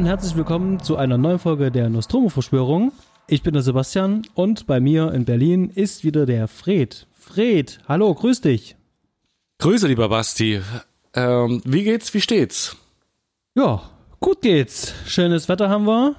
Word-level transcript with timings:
und 0.00 0.06
herzlich 0.06 0.34
willkommen 0.34 0.82
zu 0.82 0.96
einer 0.96 1.18
neuen 1.18 1.38
Folge 1.38 1.70
der 1.70 1.90
Nostromo-Verschwörung. 1.90 2.90
Ich 3.26 3.42
bin 3.42 3.52
der 3.52 3.60
Sebastian 3.60 4.22
und 4.32 4.66
bei 4.66 4.80
mir 4.80 5.12
in 5.12 5.26
Berlin 5.26 5.68
ist 5.68 6.04
wieder 6.04 6.24
der 6.24 6.48
Fred. 6.48 7.06
Fred, 7.12 7.80
hallo, 7.86 8.14
grüß 8.14 8.40
dich. 8.40 8.76
Grüße, 9.58 9.86
lieber 9.88 10.08
Basti. 10.08 10.62
Ähm, 11.12 11.60
wie 11.66 11.84
geht's, 11.84 12.14
wie 12.14 12.22
steht's? 12.22 12.78
Ja, 13.54 13.82
gut 14.20 14.40
geht's. 14.40 14.94
Schönes 15.04 15.50
Wetter 15.50 15.68
haben 15.68 15.84
wir. 15.84 16.14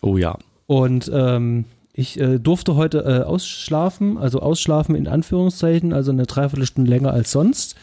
Oh 0.00 0.16
ja. 0.16 0.38
Und 0.66 1.10
ähm, 1.12 1.66
ich 1.92 2.18
äh, 2.18 2.38
durfte 2.38 2.76
heute 2.76 3.00
äh, 3.00 3.24
ausschlafen, 3.24 4.16
also 4.16 4.40
ausschlafen 4.40 4.94
in 4.94 5.06
Anführungszeichen, 5.06 5.92
also 5.92 6.10
eine 6.10 6.24
Dreiviertelstunde 6.24 6.90
länger 6.90 7.12
als 7.12 7.32
sonst. 7.32 7.76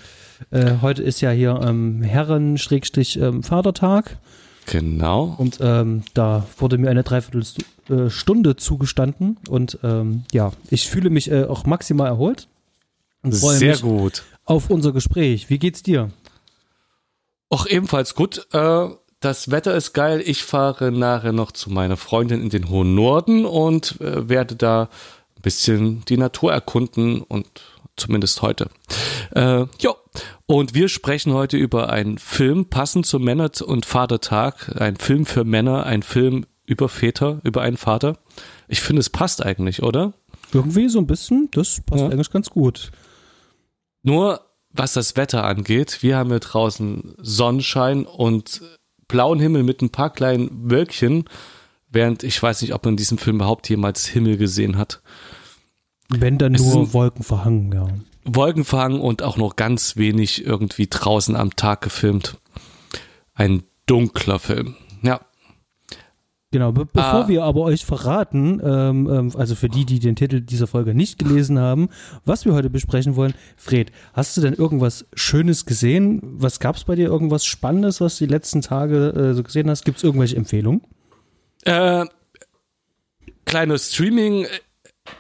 Äh, 0.50 0.78
heute 0.82 1.04
ist 1.04 1.22
ja 1.22 1.30
hier 1.30 1.62
ähm, 1.64 2.02
Herren-Vatertag. 2.02 4.18
Genau. 4.68 5.36
Und 5.38 5.60
ähm, 5.62 6.04
da 6.14 6.46
wurde 6.58 6.78
mir 6.78 6.90
eine 6.90 7.04
Dreiviertelstunde 7.04 8.58
zugestanden. 8.58 9.38
Und 9.50 9.80
ähm, 9.82 10.26
ja, 10.34 10.52
ich 10.70 10.90
fühle 10.90 11.10
mich 11.10 11.32
äh, 11.32 11.46
auch 11.46 11.66
maximal 11.66 12.08
erholt. 12.08 12.48
Und 13.24 13.34
freue 13.34 13.58
Sehr 13.58 13.72
mich 13.72 13.82
gut. 13.82 14.24
Auf 14.44 14.70
unser 14.70 14.92
Gespräch. 14.92 15.50
Wie 15.50 15.58
geht's 15.58 15.84
dir? 15.84 16.10
Auch 17.50 17.66
ebenfalls 17.66 18.14
gut. 18.14 18.46
Äh, 18.52 18.90
das 19.22 19.52
Wetter 19.52 19.74
ist 19.74 19.94
geil. 19.94 20.22
Ich 20.24 20.44
fahre 20.44 20.92
nachher 20.92 21.32
noch 21.32 21.54
zu 21.54 21.72
meiner 21.72 21.98
Freundin 21.98 22.42
in 22.42 22.50
den 22.50 22.70
hohen 22.70 22.94
Norden 22.94 23.46
und 23.46 24.00
äh, 24.02 24.28
werde 24.28 24.58
da 24.58 24.90
ein 25.38 25.42
bisschen 25.42 26.04
die 26.06 26.18
Natur 26.18 26.52
erkunden 26.52 27.22
und 27.22 27.48
zumindest 27.98 28.42
heute. 28.42 28.70
Äh, 29.32 29.66
jo. 29.80 29.96
Und 30.46 30.74
wir 30.74 30.88
sprechen 30.88 31.34
heute 31.34 31.58
über 31.58 31.90
einen 31.90 32.18
Film, 32.18 32.70
passend 32.70 33.06
zum 33.06 33.24
Männer- 33.24 33.52
und 33.66 33.86
Vatertag. 33.86 34.80
Ein 34.80 34.96
Film 34.96 35.26
für 35.26 35.44
Männer, 35.44 35.86
ein 35.86 36.04
Film 36.04 36.46
über 36.66 36.90
Väter, 36.90 37.40
über 37.44 37.62
einen 37.62 37.78
Vater. 37.78 38.18
Ich 38.68 38.82
finde, 38.82 39.02
es 39.02 39.10
passt 39.10 39.46
eigentlich, 39.46 39.84
oder? 39.84 40.14
Irgendwie 40.54 40.90
so 40.90 41.00
ein 41.00 41.08
bisschen. 41.08 41.50
Das 41.52 41.82
passt 41.86 42.02
ja. 42.02 42.10
eigentlich 42.10 42.32
ganz 42.32 42.50
gut. 42.50 42.92
Nur, 44.04 44.42
was 44.70 44.94
das 44.94 45.18
Wetter 45.18 45.44
angeht, 45.44 46.02
wir 46.02 46.18
haben 46.18 46.30
hier 46.30 46.40
draußen 46.40 47.16
Sonnenschein 47.18 48.06
und 48.06 48.62
blauen 49.08 49.40
Himmel 49.40 49.64
mit 49.64 49.82
ein 49.82 49.90
paar 49.90 50.12
kleinen 50.12 50.70
Wölkchen, 50.70 51.26
während 51.90 52.24
ich 52.24 52.42
weiß 52.42 52.62
nicht, 52.62 52.74
ob 52.74 52.86
man 52.86 52.94
in 52.94 52.98
diesem 52.98 53.18
Film 53.18 53.38
überhaupt 53.38 53.70
jemals 53.70 54.06
Himmel 54.06 54.38
gesehen 54.38 54.78
hat. 54.78 55.02
Wenn 56.10 56.38
dann 56.38 56.54
nur 56.54 56.94
Wolken 56.94 57.24
verhangen, 57.24 57.72
ja. 57.72 57.88
Wolken 58.24 58.66
verhangen 58.66 59.00
und 59.00 59.24
auch 59.24 59.38
noch 59.38 59.56
ganz 59.56 59.98
wenig 59.98 60.46
irgendwie 60.46 60.88
draußen 60.90 61.36
am 61.36 61.56
Tag 61.56 61.82
gefilmt. 61.82 62.38
Ein 63.34 63.64
dunkler 63.86 64.40
Film. 64.40 64.76
Ja. 65.02 65.22
Genau, 66.52 66.72
be 66.72 66.86
bevor 66.86 67.26
ah. 67.26 67.28
wir 67.28 67.44
aber 67.44 67.62
euch 67.62 67.86
verraten, 67.86 68.62
ähm, 68.64 69.10
ähm, 69.10 69.32
also 69.36 69.54
für 69.54 69.68
die, 69.68 69.86
die 69.86 70.00
den 70.00 70.16
Titel 70.16 70.40
dieser 70.40 70.66
Folge 70.66 70.96
nicht 70.96 71.20
gelesen 71.20 71.60
haben, 71.60 71.90
was 72.24 72.46
wir 72.46 72.54
heute 72.54 72.70
besprechen 72.70 73.18
wollen, 73.18 73.34
Fred, 73.58 73.92
hast 74.14 74.38
du 74.38 74.42
denn 74.42 74.54
irgendwas 74.54 75.06
Schönes 75.14 75.66
gesehen? 75.66 76.22
Was 76.24 76.62
gab 76.62 76.78
es 76.78 76.86
bei 76.86 76.96
dir? 76.96 77.08
Irgendwas 77.08 77.46
Spannendes, 77.46 78.00
was 78.00 78.18
du 78.18 78.26
die 78.26 78.32
letzten 78.32 78.62
Tage 78.62 79.10
äh, 79.10 79.34
so 79.34 79.44
gesehen 79.44 79.70
hast? 79.70 79.84
Gibt 79.84 79.98
es 79.98 80.04
irgendwelche 80.06 80.38
Empfehlungen? 80.38 80.82
Äh, 81.64 82.06
kleine 83.44 83.78
Streaming 83.78 84.48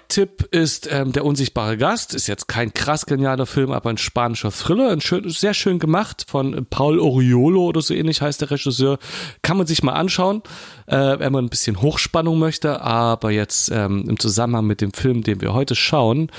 Tipp 0.07 0.47
ist 0.51 0.89
ähm, 0.91 1.11
Der 1.11 1.25
unsichtbare 1.25 1.77
Gast. 1.77 2.13
Ist 2.13 2.27
jetzt 2.27 2.47
kein 2.47 2.73
krass 2.73 3.05
genialer 3.05 3.45
Film, 3.45 3.71
aber 3.71 3.89
ein 3.89 3.97
spanischer 3.97 4.51
Thriller. 4.51 4.89
Ein 4.89 5.01
schön, 5.01 5.29
sehr 5.29 5.53
schön 5.53 5.79
gemacht 5.79 6.25
von 6.27 6.65
Paul 6.69 6.99
Oriolo 6.99 7.65
oder 7.65 7.81
so 7.81 7.93
ähnlich 7.93 8.21
heißt 8.21 8.41
der 8.41 8.51
Regisseur. 8.51 8.99
Kann 9.41 9.57
man 9.57 9.67
sich 9.67 9.83
mal 9.83 9.93
anschauen, 9.93 10.41
äh, 10.87 11.19
wenn 11.19 11.31
man 11.31 11.45
ein 11.45 11.49
bisschen 11.49 11.81
Hochspannung 11.81 12.39
möchte. 12.39 12.81
Aber 12.81 13.31
jetzt 13.31 13.69
ähm, 13.71 14.05
im 14.07 14.19
Zusammenhang 14.19 14.65
mit 14.65 14.81
dem 14.81 14.93
Film, 14.93 15.23
den 15.23 15.41
wir 15.41 15.53
heute 15.53 15.75
schauen, 15.75 16.31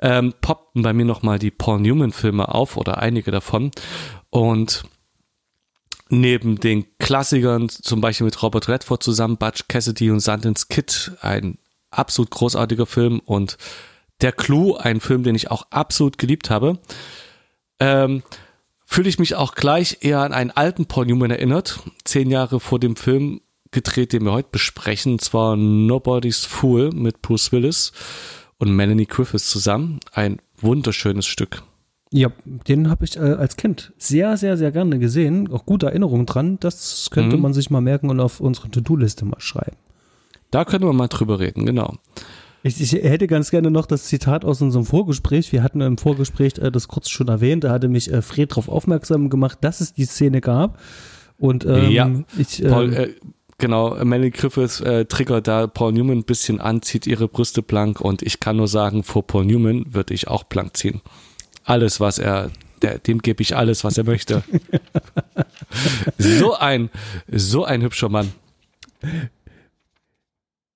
ähm, 0.00 0.34
poppten 0.40 0.82
bei 0.82 0.92
mir 0.92 1.04
nochmal 1.04 1.38
die 1.38 1.50
Paul 1.50 1.80
Newman-Filme 1.80 2.48
auf 2.54 2.76
oder 2.76 2.98
einige 2.98 3.30
davon. 3.30 3.70
Und 4.30 4.84
neben 6.08 6.60
den 6.60 6.86
Klassikern, 6.98 7.68
zum 7.68 8.00
Beispiel 8.00 8.26
mit 8.26 8.42
Robert 8.42 8.68
Redford 8.68 9.02
zusammen, 9.02 9.36
Butch 9.36 9.68
Cassidy 9.68 10.10
und 10.10 10.20
Sundance 10.20 10.66
Kid, 10.68 11.12
ein 11.20 11.58
absolut 11.98 12.30
großartiger 12.30 12.86
Film 12.86 13.20
und 13.24 13.56
Der 14.20 14.32
Clou, 14.32 14.76
ein 14.76 15.00
Film, 15.00 15.24
den 15.24 15.34
ich 15.34 15.50
auch 15.50 15.66
absolut 15.70 16.18
geliebt 16.18 16.50
habe. 16.50 16.78
Ähm, 17.80 18.22
fühle 18.84 19.08
ich 19.08 19.18
mich 19.18 19.34
auch 19.34 19.54
gleich 19.54 19.98
eher 20.02 20.20
an 20.20 20.32
einen 20.32 20.50
alten 20.50 20.86
Paul 20.86 21.06
Newman 21.06 21.30
erinnert, 21.30 21.80
zehn 22.04 22.30
Jahre 22.30 22.60
vor 22.60 22.78
dem 22.78 22.96
Film 22.96 23.40
gedreht, 23.72 24.12
den 24.12 24.24
wir 24.24 24.32
heute 24.32 24.50
besprechen, 24.52 25.12
und 25.12 25.20
zwar 25.20 25.56
Nobody's 25.56 26.44
Fool 26.44 26.90
mit 26.92 27.22
Bruce 27.22 27.50
Willis 27.50 27.92
und 28.58 28.74
Melanie 28.74 29.06
Griffiths 29.06 29.50
zusammen. 29.50 30.00
Ein 30.12 30.40
wunderschönes 30.60 31.26
Stück. 31.26 31.62
Ja, 32.10 32.28
den 32.44 32.90
habe 32.90 33.04
ich 33.04 33.16
äh, 33.16 33.20
als 33.20 33.56
Kind 33.56 33.92
sehr, 33.98 34.36
sehr, 34.36 34.56
sehr 34.56 34.70
gerne 34.70 35.00
gesehen. 35.00 35.50
Auch 35.50 35.66
gute 35.66 35.86
Erinnerungen 35.86 36.26
dran. 36.26 36.58
Das 36.60 37.08
könnte 37.10 37.36
mhm. 37.36 37.42
man 37.42 37.52
sich 37.52 37.70
mal 37.70 37.80
merken 37.80 38.08
und 38.08 38.20
auf 38.20 38.38
unsere 38.38 38.70
To-Do-Liste 38.70 39.24
mal 39.24 39.40
schreiben. 39.40 39.76
Da 40.54 40.64
können 40.64 40.84
wir 40.84 40.92
mal 40.92 41.08
drüber 41.08 41.40
reden, 41.40 41.66
genau. 41.66 41.96
Ich, 42.62 42.80
ich, 42.80 42.92
hätte 42.92 43.26
ganz 43.26 43.50
gerne 43.50 43.72
noch 43.72 43.86
das 43.86 44.04
Zitat 44.04 44.44
aus 44.44 44.62
unserem 44.62 44.86
Vorgespräch. 44.86 45.50
Wir 45.50 45.64
hatten 45.64 45.80
im 45.80 45.98
Vorgespräch 45.98 46.58
äh, 46.58 46.70
das 46.70 46.86
kurz 46.86 47.08
schon 47.10 47.26
erwähnt. 47.26 47.64
Da 47.64 47.72
hatte 47.72 47.88
mich 47.88 48.12
äh, 48.12 48.22
Fred 48.22 48.52
darauf 48.52 48.68
aufmerksam 48.68 49.30
gemacht, 49.30 49.58
dass 49.62 49.80
es 49.80 49.94
die 49.94 50.04
Szene 50.04 50.40
gab. 50.40 50.78
Und 51.38 51.66
ähm, 51.66 51.90
ja, 51.90 52.08
ich, 52.38 52.64
äh, 52.64 52.68
Paul, 52.68 52.92
äh, 52.94 53.14
genau, 53.58 53.96
Melanie 54.04 54.30
Griffiths 54.30 54.80
äh, 54.80 55.06
triggert 55.06 55.48
da 55.48 55.66
Paul 55.66 55.92
Newman 55.92 56.18
ein 56.18 56.24
bisschen 56.24 56.60
an, 56.60 56.82
zieht 56.82 57.08
ihre 57.08 57.26
Brüste 57.26 57.60
blank 57.60 58.00
und 58.00 58.22
ich 58.22 58.38
kann 58.38 58.56
nur 58.56 58.68
sagen, 58.68 59.02
vor 59.02 59.26
Paul 59.26 59.46
Newman 59.46 59.92
würde 59.92 60.14
ich 60.14 60.28
auch 60.28 60.44
blank 60.44 60.76
ziehen. 60.76 61.00
Alles, 61.64 61.98
was 61.98 62.20
er, 62.20 62.52
der, 62.80 63.00
dem 63.00 63.22
gebe 63.22 63.42
ich 63.42 63.56
alles, 63.56 63.82
was 63.82 63.98
er 63.98 64.04
möchte. 64.04 64.44
so 66.18 66.54
ein, 66.54 66.90
so 67.28 67.64
ein 67.64 67.82
hübscher 67.82 68.08
Mann. 68.08 68.32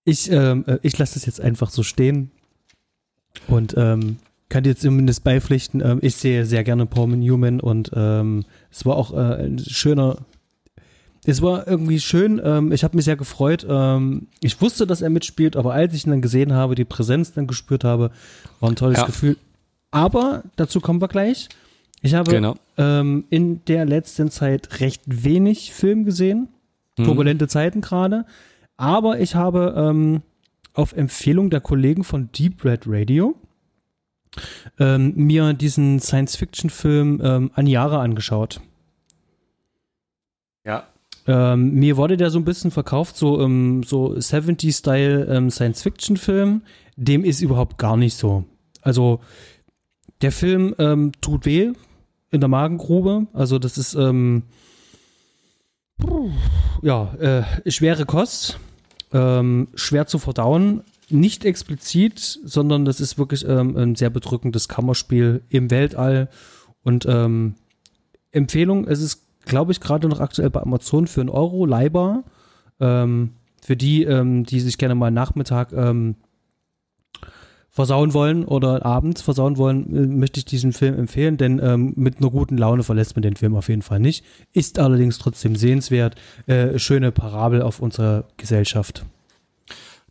Ich, 0.08 0.30
ähm, 0.32 0.64
äh, 0.66 0.78
ich 0.80 0.96
lasse 0.96 1.14
das 1.14 1.26
jetzt 1.26 1.38
einfach 1.38 1.68
so 1.68 1.82
stehen 1.82 2.30
und 3.46 3.74
ähm, 3.76 4.16
kann 4.48 4.64
dir 4.64 4.74
zumindest 4.74 5.22
beipflichten. 5.22 5.82
Ähm, 5.84 5.98
ich 6.00 6.16
sehe 6.16 6.46
sehr 6.46 6.64
gerne 6.64 6.86
Paul 6.86 7.08
Newman 7.08 7.60
und 7.60 7.90
ähm, 7.94 8.46
es 8.70 8.86
war 8.86 8.96
auch 8.96 9.12
äh, 9.12 9.44
ein 9.44 9.58
schöner. 9.58 10.16
Es 11.26 11.42
war 11.42 11.68
irgendwie 11.68 12.00
schön. 12.00 12.40
Ähm, 12.42 12.72
ich 12.72 12.84
habe 12.84 12.96
mich 12.96 13.04
sehr 13.04 13.16
gefreut. 13.16 13.66
Ähm, 13.68 14.28
ich 14.40 14.58
wusste, 14.62 14.86
dass 14.86 15.02
er 15.02 15.10
mitspielt, 15.10 15.56
aber 15.56 15.74
als 15.74 15.92
ich 15.92 16.06
ihn 16.06 16.10
dann 16.10 16.22
gesehen 16.22 16.54
habe, 16.54 16.74
die 16.74 16.86
Präsenz 16.86 17.34
dann 17.34 17.46
gespürt 17.46 17.84
habe, 17.84 18.10
war 18.60 18.70
ein 18.70 18.76
tolles 18.76 18.96
ja. 18.96 19.04
Gefühl. 19.04 19.36
Aber 19.90 20.42
dazu 20.56 20.80
kommen 20.80 21.02
wir 21.02 21.08
gleich. 21.08 21.50
Ich 22.00 22.14
habe 22.14 22.30
genau. 22.30 22.54
ähm, 22.78 23.24
in 23.28 23.62
der 23.66 23.84
letzten 23.84 24.30
Zeit 24.30 24.80
recht 24.80 25.02
wenig 25.04 25.74
Film 25.74 26.06
gesehen. 26.06 26.48
Mhm. 26.96 27.04
Turbulente 27.04 27.46
Zeiten 27.46 27.82
gerade. 27.82 28.24
Aber 28.78 29.18
ich 29.18 29.34
habe 29.34 29.74
ähm, 29.76 30.22
auf 30.72 30.92
Empfehlung 30.92 31.50
der 31.50 31.60
Kollegen 31.60 32.04
von 32.04 32.30
Deep 32.32 32.64
Red 32.64 32.84
Radio 32.86 33.34
ähm, 34.78 35.12
mir 35.16 35.52
diesen 35.52 35.98
Science-Fiction-Film 35.98 37.20
ähm, 37.22 37.50
Aniara 37.54 38.00
angeschaut. 38.00 38.60
Ja. 40.64 40.86
Ähm, 41.26 41.74
mir 41.74 41.96
wurde 41.96 42.16
der 42.16 42.30
so 42.30 42.38
ein 42.38 42.44
bisschen 42.44 42.70
verkauft, 42.70 43.16
so, 43.16 43.40
ähm, 43.40 43.82
so 43.82 44.12
70-Style 44.12 45.24
ähm, 45.24 45.50
Science-Fiction-Film. 45.50 46.62
Dem 46.94 47.24
ist 47.24 47.40
überhaupt 47.40 47.78
gar 47.78 47.96
nicht 47.96 48.14
so. 48.14 48.44
Also, 48.80 49.20
der 50.22 50.30
Film 50.30 50.74
ähm, 50.78 51.10
tut 51.20 51.46
weh 51.46 51.72
in 52.30 52.40
der 52.40 52.48
Magengrube. 52.48 53.26
Also, 53.32 53.58
das 53.58 53.76
ist, 53.76 53.94
ähm, 53.94 54.44
ja, 56.82 57.12
äh, 57.14 57.70
schwere 57.72 58.06
Kost 58.06 58.60
ähm, 59.12 59.68
schwer 59.74 60.06
zu 60.06 60.18
verdauen. 60.18 60.82
Nicht 61.10 61.44
explizit, 61.44 62.18
sondern 62.44 62.84
das 62.84 63.00
ist 63.00 63.18
wirklich 63.18 63.46
ähm, 63.48 63.76
ein 63.76 63.94
sehr 63.94 64.10
bedrückendes 64.10 64.68
Kammerspiel 64.68 65.42
im 65.48 65.70
Weltall. 65.70 66.28
Und 66.82 67.06
ähm, 67.08 67.54
Empfehlung, 68.30 68.86
es 68.86 69.00
ist, 69.00 69.22
glaube 69.44 69.72
ich, 69.72 69.80
gerade 69.80 70.08
noch 70.08 70.20
aktuell 70.20 70.50
bei 70.50 70.60
Amazon 70.60 71.06
für 71.06 71.20
einen 71.20 71.30
Euro 71.30 71.64
leihbar. 71.64 72.24
Ähm, 72.80 73.30
für 73.62 73.76
die, 73.76 74.04
ähm, 74.04 74.44
die 74.44 74.60
sich 74.60 74.78
gerne 74.78 74.94
mal 74.94 75.10
Nachmittag 75.10 75.72
ähm, 75.72 76.16
versauen 77.78 78.12
wollen 78.12 78.44
oder 78.44 78.84
abends 78.84 79.22
versauen 79.22 79.56
wollen, 79.56 79.94
äh, 79.94 80.06
möchte 80.08 80.40
ich 80.40 80.44
diesen 80.44 80.72
Film 80.72 80.98
empfehlen, 80.98 81.36
denn 81.36 81.60
ähm, 81.62 81.92
mit 81.94 82.18
einer 82.18 82.28
guten 82.28 82.58
Laune 82.58 82.82
verlässt 82.82 83.14
man 83.14 83.22
den 83.22 83.36
Film 83.36 83.54
auf 83.54 83.68
jeden 83.68 83.82
Fall 83.82 84.00
nicht. 84.00 84.24
Ist 84.52 84.80
allerdings 84.80 85.18
trotzdem 85.18 85.54
sehenswert. 85.54 86.16
Äh, 86.48 86.80
schöne 86.80 87.12
Parabel 87.12 87.62
auf 87.62 87.78
unsere 87.78 88.24
Gesellschaft. 88.36 89.04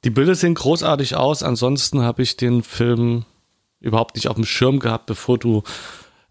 Die 0.06 0.10
Bilder 0.10 0.36
sehen 0.36 0.54
großartig 0.54 1.18
aus. 1.18 1.44
Ansonsten 1.44 2.04
habe 2.04 2.22
ich 2.22 2.38
den 2.38 2.64
Film 2.64 3.26
überhaupt 3.82 4.16
nicht 4.16 4.30
auf 4.30 4.36
dem 4.36 4.46
Schirm 4.46 4.80
gehabt, 4.80 5.06
bevor 5.08 5.38
du 5.38 5.64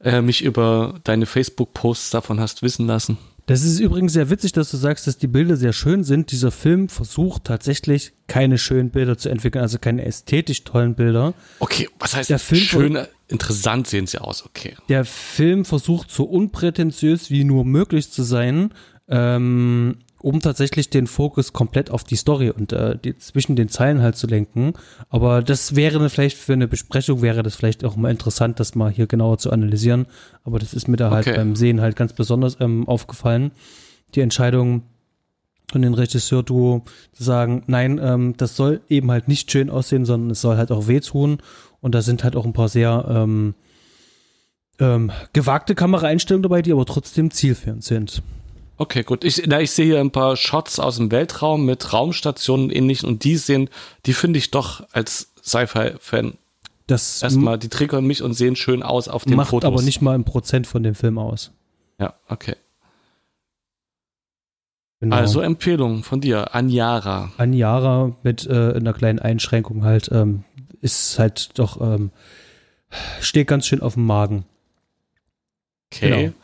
äh, 0.00 0.22
mich 0.22 0.42
über 0.42 0.94
deine 1.04 1.26
Facebook-Posts 1.26 2.12
davon 2.12 2.40
hast 2.40 2.62
wissen 2.62 2.86
lassen. 2.86 3.18
Das 3.46 3.62
ist 3.62 3.78
übrigens 3.78 4.12
sehr 4.12 4.28
witzig, 4.28 4.52
dass 4.52 4.72
du 4.72 4.76
sagst, 4.76 5.06
dass 5.06 5.19
die 5.19 5.28
Bilder 5.28 5.56
sehr 5.56 5.72
schön 5.72 6.02
sind. 6.02 6.32
Dieser 6.32 6.50
Film 6.50 6.88
versucht 6.88 7.44
tatsächlich 7.44 8.12
keine 8.26 8.58
schönen 8.58 8.90
Bilder 8.90 9.16
zu 9.16 9.28
entwickeln, 9.28 9.62
also 9.62 9.78
keine 9.78 10.04
ästhetisch 10.04 10.64
tollen 10.64 10.96
Bilder. 10.96 11.32
Okay, 11.60 11.88
was 12.00 12.16
heißt 12.16 12.28
Der 12.28 12.40
Film- 12.40 12.60
schön, 12.60 12.98
interessant 13.28 13.87
sehen 13.87 14.08
sie 14.08 14.20
aus, 14.20 14.44
okay. 14.44 14.75
Der 14.88 15.04
Film 15.04 15.64
versucht 15.64 16.10
so 16.10 16.25
unprätentiös 16.25 17.31
wie 17.31 17.44
nur 17.44 17.64
möglich 17.64 18.10
zu 18.10 18.25
sein, 18.25 18.70
ähm, 19.08 19.99
um 20.26 20.40
tatsächlich 20.40 20.90
den 20.90 21.06
Fokus 21.06 21.52
komplett 21.52 21.88
auf 21.88 22.02
die 22.02 22.17
Story 22.17 22.50
und 22.50 22.73
äh, 22.73 22.99
die, 22.99 23.17
zwischen 23.17 23.55
den 23.55 23.69
Zeilen 23.69 24.02
halt 24.02 24.17
zu 24.17 24.26
lenken. 24.26 24.73
Aber 25.08 25.40
das 25.40 25.76
wäre 25.76 26.11
vielleicht 26.11 26.37
für 26.37 26.52
eine 26.55 26.67
Besprechung, 26.67 27.23
wäre 27.23 27.44
das 27.44 27.55
vielleicht 27.55 27.84
auch 27.84 27.94
mal 27.94 28.11
interessant, 28.11 28.58
das 28.58 28.75
mal 28.75 28.90
hier 28.90 29.06
genauer 29.06 29.38
zu 29.38 29.52
analysieren. 29.52 30.06
Aber 30.43 30.58
das 30.58 30.75
ist 30.75 30.88
mir 30.88 30.96
da 30.96 31.12
halt 31.12 31.28
Okay. 31.28 31.37
beim 31.37 31.55
Sehen 31.55 31.81
halt 31.81 31.94
ganz 31.94 32.12
besonders 32.12 32.56
ähm, 32.58 32.88
aufgefallen. 32.88 33.52
Die 34.17 34.20
Entscheidung 34.20 34.82
von 35.70 35.82
den 35.82 35.94
Regisseur-Duo 35.94 36.82
zu 37.12 37.23
sagen, 37.23 37.62
nein, 37.69 38.00
ähm, 38.02 38.34
das 38.37 38.56
soll 38.56 38.81
eben 38.88 39.12
halt 39.12 39.28
nicht 39.28 39.52
schön 39.52 39.70
aussehen, 39.70 40.05
sondern 40.05 40.31
es 40.31 40.40
soll 40.40 40.56
halt 40.56 40.73
auch 40.73 40.88
wehtun. 40.88 41.38
Und 41.81 41.94
da 41.94 42.02
sind 42.02 42.25
halt 42.25 42.34
auch 42.34 42.44
ein 42.44 42.52
paar 42.52 42.69
sehr 42.69 43.05
ähm, 43.08 43.55
ähm, 44.81 45.12
gewagte 45.32 45.76
Kameraeinstellungen 45.76 46.43
dabei, 46.43 46.62
die 46.62 46.73
aber 46.73 46.84
trotzdem 46.84 47.31
zielführend 47.31 47.84
sind. 47.84 48.23
Okay, 48.78 49.02
gut. 49.02 49.25
Ich, 49.25 49.43
na, 49.46 49.61
ich 49.61 49.70
sehe 49.70 49.87
hier 49.87 50.00
ein 50.00 50.11
paar 50.11 50.37
Shots 50.37 50.78
aus 50.78 50.96
dem 50.96 51.11
Weltraum 51.11 51.64
mit 51.64 51.93
Raumstationen 51.93 52.67
und 52.67 52.76
ähnlichen 52.76 53.08
und 53.08 53.25
die 53.25 53.37
sehen, 53.37 53.70
die 54.05 54.12
finde 54.12 54.38
ich 54.38 54.50
doch 54.50 54.87
als 54.93 55.32
Sci-Fi-Fan 55.43 56.34
Das 56.87 57.23
erstmal, 57.23 57.58
die 57.58 57.69
triggern 57.69 58.05
mich 58.05 58.23
und 58.23 58.34
sehen 58.34 58.55
schön 58.55 58.82
aus 58.82 59.08
auf 59.08 59.25
den 59.25 59.37
macht 59.37 59.50
Fotos. 59.50 59.67
aber 59.67 59.82
nicht 59.82 60.02
mal 60.02 60.14
ein 60.14 60.25
Prozent 60.25 60.67
von 60.67 60.82
dem 60.82 60.94
Film 60.94 61.19
aus. 61.19 61.52
Ja, 61.99 62.14
okay. 62.28 62.56
Genau. 65.00 65.17
Also 65.17 65.40
Empfehlung 65.40 66.02
von 66.02 66.20
dir, 66.20 66.55
Anjara. 66.55 67.32
Anjara 67.37 68.17
mit 68.23 68.46
äh, 68.46 68.75
einer 68.75 68.93
kleinen 68.93 69.19
Einschränkung 69.19 69.84
halt 69.84 70.11
ähm, 70.12 70.44
ist 70.81 71.19
halt 71.19 71.58
doch 71.58 71.81
ähm, 71.81 72.11
steht 73.20 73.46
ganz 73.49 73.67
schön 73.67 73.81
auf 73.82 73.94
dem 73.94 74.06
Magen. 74.06 74.44
Okay. 75.93 76.11
Genau. 76.11 76.34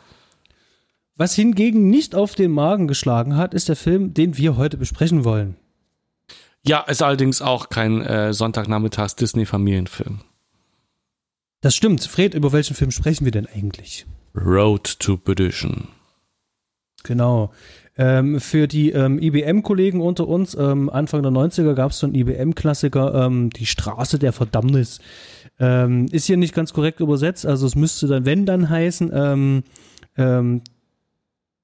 Was 1.15 1.35
hingegen 1.35 1.89
nicht 1.89 2.15
auf 2.15 2.35
den 2.35 2.51
Magen 2.51 2.87
geschlagen 2.87 3.37
hat, 3.37 3.53
ist 3.53 3.69
der 3.69 3.75
Film, 3.75 4.13
den 4.13 4.37
wir 4.37 4.57
heute 4.57 4.77
besprechen 4.77 5.23
wollen. 5.23 5.55
Ja, 6.65 6.81
ist 6.81 7.03
allerdings 7.03 7.41
auch 7.41 7.69
kein 7.69 8.01
äh, 8.01 8.33
Sonntagnachmittags 8.33 9.15
Disney-Familienfilm. 9.15 10.21
Das 11.61 11.75
stimmt. 11.75 12.03
Fred, 12.03 12.33
über 12.33 12.51
welchen 12.51 12.75
Film 12.75 12.91
sprechen 12.91 13.25
wir 13.25 13.31
denn 13.31 13.47
eigentlich? 13.47 14.05
Road 14.35 14.99
to 14.99 15.17
Perdition. 15.17 15.89
Genau. 17.03 17.51
Ähm, 17.95 18.39
für 18.39 18.67
die 18.67 18.91
ähm, 18.91 19.19
IBM-Kollegen 19.19 20.01
unter 20.01 20.27
uns, 20.27 20.55
ähm, 20.55 20.89
Anfang 20.89 21.21
der 21.21 21.31
90er 21.31 21.73
gab 21.73 21.91
es 21.91 21.99
so 21.99 22.07
einen 22.07 22.15
IBM-Klassiker, 22.15 23.25
ähm, 23.25 23.51
Die 23.51 23.67
Straße 23.67 24.17
der 24.17 24.33
Verdammnis. 24.33 24.99
Ähm, 25.59 26.07
ist 26.11 26.25
hier 26.25 26.37
nicht 26.37 26.55
ganz 26.55 26.73
korrekt 26.73 27.01
übersetzt, 27.01 27.45
also 27.45 27.67
es 27.67 27.75
müsste 27.75 28.07
dann, 28.07 28.25
wenn 28.25 28.45
dann 28.47 28.69
heißen, 28.69 29.11
ähm, 29.13 29.63
ähm, 30.17 30.61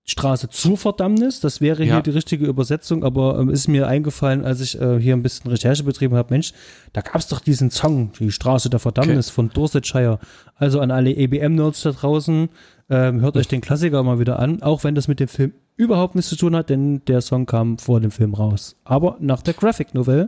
Straße 0.09 0.49
zur 0.49 0.77
Verdammnis. 0.77 1.39
Das 1.39 1.61
wäre 1.61 1.83
Ja. 1.83 1.95
hier 1.95 2.01
die 2.03 2.09
richtige 2.11 2.45
Übersetzung, 2.45 3.03
aber 3.03 3.37
ähm, 3.39 3.49
ist 3.49 3.67
mir 3.67 3.87
eingefallen, 3.87 4.43
als 4.43 4.59
ich 4.61 4.79
äh, 4.79 4.99
hier 4.99 5.13
ein 5.15 5.21
bisschen 5.23 5.49
Recherche 5.51 5.83
betrieben 5.83 6.15
habe, 6.15 6.33
Mensch, 6.33 6.53
da 6.93 7.01
gab 7.01 7.15
es 7.17 7.27
doch 7.27 7.39
diesen 7.39 7.71
Song, 7.71 8.11
die 8.19 8.31
Straße 8.31 8.69
der 8.69 8.79
Verdammnis 8.79 9.29
von 9.29 9.49
Dorsetshire. 9.49 10.19
Also 10.55 10.79
an 10.79 10.91
alle 10.91 11.11
EBM-Nerds 11.11 11.83
da 11.83 11.91
draußen, 11.91 12.49
ähm, 12.89 13.21
hört 13.21 13.37
euch 13.37 13.47
den 13.47 13.61
Klassiker 13.61 14.01
mal 14.03 14.19
wieder 14.19 14.39
an, 14.39 14.61
auch 14.63 14.83
wenn 14.83 14.95
das 14.95 15.07
mit 15.07 15.19
dem 15.19 15.27
Film 15.27 15.53
überhaupt 15.77 16.15
nichts 16.15 16.29
zu 16.29 16.35
tun 16.35 16.55
hat, 16.55 16.69
denn 16.69 17.05
der 17.05 17.21
Song 17.21 17.45
kam 17.45 17.77
vor 17.77 18.01
dem 18.01 18.11
Film 18.11 18.33
raus. 18.33 18.75
Aber 18.83 19.15
nach 19.19 19.41
der 19.41 19.53
Graphic 19.53 19.93
Novel. 19.93 20.27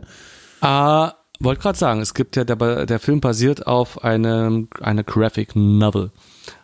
Ah, 0.60 1.12
wollte 1.40 1.60
gerade 1.60 1.76
sagen, 1.78 2.00
es 2.00 2.14
gibt 2.14 2.36
ja, 2.36 2.44
der, 2.44 2.86
der 2.86 2.98
Film 3.00 3.20
basiert 3.20 3.66
auf 3.66 4.04
einem, 4.04 4.68
einer 4.80 5.02
Graphic 5.02 5.56
Novel. 5.56 6.10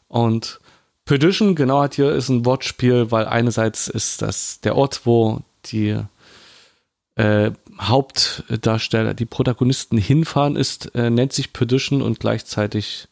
Und 0.07 0.61
Perdition, 1.09 1.55
genau 1.55 1.81
hat 1.81 1.95
hier, 1.95 2.13
ist 2.13 2.29
ein 2.29 2.45
Wortspiel, 2.45 3.11
weil 3.11 3.25
einerseits 3.25 3.89
ist 3.89 4.21
das 4.21 4.61
der 4.61 4.77
Ort, 4.77 5.07
wo 5.07 5.41
die 5.65 5.99
äh, 7.15 7.51
Hauptdarsteller, 7.81 9.15
die 9.15 9.25
Protagonisten 9.25 9.97
hinfahren, 9.97 10.55
ist, 10.55 10.95
äh, 10.95 11.09
nennt 11.09 11.33
sich 11.33 11.55
Perdition 11.55 12.03
und 12.03 12.21
gleichzeitig 12.21 13.09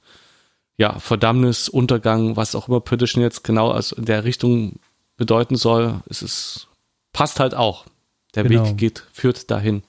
ja, 0.76 0.98
Verdammnis, 0.98 1.70
Untergang, 1.70 2.36
was 2.36 2.54
auch 2.54 2.68
immer 2.68 2.80
Perdition 2.80 3.22
jetzt 3.22 3.44
genau 3.44 3.70
also 3.70 3.96
in 3.96 4.04
der 4.04 4.24
Richtung 4.24 4.74
bedeuten 5.16 5.56
soll, 5.56 6.02
es 6.10 6.20
ist, 6.20 6.68
passt 7.14 7.40
halt 7.40 7.54
auch. 7.54 7.86
Der 8.34 8.44
Genau. 8.44 8.68
Weg 8.68 8.76
geht, 8.76 9.04
führt 9.14 9.50
dahin. 9.50 9.82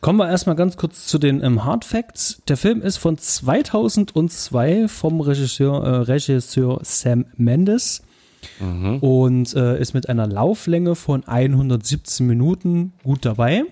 Kommen 0.00 0.18
wir 0.18 0.28
erstmal 0.28 0.56
ganz 0.56 0.76
kurz 0.76 1.06
zu 1.06 1.18
den 1.18 1.42
ähm, 1.42 1.64
Hard 1.64 1.84
Facts. 1.84 2.40
Der 2.48 2.56
Film 2.56 2.82
ist 2.82 2.98
von 2.98 3.18
2002 3.18 4.88
vom 4.88 5.20
Regisseur, 5.20 5.84
äh, 5.84 5.96
Regisseur 6.02 6.80
Sam 6.82 7.26
Mendes 7.36 8.02
und 9.00 9.54
äh, 9.54 9.80
ist 9.80 9.94
mit 9.94 10.08
einer 10.08 10.26
Lauflänge 10.26 10.94
von 10.94 11.24
117 11.24 12.26
Minuten 12.26 12.92
gut 13.02 13.24
dabei. 13.24 13.64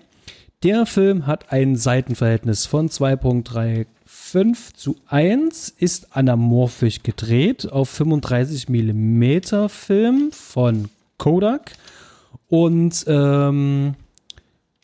Der 0.62 0.85
Film 0.85 1.27
hat 1.27 1.53
ein 1.53 1.77
Seitenverhältnis 1.77 2.67
von 2.67 2.89
2.35 2.89 4.75
zu 4.75 4.97
1, 5.09 5.71
ist 5.71 6.15
anamorphisch 6.17 7.03
gedreht 7.03 7.71
auf 7.73 7.89
35 7.89 8.69
mm 8.69 9.69
Film 9.69 10.31
von 10.33 10.91
Kodak 11.17 11.73
und 12.49 13.05
ähm, 13.06 13.95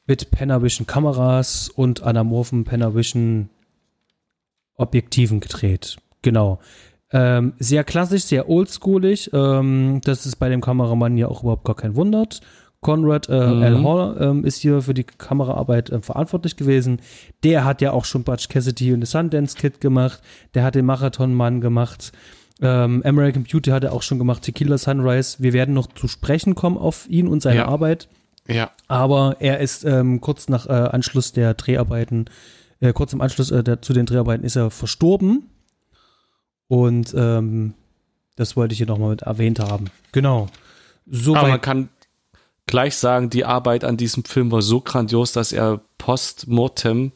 mit 0.06 0.30
Panavision 0.30 0.86
Kameras 0.86 1.68
und 1.68 2.02
anamorphen 2.02 2.64
Panavision 2.64 3.48
Objektiven 4.76 5.40
gedreht. 5.40 5.96
Genau. 6.22 6.58
Ähm, 7.12 7.54
sehr 7.58 7.84
klassisch, 7.84 8.24
sehr 8.24 8.48
oldschoolig. 8.48 9.30
Ähm, 9.32 10.00
das 10.04 10.26
ist 10.26 10.36
bei 10.36 10.48
dem 10.48 10.60
Kameramann 10.60 11.16
ja 11.16 11.28
auch 11.28 11.42
überhaupt 11.42 11.64
gar 11.64 11.76
kein 11.76 11.94
Wunder. 11.96 12.26
Conrad 12.80 13.28
äh, 13.28 13.46
Mhm. 13.46 13.62
L. 13.62 13.84
Hall 13.84 14.16
ähm, 14.20 14.44
ist 14.44 14.58
hier 14.58 14.82
für 14.82 14.92
die 14.94 15.04
Kameraarbeit 15.04 15.90
äh, 15.90 16.00
verantwortlich 16.02 16.56
gewesen. 16.56 17.00
Der 17.42 17.64
hat 17.64 17.80
ja 17.80 17.92
auch 17.92 18.04
schon 18.04 18.22
Butch 18.22 18.48
Cassidy 18.48 18.92
und 18.92 19.00
The 19.04 19.10
Sundance 19.10 19.56
Kid 19.56 19.80
gemacht. 19.80 20.20
Der 20.54 20.62
hat 20.62 20.74
den 20.74 20.84
Marathon-Mann 20.84 21.60
gemacht. 21.60 22.12
Ähm, 22.60 23.02
American 23.04 23.44
Beauty 23.44 23.70
hat 23.70 23.84
er 23.84 23.92
auch 23.92 24.02
schon 24.02 24.18
gemacht. 24.18 24.42
Tequila 24.42 24.76
Sunrise. 24.78 25.36
Wir 25.40 25.52
werden 25.52 25.74
noch 25.74 25.86
zu 25.88 26.06
sprechen 26.08 26.54
kommen 26.54 26.76
auf 26.76 27.08
ihn 27.08 27.28
und 27.28 27.40
seine 27.40 27.56
Ja. 27.60 27.68
Arbeit. 27.68 28.08
Ja. 28.48 28.70
Aber 28.88 29.36
er 29.40 29.60
ist 29.60 29.84
ähm, 29.84 30.20
kurz 30.20 30.48
nach 30.48 30.66
äh, 30.66 30.72
Anschluss 30.72 31.32
der 31.32 31.54
Dreharbeiten, 31.54 32.26
äh, 32.80 32.92
kurz 32.92 33.12
im 33.12 33.20
Anschluss 33.20 33.50
äh, 33.50 33.62
der, 33.62 33.82
zu 33.82 33.92
den 33.92 34.06
Dreharbeiten 34.06 34.44
ist 34.44 34.56
er 34.56 34.70
verstorben. 34.70 35.50
Und 36.68 37.14
ähm, 37.16 37.74
das 38.36 38.56
wollte 38.56 38.72
ich 38.72 38.78
hier 38.78 38.86
nochmal 38.86 39.10
mit 39.10 39.22
erwähnt 39.22 39.60
haben. 39.60 39.86
Genau. 40.12 40.48
Aber 41.28 41.48
man 41.48 41.60
kann 41.60 41.88
gleich 42.66 42.96
sagen, 42.96 43.30
die 43.30 43.44
Arbeit 43.44 43.84
an 43.84 43.96
diesem 43.96 44.24
Film 44.24 44.50
war 44.50 44.62
so 44.62 44.80
grandios, 44.80 45.32
dass 45.32 45.52
er 45.52 45.80
post-mortem 45.98 47.12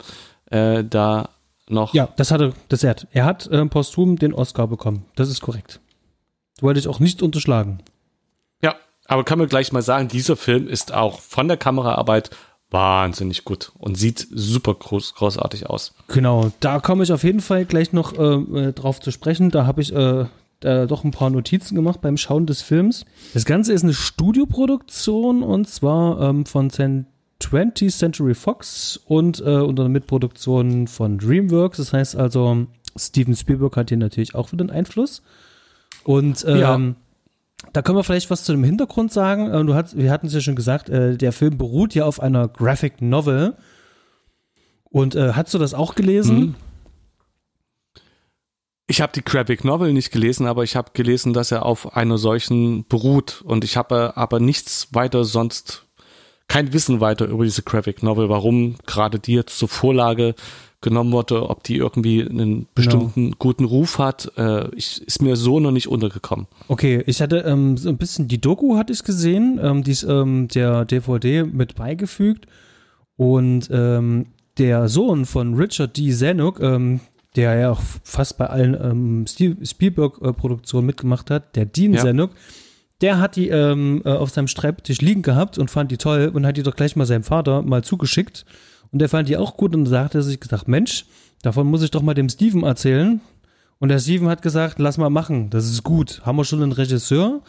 äh, 0.46 0.84
da 0.84 1.30
noch. 1.68 1.92
Ja, 1.94 2.08
das 2.16 2.30
hatte 2.30 2.52
das 2.68 2.84
er 2.84 2.90
hat. 2.90 3.06
Er 3.12 3.24
hat 3.24 3.48
ähm, 3.52 3.68
posthum 3.68 4.16
den 4.16 4.32
Oscar 4.32 4.66
bekommen. 4.66 5.06
Das 5.16 5.28
ist 5.28 5.40
korrekt. 5.40 5.80
Wollte 6.60 6.80
ich 6.80 6.88
auch 6.88 7.00
nicht 7.00 7.22
unterschlagen. 7.22 7.82
ja, 8.62 8.76
aber 9.10 9.24
kann 9.24 9.40
man 9.40 9.48
gleich 9.48 9.72
mal 9.72 9.82
sagen, 9.82 10.06
dieser 10.06 10.36
Film 10.36 10.68
ist 10.68 10.94
auch 10.94 11.20
von 11.20 11.48
der 11.48 11.56
Kameraarbeit 11.56 12.30
wahnsinnig 12.70 13.44
gut 13.44 13.72
und 13.76 13.96
sieht 13.96 14.28
super 14.30 14.72
groß, 14.72 15.14
großartig 15.14 15.68
aus. 15.68 15.92
Genau, 16.06 16.52
da 16.60 16.78
komme 16.78 17.02
ich 17.02 17.12
auf 17.12 17.24
jeden 17.24 17.40
Fall 17.40 17.64
gleich 17.64 17.92
noch 17.92 18.16
äh, 18.16 18.68
äh, 18.68 18.72
drauf 18.72 19.00
zu 19.00 19.10
sprechen. 19.10 19.50
Da 19.50 19.66
habe 19.66 19.82
ich 19.82 19.92
äh, 19.92 20.26
da 20.60 20.86
doch 20.86 21.02
ein 21.02 21.10
paar 21.10 21.30
Notizen 21.30 21.74
gemacht 21.74 22.00
beim 22.00 22.16
Schauen 22.16 22.46
des 22.46 22.62
Films. 22.62 23.04
Das 23.34 23.44
Ganze 23.44 23.72
ist 23.72 23.82
eine 23.82 23.94
Studioproduktion 23.94 25.42
und 25.42 25.68
zwar 25.68 26.20
ähm, 26.20 26.46
von 26.46 26.70
Cent 26.70 27.06
20th 27.42 27.98
Century 27.98 28.34
Fox 28.34 29.00
und 29.06 29.40
äh, 29.40 29.56
unter 29.56 29.88
Mitproduktion 29.88 30.86
von 30.86 31.18
DreamWorks. 31.18 31.78
Das 31.78 31.92
heißt 31.92 32.14
also, 32.14 32.66
Steven 32.96 33.34
Spielberg 33.34 33.76
hat 33.76 33.88
hier 33.88 33.98
natürlich 33.98 34.36
auch 34.36 34.52
wieder 34.52 34.62
einen 34.62 34.70
Einfluss. 34.70 35.22
Und 36.04 36.44
ähm, 36.46 36.58
Ja. 36.60 36.78
Da 37.72 37.82
können 37.82 37.98
wir 37.98 38.04
vielleicht 38.04 38.30
was 38.30 38.44
zu 38.44 38.52
dem 38.52 38.64
Hintergrund 38.64 39.12
sagen. 39.12 39.50
Äh, 39.50 39.64
Du 39.64 39.74
hast, 39.74 39.96
wir 39.96 40.10
hatten 40.10 40.26
es 40.26 40.34
ja 40.34 40.40
schon 40.40 40.56
gesagt, 40.56 40.88
äh, 40.88 41.16
der 41.16 41.32
Film 41.32 41.58
beruht 41.58 41.94
ja 41.94 42.04
auf 42.04 42.20
einer 42.20 42.48
Graphic 42.48 43.00
Novel. 43.00 43.56
Und 44.84 45.14
äh, 45.14 45.32
hast 45.34 45.54
du 45.54 45.58
das 45.58 45.74
auch 45.74 45.94
gelesen? 45.94 46.38
Mhm. 46.38 46.54
Ich 48.88 49.00
habe 49.00 49.12
die 49.12 49.22
Graphic 49.22 49.64
Novel 49.64 49.92
nicht 49.92 50.10
gelesen, 50.10 50.46
aber 50.46 50.64
ich 50.64 50.74
habe 50.74 50.90
gelesen, 50.94 51.32
dass 51.32 51.52
er 51.52 51.64
auf 51.64 51.96
einer 51.96 52.18
solchen 52.18 52.88
beruht. 52.88 53.40
Und 53.42 53.62
ich 53.62 53.76
habe 53.76 54.16
aber 54.16 54.40
nichts 54.40 54.88
weiter 54.92 55.22
sonst, 55.24 55.86
kein 56.48 56.72
Wissen 56.72 57.00
weiter 57.00 57.26
über 57.26 57.44
diese 57.44 57.62
Graphic 57.62 58.02
Novel, 58.02 58.28
warum 58.28 58.74
gerade 58.86 59.20
die 59.20 59.34
jetzt 59.34 59.56
zur 59.56 59.68
Vorlage 59.68 60.34
genommen 60.80 61.12
wurde, 61.12 61.48
ob 61.48 61.62
die 61.62 61.76
irgendwie 61.76 62.26
einen 62.26 62.66
bestimmten 62.74 63.24
genau. 63.26 63.36
guten 63.38 63.64
Ruf 63.64 63.98
hat, 63.98 64.32
äh, 64.36 64.74
ich, 64.74 65.02
ist 65.06 65.20
mir 65.20 65.36
so 65.36 65.60
noch 65.60 65.72
nicht 65.72 65.88
untergekommen. 65.88 66.46
Okay, 66.68 67.02
ich 67.06 67.20
hatte 67.20 67.38
ähm, 67.38 67.76
so 67.76 67.88
ein 67.88 67.98
bisschen 67.98 68.28
die 68.28 68.40
Doku 68.40 68.76
hatte 68.76 68.92
ich 68.92 69.04
gesehen, 69.04 69.60
ähm, 69.62 69.84
die 69.84 69.90
ist 69.90 70.04
ähm, 70.04 70.48
der 70.48 70.86
DVD 70.86 71.44
mit 71.44 71.74
beigefügt 71.74 72.46
und 73.16 73.68
ähm, 73.70 74.26
der 74.56 74.88
Sohn 74.88 75.26
von 75.26 75.54
Richard 75.54 75.96
D. 75.96 76.10
Zanuck, 76.12 76.60
ähm, 76.60 77.00
der 77.36 77.54
ja 77.54 77.70
auch 77.70 77.80
fast 78.02 78.38
bei 78.38 78.46
allen 78.46 78.74
ähm, 78.74 79.26
Spielberg-Produktionen 79.26 80.86
mitgemacht 80.86 81.30
hat, 81.30 81.56
der 81.56 81.66
Dean 81.66 81.92
ja. 81.92 82.02
Zanuck, 82.02 82.30
der 83.02 83.18
hat 83.18 83.36
die 83.36 83.48
ähm, 83.48 84.02
äh, 84.04 84.10
auf 84.10 84.30
seinem 84.30 84.48
Schreibtisch 84.48 85.00
liegen 85.00 85.22
gehabt 85.22 85.58
und 85.58 85.70
fand 85.70 85.90
die 85.90 85.96
toll 85.98 86.30
und 86.32 86.46
hat 86.46 86.56
die 86.56 86.62
doch 86.62 86.74
gleich 86.74 86.96
mal 86.96 87.06
seinem 87.06 87.22
Vater 87.22 87.62
mal 87.62 87.84
zugeschickt. 87.84 88.44
Und 88.92 88.98
der 88.98 89.08
fand 89.08 89.28
die 89.28 89.36
auch 89.36 89.56
gut 89.56 89.74
und 89.74 89.90
er 89.90 90.22
sich 90.22 90.40
gesagt, 90.40 90.68
Mensch, 90.68 91.06
davon 91.42 91.66
muss 91.66 91.82
ich 91.82 91.90
doch 91.90 92.02
mal 92.02 92.14
dem 92.14 92.28
Steven 92.28 92.64
erzählen. 92.64 93.20
Und 93.78 93.88
der 93.88 93.98
Steven 93.98 94.28
hat 94.28 94.42
gesagt, 94.42 94.78
lass 94.78 94.98
mal 94.98 95.10
machen, 95.10 95.50
das 95.50 95.66
ist 95.66 95.82
gut. 95.82 96.20
Haben 96.24 96.36
wir 96.36 96.44
schon 96.44 96.62
einen 96.62 96.72
Regisseur? 96.72 97.40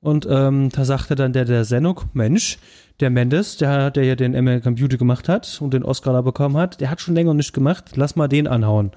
Und 0.00 0.26
ähm, 0.28 0.70
da 0.70 0.84
sagte 0.84 1.14
dann 1.14 1.32
der, 1.32 1.44
der 1.44 1.64
Senok, 1.64 2.06
Mensch, 2.14 2.58
der 3.00 3.10
Mendes, 3.10 3.58
der, 3.58 3.90
der 3.90 4.04
ja 4.04 4.16
den 4.16 4.34
American 4.34 4.74
Beauty 4.74 4.96
gemacht 4.96 5.28
hat 5.28 5.58
und 5.60 5.74
den 5.74 5.84
Oscar 5.84 6.12
da 6.12 6.22
bekommen 6.22 6.56
hat, 6.56 6.80
der 6.80 6.90
hat 6.90 7.00
schon 7.00 7.14
länger 7.14 7.34
nicht 7.34 7.52
gemacht, 7.52 7.96
lass 7.96 8.16
mal 8.16 8.28
den 8.28 8.46
anhauen. 8.46 8.92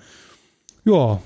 Ja, 0.85 1.21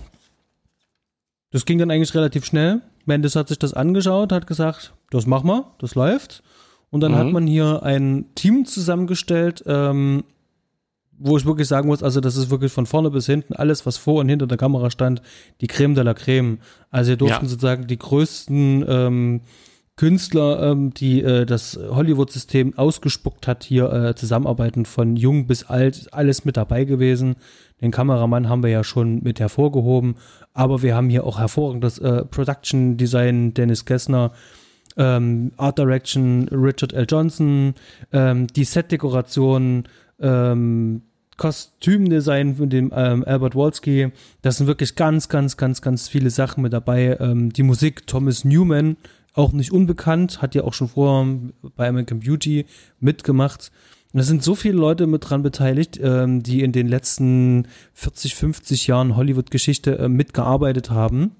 das 1.51 1.65
ging 1.65 1.77
dann 1.77 1.91
eigentlich 1.91 2.13
relativ 2.13 2.45
schnell. 2.45 2.81
Mendes 3.05 3.35
hat 3.35 3.47
sich 3.47 3.59
das 3.59 3.73
angeschaut, 3.73 4.31
hat 4.31 4.47
gesagt, 4.47 4.93
das 5.11 5.25
machen 5.27 5.47
wir, 5.47 5.71
das 5.79 5.95
läuft. 5.95 6.43
Und 6.89 7.01
dann 7.01 7.13
mhm. 7.13 7.17
hat 7.17 7.27
man 7.27 7.47
hier 7.47 7.83
ein 7.83 8.25
Team 8.35 8.65
zusammengestellt, 8.65 9.63
ähm, 9.67 10.23
wo 11.17 11.37
ich 11.37 11.45
wirklich 11.45 11.67
sagen 11.67 11.87
muss, 11.87 12.03
also 12.03 12.21
das 12.21 12.35
ist 12.35 12.49
wirklich 12.49 12.71
von 12.71 12.85
vorne 12.85 13.09
bis 13.09 13.25
hinten 13.25 13.53
alles, 13.53 13.85
was 13.85 13.97
vor 13.97 14.19
und 14.21 14.29
hinter 14.29 14.47
der 14.47 14.57
Kamera 14.57 14.91
stand, 14.91 15.21
die 15.61 15.67
Creme 15.67 15.95
de 15.95 16.03
la 16.03 16.13
Creme. 16.13 16.59
Also 16.91 17.09
hier 17.09 17.17
durften 17.17 17.45
ja. 17.45 17.49
sozusagen 17.49 17.87
die 17.87 17.97
größten 17.97 18.85
ähm, 18.87 19.41
Künstler, 19.97 20.61
ähm, 20.61 20.93
die 20.93 21.23
äh, 21.23 21.45
das 21.45 21.77
Hollywood-System 21.77 22.77
ausgespuckt 22.77 23.47
hat, 23.47 23.63
hier 23.63 23.91
äh, 23.91 24.15
zusammenarbeiten, 24.15 24.85
von 24.85 25.15
jung 25.15 25.47
bis 25.47 25.63
alt, 25.63 26.13
alles 26.13 26.45
mit 26.45 26.55
dabei 26.55 26.85
gewesen. 26.85 27.35
Den 27.81 27.89
Kameramann 27.91 28.47
haben 28.47 28.61
wir 28.61 28.69
ja 28.69 28.83
schon 28.83 29.23
mit 29.23 29.39
hervorgehoben, 29.39 30.15
aber 30.53 30.83
wir 30.83 30.95
haben 30.95 31.09
hier 31.09 31.25
auch 31.25 31.39
hervorragendes 31.39 31.97
äh, 31.97 32.25
Production 32.25 32.97
Design, 32.97 33.55
Dennis 33.55 33.85
Gessner, 33.85 34.31
ähm, 34.97 35.51
Art 35.57 35.79
Direction, 35.79 36.47
Richard 36.51 36.93
L. 36.93 37.07
Johnson, 37.09 37.73
ähm, 38.11 38.47
die 38.47 38.65
Set-Dekoration, 38.65 39.83
ähm, 40.19 41.01
Kostümdesign 41.37 42.55
von 42.55 42.69
dem 42.69 42.91
ähm, 42.95 43.23
Albert 43.25 43.55
Wolski. 43.55 44.11
Das 44.41 44.57
sind 44.57 44.67
wirklich 44.67 44.95
ganz, 44.95 45.29
ganz, 45.29 45.55
ganz, 45.55 45.81
ganz 45.81 46.07
viele 46.07 46.29
Sachen 46.29 46.63
mit 46.63 46.73
dabei. 46.73 47.17
Ähm, 47.19 47.53
die 47.53 47.63
Musik 47.63 48.07
Thomas 48.07 48.43
Newman, 48.43 48.97
auch 49.33 49.53
nicht 49.53 49.71
unbekannt, 49.71 50.41
hat 50.41 50.55
ja 50.55 50.63
auch 50.63 50.73
schon 50.73 50.89
vorher 50.89 51.37
bei 51.75 51.87
American 51.87 52.19
Beauty 52.19 52.65
mitgemacht. 52.99 53.71
Und 54.13 54.19
es 54.19 54.27
sind 54.27 54.43
so 54.43 54.55
viele 54.55 54.77
Leute 54.77 55.05
mit 55.05 55.29
dran 55.29 55.43
beteiligt, 55.43 55.99
ähm, 56.01 56.41
die 56.41 56.63
in 56.63 56.71
den 56.71 56.87
letzten 56.87 57.67
40, 57.93 58.35
50 58.35 58.87
Jahren 58.87 59.15
Hollywood-Geschichte 59.15 59.99
äh, 59.99 60.09
mitgearbeitet 60.09 60.89
haben. 60.89 61.35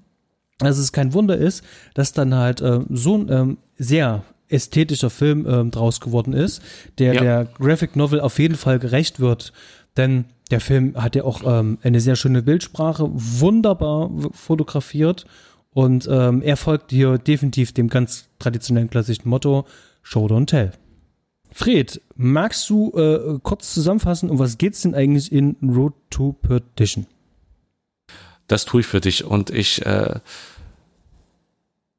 Also 0.60 0.80
es 0.82 0.92
kein 0.92 1.12
Wunder 1.12 1.36
ist, 1.36 1.64
dass 1.94 2.12
dann 2.12 2.34
halt 2.34 2.60
äh, 2.60 2.80
so 2.90 3.16
ein 3.16 3.28
ähm, 3.30 3.58
sehr 3.76 4.22
ästhetischer 4.48 5.10
Film 5.10 5.46
ähm, 5.48 5.70
draus 5.70 6.00
geworden 6.00 6.32
ist, 6.32 6.62
der 6.98 7.14
ja. 7.14 7.20
der 7.20 7.44
Graphic 7.58 7.96
Novel 7.96 8.20
auf 8.20 8.38
jeden 8.38 8.56
Fall 8.56 8.78
gerecht 8.78 9.20
wird. 9.20 9.52
Denn 9.98 10.26
der 10.50 10.60
Film 10.60 10.94
hat 10.96 11.16
ja 11.16 11.24
auch 11.24 11.42
ähm, 11.44 11.78
eine 11.82 12.00
sehr 12.00 12.16
schöne 12.16 12.42
Bildsprache, 12.42 13.10
wunderbar 13.12 14.10
fotografiert 14.30 15.26
und 15.74 16.08
ähm, 16.10 16.40
er 16.40 16.56
folgt 16.56 16.90
hier 16.90 17.18
definitiv 17.18 17.72
dem 17.72 17.88
ganz 17.88 18.28
traditionellen 18.38 18.88
klassischen 18.88 19.28
Motto 19.28 19.66
Show 20.02 20.26
Don't 20.26 20.46
Tell. 20.46 20.72
Fred, 21.52 22.00
magst 22.14 22.70
du 22.70 22.92
äh, 22.94 23.38
kurz 23.42 23.74
zusammenfassen, 23.74 24.30
um 24.30 24.38
was 24.38 24.56
geht's 24.56 24.82
denn 24.82 24.94
eigentlich 24.94 25.32
in 25.32 25.56
Road 25.62 25.94
to 26.10 26.32
Perdition? 26.32 27.06
Das 28.46 28.64
tue 28.64 28.80
ich 28.80 28.86
für 28.86 29.00
dich 29.00 29.24
und 29.24 29.50
ich 29.50 29.84
äh, 29.84 30.20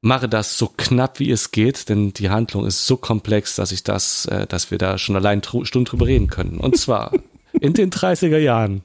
mache 0.02 0.30
das 0.30 0.58
so 0.58 0.72
knapp 0.76 1.20
wie 1.20 1.30
es 1.30 1.52
geht, 1.52 1.90
denn 1.90 2.14
die 2.14 2.30
Handlung 2.30 2.66
ist 2.66 2.86
so 2.86 2.98
komplex, 2.98 3.56
dass 3.56 3.72
ich 3.72 3.84
das, 3.84 4.26
äh, 4.26 4.48
dass 4.48 4.72
wir 4.72 4.78
da 4.78 4.98
schon 4.98 5.16
allein 5.16 5.44
Stunden 5.44 5.86
drüber 5.86 6.08
reden 6.08 6.28
können. 6.28 6.60
Und 6.60 6.78
zwar 6.78 7.12
in 7.60 7.74
den 7.74 7.92
30er 7.92 8.38
Jahren 8.38 8.84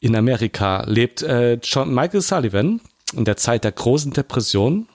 in 0.00 0.14
Amerika 0.14 0.84
lebt 0.86 1.22
äh, 1.22 1.54
John 1.62 1.94
Michael 1.94 2.20
Sullivan 2.20 2.80
in 3.14 3.24
der 3.24 3.36
Zeit 3.36 3.64
der 3.64 3.72
großen 3.72 4.12
Depression 4.12 4.88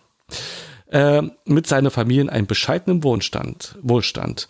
äh, 0.91 1.21
mit 1.45 1.67
seiner 1.67 1.91
Familie 1.91 2.21
in 2.21 2.29
einem 2.29 2.47
bescheidenen 2.47 3.03
Wohnstand, 3.03 3.77
Wohlstand. 3.81 4.47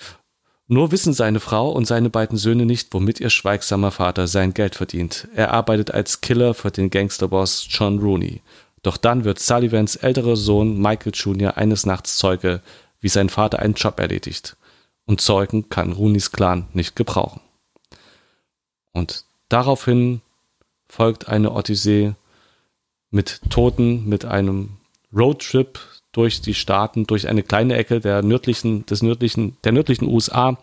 Nur 0.67 0.91
wissen 0.91 1.13
seine 1.13 1.39
Frau 1.39 1.71
und 1.71 1.85
seine 1.85 2.09
beiden 2.09 2.37
Söhne 2.37 2.65
nicht, 2.65 2.93
womit 2.93 3.19
ihr 3.19 3.29
schweigsamer 3.29 3.91
Vater 3.91 4.27
sein 4.27 4.53
Geld 4.53 4.75
verdient. 4.75 5.27
Er 5.35 5.51
arbeitet 5.51 5.91
als 5.91 6.21
Killer 6.21 6.53
für 6.53 6.71
den 6.71 6.89
Gangsterboss 6.89 7.67
John 7.69 7.99
Rooney. 7.99 8.41
Doch 8.81 8.97
dann 8.97 9.25
wird 9.25 9.39
Sullivans 9.39 9.97
älterer 9.97 10.35
Sohn 10.35 10.81
Michael 10.81 11.11
Jr. 11.13 11.57
eines 11.57 11.85
Nachts 11.85 12.17
Zeuge, 12.17 12.61
wie 12.99 13.09
sein 13.09 13.29
Vater 13.29 13.59
einen 13.59 13.73
Job 13.73 13.99
erledigt. 13.99 14.55
Und 15.05 15.21
Zeugen 15.21 15.69
kann 15.69 15.91
Rooneys 15.91 16.31
Clan 16.31 16.67
nicht 16.73 16.95
gebrauchen. 16.95 17.41
Und 18.93 19.25
daraufhin 19.49 20.21
folgt 20.87 21.27
eine 21.27 21.51
Odyssee 21.51 22.13
mit 23.09 23.41
Toten, 23.49 24.07
mit 24.07 24.25
einem 24.25 24.77
Roadtrip 25.13 25.79
durch 26.11 26.41
die 26.41 26.53
Staaten, 26.53 27.07
durch 27.07 27.27
eine 27.27 27.43
kleine 27.43 27.75
Ecke 27.75 27.99
der 27.99 28.21
nördlichen, 28.21 28.85
des 28.85 29.01
nördlichen, 29.01 29.57
der 29.63 29.71
nördlichen 29.71 30.07
USA. 30.07 30.57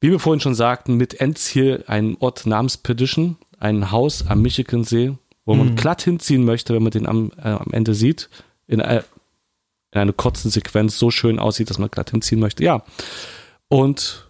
Wie 0.00 0.10
wir 0.10 0.20
vorhin 0.20 0.40
schon 0.40 0.54
sagten, 0.54 0.96
mit 0.96 1.20
Endziel 1.20 1.84
ein 1.86 2.16
Ort 2.20 2.46
namens 2.46 2.76
Perdition, 2.76 3.36
ein 3.58 3.90
Haus 3.90 4.26
am 4.26 4.42
Michigansee, 4.42 5.14
wo 5.44 5.54
man 5.54 5.70
mhm. 5.70 5.76
glatt 5.76 6.02
hinziehen 6.02 6.44
möchte, 6.44 6.74
wenn 6.74 6.82
man 6.82 6.92
den 6.92 7.06
am, 7.06 7.32
äh, 7.38 7.48
am 7.48 7.72
Ende 7.72 7.94
sieht, 7.94 8.28
in, 8.66 8.80
äh, 8.80 9.02
in 9.92 10.00
einer 10.00 10.12
kurzen 10.12 10.50
Sequenz 10.50 10.98
so 10.98 11.10
schön 11.10 11.38
aussieht, 11.38 11.70
dass 11.70 11.78
man 11.78 11.90
glatt 11.90 12.10
hinziehen 12.10 12.40
möchte. 12.40 12.64
Ja. 12.64 12.84
Und 13.68 14.28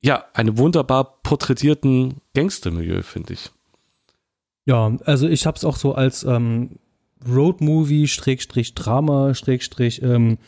ja, 0.00 0.24
einen 0.34 0.58
wunderbar 0.58 1.20
porträtierten 1.22 2.20
Gangstermilieu, 2.34 3.02
finde 3.02 3.34
ich. 3.34 3.50
Ja, 4.64 4.96
also 5.04 5.28
ich 5.28 5.46
habe 5.46 5.56
es 5.56 5.64
auch 5.64 5.76
so 5.76 5.94
als 5.94 6.24
ähm, 6.24 6.78
Roadmovie, 7.26 8.06
Schrägstrich 8.06 8.74
Drama, 8.74 9.34
Schrägstrich 9.34 10.02
ähm, 10.02 10.38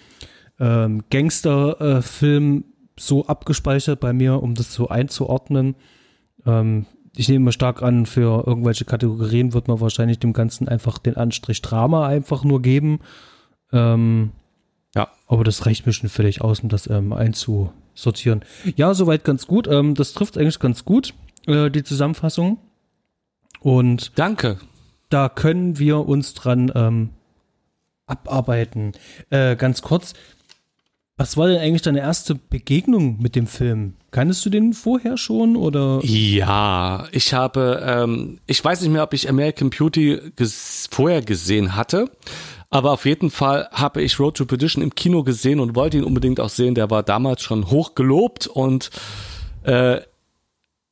ähm, 0.58 1.04
Gangsterfilm 1.10 2.58
äh, 2.58 2.62
so 2.98 3.26
abgespeichert 3.26 3.98
bei 3.98 4.12
mir, 4.12 4.42
um 4.42 4.54
das 4.54 4.72
so 4.74 4.88
einzuordnen. 4.88 5.74
Ähm, 6.46 6.86
ich 7.16 7.28
nehme 7.28 7.46
mal 7.46 7.52
stark 7.52 7.82
an, 7.82 8.06
für 8.06 8.46
irgendwelche 8.46 8.84
Kategorien 8.84 9.52
wird 9.52 9.68
man 9.68 9.80
wahrscheinlich 9.80 10.18
dem 10.18 10.32
Ganzen 10.32 10.68
einfach 10.68 10.98
den 10.98 11.16
Anstrich 11.16 11.60
Drama 11.62 12.06
einfach 12.06 12.44
nur 12.44 12.62
geben. 12.62 13.00
Ähm, 13.72 14.32
ja, 14.94 15.08
aber 15.26 15.44
das 15.44 15.66
reicht 15.66 15.86
mir 15.86 15.92
schon 15.92 16.08
völlig 16.08 16.40
aus, 16.42 16.60
um 16.60 16.68
das 16.68 16.88
ähm, 16.88 17.12
einzusortieren. 18.00 18.42
Ja, 18.76 18.94
soweit 18.94 19.24
ganz 19.24 19.46
gut. 19.46 19.66
Ähm, 19.68 19.94
das 19.94 20.12
trifft 20.12 20.38
eigentlich 20.38 20.58
ganz 20.58 20.84
gut, 20.84 21.14
äh, 21.46 21.70
die 21.70 21.84
Zusammenfassung. 21.84 22.58
Und 23.60 24.12
danke. 24.16 24.58
Da 25.10 25.28
können 25.28 25.78
wir 25.78 26.06
uns 26.06 26.34
dran 26.34 26.72
ähm, 26.74 27.10
abarbeiten. 28.06 28.92
Äh, 29.30 29.56
ganz 29.56 29.82
kurz, 29.82 30.14
was 31.16 31.36
war 31.36 31.48
denn 31.48 31.58
eigentlich 31.58 31.82
deine 31.82 32.00
erste 32.00 32.34
Begegnung 32.34 33.18
mit 33.20 33.34
dem 33.34 33.46
Film? 33.46 33.94
Kanntest 34.12 34.44
du 34.46 34.50
den 34.50 34.72
vorher 34.72 35.18
schon 35.18 35.56
oder? 35.56 36.00
Ja, 36.02 37.06
ich 37.12 37.34
habe, 37.34 37.82
ähm, 37.84 38.38
ich 38.46 38.64
weiß 38.64 38.80
nicht 38.80 38.90
mehr, 38.90 39.02
ob 39.02 39.12
ich 39.12 39.28
American 39.28 39.70
Beauty 39.70 40.32
ges 40.36 40.88
vorher 40.90 41.22
gesehen 41.22 41.76
hatte, 41.76 42.10
aber 42.70 42.92
auf 42.92 43.04
jeden 43.04 43.30
Fall 43.30 43.68
habe 43.72 44.00
ich 44.00 44.18
Road 44.20 44.36
to 44.36 44.46
Perdition 44.46 44.82
im 44.82 44.94
Kino 44.94 45.24
gesehen 45.24 45.58
und 45.58 45.74
wollte 45.74 45.98
ihn 45.98 46.04
unbedingt 46.04 46.38
auch 46.38 46.48
sehen. 46.48 46.76
Der 46.76 46.88
war 46.88 47.02
damals 47.02 47.42
schon 47.42 47.70
hoch 47.70 47.96
gelobt 47.96 48.46
und 48.46 48.90
äh, 49.64 50.00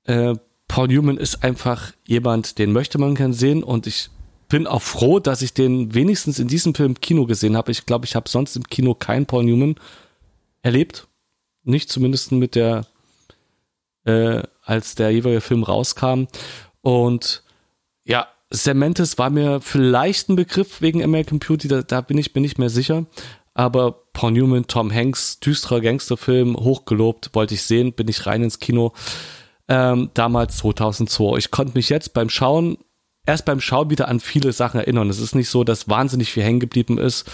äh, 0.05 0.35
Paul 0.67 0.89
Newman 0.89 1.17
ist 1.17 1.45
einfach 1.45 1.93
jemand, 2.07 2.59
den 2.59 2.73
möchte 2.73 2.99
man 2.99 3.15
gern 3.15 3.33
sehen 3.33 3.63
und 3.63 3.87
ich 3.87 4.11
bin 4.49 4.67
auch 4.67 4.83
froh, 4.83 5.21
dass 5.21 5.43
ich 5.43 5.55
den 5.55 5.95
wenigstens 5.95 6.39
in 6.39 6.49
diesem 6.49 6.75
Film 6.75 7.01
Kino 7.01 7.27
gesehen 7.27 7.57
habe. 7.57 7.71
Ich 7.71 7.87
glaube, 7.87 8.07
ich 8.07 8.17
habe 8.17 8.29
sonst 8.29 8.57
im 8.57 8.65
Kino 8.65 8.95
keinen 8.95 9.27
Paul 9.27 9.45
Newman 9.45 9.77
erlebt. 10.63 11.07
Nicht 11.65 11.91
zumindest 11.91 12.33
mit 12.33 12.55
der, 12.55 12.87
äh, 14.05 14.43
als 14.63 14.95
der 14.95 15.11
jeweilige 15.11 15.43
Film 15.43 15.63
rauskam. 15.63 16.25
Und 16.81 17.43
ja, 18.05 18.29
Cementis 18.53 19.19
war 19.19 19.31
mir 19.31 19.61
vielleicht 19.61 20.29
ein 20.29 20.37
Begriff 20.37 20.81
wegen 20.81 21.03
American 21.03 21.39
Beauty, 21.39 21.69
da, 21.69 21.83
da 21.83 22.01
bin 22.01 22.19
ich 22.19 22.35
mir 22.35 22.41
nicht 22.41 22.59
mehr 22.59 22.71
sicher. 22.71 23.07
Aber 23.55 24.05
Paul 24.13 24.33
Newman, 24.33 24.67
Tom 24.69 24.93
Hanks, 24.93 25.41
düsterer 25.41 25.81
Gangsterfilm, 25.81 26.57
hochgelobt, 26.57 27.31
wollte 27.35 27.55
ich 27.55 27.63
sehen, 27.63 27.93
bin 27.93 28.09
ich 28.09 28.27
rein 28.27 28.43
ins 28.43 28.61
Kino. 28.61 28.93
ähm, 29.69 30.11
damals 30.15 30.59
2002. 30.59 31.37
Ich 31.37 31.51
konnte 31.51 31.75
mich 31.75 31.89
jetzt 31.89 32.15
beim 32.15 32.31
Schauen, 32.31 32.79
erst 33.27 33.45
beim 33.45 33.61
Schauen 33.61 33.91
wieder 33.91 34.09
an 34.09 34.21
viele 34.21 34.53
Sachen 34.53 34.81
erinnern. 34.81 35.11
Es 35.11 35.21
ist 35.21 35.35
nicht 35.35 35.51
so, 35.51 35.65
dass 35.65 35.89
wahnsinnig 35.89 36.33
viel 36.33 36.43
hängen 36.43 36.61
geblieben 36.61 36.99
ist. 36.99 37.31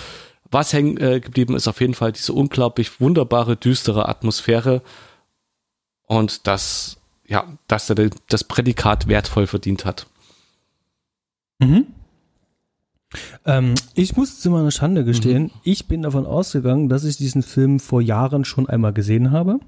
Was 0.50 0.72
hängen 0.72 0.98
äh, 0.98 1.20
geblieben 1.20 1.54
ist, 1.54 1.68
auf 1.68 1.80
jeden 1.80 1.94
Fall 1.94 2.12
diese 2.12 2.32
unglaublich 2.32 3.00
wunderbare, 3.00 3.56
düstere 3.56 4.08
Atmosphäre 4.08 4.82
und 6.06 6.46
dass, 6.46 6.98
ja, 7.26 7.46
dass 7.66 7.88
er 7.88 8.10
das 8.28 8.44
Prädikat 8.44 9.08
wertvoll 9.08 9.46
verdient 9.46 9.84
hat. 9.84 10.06
Mhm. 11.68 11.86
Ähm, 13.44 13.74
ich 13.94 14.16
muss 14.16 14.40
zu 14.40 14.50
meiner 14.50 14.70
Schande 14.70 15.04
gestehen, 15.04 15.44
mhm. 15.44 15.50
ich 15.62 15.86
bin 15.86 16.02
davon 16.02 16.26
ausgegangen, 16.26 16.88
dass 16.88 17.04
ich 17.04 17.16
diesen 17.16 17.42
Film 17.42 17.78
vor 17.78 18.00
Jahren 18.00 18.44
schon 18.44 18.68
einmal 18.68 18.92
gesehen 18.92 19.30
habe. 19.30 19.60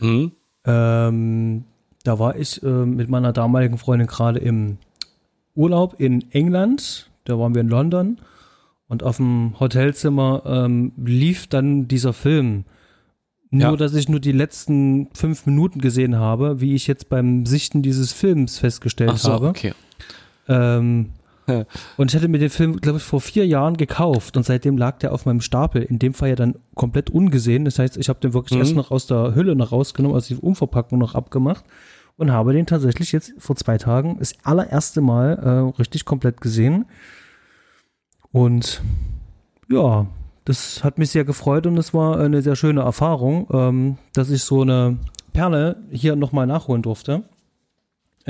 Mhm. 0.00 0.32
Ähm, 0.64 1.64
da 2.02 2.18
war 2.18 2.36
ich 2.36 2.62
äh, 2.62 2.66
mit 2.66 3.08
meiner 3.08 3.32
damaligen 3.32 3.78
Freundin 3.78 4.08
gerade 4.08 4.38
im 4.38 4.78
Urlaub 5.54 5.96
in 5.98 6.30
England. 6.32 7.10
Da 7.24 7.38
waren 7.38 7.54
wir 7.54 7.60
in 7.60 7.68
London. 7.68 8.18
Und 8.88 9.02
auf 9.04 9.18
dem 9.18 9.54
Hotelzimmer 9.60 10.42
ähm, 10.46 10.92
lief 10.96 11.46
dann 11.46 11.86
dieser 11.86 12.12
Film. 12.12 12.64
Nur, 13.50 13.62
ja. 13.62 13.76
dass 13.76 13.94
ich 13.94 14.08
nur 14.08 14.20
die 14.20 14.32
letzten 14.32 15.08
fünf 15.12 15.46
Minuten 15.46 15.80
gesehen 15.80 16.16
habe, 16.16 16.60
wie 16.60 16.74
ich 16.74 16.86
jetzt 16.86 17.08
beim 17.08 17.46
Sichten 17.46 17.82
dieses 17.82 18.12
Films 18.12 18.58
festgestellt 18.58 19.10
Ach 19.12 19.18
so, 19.18 19.32
habe. 19.32 19.48
Okay. 19.48 19.74
Ähm, 20.48 21.10
und 21.96 22.10
ich 22.10 22.16
hatte 22.16 22.28
mir 22.28 22.38
den 22.38 22.50
Film, 22.50 22.76
glaube 22.76 22.98
ich, 22.98 23.04
vor 23.04 23.20
vier 23.20 23.46
Jahren 23.46 23.76
gekauft 23.76 24.36
und 24.36 24.44
seitdem 24.44 24.76
lag 24.78 24.98
der 24.98 25.12
auf 25.12 25.26
meinem 25.26 25.40
Stapel. 25.40 25.82
In 25.82 25.98
dem 25.98 26.14
Fall 26.14 26.30
ja 26.30 26.36
dann 26.36 26.56
komplett 26.74 27.10
ungesehen. 27.10 27.64
Das 27.64 27.78
heißt, 27.78 27.96
ich 27.96 28.08
habe 28.08 28.20
den 28.20 28.34
wirklich 28.34 28.56
mhm. 28.56 28.60
erst 28.60 28.76
noch 28.76 28.90
aus 28.90 29.06
der 29.06 29.34
Hülle 29.34 29.56
noch 29.56 29.72
rausgenommen, 29.72 30.14
also 30.14 30.34
die 30.34 30.40
Umverpackung 30.40 30.98
noch 30.98 31.14
abgemacht 31.14 31.64
und 32.16 32.32
habe 32.32 32.52
den 32.52 32.66
tatsächlich 32.66 33.12
jetzt 33.12 33.32
vor 33.38 33.56
zwei 33.56 33.78
Tagen 33.78 34.16
das 34.18 34.34
allererste 34.44 35.00
Mal 35.00 35.38
äh, 35.38 35.78
richtig 35.78 36.04
komplett 36.04 36.40
gesehen. 36.40 36.84
Und 38.32 38.82
ja, 39.70 40.06
das 40.44 40.84
hat 40.84 40.98
mich 40.98 41.10
sehr 41.10 41.24
gefreut 41.24 41.66
und 41.66 41.78
es 41.78 41.94
war 41.94 42.18
eine 42.18 42.42
sehr 42.42 42.56
schöne 42.56 42.82
Erfahrung, 42.82 43.48
ähm, 43.52 43.98
dass 44.12 44.30
ich 44.30 44.42
so 44.42 44.62
eine 44.62 44.98
Perle 45.32 45.76
hier 45.90 46.16
nochmal 46.16 46.46
nachholen 46.46 46.82
durfte. 46.82 47.22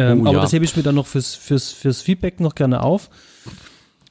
Ähm, 0.00 0.22
oh, 0.22 0.28
aber 0.28 0.36
ja. 0.36 0.42
das 0.42 0.52
hebe 0.54 0.64
ich 0.64 0.74
mir 0.76 0.82
dann 0.82 0.94
noch 0.94 1.06
fürs, 1.06 1.34
fürs, 1.34 1.72
fürs 1.72 2.00
Feedback 2.00 2.40
noch 2.40 2.54
gerne 2.54 2.82
auf. 2.82 3.10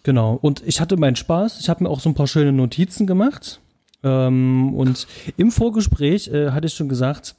Genau. 0.04 0.38
Und 0.40 0.62
ich 0.66 0.80
hatte 0.80 0.98
meinen 0.98 1.16
Spaß. 1.16 1.60
Ich 1.60 1.68
habe 1.68 1.84
mir 1.84 1.90
auch 1.90 2.00
so 2.00 2.10
ein 2.10 2.16
paar 2.16 2.28
schöne 2.28 2.52
Notizen 2.52 3.08
gemacht. 3.08 3.60
Ähm, 4.04 4.76
und 4.76 5.08
im 5.36 5.52
Vorgespräch 5.52 6.28
äh, 6.28 6.52
hatte 6.52 6.68
ich 6.68 6.76
schon 6.76 6.90
gesagt, 6.90 7.36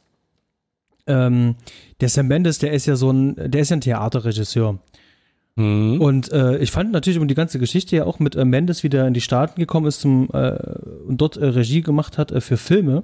ähm, 1.06 1.54
der 2.00 2.08
Sam 2.08 2.26
Mendes, 2.26 2.58
der 2.58 2.72
ist 2.72 2.86
ja 2.86 2.96
so 2.96 3.10
ein, 3.12 3.36
der 3.36 3.60
ist 3.60 3.70
ja 3.70 3.76
ein 3.76 3.82
Theaterregisseur. 3.82 4.80
Mhm. 5.54 6.00
Und 6.00 6.32
äh, 6.32 6.58
ich 6.58 6.72
fand 6.72 6.90
natürlich 6.90 7.20
um 7.20 7.28
die 7.28 7.34
ganze 7.34 7.60
Geschichte 7.60 7.96
ja 7.96 8.04
auch 8.04 8.18
mit 8.18 8.34
äh, 8.34 8.44
Mendes 8.44 8.82
wieder 8.82 9.06
in 9.06 9.14
die 9.14 9.20
Staaten 9.20 9.60
gekommen 9.60 9.86
ist 9.86 10.00
zum, 10.00 10.28
äh, 10.32 10.58
und 11.06 11.20
dort 11.20 11.36
äh, 11.36 11.46
Regie 11.46 11.82
gemacht 11.82 12.18
hat 12.18 12.32
äh, 12.32 12.40
für 12.40 12.56
Filme. 12.56 13.02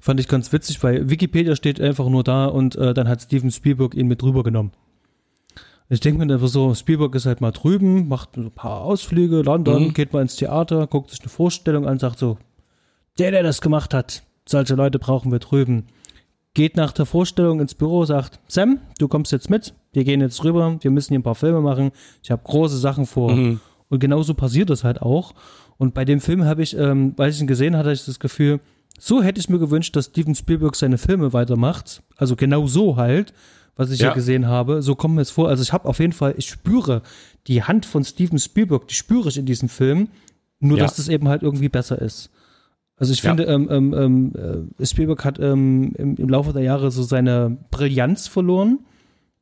Fand 0.00 0.18
ich 0.18 0.26
ganz 0.26 0.52
witzig, 0.52 0.82
weil 0.82 1.08
Wikipedia 1.08 1.54
steht 1.54 1.80
einfach 1.80 2.08
nur 2.08 2.24
da 2.24 2.46
und 2.46 2.74
äh, 2.74 2.94
dann 2.94 3.08
hat 3.08 3.22
Steven 3.22 3.50
Spielberg 3.50 3.94
ihn 3.94 4.08
mit 4.08 4.22
rübergenommen. 4.22 4.72
Ich 5.90 6.00
denke 6.00 6.24
mir 6.24 6.32
einfach 6.32 6.48
so, 6.48 6.74
Spielberg 6.74 7.14
ist 7.14 7.24
halt 7.24 7.40
mal 7.40 7.50
drüben, 7.50 8.08
macht 8.08 8.36
ein 8.36 8.50
paar 8.50 8.82
Ausflüge, 8.82 9.40
London, 9.40 9.84
mhm. 9.84 9.92
geht 9.94 10.12
mal 10.12 10.20
ins 10.20 10.36
Theater, 10.36 10.86
guckt 10.86 11.10
sich 11.10 11.20
eine 11.20 11.30
Vorstellung 11.30 11.86
an, 11.86 11.98
sagt 11.98 12.18
so, 12.18 12.36
der, 13.18 13.30
der 13.30 13.42
das 13.42 13.62
gemacht 13.62 13.94
hat, 13.94 14.22
solche 14.46 14.74
Leute 14.74 14.98
brauchen 14.98 15.32
wir 15.32 15.38
drüben. 15.38 15.86
Geht 16.54 16.76
nach 16.76 16.92
der 16.92 17.06
Vorstellung 17.06 17.60
ins 17.60 17.74
Büro, 17.74 18.04
sagt, 18.04 18.40
Sam, 18.48 18.80
du 18.98 19.08
kommst 19.08 19.32
jetzt 19.32 19.48
mit, 19.48 19.74
wir 19.92 20.04
gehen 20.04 20.20
jetzt 20.20 20.44
rüber, 20.44 20.76
wir 20.80 20.90
müssen 20.90 21.10
hier 21.10 21.20
ein 21.20 21.24
paar 21.24 21.34
Filme 21.34 21.60
machen, 21.60 21.92
ich 22.22 22.30
habe 22.30 22.42
große 22.44 22.76
Sachen 22.76 23.06
vor. 23.06 23.32
Mhm. 23.32 23.60
Und 23.88 24.00
genauso 24.00 24.34
passiert 24.34 24.68
das 24.68 24.84
halt 24.84 25.00
auch. 25.00 25.32
Und 25.78 25.94
bei 25.94 26.04
dem 26.04 26.20
Film 26.20 26.44
habe 26.44 26.62
ich, 26.62 26.76
ähm, 26.76 27.14
weil 27.16 27.30
ich 27.30 27.40
ihn 27.40 27.46
gesehen 27.46 27.76
hatte, 27.76 27.92
ich 27.92 28.04
das 28.04 28.20
Gefühl, 28.20 28.60
so 28.98 29.22
hätte 29.22 29.40
ich 29.40 29.48
mir 29.48 29.58
gewünscht, 29.58 29.94
dass 29.96 30.06
Steven 30.06 30.34
Spielberg 30.34 30.76
seine 30.76 30.98
Filme 30.98 31.32
weitermacht. 31.32 32.02
Also 32.16 32.36
genau 32.36 32.66
so 32.66 32.96
halt, 32.96 33.32
was 33.78 33.90
ich 33.90 34.00
ja, 34.00 34.08
ja 34.08 34.14
gesehen 34.14 34.46
habe. 34.46 34.82
So 34.82 34.94
kommt 34.94 35.14
mir 35.14 35.22
es 35.22 35.30
vor. 35.30 35.48
Also 35.48 35.62
ich 35.62 35.72
habe 35.72 35.88
auf 35.88 36.00
jeden 36.00 36.12
Fall, 36.12 36.34
ich 36.36 36.48
spüre 36.48 37.00
die 37.46 37.62
Hand 37.62 37.86
von 37.86 38.04
Steven 38.04 38.38
Spielberg, 38.38 38.88
die 38.88 38.94
spüre 38.94 39.28
ich 39.28 39.38
in 39.38 39.46
diesem 39.46 39.70
Film. 39.70 40.08
Nur, 40.60 40.76
ja. 40.76 40.84
dass 40.84 40.96
das 40.96 41.08
eben 41.08 41.28
halt 41.28 41.42
irgendwie 41.42 41.68
besser 41.68 42.02
ist. 42.02 42.30
Also 42.96 43.12
ich 43.12 43.22
ja. 43.22 43.30
finde, 43.30 43.44
ähm, 43.44 43.68
ähm, 43.70 43.94
ähm, 44.36 44.72
äh, 44.76 44.84
Spielberg 44.84 45.24
hat 45.24 45.38
ähm, 45.38 45.92
im, 45.96 46.16
im, 46.16 46.28
Laufe 46.28 46.52
der 46.52 46.62
Jahre 46.62 46.90
so 46.90 47.04
seine 47.04 47.56
Brillanz 47.70 48.26
verloren. 48.26 48.80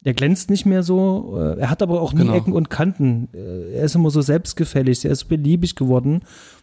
Der 0.04 0.12
glänzt 0.12 0.50
nicht 0.50 0.66
mehr 0.66 0.82
so. 0.82 1.38
Äh, 1.38 1.60
er 1.60 1.70
hat 1.70 1.80
aber 1.80 2.02
auch 2.02 2.12
nie 2.12 2.20
genau. 2.20 2.34
Ecken 2.34 2.52
und 2.52 2.68
Kanten. 2.68 3.28
Äh, 3.32 3.72
er 3.72 3.84
ist 3.84 3.94
immer 3.94 4.10
so 4.10 4.20
selbstgefällig. 4.20 5.02
Er 5.06 5.10
ist 5.10 5.24
beliebig 5.24 5.74
geworden. 5.74 6.20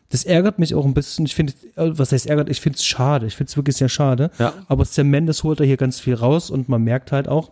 Das 0.10 0.24
ärgert 0.24 0.60
mich 0.60 0.76
auch 0.76 0.86
ein 0.86 0.94
bisschen. 0.94 1.26
Ich 1.26 1.34
finde, 1.34 1.54
äh, 1.76 1.90
was 1.98 2.12
heißt 2.12 2.28
ärgert? 2.28 2.50
Ich 2.50 2.62
finde 2.62 2.78
es 2.78 2.86
schade. 2.86 3.26
Ich 3.26 3.36
finde 3.36 3.50
es 3.50 3.58
wirklich 3.58 3.78
sehr 3.78 3.90
schade. 3.90 4.30
Ja. 4.38 4.54
Aber 4.68 4.86
Sam 4.86 5.10
Mendes 5.10 5.44
holt 5.44 5.60
er 5.60 5.66
hier 5.66 5.78
ganz 5.78 6.00
viel 6.00 6.14
raus 6.14 6.52
und 6.52 6.70
man 6.70 6.84
merkt 6.84 7.12
halt 7.12 7.28
auch, 7.28 7.50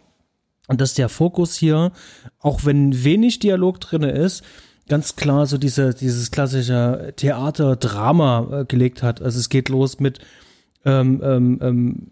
dass 0.80 0.94
der 0.94 1.10
Fokus 1.10 1.56
hier, 1.56 1.92
auch 2.40 2.66
wenn 2.66 3.04
wenig 3.04 3.40
Dialog 3.40 3.80
drin 3.80 4.04
ist, 4.04 4.44
ganz 4.88 5.16
klar 5.16 5.46
so 5.46 5.58
diese, 5.58 5.94
dieses 5.94 6.32
klassische 6.32 7.14
Theater-Drama 7.16 8.62
äh, 8.62 8.66
gelegt 8.66 9.04
hat. 9.04 9.22
Also 9.22 9.40
es 9.40 9.50
geht 9.50 9.70
los 9.70 10.00
mit, 10.00 10.20
ähm, 10.86 11.22
ähm, 11.24 11.60
ähm 11.62 12.12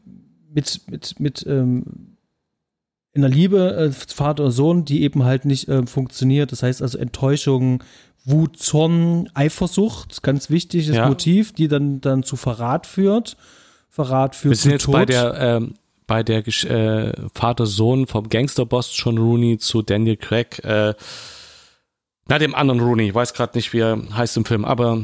mit, 0.52 0.82
mit, 0.88 1.20
mit 1.20 1.46
ähm, 1.48 2.18
in 3.14 3.22
der 3.22 3.30
Liebe 3.30 3.76
äh, 3.76 3.92
Vater 3.92 4.46
und 4.46 4.52
Sohn, 4.52 4.86
die 4.86 5.04
eben 5.04 5.24
halt 5.24 5.46
nicht 5.46 5.68
äh, 5.68 5.86
funktioniert. 5.86 6.52
Das 6.52 6.64
heißt 6.64 6.82
also 6.82 6.98
Enttäuschung, 6.98 7.84
Wut, 8.26 8.58
Zorn, 8.58 9.30
Eifersucht, 9.34 10.24
ganz 10.24 10.50
wichtiges 10.50 10.96
ja. 10.96 11.08
Motiv, 11.08 11.54
die 11.54 11.68
dann, 11.68 12.02
dann 12.02 12.24
zu 12.24 12.36
Verrat 12.36 12.88
führt. 12.88 13.38
Verrat 13.90 14.36
führt 14.36 14.52
Wir 14.52 14.58
sind 14.58 14.72
jetzt 14.72 14.86
Tod. 14.86 14.94
bei 14.94 15.06
der, 15.06 15.36
ähm, 15.40 15.74
bei 16.10 16.24
der 16.24 16.46
äh, 16.48 17.14
Vater-Sohn 17.36 18.08
vom 18.08 18.30
Gangsterboss 18.30 18.92
John 18.96 19.20
Rooney 19.20 19.60
zu 19.60 19.84
Daniel 19.84 20.18
Craig, 20.18 20.60
äh, 20.66 20.96
na, 22.28 22.40
dem 22.40 22.56
anderen 22.56 22.80
Rooney, 22.82 23.10
ich 23.10 23.14
weiß 23.14 23.36
gerade 23.36 23.56
nicht, 23.56 23.74
wie 23.74 23.82
er 23.82 24.02
heißt 24.12 24.36
im 24.38 24.44
Film, 24.44 24.66
aber 24.66 25.04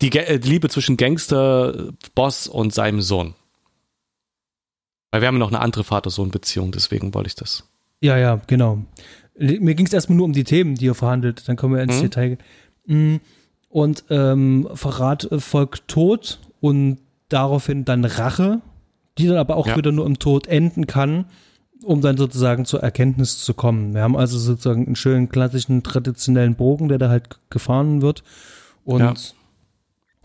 die, 0.00 0.10
äh, 0.16 0.38
die 0.38 0.48
Liebe 0.48 0.70
zwischen 0.70 0.96
Gangster-Boss 0.96 2.48
und 2.48 2.72
seinem 2.72 3.02
Sohn. 3.02 3.34
Weil 5.10 5.20
wir 5.20 5.28
haben 5.28 5.38
noch 5.38 5.48
eine 5.48 5.60
andere 5.60 5.84
Vater-Sohn-Beziehung, 5.84 6.72
deswegen 6.72 7.12
wollte 7.12 7.28
ich 7.28 7.34
das. 7.34 7.68
Ja, 8.00 8.16
ja, 8.16 8.40
genau. 8.46 8.78
Mir 9.38 9.74
ging 9.74 9.86
es 9.86 9.92
erstmal 9.92 10.16
nur 10.16 10.24
um 10.24 10.32
die 10.32 10.44
Themen, 10.44 10.76
die 10.76 10.88
er 10.88 10.94
verhandelt. 10.94 11.46
Dann 11.46 11.56
kommen 11.56 11.74
wir 11.74 11.82
ins 11.82 11.98
mhm. 11.98 12.02
Detail. 12.02 12.38
Mm, 12.86 13.16
und 13.68 14.04
ähm, 14.08 14.66
Verrat 14.72 15.28
folgt 15.38 15.88
Tod 15.88 16.38
und 16.62 17.00
daraufhin 17.28 17.84
dann 17.84 18.06
Rache, 18.06 18.62
die 19.18 19.26
dann 19.26 19.36
aber 19.36 19.56
auch 19.56 19.66
ja. 19.66 19.76
wieder 19.76 19.92
nur 19.92 20.06
im 20.06 20.18
Tod 20.18 20.46
enden 20.46 20.86
kann, 20.86 21.26
um 21.82 22.00
dann 22.00 22.16
sozusagen 22.16 22.64
zur 22.64 22.82
Erkenntnis 22.82 23.38
zu 23.38 23.54
kommen. 23.54 23.94
Wir 23.94 24.02
haben 24.02 24.16
also 24.16 24.38
sozusagen 24.38 24.86
einen 24.86 24.96
schönen 24.96 25.28
klassischen 25.28 25.82
traditionellen 25.82 26.54
Bogen, 26.54 26.88
der 26.88 26.98
da 26.98 27.08
halt 27.08 27.38
gefahren 27.50 28.02
wird. 28.02 28.22
Und 28.84 29.00
ja. 29.00 29.14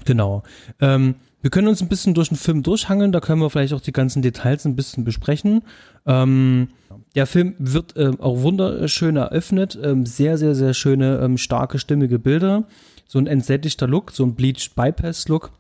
genau. 0.06 0.44
Ähm, 0.80 1.16
wir 1.42 1.50
können 1.50 1.68
uns 1.68 1.82
ein 1.82 1.90
bisschen 1.90 2.14
durch 2.14 2.30
den 2.30 2.38
Film 2.38 2.62
durchhangeln, 2.62 3.12
da 3.12 3.20
können 3.20 3.42
wir 3.42 3.50
vielleicht 3.50 3.74
auch 3.74 3.82
die 3.82 3.92
ganzen 3.92 4.22
Details 4.22 4.66
ein 4.66 4.76
bisschen 4.76 5.04
besprechen. 5.04 5.64
Ähm, 6.06 6.70
der 7.16 7.26
Film 7.26 7.56
wird 7.58 7.98
äh, 7.98 8.12
auch 8.20 8.42
wunderschön 8.42 9.16
eröffnet, 9.16 9.78
ähm, 9.82 10.06
sehr, 10.06 10.38
sehr, 10.38 10.54
sehr 10.54 10.74
schöne, 10.74 11.20
ähm, 11.20 11.38
starke, 11.38 11.80
stimmige 11.80 12.20
Bilder, 12.20 12.68
so 13.08 13.18
ein 13.18 13.28
entsättigter 13.28 13.88
Look, 13.88 14.12
so 14.12 14.24
ein 14.24 14.36
Bleached 14.36 14.76
Bypass 14.76 15.28
Look. 15.28 15.52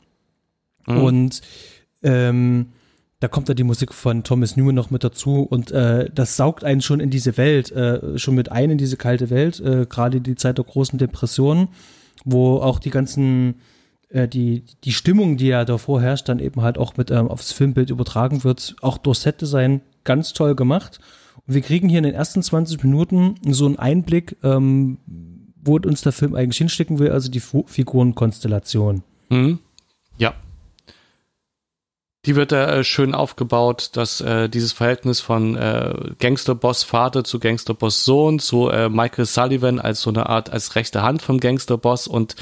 Mhm. 0.85 0.97
Und 0.97 1.41
ähm, 2.03 2.67
da 3.21 3.27
kommt 3.27 3.47
da 3.47 3.53
die 3.53 3.63
Musik 3.63 3.93
von 3.93 4.23
Thomas 4.23 4.57
Newman 4.57 4.75
noch 4.75 4.89
mit 4.89 5.03
dazu 5.03 5.43
und 5.43 5.71
äh, 5.71 6.09
das 6.13 6.35
saugt 6.35 6.63
einen 6.63 6.81
schon 6.81 6.99
in 6.99 7.11
diese 7.11 7.37
Welt, 7.37 7.71
äh, 7.71 8.17
schon 8.17 8.33
mit 8.33 8.51
ein 8.51 8.71
in 8.71 8.77
diese 8.79 8.97
kalte 8.97 9.29
Welt, 9.29 9.59
äh, 9.59 9.85
gerade 9.87 10.19
die 10.21 10.35
Zeit 10.35 10.57
der 10.57 10.65
großen 10.65 10.97
Depression, 10.97 11.69
wo 12.25 12.57
auch 12.57 12.79
die 12.79 12.89
ganzen 12.89 13.55
äh, 14.09 14.27
die, 14.27 14.63
die 14.83 14.91
Stimmung, 14.91 15.37
die 15.37 15.47
ja 15.47 15.65
davor 15.65 16.01
herrscht, 16.01 16.29
dann 16.29 16.39
eben 16.39 16.63
halt 16.63 16.79
auch 16.79 16.97
mit 16.97 17.11
ähm, 17.11 17.27
aufs 17.27 17.51
Filmbild 17.51 17.91
übertragen 17.91 18.43
wird, 18.43 18.75
auch 18.81 18.97
durch 18.97 19.19
Set-Design 19.19 19.81
ganz 20.03 20.33
toll 20.33 20.55
gemacht. 20.55 20.99
Und 21.45 21.53
wir 21.53 21.61
kriegen 21.61 21.89
hier 21.89 21.99
in 21.99 22.05
den 22.05 22.15
ersten 22.15 22.41
20 22.41 22.83
Minuten 22.83 23.35
so 23.47 23.67
einen 23.67 23.77
Einblick, 23.77 24.35
ähm, 24.41 24.97
wo 25.63 25.75
uns 25.75 26.01
der 26.01 26.11
Film 26.11 26.33
eigentlich 26.33 26.57
hinstecken 26.57 26.97
will, 26.97 27.11
also 27.11 27.29
die 27.29 27.39
Figurenkonstellation. 27.39 29.03
Mhm. 29.29 29.59
Die 32.31 32.37
wird 32.37 32.53
da 32.53 32.77
äh, 32.77 32.83
schön 32.85 33.13
aufgebaut, 33.13 33.89
dass 33.91 34.21
äh, 34.21 34.47
dieses 34.47 34.71
Verhältnis 34.71 35.19
von 35.19 35.57
äh, 35.57 35.93
Gangsterboss 36.17 36.83
Vater 36.85 37.25
zu 37.25 37.39
Gangsterboss 37.39 38.05
Sohn 38.05 38.39
zu 38.39 38.69
äh, 38.69 38.87
Michael 38.87 39.25
Sullivan 39.25 39.81
als 39.81 39.99
so 39.99 40.11
eine 40.11 40.29
Art 40.29 40.49
als 40.49 40.75
rechte 40.75 41.01
Hand 41.01 41.21
vom 41.21 41.41
Gangsterboss 41.41 42.07
und 42.07 42.37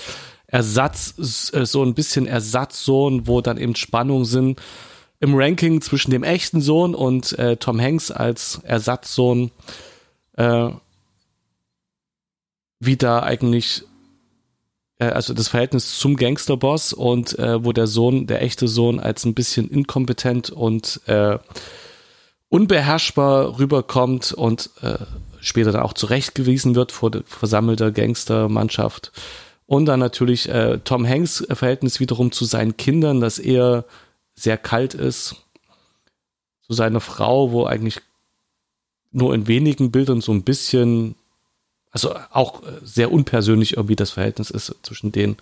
Ersatz, 0.46 1.52
äh, 1.56 1.66
so 1.66 1.84
ein 1.84 1.96
bisschen 1.96 2.28
Ersatzsohn, 2.28 3.26
wo 3.26 3.42
dann 3.42 3.58
eben 3.58 3.76
Spannungen 3.76 4.26
sind. 4.26 4.62
im 5.20 5.34
Ranking 5.34 5.82
zwischen 5.82 6.12
dem 6.12 6.22
echten 6.22 6.62
Sohn 6.62 6.94
und 6.94 7.40
äh, 7.40 7.58
Tom 7.58 7.82
Hanks 7.82 8.12
als 8.12 8.62
Ersatzsohn, 8.62 9.50
äh, 10.38 10.70
wie 12.80 12.96
da 12.96 13.24
eigentlich 13.24 13.86
also 15.06 15.34
das 15.34 15.48
Verhältnis 15.48 15.98
zum 15.98 16.18
Gangsterboss 16.18 16.94
und 16.94 17.38
äh, 17.40 17.64
wo 17.64 17.72
der 17.72 17.88
Sohn, 17.88 18.28
der 18.28 18.42
echte 18.42 18.68
Sohn, 18.68 19.00
als 19.00 19.26
ein 19.26 19.34
bisschen 19.34 19.70
inkompetent 19.70 20.50
und 20.50 21.02
äh, 21.08 21.40
unbeherrschbar 22.50 23.60
rüberkommt 23.60 24.34
und 24.34 24.70
äh, 24.82 24.98
später 25.40 25.72
dann 25.72 25.84
auch 25.84 25.94
zurechtgewiesen 25.94 26.76
wird 26.76 26.92
vor 26.92 27.12
der 27.12 27.24
versammelter 27.24 27.92
Gangstermannschaft. 27.92 29.12
Und 29.66 29.86
dann 29.86 30.00
natürlich 30.00 30.50
äh, 30.50 30.80
Tom 30.84 31.08
Hanks 31.08 31.46
Verhältnis 31.52 32.00
wiederum 32.00 32.32
zu 32.32 32.44
seinen 32.46 32.76
Kindern, 32.76 33.22
das 33.22 33.40
eher 33.40 33.86
sehr 34.34 34.58
kalt 34.58 34.96
ist. 34.96 35.36
Zu 36.66 36.74
seiner 36.74 37.00
Frau, 37.00 37.52
wo 37.52 37.66
eigentlich 37.66 38.02
nur 39.12 39.34
in 39.34 39.48
wenigen 39.48 39.92
Bildern 39.92 40.22
so 40.22 40.32
ein 40.32 40.44
bisschen, 40.44 41.16
also 41.92 42.14
auch 42.32 42.62
sehr 42.84 43.12
unpersönlich 43.12 43.78
irgendwie 43.78 43.96
das 43.96 44.12
Verhältnis 44.12 44.50
ist 44.50 44.76
zwischen 44.84 45.12
denen. 45.12 45.38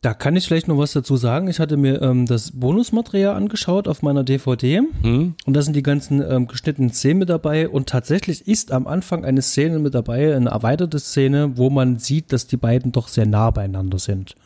Da 0.00 0.14
kann 0.14 0.36
ich 0.36 0.46
vielleicht 0.46 0.68
noch 0.68 0.78
was 0.78 0.92
dazu 0.92 1.16
sagen. 1.16 1.48
Ich 1.48 1.58
hatte 1.58 1.76
mir 1.76 2.00
ähm, 2.02 2.24
das 2.24 2.52
Bonusmaterial 2.52 3.34
angeschaut 3.34 3.88
auf 3.88 4.02
meiner 4.02 4.22
DVD 4.22 4.82
hm? 5.02 5.34
und 5.44 5.54
da 5.54 5.62
sind 5.62 5.74
die 5.74 5.82
ganzen 5.82 6.22
ähm, 6.22 6.46
geschnittenen 6.46 6.92
Szenen 6.92 7.18
mit 7.18 7.28
dabei 7.28 7.68
und 7.68 7.88
tatsächlich 7.88 8.46
ist 8.46 8.70
am 8.70 8.86
Anfang 8.86 9.24
eine 9.24 9.42
Szene 9.42 9.80
mit 9.80 9.94
dabei, 9.94 10.36
eine 10.36 10.50
erweiterte 10.50 11.00
Szene, 11.00 11.56
wo 11.56 11.68
man 11.68 11.98
sieht, 11.98 12.32
dass 12.32 12.46
die 12.46 12.56
beiden 12.56 12.92
doch 12.92 13.08
sehr 13.08 13.26
nah 13.26 13.50
beieinander 13.50 13.98
sind. 13.98 14.36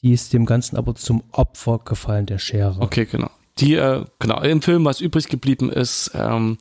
Die 0.00 0.12
ist 0.12 0.32
dem 0.32 0.46
Ganzen 0.46 0.76
aber 0.76 0.94
zum 0.94 1.24
Opfer 1.32 1.80
gefallen, 1.84 2.24
der 2.24 2.38
Schere. 2.38 2.80
Okay, 2.80 3.04
genau. 3.04 3.30
Die, 3.58 3.74
äh, 3.74 4.04
genau, 4.18 4.40
im 4.40 4.62
Film, 4.62 4.84
was 4.86 5.00
übrig 5.02 5.28
geblieben 5.28 5.70
ist, 5.70 6.12
ähm, 6.14 6.56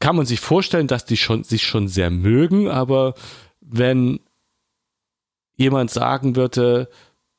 kann 0.00 0.16
man 0.16 0.26
sich 0.26 0.40
vorstellen, 0.40 0.86
dass 0.86 1.04
die 1.04 1.16
schon, 1.16 1.44
sich 1.44 1.62
schon 1.62 1.88
sehr 1.88 2.10
mögen, 2.10 2.68
aber 2.68 3.14
wenn 3.60 4.20
jemand 5.56 5.90
sagen 5.90 6.36
würde, 6.36 6.88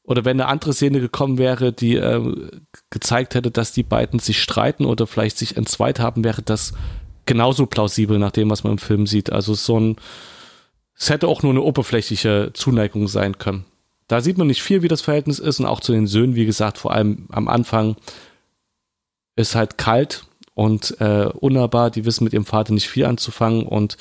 oder 0.03 0.25
wenn 0.25 0.41
eine 0.41 0.49
andere 0.49 0.73
Szene 0.73 0.99
gekommen 0.99 1.37
wäre, 1.37 1.71
die 1.71 1.95
äh, 1.95 2.49
gezeigt 2.89 3.35
hätte, 3.35 3.51
dass 3.51 3.71
die 3.71 3.83
beiden 3.83 4.19
sich 4.19 4.41
streiten 4.41 4.85
oder 4.85 5.07
vielleicht 5.07 5.37
sich 5.37 5.55
entzweit 5.55 5.99
haben, 5.99 6.23
wäre 6.23 6.41
das 6.41 6.73
genauso 7.25 7.67
plausibel 7.67 8.17
nach 8.17 8.31
dem, 8.31 8.49
was 8.49 8.63
man 8.63 8.73
im 8.73 8.77
Film 8.79 9.05
sieht. 9.05 9.31
Also 9.31 9.53
so 9.53 9.79
ein, 9.79 9.97
es 10.97 11.09
hätte 11.09 11.27
auch 11.27 11.43
nur 11.43 11.51
eine 11.51 11.61
oberflächliche 11.61 12.51
Zuneigung 12.53 13.07
sein 13.07 13.37
können. 13.37 13.65
Da 14.07 14.21
sieht 14.21 14.39
man 14.39 14.47
nicht 14.47 14.63
viel, 14.63 14.81
wie 14.81 14.87
das 14.87 15.01
Verhältnis 15.01 15.37
ist 15.37 15.59
und 15.59 15.67
auch 15.67 15.79
zu 15.79 15.91
den 15.91 16.07
Söhnen, 16.07 16.35
wie 16.35 16.47
gesagt, 16.47 16.79
vor 16.79 16.91
allem 16.91 17.27
am 17.29 17.47
Anfang 17.47 17.95
ist 19.35 19.53
halt 19.53 19.77
kalt 19.77 20.25
und 20.59 20.99
äh, 20.99 21.29
unnahbar. 21.39 21.89
Die 21.89 22.03
wissen 22.03 22.25
mit 22.25 22.33
ihrem 22.33 22.45
Vater 22.45 22.73
nicht 22.73 22.89
viel 22.89 23.05
anzufangen 23.05 23.63
und 23.63 23.97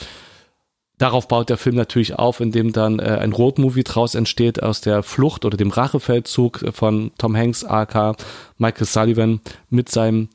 Darauf 1.01 1.29
baut 1.29 1.49
der 1.49 1.59
Film 1.59 1.77
natürlich 1.77 2.19
auf, 2.19 2.41
indem 2.41 2.73
dann 2.73 2.99
äh, 2.99 3.05
ein 3.05 3.33
Roadmovie 3.33 3.85
draus 3.85 4.17
entsteht 4.17 4.61
aus 4.65 4.81
der 4.81 5.05
Flucht 5.05 5.45
oder 5.45 5.57
dem 5.57 5.71
Rachefeldzug 5.71 6.75
von 6.75 7.13
Tom 7.19 7.37
Hanks, 7.37 7.63
AK 7.65 8.17
Michael 8.57 8.85
Sullivan 8.85 9.41
mit 9.71 9.89
seinem 9.91 10.29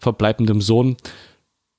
verbleibenden 0.00 0.60
Sohn 0.60 0.96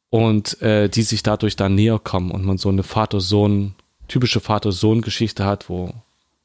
und 0.10 0.62
äh, 0.62 0.88
die 0.88 1.02
sich 1.02 1.22
dadurch 1.22 1.58
dann 1.58 1.76
näher 1.76 2.00
kommen 2.00 2.32
und 2.32 2.46
man 2.46 2.58
so 2.58 2.70
eine 2.70 2.84
Vater-Sohn, 2.84 3.76
typische 4.08 4.40
Vater-Sohn-Geschichte 4.40 5.44
hat, 5.44 5.68
wo 5.68 5.92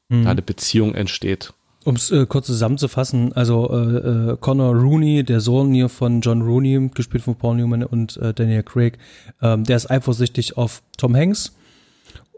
mhm. 0.09 0.25
da 0.25 0.31
eine 0.31 0.41
Beziehung 0.41 0.95
entsteht. 0.95 1.53
Um 1.85 1.95
es 1.97 2.09
äh, 2.09 2.25
kurz 2.25 2.47
zusammenzufassen, 2.47 3.31
also 3.33 3.69
äh, 3.69 4.31
äh, 4.31 4.37
Connor 4.37 4.73
Rooney, 4.75 5.23
der 5.23 5.39
Sohn 5.39 5.71
hier 5.71 5.87
von 5.87 6.19
John 6.21 6.41
Rooney, 6.41 6.89
gespielt 6.91 7.23
von 7.23 7.35
Paul 7.35 7.57
Newman 7.57 7.83
und 7.83 8.17
äh, 8.17 8.33
Daniel 8.33 8.63
Craig, 8.63 8.97
ähm, 9.39 9.63
der 9.65 9.77
ist 9.77 9.91
eifersüchtig 9.91 10.57
auf 10.57 10.81
Tom 10.97 11.15
Hanks 11.15 11.55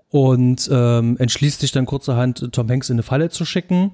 und 0.10 0.69
ähm, 0.69 1.15
entschließt 1.17 1.62
sich 1.62 1.71
dann 1.71 1.86
kurzerhand, 1.86 2.51
Tom 2.51 2.69
Hanks 2.69 2.89
in 2.89 2.95
eine 2.95 3.03
Falle 3.03 3.29
zu 3.29 3.45
schicken, 3.45 3.91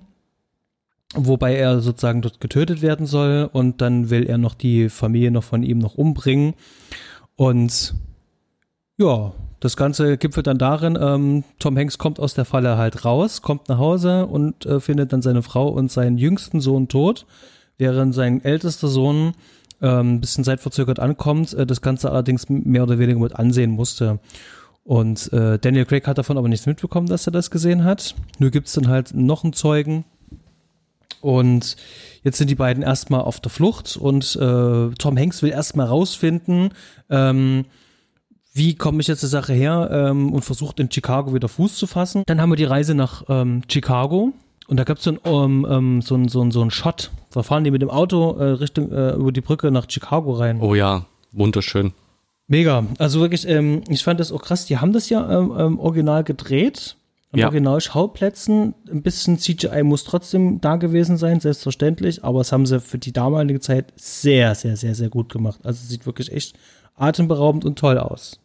wobei 1.14 1.56
er 1.56 1.82
sozusagen 1.82 2.24
dort 2.24 2.40
getötet 2.40 2.82
werden 2.82 3.06
soll 3.06 3.48
und 3.54 3.80
dann 3.80 4.10
will 4.10 4.26
er 4.26 4.40
noch 4.40 4.56
die 4.56 4.90
Familie 4.90 5.30
noch 5.30 5.44
von 5.44 5.62
ihm 5.62 5.78
noch 5.78 5.94
umbringen 5.94 6.56
und 7.36 7.94
ja, 8.98 9.34
das 9.64 9.78
Ganze 9.78 10.18
gipfelt 10.18 10.48
dann 10.48 10.58
darin, 10.58 11.00
ähm, 11.00 11.46
Tom 11.58 11.78
Hanks 11.78 11.98
kommt 11.98 12.20
aus 12.20 12.34
der 12.34 12.44
Falle 12.44 12.78
halt 12.78 13.06
raus, 13.06 13.42
kommt 13.42 13.70
nach 13.70 13.78
Hause 13.78 14.26
und 14.26 14.66
äh, 14.66 14.82
findet 14.82 15.14
dann 15.14 15.22
seine 15.22 15.42
Frau 15.42 15.70
und 15.70 15.90
seinen 15.90 16.18
jüngsten 16.18 16.60
Sohn 16.60 16.90
tot, 16.90 17.26
während 17.78 18.14
sein 18.14 18.44
ältester 18.44 18.90
Sohn 18.90 19.32
ähm, 19.82 20.16
ein 20.16 20.20
bisschen 20.20 20.44
zeitverzögert 20.44 21.00
ankommt, 21.00 21.54
äh, 21.54 21.66
das 21.66 21.82
Ganze 21.82 22.12
allerdings 22.12 22.50
mehr 22.50 22.84
oder 22.84 23.00
weniger 23.00 23.20
mit 23.20 23.38
ansehen 23.38 23.72
musste. 23.72 24.20
Und 24.84 25.32
äh, 25.32 25.58
Daniel 25.60 25.86
Craig 25.86 26.08
hat 26.08 26.18
davon 26.18 26.38
aber 26.38 26.50
nichts 26.50 26.66
mitbekommen, 26.66 27.08
dass 27.08 27.26
er 27.26 27.32
das 27.32 27.50
gesehen 27.50 27.86
hat. 27.86 28.16
Nur 28.40 28.50
gibt 28.50 28.68
es 28.68 28.74
dann 28.74 28.90
halt 28.90 29.14
noch 29.14 29.46
einen 29.46 29.54
Zeugen. 29.54 30.04
Und 31.22 31.78
jetzt 32.22 32.38
sind 32.38 32.50
die 32.50 32.56
beiden 32.56 32.84
erstmal 32.84 33.22
auf 33.22 33.40
der 33.40 33.50
Flucht 33.50 33.96
und 33.96 34.36
äh, 34.36 34.90
Tom 34.90 35.18
Hanks 35.18 35.42
will 35.42 35.52
erstmal 35.52 35.88
rausfinden, 35.88 36.72
ähm, 37.10 37.64
wie 38.54 38.76
komme 38.76 39.02
ich 39.02 39.08
jetzt 39.08 39.22
zur 39.22 39.30
Sache 39.30 39.54
her 39.54 39.90
ähm, 39.92 40.32
und 40.32 40.46
versucht 40.46 40.80
in 40.80 40.92
Chicago 40.92 41.34
wieder 41.34 41.50
Fuß 41.50 41.76
zu 41.76 41.88
fassen. 41.88 42.24
Dann 42.28 42.40
haben 42.40 42.52
wir 42.52 42.56
die 42.56 42.64
Reise 42.64 42.94
nach 42.94 43.24
ähm, 43.28 43.64
Chicago 43.70 44.34
und 44.68 44.78
da 44.78 44.84
gab 44.84 45.00
so 45.00 45.12
es 45.12 45.18
um, 45.24 45.66
um, 45.66 46.02
so, 46.02 46.16
ein, 46.16 46.28
so, 46.28 46.42
ein, 46.42 46.52
so 46.52 46.62
einen 46.62 46.72
Shot. 46.72 47.12
Da 47.32 47.44
fahren 47.44 47.64
die 47.64 47.72
mit 47.72 47.82
dem 47.82 47.90
Auto 47.90 48.38
äh, 48.38 48.44
Richtung 48.44 48.92
äh, 48.92 49.12
über 49.14 49.32
die 49.32 49.42
Brücke 49.42 49.72
nach 49.72 49.90
Chicago 49.90 50.34
rein. 50.34 50.62
Oh 50.62 50.76
ja, 50.76 51.06
wunderschön. 51.32 51.94
Mega. 52.48 52.86
Also 53.00 53.20
wirklich, 53.20 53.48
ähm, 53.48 53.82
ich 53.90 54.04
fand 54.04 54.20
das 54.20 54.32
auch 54.32 54.42
krass. 54.42 54.66
Die 54.66 54.78
haben 54.78 54.94
das 54.94 55.10
ja 55.10 55.40
ähm, 55.40 55.54
ähm, 55.58 55.80
original 55.80 56.24
gedreht. 56.24 56.96
An 57.32 57.40
ja. 57.40 57.48
Originalschauplätzen. 57.48 58.76
Ein 58.92 59.02
bisschen 59.02 59.40
CGI 59.40 59.82
muss 59.82 60.04
trotzdem 60.04 60.62
da 60.62 60.76
gewesen 60.76 61.18
sein, 61.18 61.40
selbstverständlich. 61.40 62.24
Aber 62.24 62.40
das 62.40 62.52
haben 62.52 62.68
sie 62.68 62.80
für 62.80 63.00
die 63.00 63.12
damalige 63.12 63.60
Zeit 63.60 63.92
sehr, 63.96 64.54
sehr, 64.54 64.78
sehr, 64.78 64.94
sehr 64.94 65.10
gut 65.10 65.34
gemacht. 65.34 65.60
Also 65.64 65.84
sieht 65.84 66.06
wirklich 66.06 66.32
echt 66.32 66.56
atemberaubend 66.96 67.66
und 67.66 67.80
toll 67.80 67.98
aus. 67.98 68.40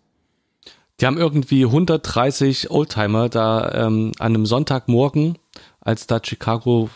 Die 1.01 1.07
haben 1.07 1.19
irgendwie 1.19 1.65
130 1.65 2.71
Oldtimer 2.71 3.29
da 3.29 3.87
ähm, 3.87 4.13
an 4.19 4.35
einem 4.35 4.47
Sonntagmorgen, 4.47 5.39
als 5.81 6.07
da 6.07 6.21
Chicago 6.23 6.91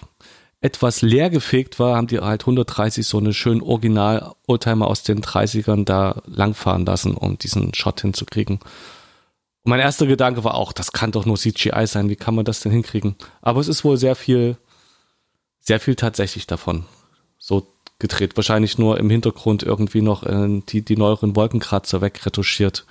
etwas 0.61 1.03
leergefegt 1.03 1.79
war, 1.79 1.97
haben 1.97 2.07
die 2.07 2.21
halt 2.21 2.43
130 2.43 3.07
so 3.07 3.19
eine 3.19 3.35
schönen 3.35 3.62
Original-Oldtimer 3.62 4.87
aus 4.87 5.03
den 5.03 5.21
30ern 5.21 5.85
da 5.85 6.23
langfahren 6.27 6.87
lassen, 6.87 7.15
um 7.15 7.37
diesen 7.37 7.75
Shot 7.75 8.01
hinzukriegen. 8.01 8.59
Und 9.65 9.71
mein 9.71 9.81
erster 9.81 10.07
Gedanke 10.07 10.45
war 10.45 10.55
auch, 10.55 10.73
das 10.73 10.93
kann 10.93 11.12
doch 11.12 11.27
nur 11.27 11.37
CGI 11.37 11.87
sein, 11.87 12.09
wie 12.09 12.17
kann 12.17 12.35
man 12.35 12.45
das 12.45 12.61
denn 12.61 12.73
hinkriegen? 12.73 13.17
Aber 13.41 13.61
es 13.61 13.69
ist 13.69 13.85
wohl 13.85 13.97
sehr 13.97 14.15
viel, 14.15 14.57
sehr 15.59 15.81
viel 15.81 15.97
tatsächlich 15.97 16.47
davon 16.47 16.87
so 17.38 17.67
gedreht. 17.99 18.37
Wahrscheinlich 18.37 18.79
nur 18.79 18.99
im 18.99 19.11
Hintergrund 19.11 19.65
irgendwie 19.65 20.03
noch 20.03 20.23
äh, 20.25 20.62
die, 20.69 20.83
die 20.85 20.97
neueren 20.97 21.35
Wolkenkratzer 21.35 22.01
wegretuschiert. 22.01 22.87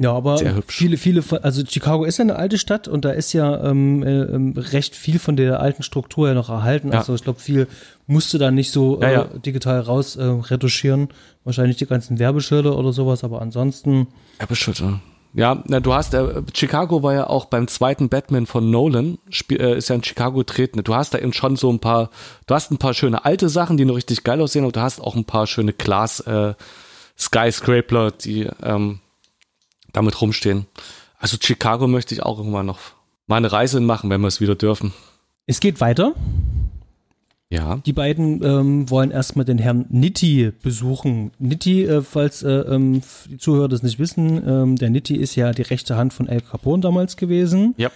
Ja, 0.00 0.12
aber 0.12 0.38
viele, 0.68 0.96
viele, 0.96 1.24
also 1.42 1.62
Chicago 1.66 2.04
ist 2.04 2.18
ja 2.18 2.22
eine 2.22 2.36
alte 2.36 2.56
Stadt 2.56 2.86
und 2.86 3.04
da 3.04 3.10
ist 3.10 3.32
ja 3.32 3.64
ähm, 3.64 4.04
äh, 4.04 4.20
ähm, 4.22 4.54
recht 4.56 4.94
viel 4.94 5.18
von 5.18 5.34
der 5.34 5.58
alten 5.58 5.82
Struktur 5.82 6.28
ja 6.28 6.34
noch 6.34 6.50
erhalten. 6.50 6.92
Ja. 6.92 6.98
Also 6.98 7.16
ich 7.16 7.24
glaube, 7.24 7.40
viel 7.40 7.66
musste 8.06 8.38
da 8.38 8.52
nicht 8.52 8.70
so 8.70 9.00
ja, 9.02 9.10
ja. 9.10 9.22
Äh, 9.22 9.40
digital 9.40 9.80
raus 9.80 10.14
äh, 10.14 10.22
retuschieren. 10.22 11.08
Wahrscheinlich 11.42 11.78
die 11.78 11.86
ganzen 11.86 12.20
Werbeschilder 12.20 12.78
oder 12.78 12.92
sowas, 12.92 13.24
aber 13.24 13.42
ansonsten. 13.42 14.06
Werbeschilder. 14.38 15.00
Ja, 15.34 15.64
na, 15.66 15.80
du 15.80 15.92
hast, 15.92 16.14
äh, 16.14 16.42
Chicago 16.54 17.02
war 17.02 17.14
ja 17.14 17.26
auch 17.26 17.46
beim 17.46 17.66
zweiten 17.66 18.08
Batman 18.08 18.46
von 18.46 18.70
Nolan, 18.70 19.18
spiel, 19.30 19.60
äh, 19.60 19.76
ist 19.76 19.88
ja 19.88 19.96
in 19.96 20.04
Chicago 20.04 20.38
getreten. 20.38 20.82
Du 20.84 20.94
hast 20.94 21.12
da 21.12 21.18
eben 21.18 21.32
schon 21.32 21.56
so 21.56 21.72
ein 21.72 21.80
paar, 21.80 22.10
du 22.46 22.54
hast 22.54 22.70
ein 22.70 22.78
paar 22.78 22.94
schöne 22.94 23.24
alte 23.24 23.48
Sachen, 23.48 23.76
die 23.76 23.84
noch 23.84 23.96
richtig 23.96 24.22
geil 24.22 24.40
aussehen, 24.40 24.64
und 24.64 24.76
du 24.76 24.80
hast 24.80 25.00
auch 25.00 25.16
ein 25.16 25.24
paar 25.24 25.48
schöne 25.48 25.72
Glas 25.72 26.20
äh, 26.20 26.54
Skyscraper, 27.18 28.12
die 28.12 28.48
ähm, 28.62 29.00
damit 29.92 30.20
rumstehen. 30.20 30.66
Also 31.18 31.36
Chicago 31.40 31.86
möchte 31.86 32.14
ich 32.14 32.22
auch 32.22 32.38
irgendwann 32.38 32.66
noch 32.66 32.78
mal 33.26 33.36
eine 33.36 33.52
Reise 33.52 33.80
machen, 33.80 34.10
wenn 34.10 34.20
wir 34.20 34.28
es 34.28 34.40
wieder 34.40 34.54
dürfen. 34.54 34.92
Es 35.46 35.60
geht 35.60 35.80
weiter. 35.80 36.14
Ja. 37.50 37.80
Die 37.86 37.94
beiden 37.94 38.42
ähm, 38.42 38.90
wollen 38.90 39.10
erstmal 39.10 39.46
den 39.46 39.56
Herrn 39.56 39.86
Nitti 39.88 40.52
besuchen. 40.62 41.30
Nitti, 41.38 41.84
äh, 41.84 42.02
falls 42.02 42.42
äh, 42.42 42.50
ähm, 42.50 43.00
die 43.30 43.38
Zuhörer 43.38 43.68
das 43.68 43.82
nicht 43.82 43.98
wissen, 43.98 44.42
ähm, 44.46 44.76
der 44.76 44.90
Nitti 44.90 45.16
ist 45.16 45.34
ja 45.34 45.52
die 45.52 45.62
rechte 45.62 45.96
Hand 45.96 46.12
von 46.12 46.28
El 46.28 46.42
Capone 46.42 46.82
damals 46.82 47.16
gewesen. 47.16 47.74
Ja. 47.78 47.90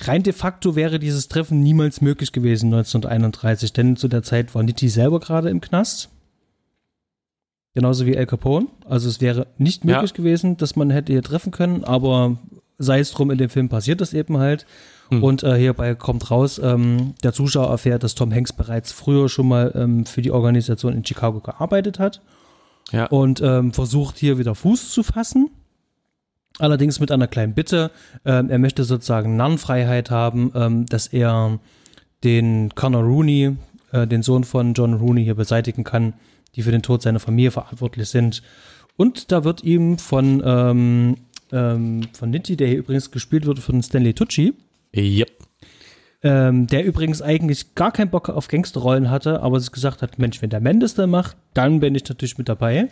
Rein 0.00 0.22
de 0.22 0.34
facto 0.34 0.76
wäre 0.76 0.98
dieses 0.98 1.28
Treffen 1.28 1.62
niemals 1.62 2.02
möglich 2.02 2.32
gewesen 2.32 2.66
1931, 2.74 3.72
denn 3.72 3.96
zu 3.96 4.08
der 4.08 4.22
Zeit 4.22 4.54
war 4.54 4.62
Nitti 4.62 4.88
selber 4.90 5.20
gerade 5.20 5.48
im 5.48 5.62
Knast. 5.62 6.10
Genauso 7.74 8.06
wie 8.06 8.14
El 8.14 8.26
Capone. 8.26 8.68
Also 8.88 9.08
es 9.08 9.20
wäre 9.20 9.48
nicht 9.58 9.84
möglich 9.84 10.10
ja. 10.10 10.16
gewesen, 10.16 10.56
dass 10.56 10.76
man 10.76 10.90
hätte 10.90 11.12
hier 11.12 11.22
treffen 11.22 11.50
können, 11.50 11.82
aber 11.82 12.38
sei 12.78 13.00
es 13.00 13.10
drum, 13.10 13.30
in 13.30 13.38
dem 13.38 13.50
Film 13.50 13.68
passiert 13.68 14.00
das 14.00 14.14
eben 14.14 14.38
halt. 14.38 14.64
Hm. 15.10 15.22
Und 15.22 15.42
äh, 15.42 15.56
hierbei 15.56 15.94
kommt 15.94 16.30
raus, 16.30 16.60
ähm, 16.62 17.14
der 17.22 17.32
Zuschauer 17.32 17.68
erfährt, 17.68 18.02
dass 18.02 18.14
Tom 18.14 18.32
Hanks 18.32 18.52
bereits 18.52 18.92
früher 18.92 19.28
schon 19.28 19.48
mal 19.48 19.72
ähm, 19.74 20.06
für 20.06 20.22
die 20.22 20.30
Organisation 20.30 20.94
in 20.94 21.04
Chicago 21.04 21.40
gearbeitet 21.40 21.98
hat. 21.98 22.22
Ja. 22.92 23.06
Und 23.06 23.40
ähm, 23.42 23.72
versucht 23.72 24.18
hier 24.18 24.38
wieder 24.38 24.54
Fuß 24.54 24.92
zu 24.92 25.02
fassen. 25.02 25.50
Allerdings 26.58 27.00
mit 27.00 27.10
einer 27.10 27.26
kleinen 27.26 27.54
Bitte. 27.54 27.90
Ähm, 28.24 28.50
er 28.50 28.58
möchte 28.58 28.84
sozusagen 28.84 29.36
Narrenfreiheit 29.36 30.10
haben, 30.10 30.52
ähm, 30.54 30.86
dass 30.86 31.08
er 31.08 31.58
den 32.22 32.74
Connor 32.74 33.02
Rooney, 33.02 33.56
äh, 33.90 34.06
den 34.06 34.22
Sohn 34.22 34.44
von 34.44 34.74
John 34.74 34.94
Rooney, 34.94 35.24
hier 35.24 35.34
beseitigen 35.34 35.82
kann, 35.82 36.14
die 36.56 36.62
für 36.62 36.70
den 36.70 36.82
Tod 36.82 37.02
seiner 37.02 37.20
Familie 37.20 37.50
verantwortlich 37.50 38.08
sind. 38.08 38.42
Und 38.96 39.32
da 39.32 39.44
wird 39.44 39.64
ihm 39.64 39.98
von, 39.98 40.42
ähm, 40.44 41.16
ähm, 41.52 42.02
von 42.12 42.30
Nitti, 42.30 42.56
der 42.56 42.68
hier 42.68 42.78
übrigens 42.78 43.10
gespielt 43.10 43.46
wird 43.46 43.58
von 43.58 43.82
Stanley 43.82 44.14
Tucci, 44.14 44.54
yep. 44.94 45.30
ähm, 46.22 46.66
der 46.66 46.84
übrigens 46.84 47.20
eigentlich 47.20 47.74
gar 47.74 47.92
keinen 47.92 48.10
Bock 48.10 48.28
auf 48.28 48.48
Gangsterrollen 48.48 49.10
hatte, 49.10 49.42
aber 49.42 49.58
sich 49.58 49.72
gesagt 49.72 50.02
hat, 50.02 50.18
Mensch, 50.18 50.40
wenn 50.42 50.50
der 50.50 50.60
Mendes 50.60 50.94
da 50.94 51.06
macht, 51.06 51.36
dann 51.54 51.80
bin 51.80 51.94
ich 51.94 52.08
natürlich 52.08 52.38
mit 52.38 52.48
dabei. 52.48 52.88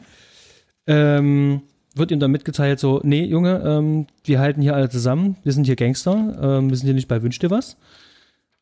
Ähm, 0.87 1.62
wird 1.94 2.11
ihm 2.11 2.20
dann 2.20 2.31
mitgeteilt, 2.31 2.81
so, 2.81 3.01
nee, 3.05 3.25
Junge, 3.25 3.62
ähm, 3.64 4.07
wir 4.25 4.40
halten 4.40 4.62
hier 4.62 4.75
alle 4.75 4.88
zusammen, 4.88 5.37
wir 5.44 5.53
sind 5.53 5.66
hier 5.66 5.77
Gangster, 5.77 6.14
ähm, 6.40 6.70
wir 6.70 6.77
sind 6.77 6.87
hier 6.87 6.94
nicht 6.94 7.09
bei 7.09 7.22
Wünsch 7.22 7.38
dir 7.38 7.51
was. 7.51 7.77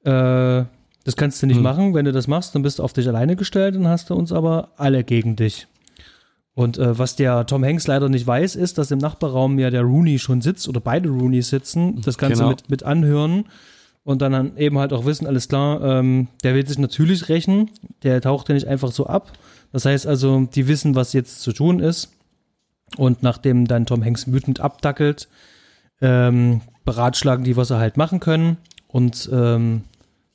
Äh, 0.04 0.64
das 1.10 1.16
kannst 1.16 1.42
du 1.42 1.46
nicht 1.48 1.56
hm. 1.56 1.64
machen. 1.64 1.94
Wenn 1.94 2.04
du 2.04 2.12
das 2.12 2.28
machst, 2.28 2.54
dann 2.54 2.62
bist 2.62 2.78
du 2.78 2.84
auf 2.84 2.92
dich 2.92 3.08
alleine 3.08 3.34
gestellt 3.34 3.74
und 3.74 3.88
hast 3.88 4.10
du 4.10 4.14
uns 4.14 4.30
aber 4.30 4.68
alle 4.76 5.02
gegen 5.02 5.34
dich. 5.34 5.66
Und 6.54 6.78
äh, 6.78 6.96
was 6.96 7.16
der 7.16 7.46
Tom 7.46 7.64
Hanks 7.64 7.88
leider 7.88 8.08
nicht 8.08 8.28
weiß, 8.28 8.54
ist, 8.54 8.78
dass 8.78 8.92
im 8.92 9.00
Nachbarraum 9.00 9.58
ja 9.58 9.70
der 9.70 9.82
Rooney 9.82 10.20
schon 10.20 10.40
sitzt 10.40 10.68
oder 10.68 10.78
beide 10.78 11.08
Rooneys 11.08 11.48
sitzen, 11.48 12.00
das 12.02 12.16
Ganze 12.16 12.42
genau. 12.42 12.50
mit, 12.50 12.70
mit 12.70 12.82
anhören 12.84 13.46
und 14.04 14.22
dann 14.22 14.56
eben 14.56 14.78
halt 14.78 14.92
auch 14.92 15.04
wissen, 15.04 15.26
alles 15.26 15.48
klar, 15.48 15.82
ähm, 15.82 16.28
der 16.44 16.54
will 16.54 16.64
sich 16.64 16.78
natürlich 16.78 17.28
rächen, 17.28 17.70
der 18.04 18.20
taucht 18.20 18.48
ja 18.48 18.54
nicht 18.54 18.68
einfach 18.68 18.92
so 18.92 19.06
ab. 19.06 19.32
Das 19.72 19.84
heißt 19.84 20.06
also, 20.06 20.46
die 20.54 20.68
wissen, 20.68 20.94
was 20.94 21.12
jetzt 21.12 21.40
zu 21.42 21.52
tun 21.52 21.80
ist. 21.80 22.12
Und 22.96 23.24
nachdem 23.24 23.66
dann 23.66 23.84
Tom 23.84 24.04
Hanks 24.04 24.30
wütend 24.30 24.60
abdackelt, 24.60 25.28
ähm, 26.00 26.60
beratschlagen 26.84 27.44
die, 27.44 27.56
was 27.56 27.68
sie 27.68 27.78
halt 27.78 27.96
machen 27.96 28.20
können. 28.20 28.58
Und 28.86 29.28
ähm, 29.32 29.82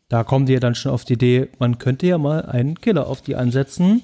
da 0.09 0.23
kommen 0.23 0.45
die 0.45 0.53
ja 0.53 0.59
dann 0.59 0.75
schon 0.75 0.91
auf 0.91 1.05
die 1.05 1.13
Idee, 1.13 1.49
man 1.59 1.77
könnte 1.77 2.07
ja 2.07 2.17
mal 2.17 2.45
einen 2.45 2.79
Killer 2.79 3.07
auf 3.07 3.21
die 3.21 3.35
ansetzen, 3.35 4.03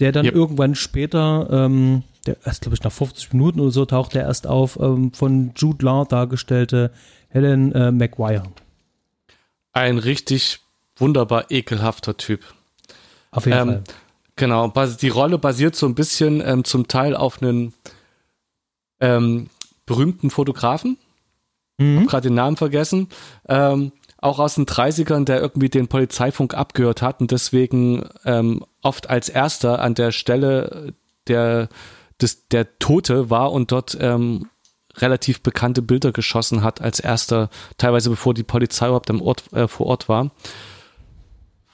der 0.00 0.12
dann 0.12 0.26
yep. 0.26 0.34
irgendwann 0.34 0.74
später, 0.74 1.48
ähm, 1.50 2.02
der 2.26 2.36
erst 2.44 2.62
glaube 2.62 2.74
ich 2.74 2.82
nach 2.82 2.92
50 2.92 3.32
Minuten 3.32 3.60
oder 3.60 3.70
so 3.70 3.84
taucht 3.84 4.14
der 4.14 4.24
erst 4.24 4.46
auf, 4.46 4.78
ähm, 4.80 5.12
von 5.12 5.52
Jude 5.56 5.84
Law 5.84 6.04
dargestellte 6.04 6.90
Helen 7.28 7.72
äh, 7.72 7.92
McGuire. 7.92 8.44
Ein 9.72 9.98
richtig 9.98 10.60
wunderbar 10.96 11.50
ekelhafter 11.50 12.16
Typ. 12.16 12.40
Auf 13.30 13.46
jeden 13.46 13.58
ähm, 13.58 13.68
Fall. 13.68 13.82
Genau, 14.36 14.68
die 14.68 15.08
Rolle 15.08 15.38
basiert 15.38 15.76
so 15.76 15.86
ein 15.86 15.94
bisschen 15.94 16.42
ähm, 16.44 16.64
zum 16.64 16.88
Teil 16.88 17.16
auf 17.16 17.42
einen 17.42 17.72
ähm, 19.00 19.48
berühmten 19.86 20.30
Fotografen. 20.30 20.98
Mhm. 21.78 22.00
Hab 22.00 22.08
gerade 22.08 22.28
den 22.28 22.34
Namen 22.34 22.56
vergessen. 22.56 23.08
Ähm, 23.48 23.92
auch 24.18 24.38
aus 24.38 24.54
den 24.54 24.66
30ern, 24.66 25.24
der 25.24 25.40
irgendwie 25.40 25.68
den 25.68 25.88
Polizeifunk 25.88 26.54
abgehört 26.54 27.02
hat 27.02 27.20
und 27.20 27.30
deswegen 27.30 28.08
ähm, 28.24 28.64
oft 28.82 29.10
als 29.10 29.28
erster 29.28 29.80
an 29.80 29.94
der 29.94 30.10
Stelle 30.10 30.94
der, 31.26 31.68
des, 32.20 32.48
der 32.48 32.78
Tote 32.78 33.30
war 33.30 33.52
und 33.52 33.72
dort 33.72 33.96
ähm, 34.00 34.48
relativ 34.96 35.42
bekannte 35.42 35.82
Bilder 35.82 36.12
geschossen 36.12 36.62
hat 36.62 36.80
als 36.80 37.00
erster, 37.00 37.50
teilweise 37.76 38.10
bevor 38.10 38.32
die 38.32 38.42
Polizei 38.42 38.86
überhaupt 38.86 39.10
am 39.10 39.20
Ort, 39.20 39.52
äh, 39.52 39.68
vor 39.68 39.86
Ort 39.86 40.08
war 40.08 40.30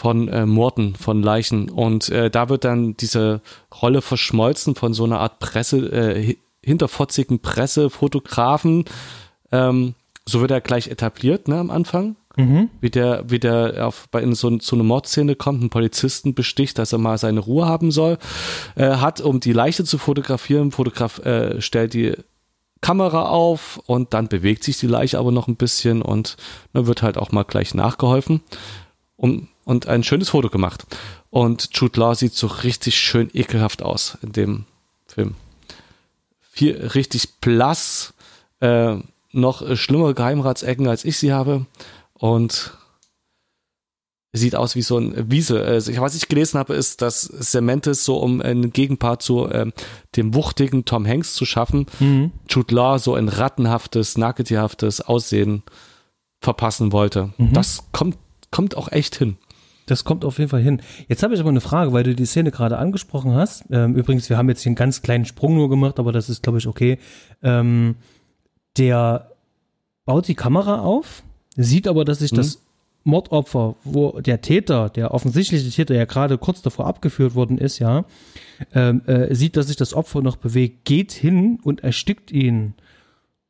von 0.03 0.27
äh, 0.27 0.47
Morden, 0.47 0.97
von 0.97 1.23
Leichen. 1.23 1.71
Und 1.71 2.09
äh, 2.09 2.29
da 2.29 2.49
wird 2.49 2.65
dann 2.65 2.97
diese 2.97 3.41
Rolle 3.81 4.03
verschmolzen 4.03 4.75
von 4.75 4.95
so 4.95 5.05
einer 5.05 5.21
Art 5.21 5.39
Presse, 5.39 5.79
äh, 5.93 6.37
hinterfotzigen 6.61 7.39
Pressefotografen. 7.39 8.87
Ähm, 9.53 9.95
so 10.27 10.41
wird 10.41 10.51
er 10.51 10.61
gleich 10.61 10.89
etabliert, 10.89 11.47
ne, 11.47 11.57
am 11.57 11.71
Anfang. 11.71 12.17
Mhm. 12.37 12.71
Wie 12.81 12.91
der, 12.91 13.25
wie 13.29 13.39
der 13.39 13.87
auf, 13.87 14.09
bei 14.11 14.23
in 14.23 14.35
so, 14.35 14.59
so 14.59 14.77
eine 14.77 14.85
Mordszene 14.85 15.37
kommt, 15.37 15.61
einen 15.61 15.71
Polizisten 15.71 16.35
besticht, 16.35 16.79
dass 16.79 16.93
er 16.93 16.99
mal 16.99 17.19
seine 17.19 17.41
Ruhe 17.41 17.67
haben 17.67 17.91
soll, 17.91 18.19
äh, 18.75 18.97
hat, 18.97 19.21
um 19.21 19.41
die 19.41 19.53
Leiche 19.53 19.85
zu 19.85 19.99
fotografieren, 19.99 20.73
Fotograf 20.73 21.19
äh, 21.21 21.61
stellt 21.61 21.95
die 21.95 22.15
Kamera 22.81 23.29
auf 23.29 23.81
und 23.87 24.13
dann 24.15 24.29
bewegt 24.29 24.65
sich 24.65 24.79
die 24.79 24.87
Leiche 24.87 25.19
aber 25.19 25.31
noch 25.31 25.47
ein 25.47 25.57
bisschen 25.57 26.03
und 26.03 26.37
dann 26.73 26.87
wird 26.87 27.03
halt 27.03 27.17
auch 27.17 27.33
mal 27.33 27.45
gleich 27.45 27.75
nachgeholfen 27.75 28.41
um, 29.17 29.49
und 29.65 29.87
ein 29.87 30.03
schönes 30.03 30.31
Foto 30.31 30.49
gemacht. 30.49 30.85
Und 31.31 31.71
Jude 31.75 32.01
Law 32.01 32.15
sieht 32.15 32.35
so 32.35 32.49
richtig 32.49 32.97
schön 32.97 33.31
ekelhaft 33.33 33.83
aus 33.83 34.19
in 34.23 34.33
dem 34.33 34.65
Film. 35.07 35.35
Viel, 36.41 36.75
richtig 36.95 37.41
blass, 37.41 38.15
äh, 38.61 38.97
noch 39.31 39.77
schlimmere 39.77 40.15
Geheimratsecken, 40.15 40.89
als 40.89 41.05
ich 41.05 41.17
sie 41.19 41.33
habe 41.33 41.67
und 42.23 42.79
sieht 44.33 44.55
aus 44.55 44.77
wie 44.77 44.83
so 44.83 44.97
ein 44.97 45.31
Wiese. 45.31 45.61
Also, 45.61 45.93
was 46.01 46.15
ich 46.15 46.29
gelesen 46.29 46.59
habe, 46.59 46.73
ist, 46.75 47.03
dass 47.03 47.23
Cementis 47.23 48.05
so 48.05 48.17
um 48.19 48.41
einen 48.41 48.73
Gegenpart 48.73 49.23
zu 49.23 49.51
ähm, 49.51 49.73
dem 50.15 50.33
wuchtigen 50.33 50.85
Tom 50.85 51.05
Hanks 51.05 51.35
zu 51.35 51.45
schaffen, 51.45 51.87
mhm. 51.99 52.31
Jude 52.49 52.75
Law 52.77 52.99
so 53.01 53.15
ein 53.17 53.29
rattenhaftes, 53.29 54.17
nacketierhaftes 54.17 55.01
Aussehen 55.01 55.65
verpassen 56.41 56.93
wollte. 56.93 57.33
Mhm. 57.39 57.55
Das 57.55 57.89
kommt, 57.91 58.17
kommt 58.53 58.77
auch 58.77 58.91
echt 58.93 59.17
hin. 59.17 59.37
Das 59.87 60.05
kommt 60.05 60.25
auf 60.25 60.39
jeden 60.39 60.49
Fall 60.49 60.63
hin. 60.63 60.81
Jetzt 61.09 61.25
habe 61.25 61.35
ich 61.35 61.41
aber 61.41 61.51
eine 61.51 61.61
Frage, 61.61 61.93
weil 61.93 62.05
du 62.05 62.15
die 62.15 62.25
Szene 62.25 62.53
gerade 62.53 62.79
angesprochen 62.79 63.35
hast. 63.35 63.65
Ähm, 63.73 63.97
übrigens, 63.97 64.31
wir 64.31 64.39
haben 64.39 64.49
jetzt 64.49 64.63
hier 64.63 64.71
einen 64.71 64.77
ganz 64.77 65.03
kleinen 65.03 65.25
Sprung 65.25 65.57
nur 65.57 65.69
gemacht, 65.69 65.99
aber 65.99 66.13
das 66.13 66.31
ist, 66.31 66.45
glaube 66.45 66.59
ich, 66.59 66.69
okay. 66.69 67.01
Ähm, 67.43 67.97
der 68.79 69.33
baut 70.05 70.29
die 70.29 70.37
Kamera 70.37 70.83
auf 70.83 71.25
sieht 71.57 71.89
aber, 71.89 72.05
dass 72.05 72.21
sich 72.21 72.33
mhm. 72.33 72.37
das 72.37 72.63
Mordopfer, 73.05 73.75
wo 73.85 74.21
der 74.21 74.41
Täter, 74.41 74.89
der 74.89 75.13
offensichtliche 75.13 75.69
Täter 75.71 75.95
ja 75.95 76.05
gerade 76.05 76.39
kurz 76.39 76.63
davor 76.63 76.87
abgeführt 76.87 77.35
worden 77.35 77.59
ist, 77.59 77.79
ja, 77.79 78.05
ähm, 78.75 79.03
äh, 79.07 79.35
sieht, 79.35 79.57
dass 79.57 79.67
sich 79.67 79.77
das 79.77 79.95
Opfer 79.95 80.23
noch 80.23 80.37
bewegt, 80.37 80.85
geht 80.85 81.13
hin 81.13 81.59
und 81.65 81.83
erstickt 81.83 82.31
ihn. 82.31 82.75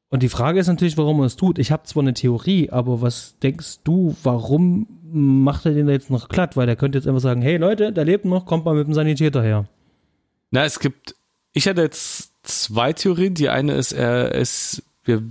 Und 0.08 0.22
die 0.22 0.28
Frage 0.28 0.60
ist 0.60 0.66
natürlich, 0.66 0.98
warum 0.98 1.20
er 1.20 1.26
es 1.26 1.36
tut. 1.36 1.58
Ich 1.58 1.72
habe 1.72 1.84
zwar 1.84 2.02
eine 2.02 2.14
Theorie, 2.14 2.70
aber 2.70 3.00
was 3.00 3.38
denkst 3.42 3.80
du, 3.84 4.14
warum 4.22 4.86
macht 5.10 5.66
er 5.66 5.72
den 5.72 5.86
da 5.86 5.92
jetzt 5.92 6.10
noch 6.10 6.28
glatt? 6.28 6.56
Weil 6.56 6.66
der 6.66 6.76
könnte 6.76 6.98
jetzt 6.98 7.08
einfach 7.08 7.20
sagen, 7.20 7.42
hey 7.42 7.56
Leute, 7.56 7.92
der 7.92 8.04
lebt 8.04 8.24
noch, 8.24 8.44
kommt 8.46 8.64
mal 8.64 8.74
mit 8.74 8.86
dem 8.86 8.94
Sanitäter 8.94 9.42
her. 9.42 9.66
Na, 10.50 10.64
es 10.64 10.80
gibt, 10.80 11.14
ich 11.52 11.66
hatte 11.66 11.80
jetzt 11.80 12.32
zwei 12.42 12.92
Theorien. 12.92 13.34
Die 13.34 13.48
eine 13.48 13.72
ist, 13.72 13.92
er 13.92 14.34
ist 14.34 14.82
wir 15.04 15.22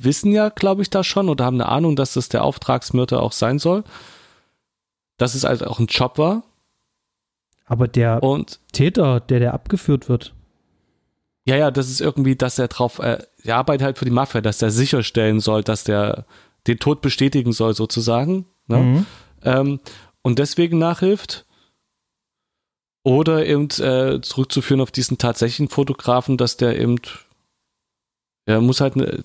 wissen 0.00 0.32
ja, 0.32 0.48
glaube 0.48 0.82
ich, 0.82 0.90
da 0.90 1.04
schon 1.04 1.28
oder 1.28 1.44
haben 1.44 1.60
eine 1.60 1.68
Ahnung, 1.68 1.96
dass 1.96 2.14
das 2.14 2.28
der 2.28 2.44
Auftragsmörder 2.44 3.22
auch 3.22 3.32
sein 3.32 3.58
soll. 3.58 3.84
Dass 5.16 5.34
es 5.34 5.44
also 5.44 5.66
auch 5.66 5.78
ein 5.78 5.86
Job 5.86 6.18
war. 6.18 6.42
Aber 7.64 7.88
der 7.88 8.22
und, 8.22 8.58
Täter, 8.72 9.20
der 9.20 9.38
der 9.38 9.54
abgeführt 9.54 10.08
wird. 10.08 10.34
Ja, 11.44 11.56
ja, 11.56 11.70
das 11.70 11.88
ist 11.88 12.00
irgendwie, 12.00 12.36
dass 12.36 12.58
er 12.58 12.68
drauf, 12.68 12.98
äh, 12.98 13.18
er 13.42 13.56
arbeitet 13.56 13.84
halt 13.84 13.98
für 13.98 14.04
die 14.04 14.10
Mafia, 14.10 14.40
dass 14.40 14.58
der 14.58 14.70
sicherstellen 14.70 15.40
soll, 15.40 15.62
dass 15.62 15.84
der 15.84 16.24
den 16.66 16.78
Tod 16.78 17.00
bestätigen 17.00 17.52
soll, 17.52 17.74
sozusagen. 17.74 18.46
Ne? 18.66 18.78
Mhm. 18.78 19.06
Ähm, 19.42 19.80
und 20.22 20.38
deswegen 20.38 20.78
nachhilft. 20.78 21.46
Oder 23.04 23.44
eben 23.46 23.68
äh, 23.80 24.20
zurückzuführen 24.20 24.80
auf 24.80 24.92
diesen 24.92 25.18
tatsächlichen 25.18 25.68
Fotografen, 25.68 26.36
dass 26.36 26.56
der 26.56 26.78
eben 26.78 27.00
er 28.46 28.60
muss 28.60 28.80
halt 28.80 28.94
eine, 28.94 29.22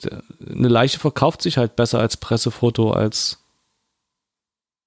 eine 0.48 0.68
Leiche 0.68 1.00
verkauft 1.00 1.42
sich 1.42 1.58
halt 1.58 1.76
besser 1.76 2.00
als 2.00 2.18
Pressefoto, 2.18 2.92
als 2.92 3.40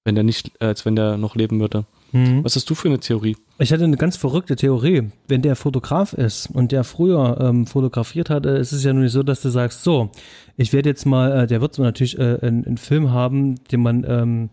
wenn 0.05 0.15
der 0.15 0.25
nicht, 0.25 0.61
als 0.61 0.87
wenn 0.87 0.97
der 0.97 1.17
noch 1.17 1.35
leben 1.35 1.61
würde. 1.61 1.85
Mhm. 2.13 2.43
Was 2.43 2.57
hast 2.57 2.69
du 2.69 2.75
für 2.75 2.89
eine 2.89 2.99
Theorie? 2.99 3.37
Ich 3.59 3.73
hatte 3.73 3.85
eine 3.85 3.97
ganz 3.97 4.17
verrückte 4.17 4.57
Theorie. 4.57 5.11
Wenn 5.29 5.43
der 5.43 5.57
Fotograf 5.57 6.13
ist 6.13 6.49
und 6.51 6.73
der 6.73 6.85
früher 6.85 7.39
ähm, 7.41 7.67
fotografiert 7.67 8.31
hat, 8.31 8.47
ist 8.47 8.73
es 8.73 8.83
ja 8.83 8.93
nur 8.93 9.05
nicht 9.05 9.13
so, 9.13 9.23
dass 9.23 9.43
du 9.43 9.51
sagst, 9.51 9.85
so, 9.85 10.11
ich 10.57 10.73
werde 10.73 10.89
jetzt 10.89 11.07
mal, 11.07 11.43
äh, 11.43 11.47
der 11.47 11.61
wird 11.61 11.75
so 11.75 11.83
natürlich 11.83 12.19
äh, 12.19 12.39
einen, 12.41 12.65
einen, 12.65 12.79
Film 12.79 13.13
haben, 13.13 13.63
den 13.67 13.83
man 13.83 14.05
ähm, 14.09 14.51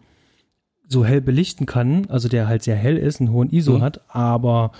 so 0.87 1.03
hell 1.03 1.21
belichten 1.21 1.65
kann, 1.65 2.05
also 2.09 2.29
der 2.29 2.47
halt 2.47 2.63
sehr 2.63 2.75
hell 2.75 2.97
ist, 2.97 3.19
einen 3.19 3.31
hohen 3.31 3.49
ISO 3.49 3.77
mhm. 3.77 3.81
hat, 3.81 4.01
aber 4.09 4.71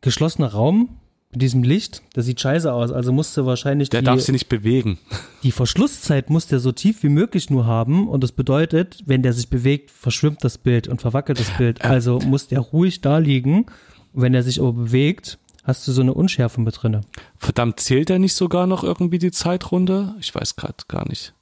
geschlossener 0.00 0.48
Raum, 0.48 0.88
mit 1.36 1.42
diesem 1.42 1.62
Licht, 1.62 2.02
das 2.14 2.24
sieht 2.24 2.40
scheiße 2.40 2.72
aus. 2.72 2.90
Also 2.90 3.12
musste 3.12 3.44
wahrscheinlich. 3.44 3.90
Der 3.90 4.00
die, 4.00 4.06
darf 4.06 4.20
sich 4.20 4.32
nicht 4.32 4.48
bewegen. 4.48 4.98
Die 5.42 5.52
Verschlusszeit 5.52 6.30
muss 6.30 6.46
der 6.46 6.60
so 6.60 6.72
tief 6.72 7.02
wie 7.02 7.10
möglich 7.10 7.50
nur 7.50 7.66
haben. 7.66 8.08
Und 8.08 8.24
das 8.24 8.32
bedeutet, 8.32 9.02
wenn 9.04 9.22
der 9.22 9.34
sich 9.34 9.50
bewegt, 9.50 9.90
verschwimmt 9.90 10.42
das 10.42 10.56
Bild 10.56 10.88
und 10.88 11.02
verwackelt 11.02 11.38
das 11.38 11.50
Bild. 11.58 11.84
Also 11.84 12.18
muss 12.20 12.48
der 12.48 12.60
ruhig 12.60 13.02
da 13.02 13.18
liegen. 13.18 13.66
Und 14.14 14.22
wenn 14.22 14.34
er 14.34 14.42
sich 14.42 14.60
aber 14.60 14.72
bewegt, 14.72 15.38
hast 15.62 15.86
du 15.86 15.92
so 15.92 16.00
eine 16.00 16.14
Unschärfe 16.14 16.60
mit 16.60 16.82
drinne. 16.82 17.02
Verdammt, 17.36 17.80
zählt 17.80 18.08
er 18.08 18.18
nicht 18.18 18.34
sogar 18.34 18.66
noch 18.66 18.82
irgendwie 18.82 19.18
die 19.18 19.30
Zeitrunde? 19.30 20.14
Ich 20.18 20.34
weiß 20.34 20.56
gerade 20.56 20.84
gar 20.88 21.06
nicht. 21.06 21.34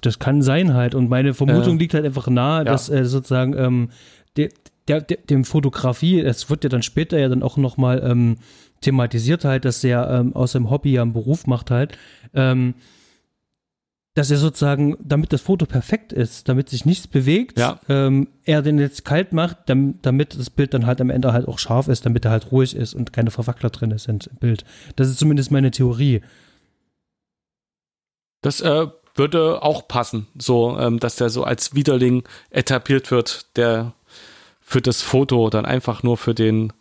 Das, 0.00 0.18
kann 0.18 0.42
sein 0.42 0.74
halt. 0.74 0.96
Und 0.96 1.08
meine 1.08 1.34
Vermutung 1.34 1.76
äh, 1.76 1.78
liegt 1.78 1.94
halt 1.94 2.04
einfach 2.04 2.26
nahe, 2.26 2.58
ja. 2.58 2.64
dass 2.64 2.88
äh, 2.88 3.04
sozusagen 3.04 3.56
ähm, 3.56 3.90
der, 4.36 4.48
der, 4.88 5.00
der, 5.02 5.18
dem 5.18 5.44
Fotografie, 5.44 6.20
es 6.20 6.50
wird 6.50 6.64
ja 6.64 6.68
dann 6.68 6.82
später 6.82 7.18
ja 7.18 7.28
dann 7.28 7.44
auch 7.44 7.56
nochmal 7.56 8.02
ähm, 8.04 8.38
thematisiert 8.80 9.44
halt, 9.44 9.64
dass 9.64 9.82
er 9.84 10.10
ähm, 10.10 10.34
aus 10.34 10.52
seinem 10.52 10.70
Hobby 10.70 10.92
ja 10.92 11.02
einen 11.02 11.12
Beruf 11.12 11.46
macht 11.46 11.70
halt, 11.70 11.96
ähm, 12.34 12.74
dass 14.16 14.30
er 14.30 14.38
sozusagen, 14.38 14.96
damit 14.98 15.34
das 15.34 15.42
Foto 15.42 15.66
perfekt 15.66 16.10
ist, 16.10 16.48
damit 16.48 16.70
sich 16.70 16.86
nichts 16.86 17.06
bewegt, 17.06 17.58
ja. 17.58 17.78
ähm, 17.90 18.28
er 18.44 18.62
den 18.62 18.78
jetzt 18.78 19.04
kalt 19.04 19.34
macht, 19.34 19.58
damit, 19.66 20.38
das 20.38 20.48
Bild 20.48 20.72
dann 20.72 20.86
halt 20.86 21.02
am 21.02 21.10
Ende 21.10 21.34
halt 21.34 21.46
auch 21.46 21.58
scharf 21.58 21.86
ist, 21.88 22.06
damit 22.06 22.24
er 22.24 22.30
halt 22.30 22.50
ruhig 22.50 22.74
ist 22.74 22.94
und 22.94 23.12
keine 23.12 23.30
Verwackler 23.30 23.68
drin 23.68 23.96
sind 23.98 24.26
im 24.28 24.36
Bild. 24.36 24.64
Das 24.96 25.08
ist 25.08 25.18
zumindest 25.18 25.50
meine 25.50 25.70
Theorie. 25.70 26.22
Das 28.40 28.62
äh, 28.62 28.86
würde 29.14 29.62
auch 29.62 29.86
passen, 29.86 30.28
so, 30.38 30.78
ähm, 30.78 30.98
dass 30.98 31.16
der 31.16 31.28
so 31.28 31.44
als 31.44 31.74
Widerling 31.74 32.24
etabliert 32.48 33.10
wird, 33.10 33.54
der 33.56 33.92
für 34.60 34.80
das 34.80 35.02
Foto 35.02 35.50
dann 35.50 35.66
einfach 35.66 36.02
nur 36.02 36.16
für 36.16 36.34
den 36.34 36.72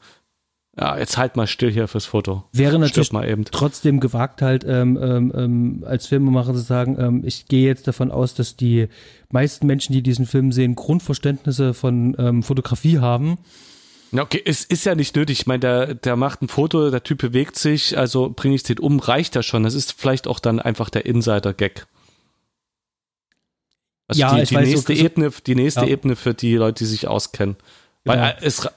ja, 0.77 0.97
jetzt 0.97 1.17
halt 1.17 1.37
mal 1.37 1.47
still 1.47 1.71
hier 1.71 1.87
fürs 1.87 2.05
Foto. 2.05 2.43
Wäre 2.51 2.77
natürlich 2.77 3.13
mal 3.13 3.27
eben. 3.27 3.45
trotzdem 3.45 4.01
gewagt 4.01 4.41
halt 4.41 4.65
ähm, 4.67 4.99
ähm, 5.01 5.31
ähm, 5.33 5.83
als 5.87 6.07
Filmemacher 6.07 6.53
zu 6.53 6.59
sagen, 6.59 6.97
ähm, 6.99 7.23
ich 7.25 7.47
gehe 7.47 7.65
jetzt 7.65 7.87
davon 7.87 8.11
aus, 8.11 8.33
dass 8.33 8.57
die 8.57 8.89
meisten 9.29 9.67
Menschen, 9.67 9.93
die 9.93 10.01
diesen 10.01 10.25
Film 10.25 10.51
sehen, 10.51 10.75
Grundverständnisse 10.75 11.73
von 11.73 12.15
ähm, 12.19 12.43
Fotografie 12.43 12.99
haben. 12.99 13.37
Okay, 14.11 14.41
es 14.45 14.65
ist 14.65 14.85
ja 14.85 14.95
nicht 14.95 15.15
nötig. 15.15 15.41
Ich 15.41 15.47
meine, 15.47 15.59
der, 15.59 15.93
der 15.95 16.15
macht 16.17 16.41
ein 16.41 16.49
Foto, 16.49 16.89
der 16.89 17.03
Typ 17.03 17.19
bewegt 17.19 17.57
sich, 17.57 17.97
also 17.97 18.31
bringe 18.33 18.55
ich 18.55 18.63
den 18.63 18.79
um, 18.79 18.99
reicht 18.99 19.35
ja 19.35 19.43
schon. 19.43 19.63
Das 19.63 19.73
ist 19.73 19.93
vielleicht 19.93 20.27
auch 20.27 20.39
dann 20.39 20.59
einfach 20.59 20.89
der 20.89 21.05
Insider-Gag. 21.05 21.87
Also 24.07 24.21
ja, 24.21 24.35
die, 24.35 24.41
ich 24.41 24.49
die 24.49 24.55
weiß, 24.55 24.67
nächste 24.67 24.93
okay, 24.93 25.03
Ebene, 25.03 25.31
die 25.47 25.55
nächste 25.55 25.81
ja. 25.81 25.87
Ebene 25.87 26.15
für 26.15 26.33
die 26.33 26.55
Leute, 26.55 26.79
die 26.79 26.85
sich 26.89 27.07
auskennen. 27.07 27.55
Weil 28.03 28.17
genau. 28.17 28.33
es 28.41 28.69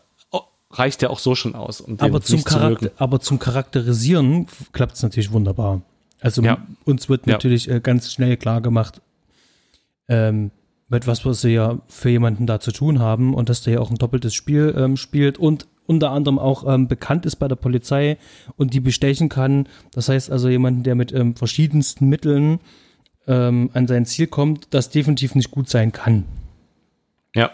reicht 0.70 1.02
ja 1.02 1.11
auch 1.11 1.18
so 1.18 1.35
schon 1.35 1.54
aus. 1.54 1.81
Um 1.81 1.98
aber, 2.00 2.20
zum 2.20 2.44
Charakter, 2.44 2.90
aber 2.96 3.20
zum 3.20 3.38
Charakterisieren 3.38 4.46
klappt 4.72 4.96
es 4.96 5.02
natürlich 5.02 5.33
wunderbar. 5.33 5.83
Also 6.20 6.42
ja. 6.42 6.66
uns 6.85 7.09
wird 7.09 7.26
natürlich 7.26 7.66
ja. 7.66 7.76
äh, 7.76 7.81
ganz 7.81 8.12
schnell 8.12 8.37
klar 8.37 8.61
gemacht, 8.61 9.00
ähm, 10.09 10.50
mit 10.88 11.07
was 11.07 11.24
wir 11.24 11.50
ja 11.50 11.78
für 11.87 12.11
jemanden 12.11 12.46
da 12.46 12.61
zu 12.61 12.72
tun 12.72 12.98
haben 12.98 13.35
und 13.35 13.48
dass 13.48 13.62
der 13.62 13.74
ja 13.74 13.81
auch 13.81 13.90
ein 13.90 13.98
doppeltes 13.98 14.35
Spiel 14.35 14.74
ähm, 14.76 14.96
spielt 14.96 15.38
und 15.38 15.66
unter 15.87 16.11
anderem 16.11 16.38
auch 16.38 16.66
ähm, 16.66 16.87
bekannt 16.88 17.24
ist 17.24 17.37
bei 17.37 17.48
der 17.48 17.57
Polizei 17.57 18.18
und 18.57 18.74
die 18.74 18.81
bestechen 18.81 19.28
kann. 19.28 19.68
Das 19.92 20.09
heißt 20.09 20.31
also 20.31 20.48
jemanden, 20.48 20.83
der 20.83 20.94
mit 20.94 21.12
ähm, 21.12 21.35
verschiedensten 21.35 22.09
Mitteln 22.09 22.61
ähm, 23.26 23.70
an 23.72 23.87
sein 23.87 24.04
Ziel 24.04 24.26
kommt, 24.26 24.68
das 24.70 24.90
definitiv 24.90 25.35
nicht 25.35 25.50
gut 25.50 25.68
sein 25.68 25.92
kann. 25.92 26.24
Ja. 27.35 27.50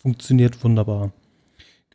Funktioniert 0.00 0.62
wunderbar. 0.64 1.12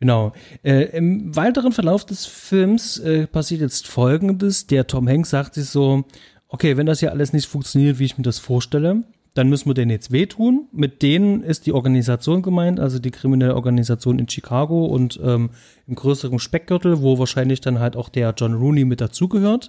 Genau. 0.00 0.32
Äh, 0.62 0.96
Im 0.96 1.34
weiteren 1.34 1.72
Verlauf 1.72 2.04
des 2.06 2.26
Films 2.26 2.98
äh, 2.98 3.26
passiert 3.26 3.60
jetzt 3.60 3.88
Folgendes. 3.88 4.66
Der 4.66 4.86
Tom 4.86 5.08
Hanks 5.08 5.30
sagt 5.30 5.54
sich 5.54 5.66
so, 5.66 6.04
okay, 6.48 6.76
wenn 6.76 6.86
das 6.86 7.00
hier 7.00 7.12
alles 7.12 7.32
nicht 7.32 7.46
funktioniert, 7.46 7.98
wie 7.98 8.04
ich 8.04 8.16
mir 8.16 8.24
das 8.24 8.38
vorstelle, 8.38 9.02
dann 9.34 9.48
müssen 9.48 9.68
wir 9.68 9.74
denen 9.74 9.90
jetzt 9.90 10.10
wehtun. 10.10 10.66
Mit 10.72 11.02
denen 11.02 11.42
ist 11.42 11.66
die 11.66 11.72
Organisation 11.72 12.42
gemeint, 12.42 12.80
also 12.80 12.98
die 12.98 13.10
kriminelle 13.10 13.54
Organisation 13.54 14.18
in 14.18 14.28
Chicago 14.28 14.86
und 14.86 15.20
ähm, 15.22 15.50
im 15.86 15.94
größeren 15.94 16.38
Speckgürtel, 16.38 17.02
wo 17.02 17.18
wahrscheinlich 17.18 17.60
dann 17.60 17.78
halt 17.78 17.96
auch 17.96 18.08
der 18.08 18.34
John 18.36 18.54
Rooney 18.54 18.84
mit 18.84 19.00
dazugehört. 19.00 19.68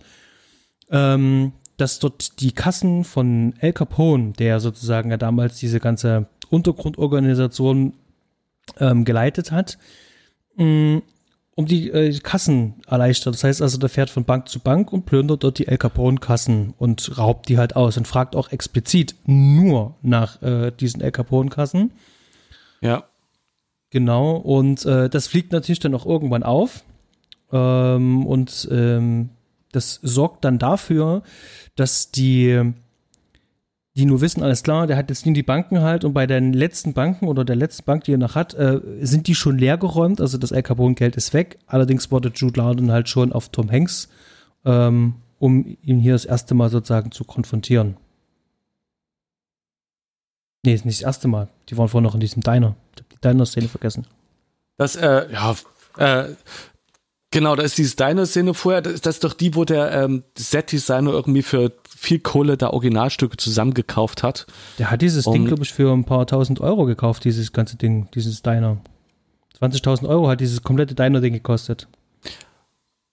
Ähm, 0.92 1.54
dass 1.78 2.00
dort 2.00 2.42
die 2.42 2.52
Kassen 2.52 3.04
von 3.04 3.54
El 3.60 3.74
Capone, 3.74 4.34
der 4.34 4.60
sozusagen 4.60 5.12
ja 5.12 5.18
damals 5.18 5.58
diese 5.58 5.80
ganze 5.80 6.28
Untergrundorganisation 6.50 7.94
ähm, 8.80 9.06
geleitet 9.06 9.52
hat, 9.52 9.78
Mm, 10.60 11.00
um 11.56 11.66
die 11.66 11.90
äh, 11.90 12.18
Kassen 12.20 12.76
erleichtert. 12.86 13.34
Das 13.34 13.44
heißt 13.44 13.62
also, 13.62 13.78
der 13.78 13.90
fährt 13.90 14.10
von 14.10 14.26
Bank 14.26 14.50
zu 14.50 14.60
Bank 14.60 14.92
und 14.94 15.06
plündert 15.06 15.44
dort 15.44 15.58
die 15.58 15.68
El 15.68 15.78
Capone-Kassen 15.78 16.74
und 16.78 17.18
raubt 17.18 17.50
die 17.50 17.58
halt 17.58 17.76
aus 17.76 17.98
und 17.98 18.08
fragt 18.08 18.36
auch 18.36 18.52
explizit 18.52 19.16
nur 19.26 19.96
nach 20.02 20.42
äh, 20.42 20.72
diesen 20.72 21.02
El 21.02 21.12
Capone-Kassen. 21.12 21.92
Ja. 22.82 23.06
Genau, 23.90 24.36
und 24.36 24.86
äh, 24.86 25.10
das 25.10 25.28
fliegt 25.28 25.52
natürlich 25.52 25.80
dann 25.80 25.96
auch 25.96 26.06
irgendwann 26.06 26.44
auf. 26.44 26.84
Ähm, 27.52 28.26
und 28.26 28.68
ähm, 28.72 29.30
das 29.72 30.00
sorgt 30.04 30.46
dann 30.46 30.60
dafür, 30.60 31.24
dass 31.76 32.12
die 32.12 32.74
die 33.96 34.06
nur 34.06 34.22
wissen, 34.22 34.44
alles 34.44 34.64
klar, 34.64 34.88
der 34.88 34.98
hat 34.98 35.10
jetzt 35.10 35.26
nie 35.26 35.34
die 35.34 35.44
Banken 35.44 35.82
halt 35.82 36.04
und 36.04 36.14
bei 36.14 36.28
den 36.28 36.54
letzten 36.54 36.94
Banken 36.94 37.28
oder 37.28 37.44
der 37.44 37.56
letzten 37.56 37.84
Bank, 37.84 38.04
die 38.04 38.14
er 38.14 38.18
noch 38.18 38.36
hat, 38.36 38.54
äh, 38.54 38.80
sind 39.02 39.28
die 39.28 39.36
schon 39.36 39.58
leer 39.58 39.78
geräumt, 39.78 40.22
also 40.22 40.38
das 40.38 40.52
El 40.52 40.64
Capone-Geld 40.64 41.16
ist 41.16 41.34
weg. 41.34 41.58
Allerdings 41.68 42.12
wurde 42.12 42.32
Jude 42.34 42.60
Law 42.60 42.74
dann 42.74 42.92
halt 42.92 43.10
schon 43.10 43.34
auf 43.34 43.50
Tom 43.50 43.70
Hanks, 43.72 44.10
ähm, 44.64 45.16
um 45.40 45.78
ihn 45.82 46.00
hier 46.00 46.14
das 46.14 46.26
erste 46.26 46.54
Mal 46.54 46.70
sozusagen 46.70 47.12
zu 47.12 47.24
konfrontieren. 47.24 47.98
Nee, 50.64 50.74
ist 50.74 50.86
nicht 50.86 51.00
das 51.00 51.06
erste 51.06 51.28
Mal. 51.28 51.48
Die 51.70 51.78
waren 51.78 51.88
vorher 51.88 52.08
noch 52.08 52.16
in 52.16 52.20
diesem 52.20 52.42
Diner. 52.42 52.76
Ich 52.96 53.02
habe 53.02 53.16
die 53.16 53.22
Diner-Szene 53.22 53.68
vergessen. 53.68 54.06
Das, 54.78 54.96
äh, 54.96 55.32
ja, 55.32 55.56
äh, 55.98 56.36
genau, 57.32 57.56
da 57.56 57.64
ist 57.64 57.78
diese 57.78 57.96
Diner-Szene 57.96 58.54
vorher, 58.54 58.82
das, 58.82 59.02
das, 59.02 59.16
ist 59.16 59.24
doch 59.24 59.34
die, 59.34 59.56
wo 59.56 59.66
der 59.66 59.92
ähm, 59.92 60.24
Set-Designer 60.38 61.12
irgendwie 61.12 61.44
für 61.44 61.72
viel 61.88 62.20
Kohle 62.20 62.58
da 62.58 62.70
Originalstücke 62.70 63.38
zusammengekauft 63.38 64.24
hat. 64.24 64.48
Der 64.78 64.92
hat 64.92 65.02
dieses 65.02 65.28
um, 65.28 65.34
Ding, 65.34 65.46
glaube 65.46 65.64
ich, 65.64 65.74
für 65.74 65.92
ein 65.92 66.06
paar 66.06 66.26
tausend 66.28 66.62
Euro 66.62 66.86
gekauft, 66.86 67.26
dieses 67.26 67.52
ganze 67.52 67.78
Ding, 67.78 68.08
dieses 68.16 68.42
Diner. 68.42 68.78
20.000 69.62 70.08
Euro 70.08 70.30
hat 70.30 70.40
dieses 70.40 70.64
komplette 70.64 70.96
Diner-Ding 70.96 71.34
gekostet. 71.34 71.88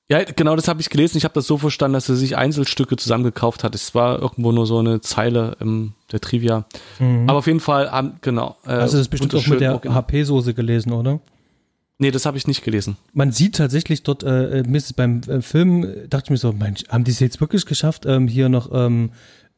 Ja, 0.08 0.22
genau, 0.22 0.54
das 0.54 0.68
habe 0.68 0.80
ich 0.80 0.88
gelesen. 0.88 1.18
Ich 1.18 1.24
habe 1.24 1.34
das 1.34 1.48
so 1.48 1.58
verstanden, 1.58 1.94
dass 1.94 2.08
er 2.08 2.14
sich 2.14 2.36
Einzelstücke 2.36 2.96
zusammengekauft 2.96 3.64
hat. 3.64 3.74
Es 3.74 3.92
war 3.92 4.22
irgendwo 4.22 4.52
nur 4.52 4.64
so 4.66 4.78
eine 4.78 5.00
Zeile 5.00 5.56
im 5.58 5.94
der 6.12 6.20
Trivia. 6.20 6.64
Mhm. 7.00 7.28
Aber 7.28 7.38
auf 7.38 7.48
jeden 7.48 7.58
Fall, 7.58 7.90
um, 7.92 8.12
genau. 8.20 8.56
Äh, 8.64 8.70
also 8.70 8.98
das 8.98 9.08
bestimmt 9.08 9.34
auch 9.34 9.46
mit 9.48 9.60
der 9.60 9.80
HP-Soße 9.82 10.54
gelesen, 10.54 10.92
oder? 10.92 11.18
Nee, 11.98 12.10
das 12.10 12.26
habe 12.26 12.36
ich 12.36 12.46
nicht 12.46 12.62
gelesen. 12.62 12.98
Man 13.14 13.32
sieht 13.32 13.56
tatsächlich 13.56 14.02
dort, 14.02 14.22
äh, 14.22 14.62
beim 14.96 15.20
äh, 15.22 15.40
Film, 15.40 16.08
dachte 16.10 16.26
ich 16.26 16.30
mir 16.30 16.36
so, 16.36 16.52
Mensch, 16.52 16.84
haben 16.88 17.04
die 17.04 17.10
es 17.10 17.20
jetzt 17.20 17.40
wirklich 17.40 17.64
geschafft, 17.64 18.04
ähm, 18.04 18.28
hier 18.28 18.48
noch 18.48 18.70
ähm, 18.72 19.12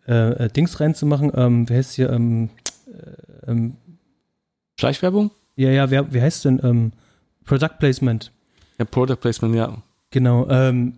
äh, 0.07 0.44
äh 0.44 0.48
Dings 0.48 0.79
reinzumachen? 0.79 1.33
Ähm, 1.35 1.68
wer 1.68 1.79
heißt 1.79 1.94
hier? 1.94 2.11
Ähm, 2.11 2.51
äh, 2.87 3.51
ähm, 3.51 3.77
Schleichwerbung? 4.79 5.33
Ja, 5.57 5.70
ja, 5.70 5.90
wer, 5.90 6.12
wie 6.12 6.22
heißt 6.22 6.44
denn? 6.44 6.61
Ähm, 6.62 6.92
Product 7.44 7.79
Placement. 7.81 8.31
Ja, 8.79 8.85
Product 8.85 9.16
Placement, 9.16 9.57
ja. 9.57 9.83
Genau. 10.11 10.48
Ähm, 10.48 10.94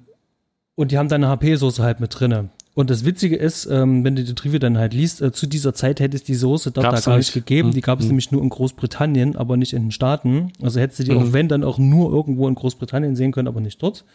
und 0.75 0.93
die 0.93 0.99
haben 0.99 1.09
da 1.09 1.17
eine 1.17 1.29
HP-Soße 1.29 1.83
halt 1.83 2.01
mit 2.01 2.19
drinne. 2.19 2.51
Und 2.81 2.89
das 2.89 3.05
Witzige 3.05 3.37
ist, 3.37 3.67
ähm, 3.67 4.05
wenn 4.05 4.17
du 4.17 4.25
die 4.25 4.35
Trivia 4.35 4.59
dann 4.59 4.79
halt 4.79 4.95
liest, 4.95 5.21
äh, 5.21 5.33
zu 5.33 5.47
dieser 5.47 5.75
Zeit 5.75 6.01
hätte 6.01 6.17
es 6.17 6.25
die 6.25 6.35
Soße 6.35 6.71
dort 6.71 6.85
Gab's 6.87 7.03
da 7.03 7.11
gar 7.11 7.19
nicht 7.19 7.35
gegeben. 7.35 7.69
Mhm. 7.69 7.73
Die 7.75 7.83
gab 7.83 7.99
es 7.99 8.07
mhm. 8.07 8.13
nämlich 8.13 8.33
nur 8.33 8.41
in 8.41 8.49
Großbritannien, 8.49 9.37
aber 9.37 9.59
nicht 9.59 9.75
in 9.75 9.83
den 9.83 9.91
Staaten. 9.91 10.51
Also 10.63 10.81
hättest 10.81 11.01
du 11.01 11.05
die 11.05 11.11
mhm. 11.11 11.19
auch, 11.19 11.33
wenn, 11.35 11.47
dann 11.47 11.63
auch 11.63 11.77
nur 11.77 12.11
irgendwo 12.11 12.49
in 12.49 12.55
Großbritannien 12.55 13.17
sehen 13.17 13.33
können, 13.33 13.49
aber 13.49 13.61
nicht 13.61 13.83
dort. 13.83 14.07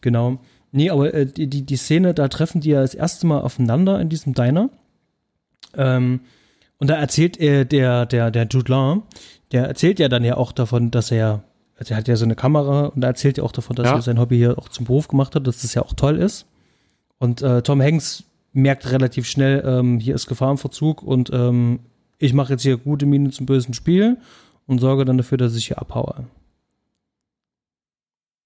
Genau. 0.00 0.40
Nee, 0.72 0.90
aber 0.90 1.14
äh, 1.14 1.24
die, 1.24 1.46
die, 1.46 1.62
die 1.62 1.76
Szene, 1.76 2.14
da 2.14 2.26
treffen 2.26 2.60
die 2.60 2.70
ja 2.70 2.80
das 2.80 2.94
erste 2.94 3.28
Mal 3.28 3.42
aufeinander 3.42 4.00
in 4.00 4.08
diesem 4.08 4.34
Diner. 4.34 4.70
Ähm, 5.76 6.22
und 6.78 6.90
da 6.90 6.96
erzählt 6.96 7.36
er, 7.38 7.64
der, 7.64 8.06
der, 8.06 8.32
der 8.32 8.48
Jude 8.50 8.72
Law, 8.72 9.02
der 9.52 9.66
erzählt 9.66 10.00
ja 10.00 10.08
dann 10.08 10.24
ja 10.24 10.36
auch 10.36 10.50
davon, 10.50 10.90
dass 10.90 11.12
er, 11.12 11.44
also 11.78 11.94
er 11.94 11.98
hat 11.98 12.08
ja 12.08 12.16
so 12.16 12.24
eine 12.24 12.34
Kamera 12.34 12.86
und 12.86 13.04
er 13.04 13.10
erzählt 13.10 13.38
ja 13.38 13.44
auch 13.44 13.52
davon, 13.52 13.76
dass 13.76 13.86
ja. 13.86 13.94
er 13.94 14.02
sein 14.02 14.18
Hobby 14.18 14.36
hier 14.36 14.58
auch 14.58 14.68
zum 14.68 14.84
Beruf 14.84 15.06
gemacht 15.06 15.36
hat, 15.36 15.46
dass 15.46 15.62
das 15.62 15.74
ja 15.74 15.82
auch 15.82 15.92
toll 15.92 16.16
ist. 16.16 16.46
Und 17.18 17.42
äh, 17.42 17.62
Tom 17.62 17.80
Hanks 17.80 18.24
merkt 18.52 18.90
relativ 18.90 19.26
schnell, 19.26 19.62
ähm, 19.66 19.98
hier 19.98 20.14
ist 20.14 20.26
Gefahr 20.26 20.50
im 20.50 20.58
Verzug 20.58 21.02
und 21.02 21.30
ähm, 21.32 21.80
ich 22.18 22.32
mache 22.32 22.52
jetzt 22.52 22.62
hier 22.62 22.76
gute 22.76 23.06
Miene 23.06 23.30
zum 23.30 23.46
bösen 23.46 23.74
Spiel 23.74 24.18
und 24.66 24.78
sorge 24.78 25.04
dann 25.04 25.18
dafür, 25.18 25.38
dass 25.38 25.56
ich 25.56 25.66
hier 25.66 25.78
abhaue. 25.78 26.26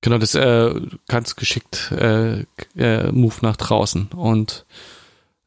Genau, 0.00 0.18
das 0.18 0.34
äh, 0.34 0.80
ganz 1.08 1.36
geschickt 1.36 1.92
äh, 1.92 2.44
äh, 2.76 3.12
Move 3.12 3.34
nach 3.42 3.56
draußen. 3.56 4.08
Und 4.16 4.64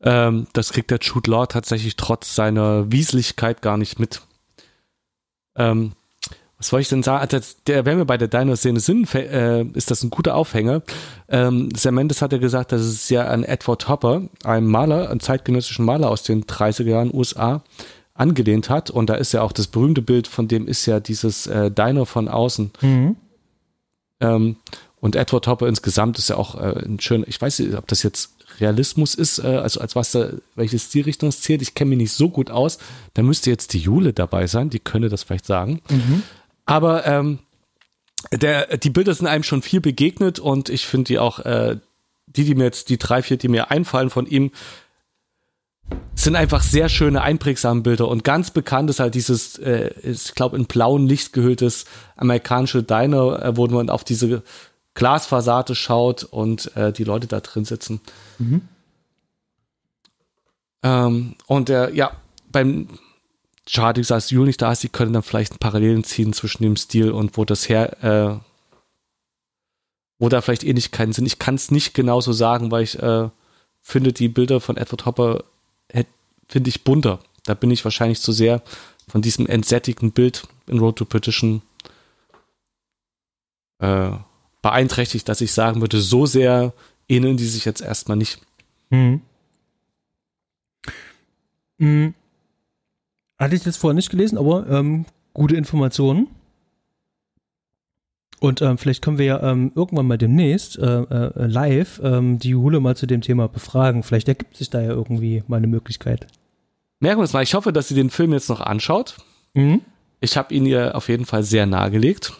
ähm, 0.01 0.47
das 0.53 0.74
kriegt 0.74 0.91
der 0.91 0.99
Jude 0.99 1.32
Law 1.32 1.45
tatsächlich 1.45 1.95
trotz 1.95 2.36
seiner 2.36 2.91
Wieslichkeit 2.91 3.61
gar 3.61 3.78
nicht 3.78 3.99
mit. 3.99 4.22
Ähm, 5.55 5.93
was 6.62 6.72
wollte 6.72 6.82
ich 6.84 6.89
denn 6.89 7.01
sagen? 7.01 7.28
Also 7.28 7.39
der, 7.66 7.86
wenn 7.86 7.97
wir 7.97 8.05
bei 8.05 8.18
der 8.18 8.28
Diner-Szene 8.28 8.80
sind, 8.80 9.14
äh, 9.16 9.64
ist 9.74 9.89
das 9.89 10.03
ein 10.03 10.12
guter 10.12 10.36
Aufhänger. 10.36 10.84
Ähm, 11.28 11.70
Sam 11.76 11.95
Mendes 11.95 12.22
hat 12.22 12.34
ja 12.34 12.38
gesagt, 12.38 12.72
dass 12.72 12.82
es 12.82 13.09
ja 13.09 13.26
an 13.26 13.43
Edward 13.43 13.89
Hopper, 13.89 14.22
einem 14.43 14.68
Maler, 14.68 15.09
einen 15.09 15.20
zeitgenössischen 15.20 15.84
Maler 15.84 16.12
aus 16.12 16.22
den 16.22 16.43
30er 16.43 16.84
Jahren 16.84 17.12
USA, 17.12 17.64
angelehnt 18.14 18.70
hat. 18.70 18.91
Und 18.91 19.09
da 19.09 19.16
ist 19.16 19.32
ja 19.32 19.41
auch 19.41 19.53
das 19.53 19.66
berühmte 19.66 20.03
Bild, 20.03 20.28
von 20.28 20.47
dem 20.47 20.68
ist 20.68 20.86
ja 20.86 20.99
dieses 20.99 21.47
äh, 21.47 21.72
Diner 21.72 22.05
von 22.05 22.28
außen. 22.28 22.72
Mhm. 22.82 23.16
Ähm, 24.20 24.55
Und 24.99 25.16
Edward 25.16 25.47
Hopper 25.47 25.68
insgesamt 25.68 26.20
ist 26.20 26.30
ja 26.30 26.38
auch 26.38 26.53
äh, 26.62 26.86
ein 26.86 26.99
schöner, 26.99 27.28
ich 27.28 27.41
weiß 27.41 27.57
nicht, 27.57 27.74
ob 27.76 27.88
das 27.88 28.03
jetzt 28.03 28.36
Realismus 28.59 29.16
ist, 29.16 29.39
äh, 29.39 29.47
also 29.47 29.80
als 29.80 29.95
was 29.95 30.12
da, 30.12 30.30
welche 30.55 30.78
Stilrichtung 30.78 31.30
es 31.30 31.41
zählt. 31.41 31.64
Ich 31.64 31.74
kenne 31.74 31.89
mich 31.89 31.97
nicht 31.97 32.14
so 32.14 32.30
gut 32.30 32.51
aus. 32.51 32.78
Da 33.16 33.24
müsste 33.24 33.49
jetzt 33.49 33.74
die 33.74 33.80
Jule 33.80 34.14
dabei 34.14 34.45
sein, 34.45 34.70
die 34.70 34.80
könnte 34.80 35.09
das 35.09 35.24
vielleicht 35.24 35.47
sagen. 35.47 35.82
Mhm. 35.89 36.22
Aber 36.66 37.05
ähm, 37.05 37.39
der, 38.32 38.78
die 38.78 38.89
Bilder 38.89 39.14
sind 39.14 39.28
einem 39.28 39.43
schon 39.43 39.62
viel 39.62 39.82
begegnet 39.82 40.39
und 40.39 40.70
ich 40.70 40.86
finde 40.86 41.05
die 41.05 41.20
auch, 41.20 41.39
äh, 41.39 41.78
die, 42.28 42.45
die 42.45 42.55
mir 42.55 42.66
jetzt, 42.66 42.89
die 42.89 42.97
drei, 42.97 43.22
vier, 43.22 43.38
die 43.38 43.47
mir 43.47 43.72
einfallen 43.72 44.09
von 44.09 44.26
ihm, 44.26 44.51
sind 46.16 46.36
einfach 46.36 46.62
sehr 46.62 46.88
schöne, 46.88 47.22
einprägsame 47.22 47.82
Bilder. 47.82 48.07
Und 48.07 48.24
ganz 48.24 48.51
bekannt 48.51 48.89
ist 48.89 48.99
halt 48.99 49.16
dieses, 49.16 49.57
äh, 49.57 49.91
ich 50.03 50.36
glaube, 50.36 50.55
in 50.55 50.66
blauen 50.66 51.07
Licht 51.07 51.34
gehülltes 51.34 51.86
amerikanische 52.16 52.84
Diner, 52.84 53.43
äh, 53.43 53.57
wo 53.57 53.68
man 53.68 53.89
auf 53.89 54.03
diese 54.03 54.43
Glasfassade 54.93 55.76
schaut 55.76 56.24
und 56.24 56.76
äh, 56.76 56.93
die 56.93 57.03
Leute 57.03 57.28
da 57.28 57.39
drin 57.39 57.66
sitzen. 57.66 58.01
Mhm. 58.38 58.62
Ähm, 60.84 61.36
und 61.47 61.70
ja, 61.70 62.12
beim 62.51 62.88
Schade, 63.74 64.01
dass 64.01 64.32
Jule 64.32 64.47
nicht 64.47 64.61
da 64.61 64.74
ist, 64.74 64.82
sie 64.82 64.89
können 64.89 65.13
dann 65.13 65.24
vielleicht 65.24 65.59
Parallelen 65.61 66.03
ziehen 66.03 66.34
zwischen 66.34 66.63
dem 66.63 66.76
Stil 66.76 67.11
und 67.11 67.38
wo 67.38 67.45
das 67.45 67.69
her, 67.69 68.03
äh, 68.03 68.38
wo 70.19 70.28
da 70.28 70.41
vielleicht 70.41 70.65
Ähnlichkeiten 70.65 71.13
sind. 71.13 71.26
Ich 71.26 71.39
kann 71.39 71.55
es 71.55 71.72
nicht 71.72 71.93
genauso 71.93 72.34
sagen, 72.34 72.69
weil 72.69 72.84
ich 72.84 72.99
äh, 72.99 73.30
finde, 73.80 74.11
die 74.11 74.28
Bilder 74.28 74.59
von 74.59 74.76
Edward 74.76 75.05
Hopper 75.05 75.45
finde 76.49 76.69
ich 76.69 76.84
bunter. 76.84 77.19
Da 77.45 77.53
bin 77.53 77.72
ich 77.72 77.86
wahrscheinlich 77.86 78.19
zu 78.19 78.34
sehr 78.34 78.61
von 79.07 79.22
diesem 79.22 79.47
entsättigten 79.47 80.11
Bild 80.11 80.49
in 80.67 80.80
Road 80.80 80.97
to 80.97 81.05
Petition 81.05 81.61
äh, 83.80 84.11
beeinträchtigt, 84.61 85.30
dass 85.30 85.39
ich 85.39 85.53
sagen 85.53 85.80
würde, 85.80 86.01
so 86.01 86.26
sehr 86.26 86.74
ähneln 87.07 87.38
die 87.38 87.47
sich 87.47 87.63
jetzt 87.63 87.80
erstmal 87.80 88.17
nicht. 88.17 88.41
Mhm. 88.89 89.22
Mhm. 91.78 92.13
Hatte 93.41 93.55
ich 93.55 93.63
das 93.63 93.75
vorher 93.75 93.95
nicht 93.95 94.11
gelesen, 94.11 94.37
aber 94.37 94.67
ähm, 94.69 95.05
gute 95.33 95.55
Informationen. 95.55 96.27
Und 98.39 98.61
ähm, 98.61 98.77
vielleicht 98.77 99.01
können 99.01 99.17
wir 99.17 99.25
ja 99.25 99.41
ähm, 99.41 99.71
irgendwann 99.73 100.05
mal 100.05 100.19
demnächst 100.19 100.77
äh, 100.77 101.01
äh, 101.01 101.47
live 101.47 101.99
ähm, 102.03 102.37
die 102.37 102.53
Hule 102.53 102.79
mal 102.79 102.95
zu 102.95 103.07
dem 103.07 103.21
Thema 103.21 103.47
befragen. 103.47 104.03
Vielleicht 104.03 104.27
ergibt 104.27 104.57
sich 104.57 104.69
da 104.69 104.79
ja 104.79 104.89
irgendwie 104.89 105.43
mal 105.47 105.57
eine 105.57 105.65
Möglichkeit. 105.65 106.27
Merken 106.99 107.19
wir 107.19 107.23
es 107.23 107.33
mal. 107.33 107.41
Ich 107.41 107.55
hoffe, 107.55 107.73
dass 107.73 107.87
sie 107.87 107.95
den 107.95 108.11
Film 108.11 108.31
jetzt 108.31 108.47
noch 108.47 108.61
anschaut. 108.61 109.17
Mhm. 109.55 109.81
Ich 110.19 110.37
habe 110.37 110.53
ihn 110.53 110.67
ihr 110.67 110.95
auf 110.95 111.09
jeden 111.09 111.25
Fall 111.25 111.41
sehr 111.41 111.65
nahegelegt. 111.65 112.33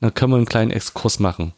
Dann 0.00 0.14
können 0.14 0.34
wir 0.34 0.36
einen 0.36 0.46
kleinen 0.46 0.70
Exkurs 0.70 1.18
machen. 1.18 1.52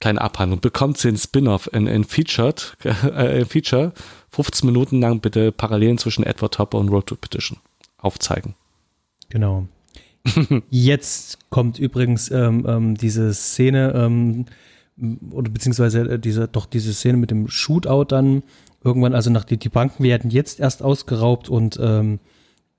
Kleine 0.00 0.20
Abhandlung. 0.20 0.60
Bekommt 0.60 0.98
sie 0.98 1.08
einen 1.08 1.16
Spin-off 1.16 1.70
in, 1.72 1.86
in 1.86 2.04
Featured, 2.04 2.76
äh, 2.84 3.40
in 3.40 3.46
Feature. 3.46 3.92
15 4.32 4.66
Minuten 4.66 5.00
lang 5.00 5.20
bitte 5.20 5.52
Parallelen 5.52 5.96
zwischen 5.96 6.22
Edward 6.22 6.52
Topper 6.52 6.76
und 6.76 6.90
Road 6.90 7.06
to 7.06 7.16
Petition 7.16 7.56
aufzeigen. 8.04 8.54
Genau. 9.30 9.66
Jetzt 10.70 11.50
kommt 11.50 11.78
übrigens 11.78 12.30
ähm, 12.30 12.64
ähm, 12.66 12.94
diese 12.96 13.34
Szene, 13.34 13.92
ähm, 13.94 14.46
oder 15.30 15.50
beziehungsweise 15.50 16.00
äh, 16.02 16.18
diese, 16.18 16.48
doch 16.48 16.66
diese 16.66 16.94
Szene 16.94 17.18
mit 17.18 17.30
dem 17.30 17.48
Shootout 17.48 18.04
dann 18.04 18.42
irgendwann, 18.82 19.14
also 19.14 19.30
nach 19.30 19.44
die, 19.44 19.56
die 19.56 19.68
Banken 19.68 20.04
werden 20.04 20.30
jetzt 20.30 20.60
erst 20.60 20.82
ausgeraubt 20.82 21.48
und 21.48 21.78
ähm, 21.82 22.20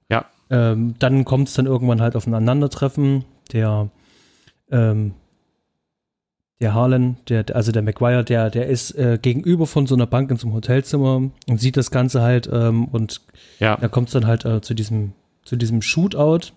ja. 0.10 0.26
Ähm, 0.50 0.96
dann 1.00 1.26
kommt 1.26 1.48
es 1.48 1.56
dann 1.56 1.66
irgendwann 1.66 2.02
halt 2.02 2.16
auf 2.16 2.28
ein 2.28 2.34
Aneinandertreffen. 2.34 3.26
Der 3.52 3.90
ähm, 4.72 5.14
der 6.62 6.74
Harlan, 6.74 7.18
der, 7.28 7.46
also 7.54 7.72
der 7.72 7.82
McGuire, 7.82 8.24
der, 8.24 8.50
der 8.50 8.68
ist 8.68 8.92
äh, 8.92 9.20
gegenüber 9.22 9.68
von 9.68 9.88
so 9.88 9.96
einer 9.96 10.08
Bank 10.08 10.32
in 10.32 10.38
so 10.38 10.48
einem 10.48 10.56
Hotelzimmer 10.56 11.16
und 11.48 11.60
sieht 11.60 11.76
das 11.76 11.92
Ganze 11.92 12.22
halt 12.22 12.50
ähm, 12.52 12.86
und 12.86 13.22
ja. 13.60 13.76
da 13.76 13.88
kommt 13.88 14.08
es 14.08 14.14
dann 14.14 14.26
halt 14.26 14.46
äh, 14.46 14.62
zu 14.62 14.74
diesem, 14.74 15.12
zu 15.44 15.58
diesem 15.58 15.82
Shootout, 15.82 16.54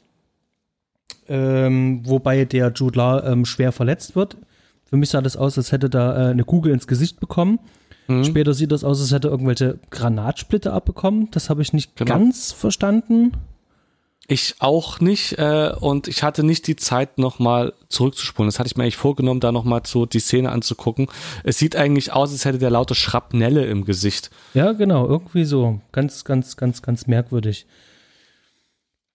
ähm, 1.28 2.02
wobei 2.04 2.44
der 2.44 2.72
Jude 2.72 2.98
Law 2.98 3.22
ähm, 3.24 3.44
schwer 3.44 3.72
verletzt 3.72 4.14
wird. 4.14 4.36
Für 4.84 4.96
mich 4.96 5.10
sah 5.10 5.20
das 5.20 5.36
aus, 5.36 5.58
als 5.58 5.72
hätte 5.72 5.90
da 5.90 6.28
äh, 6.28 6.30
eine 6.30 6.44
Kugel 6.44 6.72
ins 6.72 6.86
Gesicht 6.86 7.18
bekommen. 7.20 7.58
Mhm. 8.06 8.24
Später 8.24 8.54
sieht 8.54 8.72
das 8.72 8.84
aus, 8.84 9.00
als 9.00 9.12
hätte 9.12 9.28
er 9.28 9.32
irgendwelche 9.32 9.78
Granatsplitter 9.90 10.72
abbekommen. 10.72 11.28
Das 11.32 11.50
habe 11.50 11.60
ich 11.60 11.72
nicht 11.72 11.96
genau. 11.96 12.14
ganz 12.14 12.52
verstanden. 12.52 13.32
Ich 14.30 14.56
auch 14.58 15.00
nicht 15.00 15.38
äh, 15.38 15.72
und 15.80 16.06
ich 16.06 16.22
hatte 16.22 16.42
nicht 16.42 16.66
die 16.66 16.76
Zeit 16.76 17.16
nochmal 17.16 17.72
zurückzuspulen. 17.88 18.46
Das 18.46 18.58
hatte 18.58 18.66
ich 18.66 18.76
mir 18.76 18.82
eigentlich 18.82 18.98
vorgenommen, 18.98 19.40
da 19.40 19.52
nochmal 19.52 19.80
so 19.86 20.04
die 20.04 20.20
Szene 20.20 20.52
anzugucken. 20.52 21.08
Es 21.44 21.56
sieht 21.58 21.76
eigentlich 21.76 22.12
aus, 22.12 22.30
als 22.30 22.44
hätte 22.44 22.58
der 22.58 22.68
lauter 22.68 22.94
Schrapnelle 22.94 23.64
im 23.64 23.86
Gesicht. 23.86 24.30
Ja, 24.52 24.72
genau, 24.72 25.08
irgendwie 25.08 25.44
so. 25.44 25.80
Ganz, 25.92 26.24
ganz, 26.24 26.58
ganz, 26.58 26.82
ganz 26.82 27.06
merkwürdig. 27.06 27.64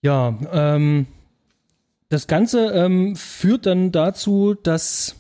Ja, 0.02 0.36
ähm, 0.52 1.06
das 2.10 2.26
Ganze 2.26 2.72
ähm, 2.72 3.16
führt 3.16 3.68
dann 3.68 3.92
dazu, 3.92 4.56
dass 4.56 5.16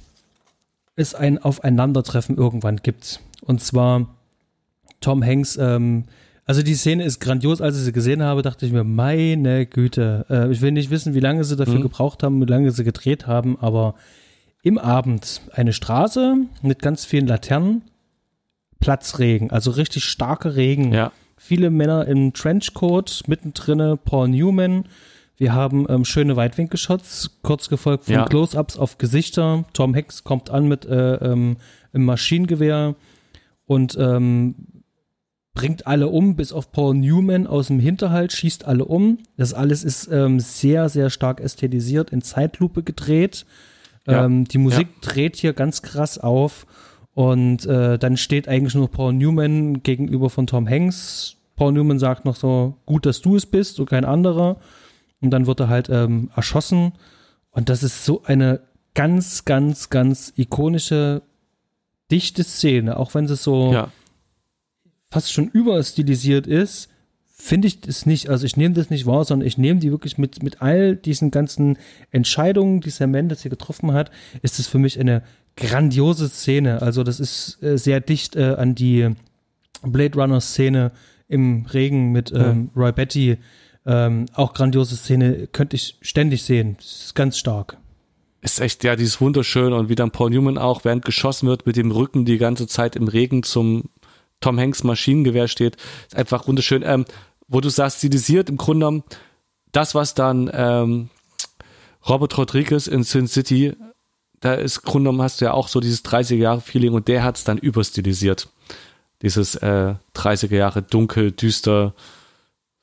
es 0.95 1.13
ein 1.13 1.37
Aufeinandertreffen 1.37 2.35
irgendwann 2.35 2.77
gibt. 2.77 3.19
Und 3.41 3.61
zwar 3.61 4.07
Tom 5.01 5.23
Hanks, 5.23 5.55
ähm, 5.55 6.05
also 6.45 6.61
die 6.61 6.75
Szene 6.75 7.03
ist 7.05 7.19
grandios, 7.19 7.61
als 7.61 7.77
ich 7.77 7.83
sie 7.83 7.91
gesehen 7.91 8.21
habe, 8.21 8.41
dachte 8.41 8.65
ich 8.65 8.71
mir, 8.71 8.83
meine 8.83 9.65
Güte, 9.65 10.25
äh, 10.29 10.51
ich 10.51 10.61
will 10.61 10.71
nicht 10.71 10.89
wissen, 10.89 11.13
wie 11.13 11.19
lange 11.19 11.43
sie 11.43 11.55
dafür 11.55 11.75
mhm. 11.75 11.83
gebraucht 11.83 12.23
haben, 12.23 12.41
wie 12.41 12.49
lange 12.49 12.71
sie 12.71 12.83
gedreht 12.83 13.27
haben, 13.27 13.57
aber 13.59 13.95
im 14.61 14.77
Abend 14.77 15.41
eine 15.51 15.73
Straße 15.73 16.35
mit 16.61 16.81
ganz 16.81 17.05
vielen 17.05 17.27
Laternen, 17.27 17.83
Platzregen, 18.79 19.51
also 19.51 19.71
richtig 19.71 20.03
starker 20.03 20.55
Regen. 20.55 20.93
Ja. 20.93 21.11
Viele 21.37 21.69
Männer 21.69 22.07
im 22.07 22.33
Trenchcoat, 22.33 23.23
mittendrin 23.27 23.97
Paul 24.03 24.29
Newman. 24.29 24.85
Wir 25.37 25.53
haben 25.53 25.85
ähm, 25.89 26.05
schöne 26.05 26.35
Weitwinkelshots, 26.35 27.39
kurz 27.41 27.69
gefolgt 27.69 28.05
von 28.05 28.13
ja. 28.13 28.25
Close-ups 28.25 28.77
auf 28.77 28.97
Gesichter. 28.97 29.65
Tom 29.73 29.95
Hanks 29.95 30.23
kommt 30.23 30.49
an 30.49 30.67
mit 30.67 30.85
äh, 30.85 31.15
ähm, 31.15 31.57
im 31.93 32.05
Maschinengewehr 32.05 32.95
und 33.65 33.97
ähm, 33.99 34.55
bringt 35.53 35.85
alle 35.85 36.07
um, 36.07 36.35
bis 36.35 36.51
auf 36.51 36.71
Paul 36.71 36.95
Newman 36.95 37.45
aus 37.47 37.67
dem 37.67 37.79
Hinterhalt, 37.79 38.31
schießt 38.31 38.65
alle 38.65 38.85
um. 38.85 39.19
Das 39.37 39.53
alles 39.53 39.83
ist 39.83 40.07
ähm, 40.11 40.39
sehr, 40.39 40.89
sehr 40.89 41.09
stark 41.09 41.39
ästhetisiert, 41.39 42.11
in 42.11 42.21
Zeitlupe 42.21 42.83
gedreht. 42.83 43.45
Ja. 44.07 44.25
Ähm, 44.25 44.45
die 44.45 44.57
Musik 44.57 44.87
ja. 44.95 45.09
dreht 45.09 45.35
hier 45.35 45.53
ganz 45.53 45.81
krass 45.81 46.17
auf. 46.17 46.65
Und 47.13 47.67
äh, 47.67 47.99
dann 47.99 48.17
steht 48.17 48.47
eigentlich 48.47 48.73
nur 48.73 48.89
Paul 48.89 49.13
Newman 49.13 49.83
gegenüber 49.83 50.31
von 50.31 50.47
Tom 50.47 50.67
Hanks. 50.67 51.37
Paul 51.55 51.73
Newman 51.73 51.99
sagt 51.99 52.25
noch 52.25 52.35
so, 52.35 52.77
gut, 52.87 53.05
dass 53.05 53.21
du 53.21 53.35
es 53.35 53.45
bist 53.45 53.79
und 53.79 53.87
kein 53.87 54.05
anderer. 54.05 54.57
Und 55.21 55.29
dann 55.29 55.45
wird 55.45 55.59
er 55.59 55.69
halt 55.69 55.89
ähm, 55.89 56.31
erschossen. 56.35 56.93
Und 57.51 57.69
das 57.69 57.83
ist 57.83 58.03
so 58.03 58.23
eine 58.23 58.61
ganz, 58.95 59.45
ganz, 59.45 59.91
ganz 59.91 60.33
ikonische 60.35 61.21
dichte 62.09 62.43
Szene, 62.43 62.97
auch 62.97 63.13
wenn 63.13 63.25
es 63.25 63.43
so 63.43 63.71
ja. 63.71 63.89
Fast 65.13 65.31
schon 65.31 65.47
überstilisiert 65.47 66.47
ist, 66.47 66.89
finde 67.27 67.67
ich 67.67 67.81
das 67.81 68.07
nicht. 68.07 68.29
Also 68.29 68.47
ich 68.47 68.57
nehme 68.57 68.73
das 68.73 68.89
nicht 68.89 69.05
wahr, 69.05 69.25
sondern 69.25 69.47
ich 69.47 69.59
nehme 69.59 69.79
die 69.79 69.91
wirklich 69.91 70.17
mit, 70.17 70.41
mit 70.41 70.63
all 70.63 70.95
diesen 70.95 71.29
ganzen 71.29 71.77
Entscheidungen, 72.09 72.81
die 72.81 72.89
Sam 72.89 73.11
Mendes 73.11 73.43
hier 73.43 73.51
getroffen 73.51 73.93
hat, 73.93 74.09
ist 74.41 74.57
es 74.57 74.65
für 74.65 74.79
mich 74.79 74.99
eine 74.99 75.21
grandiose 75.55 76.29
Szene. 76.29 76.81
Also 76.81 77.03
das 77.03 77.19
ist 77.19 77.61
äh, 77.61 77.77
sehr 77.77 78.01
dicht 78.01 78.35
äh, 78.35 78.55
an 78.57 78.73
die 78.73 79.09
Blade 79.83 80.19
Runner 80.19 80.41
Szene 80.41 80.91
im 81.27 81.67
Regen 81.67 82.11
mit 82.11 82.31
ähm, 82.31 82.71
ja. 82.75 82.81
Roy 82.81 82.91
Betty. 82.91 83.37
Ähm, 83.85 84.25
auch 84.33 84.53
grandiose 84.53 84.95
Szene, 84.95 85.45
könnte 85.45 85.75
ich 85.75 85.97
ständig 86.01 86.41
sehen. 86.41 86.77
Das 86.77 87.05
ist 87.05 87.15
ganz 87.15 87.37
stark 87.37 87.77
ist 88.43 88.59
echt, 88.59 88.83
ja, 88.83 88.95
die 88.95 89.05
ist 89.05 89.21
wunderschön 89.21 89.71
und 89.71 89.87
wie 89.87 89.95
dann 89.95 90.11
Paul 90.11 90.29
Newman 90.29 90.57
auch, 90.57 90.83
während 90.83 91.05
geschossen 91.05 91.47
wird, 91.47 91.65
mit 91.65 91.77
dem 91.77 91.91
Rücken 91.91 92.25
die 92.25 92.37
ganze 92.37 92.67
Zeit 92.67 92.97
im 92.97 93.07
Regen 93.07 93.41
zum 93.41 93.85
Tom 94.43 94.59
Hanks 94.59 94.83
Maschinengewehr 94.83 95.47
steht, 95.47 95.77
ist 96.07 96.15
einfach 96.15 96.47
wunderschön. 96.47 96.83
Ähm, 96.85 97.05
wo 97.47 97.61
du 97.61 97.69
sagst, 97.69 97.99
stilisiert 97.99 98.49
im 98.49 98.57
Grunde 98.57 98.85
genommen 98.85 99.03
das, 99.71 99.95
was 99.95 100.13
dann 100.13 100.49
ähm, 100.53 101.09
Robert 102.07 102.37
Rodriguez 102.37 102.87
in 102.87 103.03
Sin 103.03 103.27
City, 103.27 103.75
da 104.39 104.53
ist 104.53 104.77
im 104.77 104.83
Grunde 104.83 105.09
genommen 105.09 105.21
hast 105.21 105.39
du 105.39 105.45
ja 105.45 105.53
auch 105.53 105.67
so 105.67 105.79
dieses 105.79 106.03
30er 106.03 106.35
Jahre 106.35 106.61
Feeling 106.61 106.93
und 106.93 107.07
der 107.07 107.23
hat 107.23 107.37
es 107.37 107.43
dann 107.43 107.57
überstilisiert. 107.57 108.49
Dieses 109.21 109.55
äh, 109.55 109.95
30er 110.15 110.55
Jahre 110.55 110.81
dunkel, 110.81 111.31
düster 111.31 111.93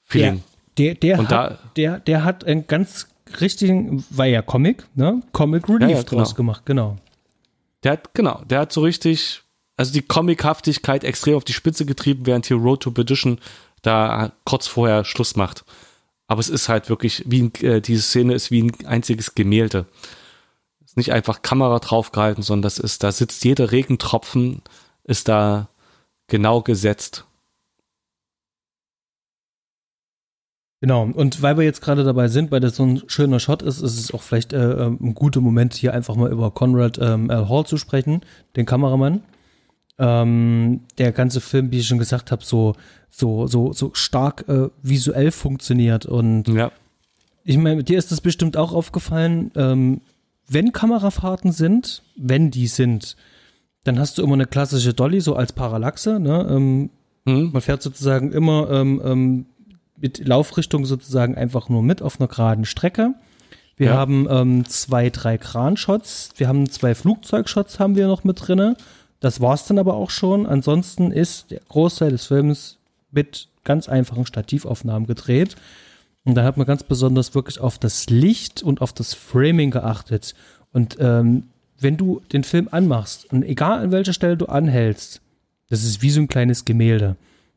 Feeling. 0.03 0.37
Ja, 0.37 0.43
der, 0.79 0.95
der, 0.95 1.19
hat, 1.19 1.31
da, 1.31 1.59
der, 1.77 2.01
der 2.01 2.25
hat 2.25 2.45
ein 2.45 2.67
ganz 2.67 3.09
richtigen, 3.41 4.05
war 4.09 4.27
ja 4.27 4.41
Comic, 4.41 4.87
ne? 4.95 5.23
Comic 5.33 5.69
Relief 5.69 5.83
ja, 5.83 5.89
ja, 5.89 6.03
genau. 6.03 6.23
draus 6.23 6.35
gemacht, 6.35 6.65
genau. 6.65 6.97
Der 7.85 7.93
hat, 7.93 8.15
genau, 8.15 8.43
der 8.49 8.61
hat 8.61 8.73
so 8.73 8.81
richtig, 8.81 9.43
also 9.81 9.95
die 9.95 10.03
Comichaftigkeit 10.03 11.05
extrem 11.05 11.37
auf 11.37 11.45
die 11.45 11.55
Spitze 11.55 11.87
getrieben, 11.87 12.27
während 12.27 12.45
hier 12.45 12.59
Road 12.59 12.83
to 12.83 12.91
Perdition 12.91 13.39
da 13.81 14.31
kurz 14.45 14.67
vorher 14.67 15.07
Schluss 15.07 15.37
macht. 15.37 15.65
Aber 16.27 16.39
es 16.41 16.51
ist 16.51 16.69
halt 16.69 16.91
wirklich, 16.91 17.25
wie 17.27 17.45
ein, 17.45 17.55
äh, 17.63 17.81
diese 17.81 18.03
Szene 18.03 18.35
ist 18.35 18.51
wie 18.51 18.65
ein 18.65 18.73
einziges 18.85 19.35
Gemälde. 19.35 19.87
Ist 20.85 20.99
nicht 20.99 21.15
einfach 21.15 21.41
Kamera 21.41 21.79
draufgehalten, 21.79 22.43
sondern 22.43 22.61
das 22.61 22.79
ist, 22.79 23.03
da 23.03 23.11
sitzt 23.11 23.43
jeder 23.43 23.73
Regentropfen, 23.73 24.61
ist 25.05 25.29
da 25.29 25.71
genau 26.27 26.61
gesetzt. 26.61 27.25
Genau, 30.83 31.05
und 31.05 31.41
weil 31.41 31.57
wir 31.57 31.65
jetzt 31.65 31.81
gerade 31.81 32.05
dabei 32.05 32.29
sind, 32.29 32.51
weil 32.51 32.61
das 32.61 32.77
so 32.77 32.85
ein 32.85 33.03
schöner 33.07 33.41
Shot 33.41 33.63
ist, 33.63 33.81
ist 33.81 33.99
es 33.99 34.13
auch 34.13 34.21
vielleicht 34.21 34.53
äh, 34.53 34.73
ähm, 34.73 34.99
ein 35.01 35.15
guter 35.15 35.41
Moment, 35.41 35.73
hier 35.73 35.95
einfach 35.95 36.17
mal 36.17 36.31
über 36.31 36.51
Conrad 36.51 36.99
ähm, 37.01 37.31
L. 37.31 37.49
Hall 37.49 37.65
zu 37.65 37.79
sprechen, 37.79 38.21
den 38.57 38.67
Kameramann. 38.67 39.23
Ähm, 40.03 40.81
der 40.97 41.13
ganze 41.13 41.43
Film, 41.43 41.71
wie 41.71 41.81
ich 41.81 41.87
schon 41.87 41.99
gesagt 41.99 42.33
habe, 42.33 42.43
so, 42.43 42.75
so, 43.11 43.47
so, 43.47 43.73
so 43.73 43.91
stark 43.93 44.49
äh, 44.49 44.69
visuell 44.83 45.31
funktioniert. 45.31 46.07
Und 46.07 46.49
ja. 46.49 46.73
ich 47.45 47.59
meine, 47.59 47.85
dir 47.85 47.99
ist 47.99 48.11
das 48.11 48.23
bestimmt 48.23 48.57
auch 48.57 48.73
aufgefallen, 48.73 49.51
ähm, 49.57 50.01
wenn 50.49 50.73
Kamerafahrten 50.73 51.53
sind, 51.53 52.03
wenn 52.17 52.51
die 52.51 52.67
sind, 52.67 53.17
dann 53.85 53.99
hast 53.99 54.19
du 54.19 54.23
immer 54.23 54.35
eine 54.35 54.47
klassische 54.47 54.95
Dolly, 54.95 55.21
so 55.21 55.37
als 55.37 55.53
Parallaxe. 55.53 56.19
Ne? 56.19 56.47
Ähm, 56.51 56.91
mhm. 57.25 57.51
Man 57.53 57.63
fährt 57.63 57.83
sozusagen 57.83 58.33
immer 58.33 58.71
ähm, 58.71 59.03
ähm, 59.05 59.47
mit 59.97 60.27
Laufrichtung 60.27 60.87
sozusagen 60.87 61.37
einfach 61.37 61.69
nur 61.69 61.83
mit 61.83 62.03
auf 62.03 62.19
einer 62.19 62.29
geraden 62.29 62.65
Strecke. 62.65 63.15
Wir 63.77 63.89
ja. 63.89 63.95
haben 63.95 64.27
ähm, 64.31 64.65
zwei, 64.67 65.09
drei 65.09 65.39
Kranshots. 65.39 66.31
Wir 66.37 66.49
haben 66.49 66.69
zwei 66.69 66.95
Flugzeugshots 66.95 67.79
haben 67.79 67.97
wir 67.97 68.07
noch 68.09 68.25
mit 68.25 68.47
drinne. 68.47 68.77
Das 69.21 69.41
war's 69.41 69.67
dann 69.67 69.79
aber 69.79 69.95
auch 69.95 70.11
schon. 70.11 70.47
Ansonsten 70.47 71.13
ist 71.13 71.51
der 71.51 71.61
Großteil 71.69 72.11
des 72.11 72.27
Films 72.27 72.79
mit 73.11 73.49
ganz 73.65 73.89
einfachen 73.89 74.27
Stativaufnahmen 74.27 75.07
gedreht. 75.07 75.57
Und 76.25 76.35
da 76.35 76.45
hat 76.45 76.57
man 76.57 76.67
ganz 76.67 76.83
besonders 76.83 77.35
wirklich 77.35 77.61
auf 77.61 77.79
das 77.79 78.09
Licht 78.09 78.63
und 78.63 78.81
auf 78.81 78.93
das 78.93 79.15
Framing 79.15 79.71
geachtet. 79.71 80.35
Und 80.73 80.97
ähm, 81.01 81.45
wenn 81.79 81.97
du 81.97 82.21
den 82.33 82.45
Film 82.45 82.69
anmachst 82.71 83.31
und 83.33 83.43
egal 83.43 83.81
an 83.81 83.93
welcher 83.93 84.13
Stelle 84.13 84.37
du 84.37 84.47
anhältst, 84.47 85.21
das 85.69 85.85
ist 85.85 86.03
wie 86.03 86.11
so 86.11 86.21
ein 86.21 86.29
kleines 86.29 86.65
Gemälde. 86.65 87.17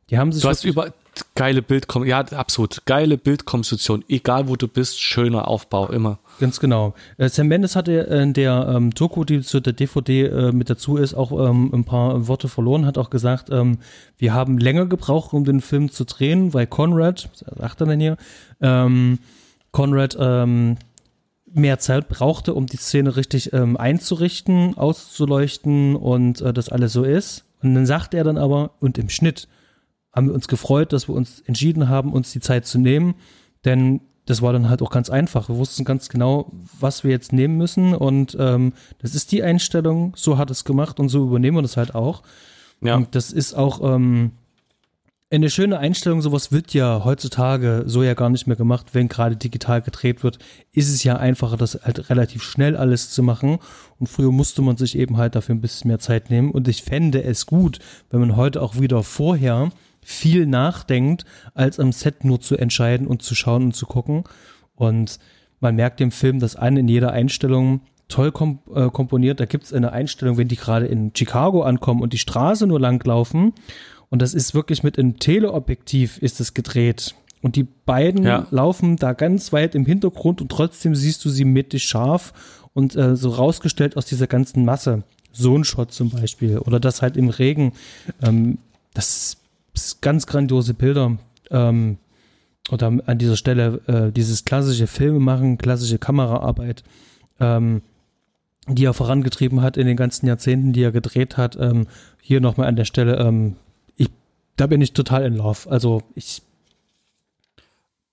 Die 0.10 0.18
haben 0.18 0.32
sich 0.32 0.44
du 0.44 0.50
hast 0.50 0.64
über 0.64 0.94
geile 1.36 1.62
Bildkom 1.62 2.06
ja 2.06 2.20
absolut 2.20 2.86
geile 2.86 3.18
Bildkomposition, 3.18 4.04
egal 4.08 4.48
wo 4.48 4.56
du 4.56 4.68
bist, 4.68 5.00
schöner 5.00 5.48
Aufbau 5.48 5.90
immer. 5.90 6.20
Ganz 6.40 6.60
genau. 6.60 6.94
Äh, 7.18 7.30
Sam 7.30 7.48
Mendes 7.48 7.76
hatte 7.76 7.92
in 7.92 8.34
der 8.34 8.68
ähm, 8.70 8.92
Doku, 8.92 9.24
die 9.24 9.42
zu 9.42 9.60
der 9.60 9.74
DVD 9.74 10.26
äh, 10.26 10.52
mit 10.52 10.70
dazu 10.70 10.98
ist, 10.98 11.14
auch 11.14 11.32
ähm, 11.32 11.72
ein 11.74 11.86
paar 11.86 12.28
Worte 12.28 12.48
verloren, 12.48 12.86
hat 12.86 12.98
auch 12.98 13.10
gesagt, 13.10 13.50
ähm, 13.52 13.80
wir 14.18 14.34
haben 14.34 14.58
länger 14.58 14.86
gebraucht, 14.86 15.34
um 15.34 15.44
den 15.44 15.62
Film 15.62 15.92
zu 15.92 16.06
drehen, 16.06 16.54
weil 16.54 16.68
Conrad, 16.68 17.30
sagt 17.58 17.82
er 17.82 17.88
denn 17.88 18.00
hier, 18.00 18.18
ähm, 18.62 19.20
Conrad 19.72 20.16
ähm, 20.20 20.78
mehr 21.52 21.80
Zeit 21.80 22.10
brauchte, 22.10 22.54
um 22.54 22.66
die 22.68 22.78
Szene 22.78 23.16
richtig 23.16 23.54
ähm, 23.54 23.78
einzurichten, 23.78 24.78
auszuleuchten 24.78 25.96
und 25.96 26.42
äh, 26.42 26.54
das 26.54 26.70
alles 26.70 26.94
so 26.94 27.04
ist. 27.04 27.46
Und 27.62 27.76
dann 27.76 27.86
sagt 27.86 28.14
er 28.14 28.24
dann 28.24 28.38
aber, 28.38 28.72
und 28.80 28.98
im 28.98 29.10
Schnitt 29.10 29.48
haben 30.14 30.28
wir 30.28 30.34
uns 30.34 30.48
gefreut, 30.48 30.94
dass 30.94 31.08
wir 31.08 31.16
uns 31.16 31.42
entschieden 31.42 31.90
haben, 31.90 32.14
uns 32.14 32.32
die 32.32 32.40
Zeit 32.40 32.66
zu 32.66 32.78
nehmen, 32.78 33.16
denn 33.66 34.02
das 34.26 34.42
war 34.42 34.54
dann 34.54 34.70
halt 34.70 34.82
auch 34.82 34.92
ganz 34.92 35.10
einfach. 35.10 35.50
Wir 35.50 35.58
wussten 35.58 35.84
ganz 35.84 36.08
genau, 36.08 36.52
was 36.80 37.04
wir 37.04 37.12
jetzt 37.12 37.34
nehmen 37.34 37.58
müssen 37.58 37.94
und 37.94 38.38
ähm, 38.40 38.74
das 39.00 39.16
ist 39.16 39.32
die 39.32 39.44
Einstellung, 39.44 40.14
so 40.16 40.38
hat 40.38 40.50
es 40.50 40.64
gemacht 40.64 41.00
und 41.00 41.10
so 41.10 41.26
übernehmen 41.26 41.58
wir 41.58 41.62
das 41.62 41.78
halt 41.78 41.96
auch. 41.96 42.24
Ja. 42.82 42.96
Und 42.96 43.16
das 43.16 43.32
ist 43.32 43.54
auch 43.54 43.82
ähm, 43.84 44.32
eine 45.34 45.50
schöne 45.50 45.80
Einstellung, 45.80 46.22
sowas 46.22 46.52
wird 46.52 46.74
ja 46.74 47.04
heutzutage 47.04 47.84
so 47.88 48.04
ja 48.04 48.14
gar 48.14 48.30
nicht 48.30 48.46
mehr 48.46 48.56
gemacht, 48.56 48.88
wenn 48.94 49.08
gerade 49.08 49.36
digital 49.36 49.82
gedreht 49.82 50.24
wird, 50.24 50.38
ist 50.72 50.90
es 50.90 51.04
ja 51.04 51.16
einfacher, 51.18 51.58
das 51.58 51.80
halt 51.84 52.10
relativ 52.12 52.44
schnell 52.44 52.78
alles 52.78 53.10
zu 53.10 53.24
machen. 53.24 53.58
Und 54.00 54.08
früher 54.08 54.32
musste 54.32 54.62
man 54.62 54.78
sich 54.78 54.98
eben 54.98 55.18
halt 55.18 55.36
dafür 55.36 55.56
ein 55.56 55.62
bisschen 55.62 55.88
mehr 55.88 56.00
Zeit 56.00 56.30
nehmen. 56.30 56.52
Und 56.52 56.68
ich 56.68 56.84
fände 56.84 57.24
es 57.24 57.48
gut, 57.48 57.80
wenn 58.12 58.20
man 58.20 58.36
heute 58.36 58.62
auch 58.62 58.80
wieder 58.80 59.02
vorher 59.02 59.72
viel 60.06 60.46
nachdenkt, 60.46 61.26
als 61.54 61.80
am 61.80 61.92
Set 61.92 62.24
nur 62.24 62.42
zu 62.42 62.58
entscheiden 62.58 63.08
und 63.08 63.22
zu 63.22 63.36
schauen 63.36 63.64
und 63.64 63.76
zu 63.76 63.86
gucken. 63.86 64.24
Und 64.76 65.20
man 65.60 65.76
merkt 65.76 66.00
dem 66.00 66.12
Film 66.12 66.40
das 66.40 66.56
an 66.56 66.78
in 66.78 66.88
jeder 66.88 67.12
Einstellung 67.12 67.82
toll 68.10 68.32
komp 68.32 68.62
äh, 68.76 68.90
komponiert. 68.90 69.40
Da 69.40 69.46
gibt 69.46 69.64
es 69.64 69.74
eine 69.74 69.92
Einstellung, 69.92 70.38
wenn 70.38 70.48
die 70.48 70.56
gerade 70.56 70.86
in 70.86 71.12
Chicago 71.16 71.64
ankommen 71.64 72.02
und 72.02 72.14
die 72.14 72.18
Straße 72.18 72.68
nur 72.68 72.80
lang 72.80 73.04
laufen. 73.06 73.54
Und 74.10 74.22
das 74.22 74.34
ist 74.34 74.54
wirklich 74.54 74.84
mit 74.84 75.00
einem 75.00 75.18
Teleobjektiv 75.20 76.20
ist 76.20 76.40
es 76.40 76.54
gedreht. 76.54 77.16
Und 77.42 77.56
die 77.56 77.64
beiden 77.64 78.24
ja. 78.24 78.48
laufen 78.52 78.96
da 78.96 79.14
ganz 79.14 79.52
weit 79.52 79.76
im 79.76 79.86
Hintergrund 79.86 80.42
und 80.42 80.50
trotzdem 80.50 80.96
siehst 80.96 81.26
du 81.26 81.30
sie 81.30 81.44
mittig 81.44 81.84
scharf 81.84 82.34
und 82.74 82.96
äh, 82.96 83.16
so 83.16 83.30
rausgestellt 83.30 83.98
aus 83.98 84.06
dieser 84.06 84.28
ganzen 84.28 84.66
Masse. 84.66 85.04
So 85.32 85.58
ein 85.58 85.64
Shot 85.64 85.92
zum 85.92 86.10
Beispiel. 86.10 86.60
Oder 86.60 86.80
das 86.80 87.02
halt 87.02 87.18
im 87.18 87.30
Regen. 87.30 87.74
Ähm, 88.22 88.60
das 88.94 89.38
ganz 90.02 90.28
grandiose 90.28 90.74
Bilder. 90.74 91.18
Ähm, 91.50 91.98
oder 92.72 92.88
an 93.06 93.18
dieser 93.18 93.36
Stelle 93.36 93.82
äh, 93.88 94.12
dieses 94.12 94.46
klassische 94.46 94.88
Filme 94.88 95.20
machen, 95.20 95.58
klassische 95.58 95.98
Kameraarbeit, 95.98 96.84
ähm, 97.40 97.82
die 98.68 98.86
er 98.86 98.94
vorangetrieben 98.94 99.62
hat 99.62 99.76
in 99.76 99.86
den 99.86 99.98
ganzen 99.98 100.28
Jahrzehnten, 100.28 100.72
die 100.72 100.84
er 100.84 100.92
gedreht 100.92 101.36
hat. 101.36 101.58
Ähm, 101.60 101.88
hier 102.22 102.40
nochmal 102.40 102.68
an 102.68 102.78
der 102.78 102.86
Stelle, 102.86 103.18
ähm, 103.18 103.58
ich, 103.98 104.10
da 104.56 104.68
bin 104.68 104.82
ich 104.82 104.94
total 104.94 105.26
in 105.26 105.36
Love. 105.36 105.70
Also 105.70 106.04
ich. 106.16 106.42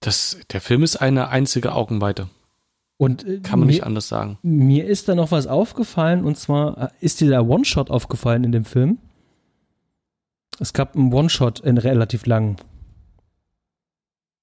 Das, 0.00 0.38
der 0.50 0.60
Film 0.60 0.82
ist 0.82 0.96
eine 0.96 1.28
einzige 1.28 1.72
Augenweite. 1.72 2.28
Und 2.96 3.26
äh, 3.26 3.38
kann 3.38 3.60
man 3.60 3.66
mir, 3.66 3.74
nicht 3.74 3.84
anders 3.84 4.08
sagen. 4.08 4.38
Mir 4.42 4.86
ist 4.86 5.08
da 5.08 5.14
noch 5.14 5.30
was 5.30 5.46
aufgefallen 5.46 6.24
und 6.24 6.36
zwar 6.36 6.78
äh, 6.82 6.88
ist 7.00 7.20
dir 7.20 7.28
der 7.28 7.46
One-Shot 7.46 7.90
aufgefallen 7.90 8.44
in 8.44 8.52
dem 8.52 8.64
Film? 8.64 8.98
Es 10.60 10.74
gab 10.74 10.94
einen 10.94 11.12
One-Shot 11.12 11.60
in 11.60 11.78
relativ 11.78 12.26
lang. 12.26 12.56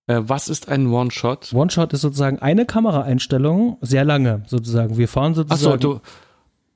Äh, 0.08 0.22
was 0.24 0.50
ist 0.50 0.68
ein 0.68 0.88
One-Shot? 0.88 1.54
One-Shot 1.54 1.94
ist 1.94 2.02
sozusagen 2.02 2.40
eine 2.40 2.66
Kameraeinstellung, 2.66 3.78
sehr 3.82 4.04
lange 4.04 4.44
sozusagen. 4.48 4.98
Wir 4.98 5.08
fahren 5.08 5.36
sozusagen. 5.36 5.76
Achso, 5.76 5.78
du. 5.78 6.02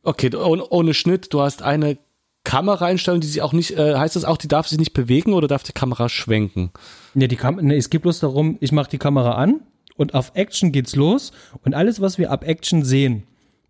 Okay, 0.04 0.34
ohne, 0.36 0.68
ohne 0.70 0.94
Schnitt, 0.94 1.34
du 1.34 1.42
hast 1.42 1.64
eine 1.64 1.98
Kameraeinstellung, 2.44 3.20
die 3.20 3.28
sich 3.28 3.42
auch 3.42 3.54
nicht, 3.54 3.78
äh, 3.78 3.96
heißt 3.96 4.16
das 4.16 4.26
auch, 4.26 4.38
die 4.38 4.48
darf 4.48 4.68
sich 4.68 4.80
nicht 4.80 4.94
bewegen 4.94 5.34
oder 5.34 5.48
darf 5.48 5.64
die 5.64 5.74
Kamera 5.74 6.08
schwenken? 6.08 6.72
Nee, 7.14 7.28
die 7.28 7.36
Kam 7.36 7.58
nee, 7.58 7.78
es 7.78 7.89
geht 7.89 8.04
bloß 8.04 8.20
darum, 8.20 8.58
ich 8.62 8.72
mache 8.72 8.89
die 8.89 8.98
Kamera 8.98 9.34
an 9.34 9.62
und 9.96 10.14
auf 10.14 10.32
Action 10.36 10.72
geht's 10.72 10.96
los 10.96 11.32
und 11.64 11.76
alles, 11.76 12.02
was 12.02 12.18
wir 12.18 12.32
ab 12.32 12.44
Action 12.44 12.84
sehen, 12.84 13.24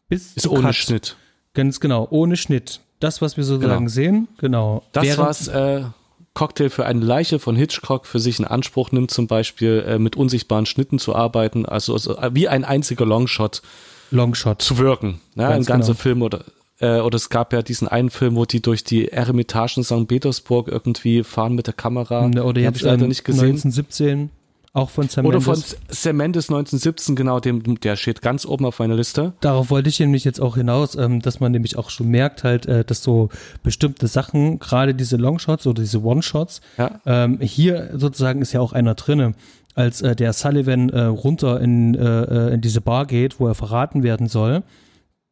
bis 0.07 0.33
ist 0.33 0.47
ohne 0.47 0.61
Cut, 0.67 0.75
Schnitt. 0.75 1.17
Ganz 1.53 1.81
genau, 1.81 2.07
ohne 2.11 2.37
Schnitt 2.37 2.79
das, 3.01 3.21
was 3.21 3.37
wir 3.37 3.43
sozusagen 3.43 3.85
genau. 3.85 3.89
sehen, 3.89 4.27
genau. 4.37 4.83
Das, 4.93 5.17
was 5.17 5.47
äh, 5.47 5.83
Cocktail 6.33 6.69
für 6.69 6.85
eine 6.85 7.03
Leiche 7.03 7.39
von 7.39 7.55
Hitchcock 7.55 8.05
für 8.05 8.19
sich 8.19 8.39
in 8.39 8.45
Anspruch 8.45 8.91
nimmt, 8.91 9.11
zum 9.11 9.27
Beispiel 9.27 9.83
äh, 9.85 9.99
mit 9.99 10.15
unsichtbaren 10.15 10.65
Schnitten 10.65 10.99
zu 10.99 11.15
arbeiten, 11.15 11.65
also, 11.65 11.93
also 11.93 12.17
wie 12.31 12.47
ein 12.47 12.63
einziger 12.63 13.05
Longshot. 13.05 13.61
Longshot. 14.11 14.61
Zu 14.61 14.77
wirken. 14.77 15.19
Ja, 15.35 15.49
ein 15.49 15.63
ganzer 15.63 15.93
genau. 15.93 16.01
Film 16.01 16.21
oder 16.21 16.45
äh, 16.79 16.99
oder 16.99 17.15
es 17.15 17.29
gab 17.29 17.53
ja 17.53 17.61
diesen 17.61 17.87
einen 17.87 18.09
Film, 18.09 18.35
wo 18.35 18.45
die 18.45 18.61
durch 18.61 18.83
die 18.83 19.09
Eremitagen 19.09 19.83
St. 19.83 20.07
Petersburg 20.07 20.67
irgendwie 20.67 21.23
fahren 21.23 21.53
mit 21.53 21.67
der 21.67 21.73
Kamera. 21.73 22.25
Oder 22.25 22.61
jetzt 22.61 22.77
ich 22.77 22.81
leider 22.81 23.03
ähm, 23.03 23.09
nicht 23.09 23.23
gesehen. 23.23 23.51
1917. 23.51 24.29
Auch 24.73 24.89
von 24.89 25.09
Sam 25.09 25.25
Oder 25.25 25.41
von 25.41 25.61
Sam 25.89 26.15
Mendes 26.15 26.49
1917, 26.49 27.17
genau, 27.17 27.41
dem, 27.41 27.79
der 27.81 27.97
steht 27.97 28.21
ganz 28.21 28.45
oben 28.45 28.65
auf 28.65 28.79
meiner 28.79 28.95
Liste. 28.95 29.33
Darauf 29.41 29.69
wollte 29.69 29.89
ich 29.89 29.99
nämlich 29.99 30.23
jetzt 30.23 30.39
auch 30.39 30.55
hinaus, 30.55 30.95
ähm, 30.95 31.21
dass 31.21 31.41
man 31.41 31.51
nämlich 31.51 31.77
auch 31.77 31.89
schon 31.89 32.07
merkt 32.07 32.45
halt, 32.45 32.67
äh, 32.67 32.85
dass 32.85 33.03
so 33.03 33.27
bestimmte 33.63 34.07
Sachen, 34.07 34.59
gerade 34.59 34.95
diese 34.95 35.17
Longshots 35.17 35.67
oder 35.67 35.81
diese 35.81 36.01
One-Shots, 36.01 36.61
ja. 36.77 37.01
ähm, 37.05 37.39
hier 37.41 37.89
sozusagen 37.95 38.41
ist 38.41 38.53
ja 38.53 38.61
auch 38.61 38.71
einer 38.71 38.95
drinne 38.95 39.33
als 39.75 40.01
äh, 40.01 40.15
der 40.15 40.31
Sullivan 40.31 40.89
äh, 40.89 41.01
runter 41.01 41.59
in, 41.59 41.95
äh, 41.95 42.21
äh, 42.21 42.53
in 42.53 42.61
diese 42.61 42.79
Bar 42.79 43.07
geht, 43.07 43.41
wo 43.41 43.47
er 43.47 43.55
verraten 43.55 44.03
werden 44.03 44.27
soll. 44.27 44.63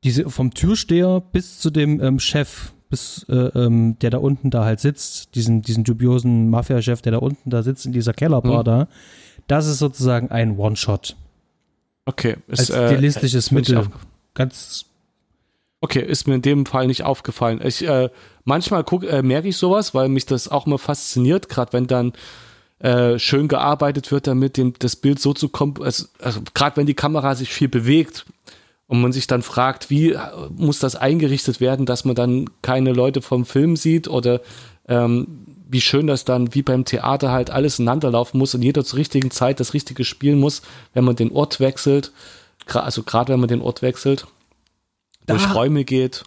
Diese 0.03 0.29
vom 0.29 0.53
Türsteher 0.53 1.21
bis 1.31 1.59
zu 1.59 1.69
dem 1.69 2.01
ähm, 2.01 2.19
Chef, 2.19 2.73
bis 2.89 3.25
äh, 3.29 3.35
ähm, 3.35 3.97
der 3.99 4.09
da 4.09 4.17
unten 4.17 4.49
da 4.49 4.65
halt 4.65 4.81
sitzt, 4.81 5.35
diesen 5.35 5.61
diesen 5.61 5.83
dubiosen 5.85 6.49
Mafia-Chef, 6.49 7.01
der 7.01 7.13
da 7.13 7.17
unten 7.19 7.49
da 7.49 7.63
sitzt 7.63 7.85
in 7.85 7.93
dieser 7.93 8.13
Kellerbar 8.13 8.59
mhm. 8.59 8.65
da 8.65 8.87
das 9.49 9.67
ist 9.67 9.79
sozusagen 9.79 10.29
ein 10.29 10.57
One-Shot. 10.57 11.15
Okay. 12.05 12.37
Ist, 12.47 12.71
Als 12.71 12.91
stilistisches 12.91 13.51
äh, 13.51 13.55
Mittel. 13.55 13.87
Ganz. 14.35 14.85
Okay, 15.81 16.01
ist 16.01 16.27
mir 16.27 16.35
in 16.35 16.41
dem 16.41 16.65
Fall 16.65 16.87
nicht 16.87 17.03
aufgefallen. 17.03 17.59
Ich, 17.63 17.85
äh, 17.87 18.09
manchmal 18.43 18.83
guck, 18.83 19.03
äh, 19.03 19.23
merke 19.23 19.47
ich 19.47 19.57
sowas, 19.57 19.93
weil 19.95 20.07
mich 20.07 20.25
das 20.25 20.49
auch 20.49 20.67
immer 20.67 20.77
fasziniert, 20.77 21.49
gerade 21.49 21.73
wenn 21.73 21.87
dann 21.87 22.13
äh, 22.79 23.17
schön 23.17 23.47
gearbeitet 23.47 24.11
wird, 24.11 24.27
damit 24.27 24.57
dem, 24.57 24.73
das 24.77 24.95
Bild 24.95 25.19
so 25.19 25.33
zu 25.33 25.49
kommen, 25.49 25.75
also, 25.81 26.05
also 26.19 26.41
gerade 26.53 26.77
wenn 26.77 26.85
die 26.85 26.93
Kamera 26.93 27.33
sich 27.33 27.49
viel 27.49 27.69
bewegt 27.69 28.25
und 28.87 29.01
man 29.01 29.13
sich 29.13 29.25
dann 29.27 29.41
fragt, 29.41 29.89
wie 29.89 30.11
äh, 30.11 30.19
muss 30.55 30.79
das 30.79 30.95
eingerichtet 30.95 31.59
werden, 31.59 31.85
dass 31.85 32.05
man 32.05 32.15
dann 32.15 32.49
keine 32.61 32.93
Leute 32.93 33.21
vom 33.21 33.45
Film 33.45 33.75
sieht 33.75 34.07
oder 34.07 34.41
ähm, 34.87 35.48
wie 35.69 35.81
schön 35.81 36.07
das 36.07 36.25
dann 36.25 36.53
wie 36.55 36.63
beim 36.63 36.83
Theater 36.83 37.31
halt 37.31 37.51
alles 37.51 37.79
ineinander 37.79 38.11
laufen 38.11 38.39
muss 38.39 38.55
und 38.55 38.63
jeder 38.63 38.83
zur 38.83 38.99
richtigen 38.99 39.31
Zeit 39.31 39.59
das 39.59 39.73
Richtige 39.73 40.03
spielen 40.03 40.39
muss, 40.39 40.63
wenn 40.93 41.03
man 41.03 41.15
den 41.15 41.31
Ort 41.31 41.59
wechselt. 41.59 42.11
Also 42.65 43.03
gerade 43.03 43.33
wenn 43.33 43.39
man 43.39 43.49
den 43.49 43.61
Ort 43.61 43.81
wechselt. 43.81 44.27
durch 45.27 45.53
Räume 45.53 45.85
geht. 45.85 46.23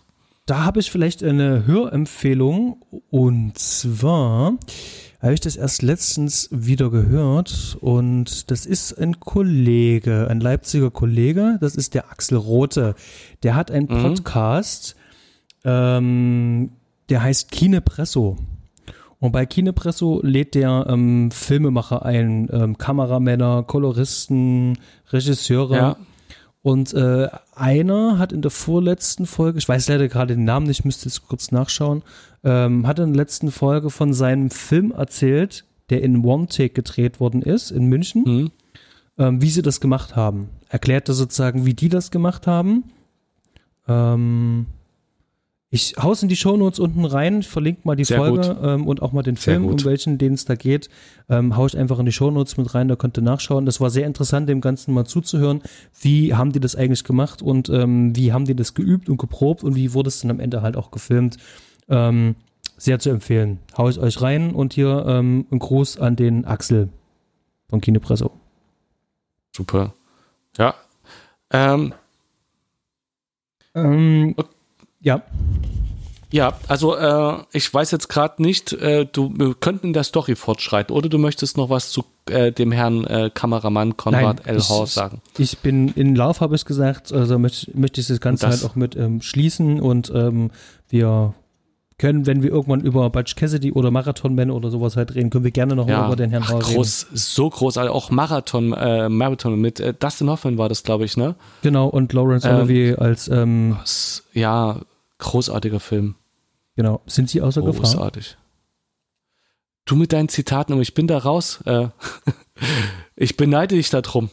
Da 0.47 0.65
habe 0.65 0.81
ich 0.81 0.91
vielleicht 0.91 1.23
eine 1.23 1.67
Hörempfehlung 1.67 2.83
und 3.11 3.59
zwar 3.59 4.59
habe 5.21 5.35
ich 5.35 5.41
das 5.41 5.55
erst 5.55 5.83
letztens 5.83 6.49
wieder 6.51 6.91
gehört 6.91 7.77
und 7.81 8.51
das 8.51 8.67
ist 8.67 8.93
ein 8.99 9.21
Kollege, 9.21 10.27
ein 10.29 10.41
Leipziger 10.41 10.91
Kollege, 10.91 11.59
das 11.61 11.77
ist 11.77 11.95
der 11.95 12.11
Axel 12.11 12.39
Rote. 12.39 12.97
Der 13.45 13.55
hat 13.55 13.71
einen 13.71 13.87
mhm. 13.87 14.03
Podcast, 14.03 14.97
ähm, 15.65 16.73
der 17.09 17.23
heißt 17.23 17.53
Kinepresso. 17.53 18.37
Und 19.23 19.31
bei 19.31 19.47
Kinepresso 19.47 20.19
lädt 20.25 20.57
der 20.57 20.85
ähm, 20.89 21.31
Filmemacher 21.31 22.05
ein, 22.05 22.49
ähm, 22.53 22.77
Kameramänner, 22.77 23.63
Koloristen, 23.63 24.77
Regisseure. 25.11 25.77
Ja. 25.77 25.97
Und 26.61 26.93
äh, 26.93 27.29
einer 27.55 28.19
hat 28.19 28.33
in 28.33 28.43
der 28.43 28.51
vorletzten 28.51 29.27
Folge, 29.27 29.61
ich 29.61 29.69
weiß 29.69 29.89
leider 29.89 30.09
gerade 30.09 30.35
den 30.35 30.45
Namen 30.45 30.67
nicht, 30.67 30.85
müsste 30.85 31.09
jetzt 31.09 31.29
kurz 31.29 31.53
nachschauen, 31.53 32.03
ähm, 32.43 32.85
hat 32.85 32.99
in 32.99 33.13
der 33.13 33.23
letzten 33.23 33.53
Folge 33.53 33.91
von 33.91 34.13
seinem 34.13 34.51
Film 34.51 34.91
erzählt, 34.91 35.67
der 35.91 36.03
in 36.03 36.25
One 36.25 36.49
Take 36.49 36.71
gedreht 36.71 37.21
worden 37.21 37.43
ist, 37.43 37.71
in 37.71 37.85
München, 37.85 38.25
mhm. 38.27 38.51
ähm, 39.19 39.41
wie 39.41 39.51
sie 39.51 39.63
das 39.63 39.81
gemacht 39.81 40.17
haben. 40.17 40.49
Erklärte 40.69 41.13
sozusagen, 41.13 41.65
wie 41.65 41.75
die 41.75 41.89
das 41.89 42.11
gemacht 42.11 42.49
haben. 42.49 42.91
Ähm, 43.87 44.67
ich 45.75 45.95
hau's 45.97 46.23
in 46.23 46.29
die 46.29 46.37
Shownotes 46.37 46.79
unten 46.79 47.07
rein, 47.07 47.43
verlinke 47.43 47.81
mal 47.85 47.97
die 47.97 48.05
Sehr 48.05 48.19
Folge 48.19 48.59
ähm, 48.63 48.87
und 48.87 49.01
auch 49.01 49.13
mal 49.13 49.23
den 49.23 49.39
Film, 49.39 49.65
um 49.65 49.83
welchen 49.87 50.19
den 50.19 50.35
es 50.35 50.45
da 50.45 50.55
geht. 50.55 50.91
Ähm, 51.31 51.57
hau 51.57 51.65
ich 51.65 51.79
einfach 51.79 51.99
in 51.99 52.05
die 52.05 52.13
Shownotes 52.13 52.59
mit 52.59 52.75
rein, 52.75 52.89
da 52.89 52.97
könnt 52.97 53.17
ihr 53.17 53.23
nachschauen. 53.23 53.65
Das 53.65 53.81
war 53.81 53.89
sehr 53.89 54.07
interessant, 54.07 54.51
dem 54.51 54.61
Ganzen 54.61 54.93
mal 54.93 55.07
zuzuhören. 55.07 55.63
Wie 55.99 56.35
haben 56.35 56.53
die 56.53 56.61
das 56.61 56.77
eigentlich 56.77 57.05
gemacht 57.05 57.41
und 57.41 57.71
ähm, 57.71 58.15
wie 58.15 58.35
haben 58.35 58.45
die 58.45 58.55
das 58.55 58.75
geübt 58.75 59.09
und 59.09 59.17
geprobt 59.17 59.65
und 59.65 59.75
wie 59.75 59.95
wurde 59.95 60.09
es 60.09 60.21
dann 60.21 60.31
am 60.31 60.41
Ende 60.41 60.61
halt 60.61 60.77
auch 60.77 60.91
gefilmt? 60.91 61.39
Ähm, 61.89 62.35
sehr 62.77 62.99
zu 62.99 63.09
empfehlen. 63.09 63.59
Hau 63.79 63.89
ich 63.89 63.99
euch 63.99 64.21
rein 64.21 64.55
und 64.55 64.75
hier 64.75 65.07
ähm, 65.09 65.47
ein 65.51 65.59
Gruß 65.59 65.99
an 65.99 66.17
den 66.17 66.45
Axel 66.45 66.91
von 67.71 67.81
Kinepresso. 67.81 68.31
Super. 69.57 69.95
Ja. 70.59 70.75
Ähm. 71.51 71.95
Ähm, 73.75 74.35
okay. 74.37 74.52
Ja. 75.03 75.23
Ja, 76.31 76.55
also 76.67 76.97
äh, 76.97 77.43
ich 77.53 77.73
weiß 77.73 77.91
jetzt 77.91 78.09
gerade 78.09 78.41
nicht, 78.43 78.73
äh, 78.73 79.05
du 79.05 79.35
wir 79.37 79.55
könnten 79.55 79.89
in 79.89 79.93
der 79.93 80.03
Story 80.03 80.35
fortschreiten 80.35 80.97
oder 80.97 81.11
du 81.11 81.19
möchtest 81.19 81.59
noch 81.59 81.69
was 81.69 81.91
zu 81.91 82.05
äh, 82.31 82.53
dem 82.53 82.73
Herrn 82.73 83.05
äh, 83.05 83.31
Kameramann 83.33 83.99
Konrad 83.99 84.47
Nein, 84.47 84.57
L. 84.57 84.63
Horst 84.63 84.95
sagen. 84.95 85.21
Ich 85.37 85.59
bin 85.59 85.89
in 85.89 86.17
Lauf, 86.17 86.41
habe 86.41 86.55
ich 86.57 86.65
gesagt, 86.65 87.13
also 87.13 87.39
möchte, 87.39 87.79
möchte 87.79 88.01
ich 88.01 88.07
das 88.07 88.19
Ganze 88.21 88.47
das, 88.47 88.63
halt 88.63 88.71
auch 88.71 88.77
mit 88.77 88.97
ähm, 88.97 89.21
schließen 89.21 89.79
und 89.79 90.11
ähm, 90.15 90.51
wir 90.89 91.35
können, 91.99 92.27
wenn 92.27 92.43
wir 92.43 92.51
irgendwann 92.51 92.81
über 92.81 93.11
Butch 93.11 93.37
Cassidy 93.37 93.71
oder 93.73 93.91
Marathon 93.91 94.35
Man 94.35 94.51
oder 94.51 94.71
sowas 94.71 94.97
halt 94.97 95.15
reden, 95.15 95.31
können 95.31 95.45
wir 95.45 95.51
gerne 95.51 95.77
noch 95.77 95.87
ja, 95.87 96.07
über 96.07 96.17
den 96.17 96.31
Herrn 96.31 96.45
ach, 96.45 96.59
groß, 96.59 97.07
reden. 97.07 97.17
So 97.17 97.51
groß, 97.51 97.77
also 97.77 97.93
auch 97.93 98.11
Marathon, 98.11 98.73
äh, 98.73 99.09
Marathon 99.09 99.61
mit 99.61 99.81
äh, 99.81 99.93
Dustin 99.93 100.31
Hoffman 100.31 100.59
war 100.59 100.69
das, 100.69 100.83
glaube 100.83 101.05
ich, 101.05 101.17
ne? 101.17 101.37
Genau, 101.63 101.87
und 101.87 102.13
Lawrence 102.13 102.49
ähm, 102.49 102.57
Olivier 102.57 103.01
als 103.01 103.29
ähm, 103.29 103.77
ja, 104.33 104.81
Großartiger 105.23 105.81
Film. 105.81 106.17
Genau. 106.77 107.01
Sind 107.07 107.31
Sie 107.31 107.41
außer 107.41 107.61
Großartig. 107.61 107.83
Gefahr? 107.83 107.97
Großartig. 107.97 108.37
Du 109.85 109.97
mit 109.97 110.13
deinen 110.13 110.29
Zitaten, 110.29 110.73
aber 110.73 110.83
ich 110.83 110.95
bin 110.95 111.07
da 111.07 111.19
raus. 111.19 111.61
Äh, 111.65 111.89
ich 113.17 113.37
beneide 113.37 113.77
dich 113.77 113.91
darum. 113.91 114.31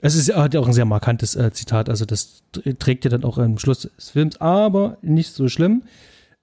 Es 0.00 0.14
ist 0.14 0.28
ja 0.28 0.36
auch 0.36 0.66
ein 0.66 0.72
sehr 0.72 0.84
markantes 0.84 1.34
äh, 1.34 1.52
Zitat, 1.52 1.88
also 1.88 2.04
das 2.04 2.44
trägt 2.78 3.04
ja 3.04 3.10
dann 3.10 3.24
auch 3.24 3.36
am 3.36 3.58
Schluss 3.58 3.80
des 3.80 4.10
Films, 4.10 4.40
aber 4.40 4.96
nicht 5.02 5.32
so 5.32 5.48
schlimm. 5.48 5.82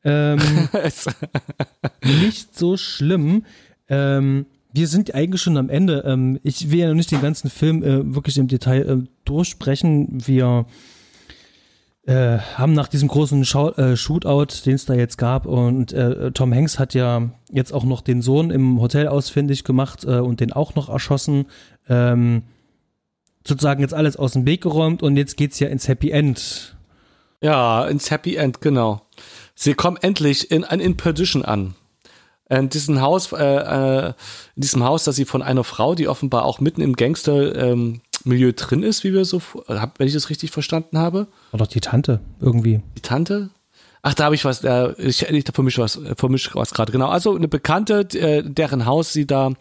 Ähm, 0.04 0.40
nicht 2.04 2.58
so 2.58 2.76
schlimm. 2.76 3.46
Ähm, 3.88 4.46
wir 4.74 4.88
sind 4.90 5.16
eigentlich 5.16 5.42
schon 5.42 5.56
am 5.56 5.70
Ende. 5.70 6.04
Ähm, 6.06 6.40
ich 6.44 6.70
will 6.70 6.80
ja 6.80 6.88
noch 6.90 6.96
nicht 6.96 7.12
den 7.12 7.22
ganzen 7.22 7.50
Film 7.50 7.82
äh, 7.82 8.14
wirklich 8.14 8.38
im 8.38 8.50
Detail 8.50 8.82
äh, 8.82 9.08
durchsprechen. 9.24 10.26
Wir 10.26 10.66
äh, 12.06 12.38
haben 12.38 12.74
nach 12.74 12.88
diesem 12.88 13.08
großen 13.08 13.46
Schau 13.46 13.72
äh, 13.72 13.98
Shootout, 13.98 14.66
den 14.66 14.76
es 14.76 14.86
da 14.86 14.94
jetzt 14.94 15.18
gab, 15.18 15.46
und 15.46 15.92
äh, 15.92 16.32
Tom 16.32 16.54
Hanks 16.54 16.78
hat 16.78 16.94
ja 16.94 17.30
jetzt 17.52 17.74
auch 17.74 17.84
noch 17.84 18.02
den 18.02 18.22
Sohn 18.22 18.52
im 18.52 18.80
Hotel 18.80 19.08
ausfindig 19.08 19.64
gemacht 19.64 20.04
äh, 20.04 20.20
und 20.20 20.40
den 20.40 20.54
auch 20.54 20.76
noch 20.76 20.90
erschossen. 20.90 21.46
Ähm, 21.90 22.44
sozusagen 23.48 23.82
jetzt 23.82 23.94
alles 23.94 24.18
aus 24.18 24.34
dem 24.34 24.46
Weg 24.46 24.62
geräumt 24.62 25.04
und 25.04 25.18
jetzt 25.18 25.38
geht's 25.38 25.60
ja 25.60 25.68
ins 25.68 25.88
Happy 25.88 26.12
End. 26.12 26.76
Ja, 27.42 27.86
ins 27.86 28.12
Happy 28.12 28.36
End, 28.36 28.62
genau. 28.62 29.02
Sie 29.56 29.74
kommen 29.74 29.98
endlich 29.98 30.52
in 30.52 30.64
ein 30.64 30.80
In 30.80 30.98
Perdition 30.98 31.44
an. 31.44 31.76
In 32.50 32.70
diesem 32.70 33.02
Haus, 33.02 33.32
äh, 33.32 34.08
in 34.10 34.14
diesem 34.56 34.84
Haus, 34.84 35.04
das 35.06 35.16
sie 35.16 35.26
von 35.26 35.42
einer 35.42 35.64
Frau, 35.64 35.96
die 35.96 36.08
offenbar 36.08 36.46
auch 36.46 36.60
mitten 36.60 36.82
im 36.82 36.96
Gangster 36.96 37.56
ähm, 37.56 38.02
Milieu 38.26 38.52
drin 38.56 38.84
ist, 38.84 39.04
wie 39.04 39.14
wir 39.14 39.26
so, 39.26 39.42
wenn 39.68 40.08
ich 40.08 40.14
das 40.14 40.30
richtig 40.30 40.52
verstanden 40.52 40.98
habe. 40.98 41.28
War 41.52 41.60
doch 41.60 41.68
die 41.68 41.82
Tante 41.82 42.20
irgendwie. 42.40 42.82
Die 42.98 43.02
Tante? 43.02 43.50
Ach, 44.02 44.14
da 44.14 44.26
habe 44.26 44.36
ich 44.36 44.46
was, 44.46 44.64
äh, 44.64 44.94
ich, 44.98 45.24
ich 45.24 45.46
vermische 45.52 45.82
was, 45.82 46.00
vermische 46.16 46.52
was 46.54 46.72
gerade. 46.72 46.92
Genau, 46.92 47.08
also 47.08 47.36
eine 47.36 47.48
Bekannte, 47.48 48.02
äh, 48.20 48.44
deren 48.44 48.86
Haus 48.86 49.14
sie 49.14 49.26
da 49.26 49.54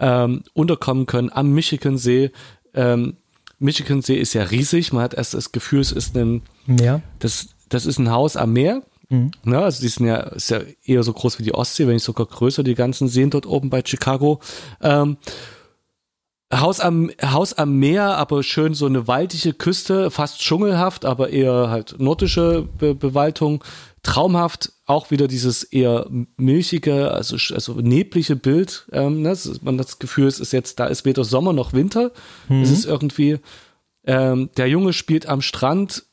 ähm, 0.00 0.42
unterkommen 0.54 1.06
können 1.06 1.30
am 1.32 1.52
Michigansee. 1.52 2.32
Ähm, 2.74 3.16
Michigansee 3.58 4.16
ist 4.16 4.34
ja 4.34 4.42
riesig. 4.42 4.92
Man 4.92 5.02
hat 5.02 5.14
erst 5.14 5.34
das 5.34 5.52
Gefühl, 5.52 5.80
es 5.80 5.92
ist 5.92 6.16
ein, 6.16 6.42
Meer. 6.66 7.00
Das, 7.20 7.50
das 7.68 7.86
ist 7.86 7.98
ein 7.98 8.10
Haus 8.10 8.36
am 8.36 8.52
Meer. 8.52 8.82
Mhm. 9.08 9.30
Ne, 9.44 9.58
also 9.58 9.80
die 9.80 9.88
sind 9.88 10.06
ja, 10.06 10.16
ist 10.16 10.50
ja 10.50 10.60
eher 10.84 11.02
so 11.02 11.12
groß 11.12 11.38
wie 11.38 11.44
die 11.44 11.54
Ostsee, 11.54 11.86
wenn 11.86 11.94
nicht 11.94 12.02
sogar 12.02 12.26
größer, 12.26 12.64
die 12.64 12.74
ganzen 12.74 13.08
Seen 13.08 13.30
dort 13.30 13.46
oben 13.46 13.70
bei 13.70 13.82
Chicago. 13.84 14.40
Ähm, 14.82 15.16
Haus 16.54 16.78
am, 16.78 17.10
Haus 17.20 17.54
am 17.54 17.76
Meer, 17.78 18.16
aber 18.16 18.44
schön 18.44 18.74
so 18.74 18.86
eine 18.86 19.08
waldige 19.08 19.52
Küste, 19.52 20.12
fast 20.12 20.40
dschungelhaft, 20.40 21.04
aber 21.04 21.30
eher 21.30 21.70
halt 21.70 21.96
nordische 21.98 22.68
Be 22.78 22.94
Bewaldung. 22.94 23.64
Traumhaft, 24.04 24.72
auch 24.86 25.10
wieder 25.10 25.26
dieses 25.26 25.64
eher 25.64 26.06
milchige, 26.36 27.10
also, 27.10 27.36
also 27.52 27.72
neblige 27.80 28.36
Bild. 28.36 28.86
Ähm, 28.92 29.22
ne? 29.22 29.36
Man 29.62 29.80
hat 29.80 29.86
das 29.86 29.98
Gefühl, 29.98 30.28
es 30.28 30.38
ist 30.38 30.52
jetzt, 30.52 30.78
da 30.78 30.86
ist 30.86 31.04
weder 31.04 31.24
Sommer 31.24 31.52
noch 31.52 31.72
Winter. 31.72 32.12
Mhm. 32.48 32.62
Es 32.62 32.70
ist 32.70 32.84
irgendwie, 32.84 33.40
ähm, 34.04 34.50
der 34.56 34.68
Junge 34.68 34.92
spielt 34.92 35.26
am 35.26 35.42
Strand. 35.42 36.04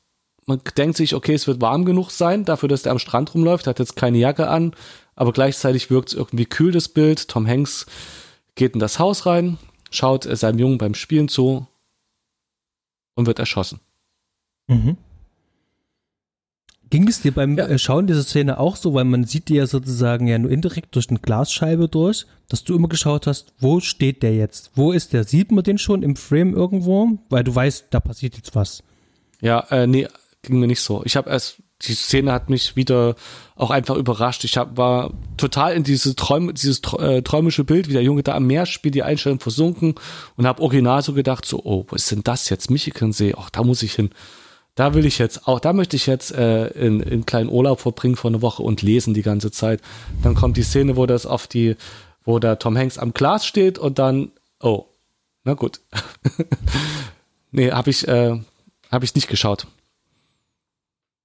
Man 0.48 0.62
denkt 0.76 0.98
sich, 0.98 1.14
okay, 1.14 1.36
es 1.36 1.46
wird 1.46 1.62
warm 1.62 1.86
genug 1.86 2.10
sein, 2.10 2.44
dafür, 2.46 2.68
dass 2.68 2.82
der 2.82 2.94
am 2.94 3.00
Strand 3.00 3.36
rumläuft, 3.36 3.68
hat 3.68 3.78
jetzt 3.78 3.96
keine 3.96 4.18
Jacke 4.18 4.48
an, 4.48 4.74
aber 5.16 5.32
gleichzeitig 5.32 5.92
wirkt 5.92 6.10
es 6.10 6.16
irgendwie 6.16 6.46
kühl, 6.46 6.72
das 6.72 6.90
Bild. 6.90 7.28
Tom 7.28 7.48
Hanks 7.48 7.86
geht 8.56 8.74
in 8.74 8.80
das 8.80 8.98
Haus 8.98 9.28
rein, 9.28 9.60
schaut 9.94 10.24
seinem 10.24 10.60
Jungen 10.60 10.78
beim 10.78 10.96
Spielen 10.96 11.28
zu 11.28 11.68
und 13.16 13.28
wird 13.28 13.40
erschossen. 13.40 13.80
Mhm. 14.68 14.98
Ging 16.90 17.08
es 17.08 17.22
dir 17.22 17.32
beim 17.32 17.58
ja. 17.58 17.66
Äh, 17.68 17.80
Schauen 17.80 18.06
dieser 18.06 18.24
Szene 18.24 18.60
auch 18.60 18.76
so, 18.76 18.94
weil 18.94 19.06
man 19.06 19.24
sieht 19.24 19.50
dir 19.50 19.58
ja 19.58 19.68
sozusagen 19.68 20.28
ja 20.28 20.38
nur 20.38 20.52
indirekt 20.52 20.94
durch 20.96 21.10
eine 21.10 21.18
Glasscheibe 21.20 21.88
durch, 21.88 22.28
dass 22.50 22.64
du 22.64 22.76
immer 22.76 22.88
geschaut 22.88 23.26
hast, 23.26 23.54
wo 23.58 23.80
steht 23.80 24.22
der 24.22 24.36
jetzt? 24.36 24.72
Wo 24.76 24.92
ist 24.92 25.12
der? 25.12 25.24
Sieht 25.24 25.52
man 25.52 25.64
den 25.64 25.80
schon 25.80 26.04
im 26.04 26.16
Frame 26.16 26.54
irgendwo? 26.54 27.18
Weil 27.30 27.44
du 27.44 27.56
weißt, 27.56 27.88
da 27.90 28.00
passiert 28.00 28.36
jetzt 28.36 28.54
was. 28.54 28.84
Ja, 29.42 29.62
äh, 29.72 29.88
nee, 29.88 30.08
ging 30.44 30.60
mir 30.60 30.68
nicht 30.68 30.82
so. 30.82 31.02
Ich 31.04 31.16
habe 31.16 31.32
erst 31.32 31.64
die 31.88 31.94
Szene 31.94 32.32
hat 32.32 32.50
mich 32.50 32.76
wieder 32.76 33.16
auch 33.56 33.70
einfach 33.70 33.96
überrascht. 33.96 34.44
Ich 34.44 34.58
hab, 34.58 34.78
war 34.78 35.12
total 35.38 35.74
in 35.74 35.84
diese 35.84 36.16
Träum, 36.16 36.54
dieses 36.54 36.82
äh, 36.98 37.22
träumische 37.22 37.64
Bild, 37.64 37.90
wie 37.90 37.94
der 37.94 38.04
Junge 38.04 38.24
da 38.24 38.36
am 38.36 38.48
Meer 38.48 38.66
spielt, 38.66 38.96
die 38.96 39.04
Einstellung 39.04 39.40
versunken 39.40 39.96
und 40.36 40.48
habe 40.48 40.62
original 40.62 41.02
so 41.02 41.14
gedacht, 41.14 41.46
so, 41.46 41.62
oh, 41.64 41.86
was 41.90 42.04
ist 42.04 42.12
denn 42.12 42.24
das 42.24 42.50
jetzt? 42.50 42.72
Michigansee, 42.72 43.36
ach, 43.38 43.50
da 43.50 43.64
muss 43.64 43.84
ich 43.84 43.94
hin. 43.94 44.10
Da 44.76 44.96
will 44.96 45.06
ich 45.06 45.20
jetzt 45.20 45.48
auch, 45.48 45.60
da 45.60 45.72
möchte 45.72 45.96
ich 45.96 46.08
jetzt 46.08 46.32
äh, 46.32 46.68
in, 46.70 47.00
in 47.00 47.26
kleinen 47.26 47.50
Urlaub 47.50 47.80
verbringen 47.80 48.16
vor 48.16 48.32
einer 48.32 48.42
Woche 48.42 48.64
und 48.64 48.82
lesen 48.82 49.14
die 49.14 49.22
ganze 49.22 49.52
Zeit. 49.52 49.82
Dann 50.24 50.34
kommt 50.34 50.58
die 50.58 50.64
Szene, 50.64 50.96
wo 50.96 51.06
das 51.06 51.28
auf 51.28 51.48
die, 51.48 51.76
wo 52.24 52.40
der 52.40 52.58
Tom 52.58 52.76
Hanks 52.76 52.98
am 52.98 53.14
Glas 53.14 53.46
steht 53.46 53.78
und 53.78 54.00
dann, 54.00 54.32
oh, 54.60 54.86
na 55.44 55.54
gut. 55.54 55.82
nee, 57.52 57.72
habe 57.72 57.92
ich, 57.92 58.08
äh, 58.08 58.40
hab 58.90 59.04
ich 59.04 59.14
nicht 59.14 59.28
geschaut. 59.28 59.68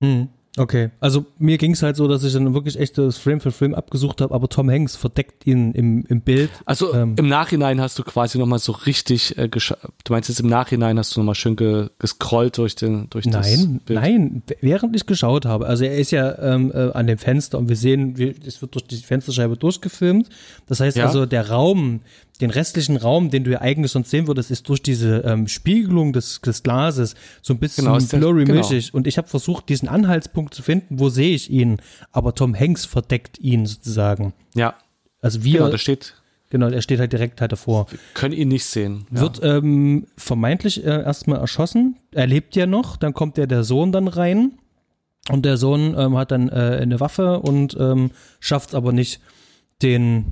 Hm. 0.02 0.28
Okay, 0.58 0.90
also 1.00 1.24
mir 1.38 1.56
ging 1.58 1.72
es 1.72 1.82
halt 1.82 1.96
so, 1.96 2.08
dass 2.08 2.24
ich 2.24 2.32
dann 2.32 2.52
wirklich 2.54 2.78
echt 2.78 2.98
das 2.98 3.18
Frame 3.18 3.40
für 3.40 3.52
Frame 3.52 3.74
abgesucht 3.74 4.20
habe, 4.20 4.34
aber 4.34 4.48
Tom 4.48 4.70
Hanks 4.70 4.96
verdeckt 4.96 5.46
ihn 5.46 5.72
im, 5.72 6.04
im 6.08 6.20
Bild. 6.20 6.50
Also 6.64 6.92
ähm, 6.94 7.14
im 7.16 7.28
Nachhinein 7.28 7.80
hast 7.80 7.98
du 7.98 8.02
quasi 8.02 8.38
nochmal 8.38 8.58
so 8.58 8.72
richtig, 8.72 9.38
äh, 9.38 9.48
du 9.48 10.12
meinst 10.12 10.28
jetzt 10.28 10.40
im 10.40 10.48
Nachhinein 10.48 10.98
hast 10.98 11.14
du 11.14 11.20
nochmal 11.20 11.34
schön 11.34 11.56
ge 11.56 11.88
gescrollt 11.98 12.58
durch, 12.58 12.74
den, 12.74 13.08
durch 13.10 13.26
nein, 13.26 13.42
das 13.42 13.56
Bild? 13.84 14.00
Nein, 14.00 14.42
während 14.60 14.96
ich 14.96 15.06
geschaut 15.06 15.46
habe. 15.46 15.66
Also 15.66 15.84
er 15.84 15.96
ist 15.96 16.10
ja 16.10 16.38
ähm, 16.38 16.72
äh, 16.74 16.90
an 16.92 17.06
dem 17.06 17.18
Fenster 17.18 17.58
und 17.58 17.68
wir 17.68 17.76
sehen, 17.76 18.18
wie, 18.18 18.34
es 18.44 18.60
wird 18.60 18.74
durch 18.74 18.84
die 18.84 18.96
Fensterscheibe 18.96 19.56
durchgefilmt. 19.56 20.28
Das 20.66 20.80
heißt 20.80 20.96
ja. 20.96 21.06
also, 21.06 21.26
der 21.26 21.50
Raum, 21.50 22.00
den 22.40 22.50
restlichen 22.50 22.96
Raum, 22.96 23.30
den 23.30 23.44
du 23.44 23.50
ja 23.50 23.60
eigentlich 23.60 23.90
sonst 23.92 24.10
sehen 24.10 24.26
würdest, 24.28 24.50
ist 24.50 24.68
durch 24.68 24.82
diese 24.82 25.18
ähm, 25.26 25.48
Spiegelung 25.48 26.12
des, 26.12 26.40
des 26.40 26.62
Glases 26.62 27.14
so 27.42 27.52
ein 27.52 27.58
bisschen 27.58 27.84
Genau, 27.86 27.98
blurry 27.98 28.44
genau. 28.44 28.60
milchig. 28.60 28.94
Und 28.94 29.06
ich 29.06 29.18
habe 29.18 29.26
versucht, 29.28 29.68
diesen 29.68 29.88
Anhaltspunkt 29.88 30.54
zu 30.54 30.62
finden, 30.62 31.00
wo 31.00 31.08
sehe 31.08 31.34
ich 31.34 31.50
ihn. 31.50 31.78
Aber 32.12 32.34
Tom 32.34 32.54
Hanks 32.58 32.84
verdeckt 32.84 33.38
ihn 33.38 33.66
sozusagen. 33.66 34.34
Ja, 34.54 34.74
Also 35.20 35.42
wir, 35.42 35.52
genau, 35.52 35.64
genau, 35.64 35.70
da 35.72 35.78
steht, 35.78 36.14
er 36.50 36.82
steht 36.82 37.00
halt 37.00 37.12
direkt 37.12 37.40
halt 37.40 37.50
davor. 37.52 37.86
können 38.14 38.34
ihn 38.34 38.48
nicht 38.48 38.64
sehen. 38.66 39.06
Ja. 39.12 39.20
Wird 39.22 39.40
ähm, 39.42 40.06
vermeintlich 40.16 40.84
äh, 40.84 40.88
erstmal 41.02 41.40
erschossen. 41.40 41.96
Er 42.12 42.26
lebt 42.28 42.54
ja 42.54 42.66
noch, 42.66 42.96
dann 42.96 43.14
kommt 43.14 43.36
ja 43.36 43.46
der 43.46 43.64
Sohn 43.64 43.90
dann 43.90 44.06
rein. 44.06 44.52
Und 45.28 45.44
der 45.44 45.56
Sohn 45.58 45.94
ähm, 45.98 46.16
hat 46.16 46.30
dann 46.30 46.48
äh, 46.48 46.78
eine 46.80 47.00
Waffe 47.00 47.40
und 47.40 47.76
ähm, 47.78 48.12
schafft 48.40 48.70
es 48.70 48.74
aber 48.74 48.92
nicht, 48.92 49.20
den, 49.82 50.24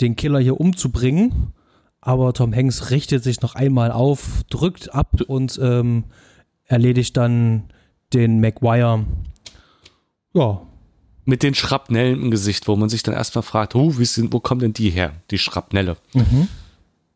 den 0.00 0.16
Killer 0.16 0.40
hier 0.40 0.60
umzubringen. 0.60 1.52
Aber 2.00 2.32
Tom 2.32 2.54
Hanks 2.54 2.90
richtet 2.90 3.24
sich 3.24 3.40
noch 3.40 3.54
einmal 3.54 3.90
auf, 3.90 4.42
drückt 4.48 4.94
ab 4.94 5.20
und 5.26 5.58
ähm, 5.62 6.04
erledigt 6.64 7.16
dann 7.16 7.64
den 8.12 8.40
Maguire. 8.40 9.04
Ja, 10.32 10.60
Mit 11.24 11.42
den 11.42 11.54
Schrapnellen 11.54 12.22
im 12.22 12.30
Gesicht, 12.30 12.68
wo 12.68 12.76
man 12.76 12.88
sich 12.88 13.02
dann 13.02 13.14
erstmal 13.14 13.42
fragt, 13.42 13.74
huh, 13.74 13.90
sind, 14.04 14.32
wo 14.32 14.38
kommen 14.38 14.60
denn 14.60 14.72
die 14.72 14.90
her, 14.90 15.14
die 15.32 15.38
Schrapnelle? 15.38 15.96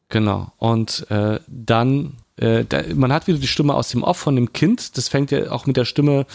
Genau. 0.08 0.52
Und 0.56 1.08
äh, 1.10 1.38
dann, 1.46 2.14
äh, 2.36 2.64
da, 2.68 2.82
man 2.94 3.12
hat 3.12 3.28
wieder 3.28 3.38
die 3.38 3.46
Stimme 3.46 3.74
aus 3.74 3.90
dem 3.90 4.02
Off 4.02 4.16
von 4.16 4.34
dem 4.34 4.52
Kind. 4.52 4.96
Das 4.96 5.08
fängt 5.08 5.30
ja 5.30 5.52
auch 5.52 5.66
mit 5.66 5.76
der 5.76 5.84
Stimme 5.84 6.26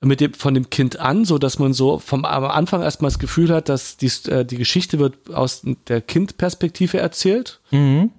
mit 0.00 0.20
dem, 0.20 0.32
von 0.32 0.54
dem 0.54 0.70
Kind 0.70 0.98
an, 0.98 1.24
so 1.24 1.38
dass 1.38 1.58
man 1.58 1.72
so 1.72 1.98
vom 1.98 2.24
am 2.24 2.44
Anfang 2.44 2.82
erstmal 2.82 3.10
das 3.10 3.18
Gefühl 3.18 3.52
hat, 3.52 3.68
dass 3.68 3.96
die, 3.96 4.10
äh, 4.30 4.44
die 4.44 4.56
Geschichte 4.56 4.98
wird 4.98 5.32
aus 5.32 5.62
der 5.88 6.00
Kindperspektive 6.00 6.98
erzählt, 6.98 7.60
mhm. 7.70 8.10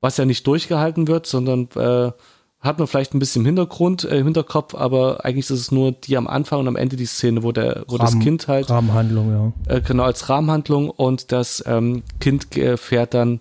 was 0.00 0.16
ja 0.16 0.24
nicht 0.24 0.46
durchgehalten 0.46 1.08
wird, 1.08 1.26
sondern 1.26 1.68
äh, 1.74 2.12
hat 2.60 2.78
man 2.78 2.86
vielleicht 2.86 3.14
ein 3.14 3.18
bisschen 3.18 3.42
im 3.42 3.46
Hintergrund, 3.46 4.04
äh, 4.04 4.18
im 4.18 4.26
Hinterkopf, 4.26 4.74
aber 4.74 5.24
eigentlich 5.24 5.46
ist 5.46 5.58
es 5.58 5.72
nur 5.72 5.92
die 5.92 6.16
am 6.16 6.28
Anfang 6.28 6.60
und 6.60 6.68
am 6.68 6.76
Ende 6.76 6.94
die 6.94 7.06
Szene, 7.06 7.42
wo 7.42 7.50
der, 7.52 7.84
wo 7.88 7.98
das 7.98 8.12
Rahmen- 8.12 8.22
Kind 8.22 8.48
halt 8.48 8.70
Rahmenhandlung, 8.70 9.54
ja. 9.66 9.74
äh, 9.74 9.80
genau 9.80 10.04
als 10.04 10.28
Rahmenhandlung 10.28 10.90
und 10.90 11.32
das 11.32 11.64
ähm, 11.66 12.02
Kind 12.20 12.56
äh, 12.56 12.76
fährt 12.76 13.14
dann, 13.14 13.40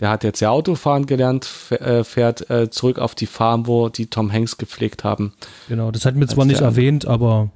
der 0.00 0.10
hat 0.10 0.24
jetzt 0.24 0.40
ja 0.40 0.50
Autofahren 0.50 1.06
gelernt, 1.06 1.48
äh, 1.70 2.04
fährt 2.04 2.48
äh, 2.50 2.70
zurück 2.70 2.98
auf 2.98 3.14
die 3.14 3.26
Farm, 3.26 3.66
wo 3.66 3.88
die 3.88 4.06
Tom 4.06 4.32
Hanks 4.32 4.56
gepflegt 4.56 5.04
haben. 5.04 5.34
Genau, 5.68 5.90
das 5.90 6.04
hatten 6.04 6.20
wir 6.20 6.28
zwar 6.28 6.44
nicht 6.44 6.60
erwähnt, 6.60 7.06
aber 7.06 7.50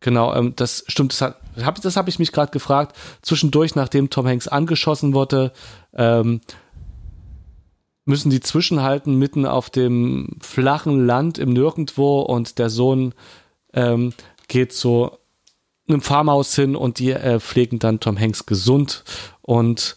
Genau, 0.00 0.34
ähm, 0.34 0.52
das 0.56 0.84
stimmt, 0.88 1.12
das, 1.12 1.20
hat, 1.22 1.40
hab, 1.62 1.80
das 1.80 1.96
habe 1.96 2.10
ich 2.10 2.18
mich 2.18 2.32
gerade 2.32 2.52
gefragt. 2.52 2.94
Zwischendurch, 3.22 3.74
nachdem 3.74 4.10
Tom 4.10 4.26
Hanks 4.26 4.46
angeschossen 4.46 5.14
wurde, 5.14 5.52
ähm, 5.94 6.42
müssen 8.04 8.30
die 8.30 8.40
zwischenhalten 8.40 9.16
mitten 9.16 9.46
auf 9.46 9.70
dem 9.70 10.36
flachen 10.40 11.06
Land 11.06 11.38
im 11.38 11.52
Nirgendwo 11.52 12.20
und 12.20 12.58
der 12.58 12.70
Sohn 12.70 13.14
ähm, 13.72 14.12
geht 14.48 14.72
zu 14.72 15.10
einem 15.88 16.02
Farmhaus 16.02 16.54
hin 16.54 16.76
und 16.76 16.98
die 16.98 17.10
äh, 17.10 17.40
pflegen 17.40 17.78
dann 17.78 17.98
Tom 18.00 18.18
Hanks 18.18 18.46
gesund 18.46 19.02
und 19.42 19.96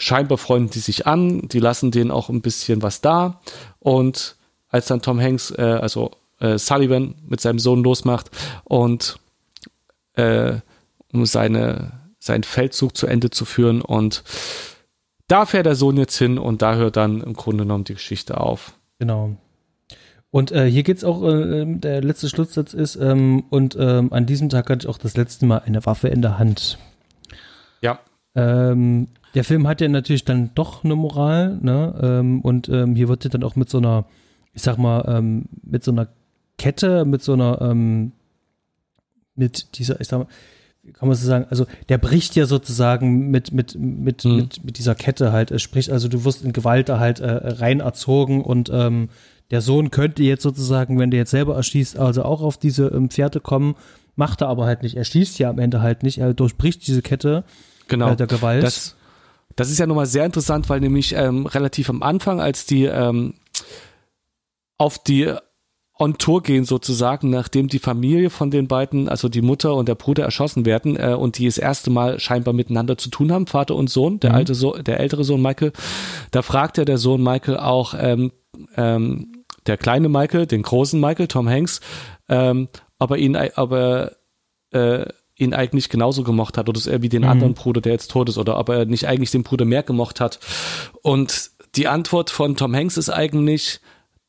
scheinbar 0.00 0.38
freunden 0.38 0.70
die 0.70 0.78
sich 0.78 1.06
an, 1.06 1.46
die 1.48 1.60
lassen 1.60 1.90
denen 1.90 2.10
auch 2.10 2.30
ein 2.30 2.40
bisschen 2.40 2.82
was 2.82 3.02
da 3.02 3.40
und 3.78 4.36
als 4.70 4.86
dann 4.86 5.02
Tom 5.02 5.20
Hanks, 5.20 5.50
äh, 5.50 5.62
also 5.62 6.12
äh, 6.40 6.56
Sullivan 6.58 7.14
mit 7.28 7.40
seinem 7.40 7.58
Sohn 7.58 7.84
losmacht 7.84 8.30
und 8.64 9.18
äh, 10.14 10.54
um 11.12 11.26
seine, 11.26 11.92
seinen 12.18 12.44
Feldzug 12.44 12.96
zu 12.96 13.06
Ende 13.06 13.30
zu 13.30 13.44
führen 13.44 13.82
und 13.82 14.24
da 15.28 15.44
fährt 15.44 15.66
der 15.66 15.76
Sohn 15.76 15.98
jetzt 15.98 16.16
hin 16.16 16.38
und 16.38 16.62
da 16.62 16.76
hört 16.76 16.96
dann 16.96 17.20
im 17.20 17.34
Grunde 17.34 17.64
genommen 17.64 17.84
die 17.84 17.94
Geschichte 17.94 18.40
auf. 18.40 18.72
Genau. 18.98 19.36
Und 20.30 20.50
äh, 20.50 20.68
hier 20.68 20.82
geht's 20.82 21.04
auch, 21.04 21.22
äh, 21.22 21.60
ähm, 21.60 21.80
der 21.80 22.02
letzte 22.02 22.28
Schlusssatz 22.28 22.72
ist, 22.72 22.96
ähm, 22.96 23.44
und 23.50 23.76
ähm, 23.78 24.12
an 24.12 24.26
diesem 24.26 24.48
Tag 24.48 24.70
hatte 24.70 24.86
ich 24.86 24.88
auch 24.88 24.98
das 24.98 25.16
letzte 25.16 25.44
Mal 25.44 25.58
eine 25.58 25.84
Waffe 25.84 26.08
in 26.08 26.22
der 26.22 26.38
Hand. 26.38 26.78
Ja. 27.80 27.98
Ähm, 28.34 29.08
der 29.34 29.44
Film 29.44 29.66
hat 29.68 29.80
ja 29.80 29.88
natürlich 29.88 30.24
dann 30.24 30.50
doch 30.54 30.84
eine 30.84 30.96
Moral, 30.96 31.58
ne? 31.62 31.94
Ähm, 32.02 32.40
und 32.40 32.68
ähm, 32.68 32.94
hier 32.96 33.08
wird 33.08 33.24
ja 33.24 33.30
dann 33.30 33.44
auch 33.44 33.56
mit 33.56 33.68
so 33.70 33.78
einer, 33.78 34.04
ich 34.54 34.62
sag 34.62 34.76
mal, 34.78 35.04
ähm, 35.08 35.44
mit 35.62 35.84
so 35.84 35.92
einer 35.92 36.08
Kette, 36.58 37.04
mit 37.04 37.22
so 37.22 37.32
einer, 37.34 37.60
ähm, 37.62 38.12
mit 39.34 39.78
dieser, 39.78 40.00
ich 40.00 40.08
sag 40.08 40.18
mal, 40.18 40.26
wie 40.82 40.92
kann 40.92 41.08
man 41.08 41.16
so 41.16 41.26
sagen, 41.26 41.46
also 41.50 41.66
der 41.88 41.98
bricht 41.98 42.34
ja 42.36 42.46
sozusagen 42.46 43.30
mit, 43.30 43.52
mit, 43.52 43.76
mit, 43.78 44.24
Mhm. 44.24 44.36
mit, 44.36 44.64
mit 44.64 44.78
dieser 44.78 44.94
Kette 44.94 45.30
halt. 45.32 45.58
Sprich, 45.60 45.92
also 45.92 46.08
du 46.08 46.24
wirst 46.24 46.44
in 46.44 46.52
Gewalt 46.52 46.88
da 46.88 46.98
halt 46.98 47.20
äh, 47.20 47.30
rein 47.30 47.80
erzogen 47.80 48.42
und 48.42 48.70
ähm, 48.72 49.08
der 49.50 49.60
Sohn 49.60 49.90
könnte 49.90 50.22
jetzt 50.22 50.42
sozusagen, 50.42 50.98
wenn 50.98 51.10
der 51.10 51.18
jetzt 51.20 51.30
selber 51.32 51.56
erschießt, 51.56 51.98
also 51.98 52.22
auch 52.24 52.40
auf 52.40 52.56
diese 52.56 52.88
ähm, 52.88 53.10
Pferde 53.10 53.40
kommen, 53.40 53.74
macht 54.16 54.40
er 54.42 54.48
aber 54.48 54.64
halt 54.64 54.82
nicht. 54.82 54.96
Er 54.96 55.04
schießt 55.04 55.38
ja 55.38 55.50
am 55.50 55.58
Ende 55.58 55.82
halt 55.82 56.02
nicht, 56.02 56.18
er 56.18 56.34
durchbricht 56.34 56.86
diese 56.86 57.02
Kette 57.02 57.44
Genau. 57.88 58.12
äh, 58.12 58.16
der 58.16 58.26
Gewalt. 58.26 58.62
Das, 58.62 58.96
das 59.60 59.70
ist 59.70 59.78
ja 59.78 59.86
nochmal 59.86 60.06
sehr 60.06 60.24
interessant, 60.24 60.70
weil 60.70 60.80
nämlich 60.80 61.14
ähm, 61.14 61.44
relativ 61.44 61.90
am 61.90 62.02
Anfang, 62.02 62.40
als 62.40 62.64
die 62.64 62.84
ähm, 62.84 63.34
auf 64.78 64.98
die 64.98 65.34
on 65.98 66.16
Tour 66.16 66.42
gehen 66.42 66.64
sozusagen, 66.64 67.28
nachdem 67.28 67.68
die 67.68 67.78
Familie 67.78 68.30
von 68.30 68.50
den 68.50 68.68
beiden, 68.68 69.06
also 69.10 69.28
die 69.28 69.42
Mutter 69.42 69.74
und 69.74 69.86
der 69.86 69.96
Bruder 69.96 70.24
erschossen 70.24 70.64
werden 70.64 70.96
äh, 70.96 71.14
und 71.14 71.36
die 71.36 71.44
das 71.44 71.58
erste 71.58 71.90
Mal 71.90 72.18
scheinbar 72.18 72.54
miteinander 72.54 72.96
zu 72.96 73.10
tun 73.10 73.30
haben, 73.30 73.46
Vater 73.46 73.76
und 73.76 73.90
Sohn, 73.90 74.18
der 74.18 74.30
Mhm. 74.30 74.36
alte 74.36 74.54
so 74.54 74.72
der 74.78 74.98
ältere 74.98 75.24
Sohn 75.24 75.42
Michael, 75.42 75.74
da 76.30 76.40
fragt 76.40 76.78
ja 76.78 76.86
der 76.86 76.96
Sohn 76.96 77.22
Michael 77.22 77.58
auch 77.58 77.92
ähm, 77.98 78.32
ähm, 78.78 79.44
der 79.66 79.76
kleine 79.76 80.08
Michael, 80.08 80.46
den 80.46 80.62
großen 80.62 80.98
Michael, 80.98 81.28
Tom 81.28 81.50
Hanks, 81.50 81.82
ähm, 82.30 82.68
ob 82.98 83.10
er 83.10 83.18
ihn, 83.18 83.36
ob 83.56 83.72
er 83.72 84.16
äh, 84.72 85.04
ihn 85.40 85.54
eigentlich 85.54 85.88
genauso 85.88 86.22
gemocht 86.22 86.58
hat 86.58 86.68
oder 86.68 86.78
ist 86.78 86.86
er 86.86 87.02
wie 87.02 87.08
den 87.08 87.22
Mhm. 87.22 87.28
anderen 87.28 87.54
Bruder, 87.54 87.80
der 87.80 87.92
jetzt 87.92 88.10
tot 88.10 88.28
ist, 88.28 88.38
oder 88.38 88.58
ob 88.58 88.68
er 88.68 88.84
nicht 88.84 89.06
eigentlich 89.06 89.30
den 89.30 89.42
Bruder 89.42 89.64
mehr 89.64 89.82
gemocht 89.82 90.20
hat. 90.20 90.38
Und 91.02 91.50
die 91.74 91.88
Antwort 91.88 92.30
von 92.30 92.56
Tom 92.56 92.74
Hanks 92.74 92.96
ist 92.96 93.10
eigentlich, 93.10 93.80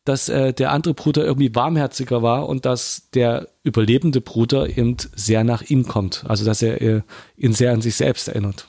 dass 0.06 0.30
äh, 0.30 0.54
der 0.54 0.72
andere 0.72 0.94
Bruder 0.96 1.24
irgendwie 1.24 1.54
warmherziger 1.54 2.22
war 2.24 2.50
und 2.50 2.66
dass 2.66 3.10
der 3.14 3.50
überlebende 3.64 4.20
Bruder 4.22 4.68
eben 4.68 4.98
sehr 5.16 5.44
nach 5.44 5.62
ihm 5.62 5.88
kommt. 5.88 6.24
Also 6.28 6.44
dass 6.46 6.62
er 6.62 6.82
äh, 6.82 7.02
ihn 7.38 7.54
sehr 7.54 7.72
an 7.72 7.82
sich 7.82 7.96
selbst 7.96 8.28
erinnert. 8.28 8.68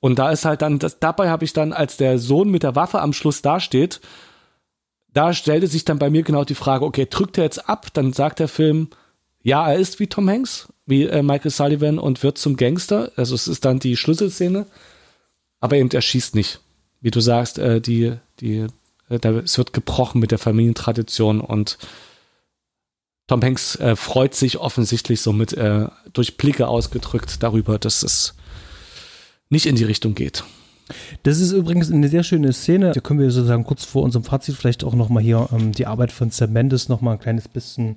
Und 0.00 0.18
da 0.18 0.30
ist 0.30 0.44
halt 0.44 0.62
dann, 0.62 0.78
das, 0.78 0.98
dabei 0.98 1.30
habe 1.30 1.44
ich 1.44 1.52
dann, 1.52 1.72
als 1.72 1.96
der 1.96 2.18
Sohn 2.18 2.50
mit 2.50 2.62
der 2.62 2.74
Waffe 2.74 3.00
am 3.00 3.12
Schluss 3.12 3.42
dasteht, 3.42 4.00
da 5.12 5.34
stellte 5.34 5.66
sich 5.66 5.84
dann 5.84 5.98
bei 5.98 6.08
mir 6.08 6.22
genau 6.22 6.44
die 6.44 6.54
Frage, 6.54 6.86
okay, 6.86 7.06
drückt 7.08 7.36
er 7.36 7.44
jetzt 7.44 7.68
ab? 7.68 7.88
Dann 7.92 8.12
sagt 8.14 8.38
der 8.38 8.48
Film, 8.48 8.88
ja, 9.42 9.70
er 9.70 9.78
ist 9.78 10.00
wie 10.00 10.06
Tom 10.06 10.28
Hanks, 10.28 10.71
wie 10.86 11.04
äh, 11.04 11.22
Michael 11.22 11.50
Sullivan 11.50 11.98
und 11.98 12.22
wird 12.22 12.38
zum 12.38 12.56
Gangster. 12.56 13.12
Also 13.16 13.34
es 13.34 13.48
ist 13.48 13.64
dann 13.64 13.78
die 13.78 13.96
Schlüsselszene. 13.96 14.66
Aber 15.60 15.76
eben 15.76 15.90
er 15.90 16.02
schießt 16.02 16.34
nicht. 16.34 16.60
Wie 17.00 17.10
du 17.10 17.20
sagst, 17.20 17.58
äh, 17.58 17.80
die, 17.80 18.14
die, 18.40 18.66
äh, 19.08 19.18
da, 19.20 19.30
es 19.38 19.58
wird 19.58 19.72
gebrochen 19.72 20.20
mit 20.20 20.30
der 20.30 20.38
Familientradition 20.38 21.40
und 21.40 21.78
Tom 23.28 23.42
Hanks 23.42 23.76
äh, 23.76 23.96
freut 23.96 24.34
sich 24.34 24.58
offensichtlich 24.58 25.20
somit 25.20 25.52
äh, 25.52 25.86
durch 26.12 26.36
Blicke 26.36 26.68
ausgedrückt 26.68 27.42
darüber, 27.42 27.78
dass 27.78 28.02
es 28.02 28.34
nicht 29.48 29.66
in 29.66 29.76
die 29.76 29.84
Richtung 29.84 30.14
geht. 30.14 30.44
Das 31.22 31.38
ist 31.38 31.52
übrigens 31.52 31.90
eine 31.90 32.08
sehr 32.08 32.24
schöne 32.24 32.52
Szene. 32.52 32.92
Da 32.92 33.00
können 33.00 33.20
wir 33.20 33.30
sozusagen 33.30 33.64
kurz 33.64 33.84
vor 33.84 34.02
unserem 34.02 34.24
Fazit 34.24 34.56
vielleicht 34.56 34.84
auch 34.84 34.94
nochmal 34.94 35.22
hier 35.22 35.48
ähm, 35.52 35.72
die 35.72 35.86
Arbeit 35.86 36.12
von 36.12 36.30
Sam 36.30 36.52
Mendes 36.52 36.88
nochmal 36.88 37.14
ein 37.14 37.20
kleines 37.20 37.48
bisschen 37.48 37.96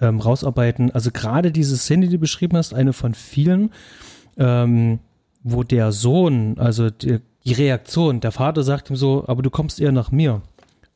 ähm, 0.00 0.20
rausarbeiten. 0.20 0.90
Also 0.90 1.10
gerade 1.10 1.52
diese 1.52 1.76
Szene, 1.76 2.06
die 2.06 2.12
du 2.14 2.18
beschrieben 2.18 2.56
hast, 2.56 2.74
eine 2.74 2.92
von 2.92 3.14
vielen, 3.14 3.72
ähm, 4.38 4.98
wo 5.42 5.62
der 5.62 5.92
Sohn, 5.92 6.58
also 6.58 6.90
die, 6.90 7.20
die 7.44 7.52
Reaktion, 7.52 8.20
der 8.20 8.32
Vater 8.32 8.62
sagt 8.62 8.90
ihm 8.90 8.96
so, 8.96 9.24
aber 9.26 9.42
du 9.42 9.50
kommst 9.50 9.80
eher 9.80 9.92
nach 9.92 10.10
mir. 10.10 10.42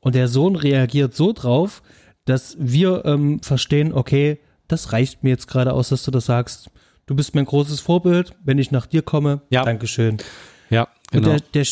Und 0.01 0.15
der 0.15 0.29
Sohn 0.29 0.57
reagiert 0.57 1.15
so 1.15 1.33
drauf, 1.33 1.83
dass 2.27 2.57
wir 2.59 3.05
ähm, 3.05 3.41
verstehen, 3.41 3.93
okay, 3.93 4.39
das 4.69 4.93
reicht 4.93 5.25
mir 5.25 5.31
jetzt 5.31 5.47
gerade 5.47 5.73
aus, 5.73 5.91
dass 5.91 6.05
du 6.05 6.11
das 6.11 6.27
sagst. 6.27 6.71
Du 7.07 7.15
bist 7.15 7.35
mein 7.35 7.45
großes 7.45 7.81
Vorbild. 7.81 8.35
Wenn 8.45 8.59
ich 8.59 8.71
nach 8.71 8.87
dir 8.87 9.03
komme, 9.03 9.43
Ja. 9.51 9.65
Dankeschön. 9.65 10.19
Ja, 10.71 10.89
Und 11.13 11.23
genau. 11.23 11.29
der, 11.29 11.41
der, 11.53 11.65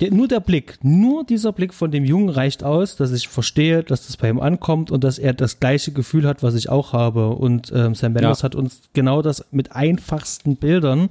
der, 0.00 0.12
nur 0.12 0.26
der 0.28 0.40
Blick, 0.40 0.78
nur 0.82 1.24
dieser 1.24 1.52
Blick 1.52 1.72
von 1.72 1.90
dem 1.90 2.04
Jungen 2.04 2.28
reicht 2.30 2.64
aus, 2.64 2.96
dass 2.96 3.12
ich 3.12 3.28
verstehe, 3.28 3.84
dass 3.84 4.06
das 4.06 4.16
bei 4.16 4.28
ihm 4.28 4.40
ankommt 4.40 4.90
und 4.90 5.04
dass 5.04 5.18
er 5.18 5.32
das 5.34 5.60
gleiche 5.60 5.92
Gefühl 5.92 6.26
hat, 6.26 6.42
was 6.42 6.54
ich 6.54 6.68
auch 6.68 6.92
habe. 6.92 7.28
Und 7.30 7.72
ähm, 7.74 7.94
Sam 7.94 8.12
Mendes 8.12 8.40
Ja. 8.40 8.42
hat 8.44 8.54
uns 8.54 8.82
genau 8.92 9.22
das 9.22 9.44
mit 9.52 9.72
einfachsten 9.72 10.56
Bildern 10.56 11.10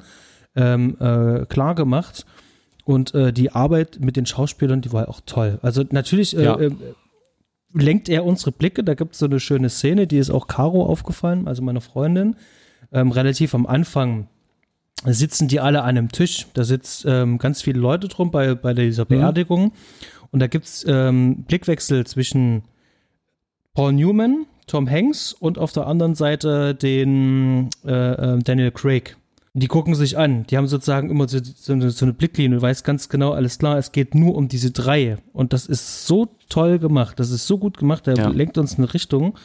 ähm, 0.55 0.97
äh, 0.99 1.45
klar 1.45 1.75
gemacht. 1.75 2.25
Und 2.83 3.13
äh, 3.13 3.31
die 3.33 3.51
Arbeit 3.51 3.99
mit 4.01 4.15
den 4.17 4.25
Schauspielern, 4.25 4.81
die 4.81 4.91
war 4.93 5.07
auch 5.09 5.21
toll. 5.25 5.59
Also 5.61 5.83
natürlich 5.91 6.35
äh, 6.37 6.43
Ja. 6.43 6.59
äh, 6.59 6.71
lenkt 7.73 8.09
er 8.09 8.25
unsere 8.25 8.51
Blicke. 8.51 8.83
Da 8.83 8.93
gibt 8.95 9.13
es 9.13 9.19
so 9.19 9.25
eine 9.27 9.39
schöne 9.39 9.69
Szene, 9.69 10.07
die 10.07 10.17
ist 10.17 10.29
auch 10.29 10.47
Caro 10.47 10.85
aufgefallen, 10.85 11.47
also 11.47 11.61
meiner 11.61 11.81
Freundin, 11.81 12.35
ähm, 12.91 13.11
relativ 13.11 13.53
am 13.53 13.65
Anfang 13.65 14.27
sitzen 15.05 15.47
die 15.47 15.59
alle 15.59 15.81
an 15.81 15.89
einem 15.89 16.11
Tisch. 16.11 16.47
Da 16.53 16.63
sitzt 16.63 17.05
ähm, 17.07 17.37
ganz 17.37 17.61
viele 17.61 17.79
Leute 17.79 18.07
drum 18.07 18.31
bei, 18.31 18.55
bei 18.55 18.73
dieser 18.73 19.03
mhm. 19.03 19.09
Beerdigung. 19.09 19.63
Mhm. 19.65 19.71
Und 20.31 20.39
da 20.39 20.47
gibt 20.47 20.65
es 20.65 20.85
ähm, 20.87 21.43
Blickwechsel 21.43 22.05
zwischen 22.05 22.63
Paul 23.73 23.93
Newman, 23.93 24.45
Tom 24.65 24.89
Hanks 24.89 25.33
und 25.33 25.57
auf 25.57 25.71
der 25.71 25.87
anderen 25.87 26.15
Seite 26.15 26.75
den 26.75 27.69
äh, 27.85 28.35
äh, 28.35 28.39
Daniel 28.39 28.71
Craig. 28.71 29.17
Die 29.53 29.67
gucken 29.67 29.95
sich 29.95 30.17
an. 30.17 30.45
Die 30.47 30.57
haben 30.57 30.67
sozusagen 30.67 31.09
immer 31.09 31.27
so, 31.27 31.39
so, 31.41 31.73
eine, 31.73 31.89
so 31.89 32.05
eine 32.05 32.13
Blicklinie. 32.13 32.57
Du 32.57 32.61
weißt 32.61 32.83
ganz 32.83 33.09
genau, 33.09 33.31
alles 33.31 33.57
klar, 33.57 33.77
es 33.77 33.91
geht 33.91 34.13
nur 34.13 34.35
um 34.35 34.47
diese 34.47 34.71
drei. 34.71 35.17
Und 35.33 35.53
das 35.53 35.65
ist 35.65 36.05
so 36.05 36.27
toll 36.49 36.77
gemacht. 36.77 37.19
Das 37.19 37.31
ist 37.31 37.47
so 37.47 37.57
gut 37.57 37.77
gemacht. 37.77 38.05
Der 38.05 38.15
ja. 38.15 38.27
lenkt 38.27 38.57
uns 38.57 38.73
in 38.73 38.83
eine 38.83 38.93
Richtung. 38.93 39.35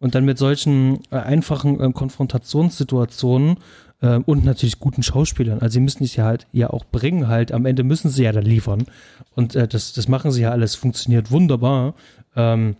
Und 0.00 0.14
dann 0.14 0.24
mit 0.26 0.36
solchen 0.36 1.00
äh, 1.10 1.16
einfachen 1.16 1.80
äh, 1.80 1.92
Konfrontationssituationen 1.92 3.56
äh, 4.04 4.20
und 4.26 4.44
natürlich 4.44 4.78
guten 4.78 5.02
Schauspielern. 5.02 5.60
Also 5.60 5.74
sie 5.74 5.80
müssen 5.80 6.04
es 6.04 6.14
ja 6.14 6.24
halt 6.24 6.46
ja 6.52 6.68
auch 6.70 6.84
bringen 6.84 7.28
halt. 7.28 7.52
Am 7.52 7.64
Ende 7.64 7.82
müssen 7.82 8.10
sie 8.10 8.24
ja 8.24 8.32
dann 8.32 8.44
liefern. 8.44 8.86
Und 9.34 9.56
äh, 9.56 9.66
das, 9.66 9.94
das 9.94 10.08
machen 10.08 10.30
sie 10.30 10.42
ja 10.42 10.50
alles. 10.50 10.74
Funktioniert 10.74 11.30
wunderbar. 11.30 11.94
Ähm, 12.36 12.76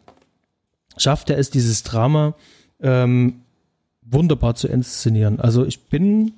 schafft 0.96 1.30
er 1.30 1.38
es, 1.38 1.50
dieses 1.50 1.82
Drama 1.82 2.34
ähm, 2.80 3.40
wunderbar 4.02 4.54
zu 4.54 4.68
inszenieren. 4.68 5.40
Also 5.40 5.64
ich 5.64 5.80
bin 5.84 6.32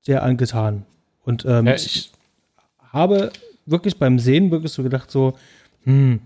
sehr 0.00 0.22
angetan. 0.22 0.86
Und 1.24 1.44
ähm, 1.44 1.66
ja, 1.66 1.74
ich, 1.74 1.86
ich 1.86 2.12
habe 2.92 3.30
wirklich 3.66 3.98
beim 3.98 4.18
Sehen 4.18 4.50
wirklich 4.50 4.72
so 4.72 4.82
gedacht, 4.82 5.10
so, 5.10 5.36
hm, 5.84 6.20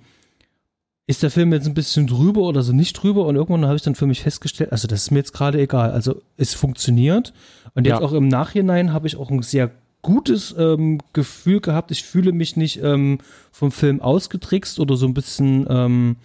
ist 1.11 1.25
der 1.25 1.31
Film 1.33 1.53
jetzt 1.53 1.67
ein 1.67 1.75
bisschen 1.75 2.07
drüber 2.07 2.43
oder 2.43 2.63
so 2.63 2.73
nicht 2.73 2.93
drüber? 2.95 3.27
Und 3.27 3.35
irgendwann 3.35 3.67
habe 3.67 3.75
ich 3.75 3.83
dann 3.83 3.97
für 3.97 4.07
mich 4.07 4.23
festgestellt, 4.23 4.71
also 4.71 4.87
das 4.87 5.03
ist 5.03 5.11
mir 5.11 5.19
jetzt 5.19 5.33
gerade 5.33 5.61
egal. 5.61 5.91
Also 5.91 6.23
es 6.37 6.55
funktioniert. 6.55 7.33
Und 7.75 7.85
jetzt 7.85 7.99
ja. 7.99 8.07
auch 8.07 8.13
im 8.13 8.29
Nachhinein 8.29 8.93
habe 8.93 9.09
ich 9.09 9.17
auch 9.17 9.29
ein 9.29 9.43
sehr 9.43 9.73
gutes 10.03 10.55
ähm, 10.57 11.01
Gefühl 11.13 11.61
gehabt. 11.61 11.91
Ich 11.91 12.05
fühle 12.05 12.31
mich 12.31 12.57
nicht 12.57 12.81
ähm, 12.83 13.19
vom 13.51 13.73
Film 13.73 14.01
ausgetrickst 14.01 14.79
oder 14.79 14.97
so 14.97 15.07
ein 15.07 15.15
bisschen 15.15 15.67
ähm, 15.69 16.17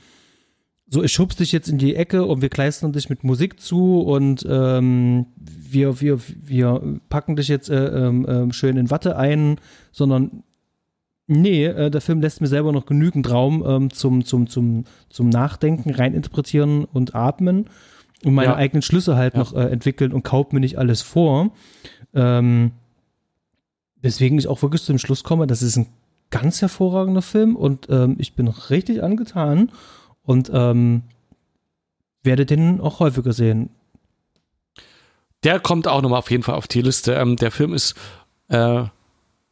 so, 0.87 1.03
ich 1.03 1.11
schubst 1.11 1.39
dich 1.39 1.51
jetzt 1.51 1.67
in 1.67 1.79
die 1.79 1.95
Ecke 1.95 2.23
und 2.25 2.43
wir 2.43 2.49
kleistern 2.49 2.93
dich 2.93 3.09
mit 3.09 3.23
Musik 3.23 3.59
zu 3.59 4.01
und 4.01 4.45
ähm, 4.47 5.25
wir, 5.35 5.99
wir, 5.99 6.19
wir 6.43 6.99
packen 7.09 7.35
dich 7.35 7.47
jetzt 7.47 7.71
äh, 7.71 8.07
äh, 8.07 8.53
schön 8.53 8.77
in 8.77 8.91
Watte 8.91 9.17
ein, 9.17 9.59
sondern 9.91 10.43
nee, 11.27 11.65
äh, 11.65 11.89
der 11.89 12.01
Film 12.01 12.21
lässt 12.21 12.41
mir 12.41 12.47
selber 12.47 12.71
noch 12.71 12.85
genügend 12.85 13.29
Raum 13.29 13.63
ähm, 13.65 13.91
zum, 13.91 14.25
zum, 14.25 14.47
zum, 14.47 14.85
zum 15.09 15.29
Nachdenken, 15.29 15.91
reininterpretieren 15.91 16.85
und 16.85 17.15
atmen 17.15 17.69
und 18.23 18.33
meine 18.33 18.51
ja. 18.51 18.55
eigenen 18.55 18.81
Schlüsse 18.81 19.15
halt 19.15 19.33
ja. 19.33 19.39
noch 19.39 19.53
äh, 19.53 19.69
entwickeln 19.69 20.13
und 20.13 20.23
kaut 20.23 20.53
mir 20.53 20.59
nicht 20.59 20.77
alles 20.77 21.01
vor. 21.01 21.51
Ähm, 22.13 22.71
weswegen 24.01 24.37
ich 24.37 24.47
auch 24.47 24.61
wirklich 24.61 24.83
zum 24.83 24.97
Schluss 24.97 25.23
komme, 25.23 25.47
das 25.47 25.61
ist 25.61 25.77
ein 25.77 25.87
ganz 26.29 26.61
hervorragender 26.61 27.21
Film 27.21 27.55
und 27.55 27.87
ähm, 27.89 28.15
ich 28.19 28.35
bin 28.35 28.47
richtig 28.47 29.03
angetan 29.03 29.71
und 30.23 30.51
ähm, 30.53 31.03
werde 32.23 32.45
den 32.45 32.81
auch 32.81 32.99
häufiger 32.99 33.33
sehen. 33.33 33.69
Der 35.43 35.59
kommt 35.59 35.87
auch 35.87 36.01
nochmal 36.01 36.19
auf 36.19 36.31
jeden 36.31 36.43
Fall 36.43 36.55
auf 36.55 36.67
die 36.67 36.81
Liste. 36.81 37.13
Ähm, 37.13 37.35
der 37.35 37.51
Film 37.51 37.73
ist 37.73 37.95
äh, 38.47 38.85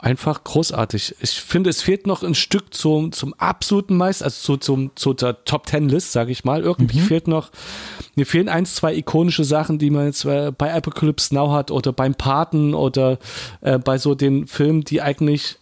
einfach 0.03 0.43
großartig. 0.43 1.15
Ich 1.21 1.41
finde, 1.41 1.69
es 1.69 1.81
fehlt 1.81 2.07
noch 2.07 2.23
ein 2.23 2.35
Stück 2.35 2.73
zum, 2.73 3.13
zum 3.13 3.33
absoluten 3.35 3.95
Meister, 3.95 4.25
also 4.25 4.57
zu, 4.57 4.57
zum, 4.57 4.95
zu 4.95 5.13
der 5.13 5.45
Top 5.45 5.65
Ten 5.65 5.87
List, 5.87 6.11
sage 6.11 6.31
ich 6.31 6.43
mal. 6.43 6.61
Irgendwie 6.61 6.99
mhm. 6.99 7.05
fehlt 7.05 7.27
noch, 7.27 7.51
mir 8.15 8.25
fehlen 8.25 8.49
eins, 8.49 8.75
zwei 8.75 8.93
ikonische 8.93 9.45
Sachen, 9.45 9.79
die 9.79 9.89
man 9.89 10.07
jetzt 10.07 10.25
äh, 10.25 10.51
bei 10.51 10.73
Apocalypse 10.73 11.33
Now 11.33 11.51
hat 11.51 11.71
oder 11.71 11.93
beim 11.93 12.15
Paten 12.15 12.73
oder 12.73 13.17
äh, 13.61 13.79
bei 13.79 13.97
so 13.97 14.13
den 14.13 14.45
Filmen, 14.45 14.83
die 14.83 15.01
eigentlich 15.01 15.57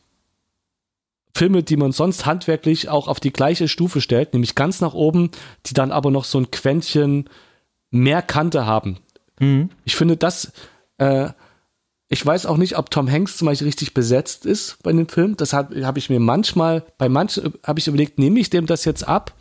Filme, 1.36 1.62
die 1.62 1.78
man 1.78 1.92
sonst 1.92 2.26
handwerklich 2.26 2.89
auch 2.89 3.08
auf 3.08 3.20
die 3.20 3.32
gleiche 3.32 3.68
Stufe 3.68 4.02
stellt, 4.02 4.34
nämlich 4.34 4.56
ganz 4.56 4.82
nach 4.82 4.96
oben, 4.96 5.30
die 5.68 5.74
dann 5.74 5.92
aber 5.92 6.10
noch 6.10 6.26
so 6.26 6.39
ein 6.39 6.50
Quäntchen 6.50 7.30
mehr 7.92 8.24
Kante 8.24 8.66
haben. 8.66 8.98
Mhm. 9.39 9.70
Ich 9.86 9.96
finde 9.96 10.18
das, 10.18 10.52
äh, 10.98 11.30
ich 12.12 12.26
weiß 12.26 12.45
auch 12.45 12.57
nicht, 12.57 12.78
ob 12.78 12.91
Tom 12.91 13.09
Hanks 13.09 13.38
zum 13.38 13.47
Beispiel 13.47 13.68
richtig 13.68 13.93
besetzt 13.93 14.45
ist 14.45 14.78
bei 14.84 14.91
dem 14.91 15.07
Film. 15.07 15.38
Das 15.38 15.53
habe 15.53 15.86
hab 15.86 15.97
ich 15.97 16.09
mir 16.09 16.20
manchmal, 16.20 16.84
bei 16.97 17.09
manchen 17.09 17.53
habe 17.66 17.80
ich 17.80 17.88
überlegt, 17.88 18.20
nehme 18.20 18.39
ich 18.39 18.49
dem 18.49 18.66
das 18.66 18.86
jetzt 18.86 19.07
ab? 19.07 19.34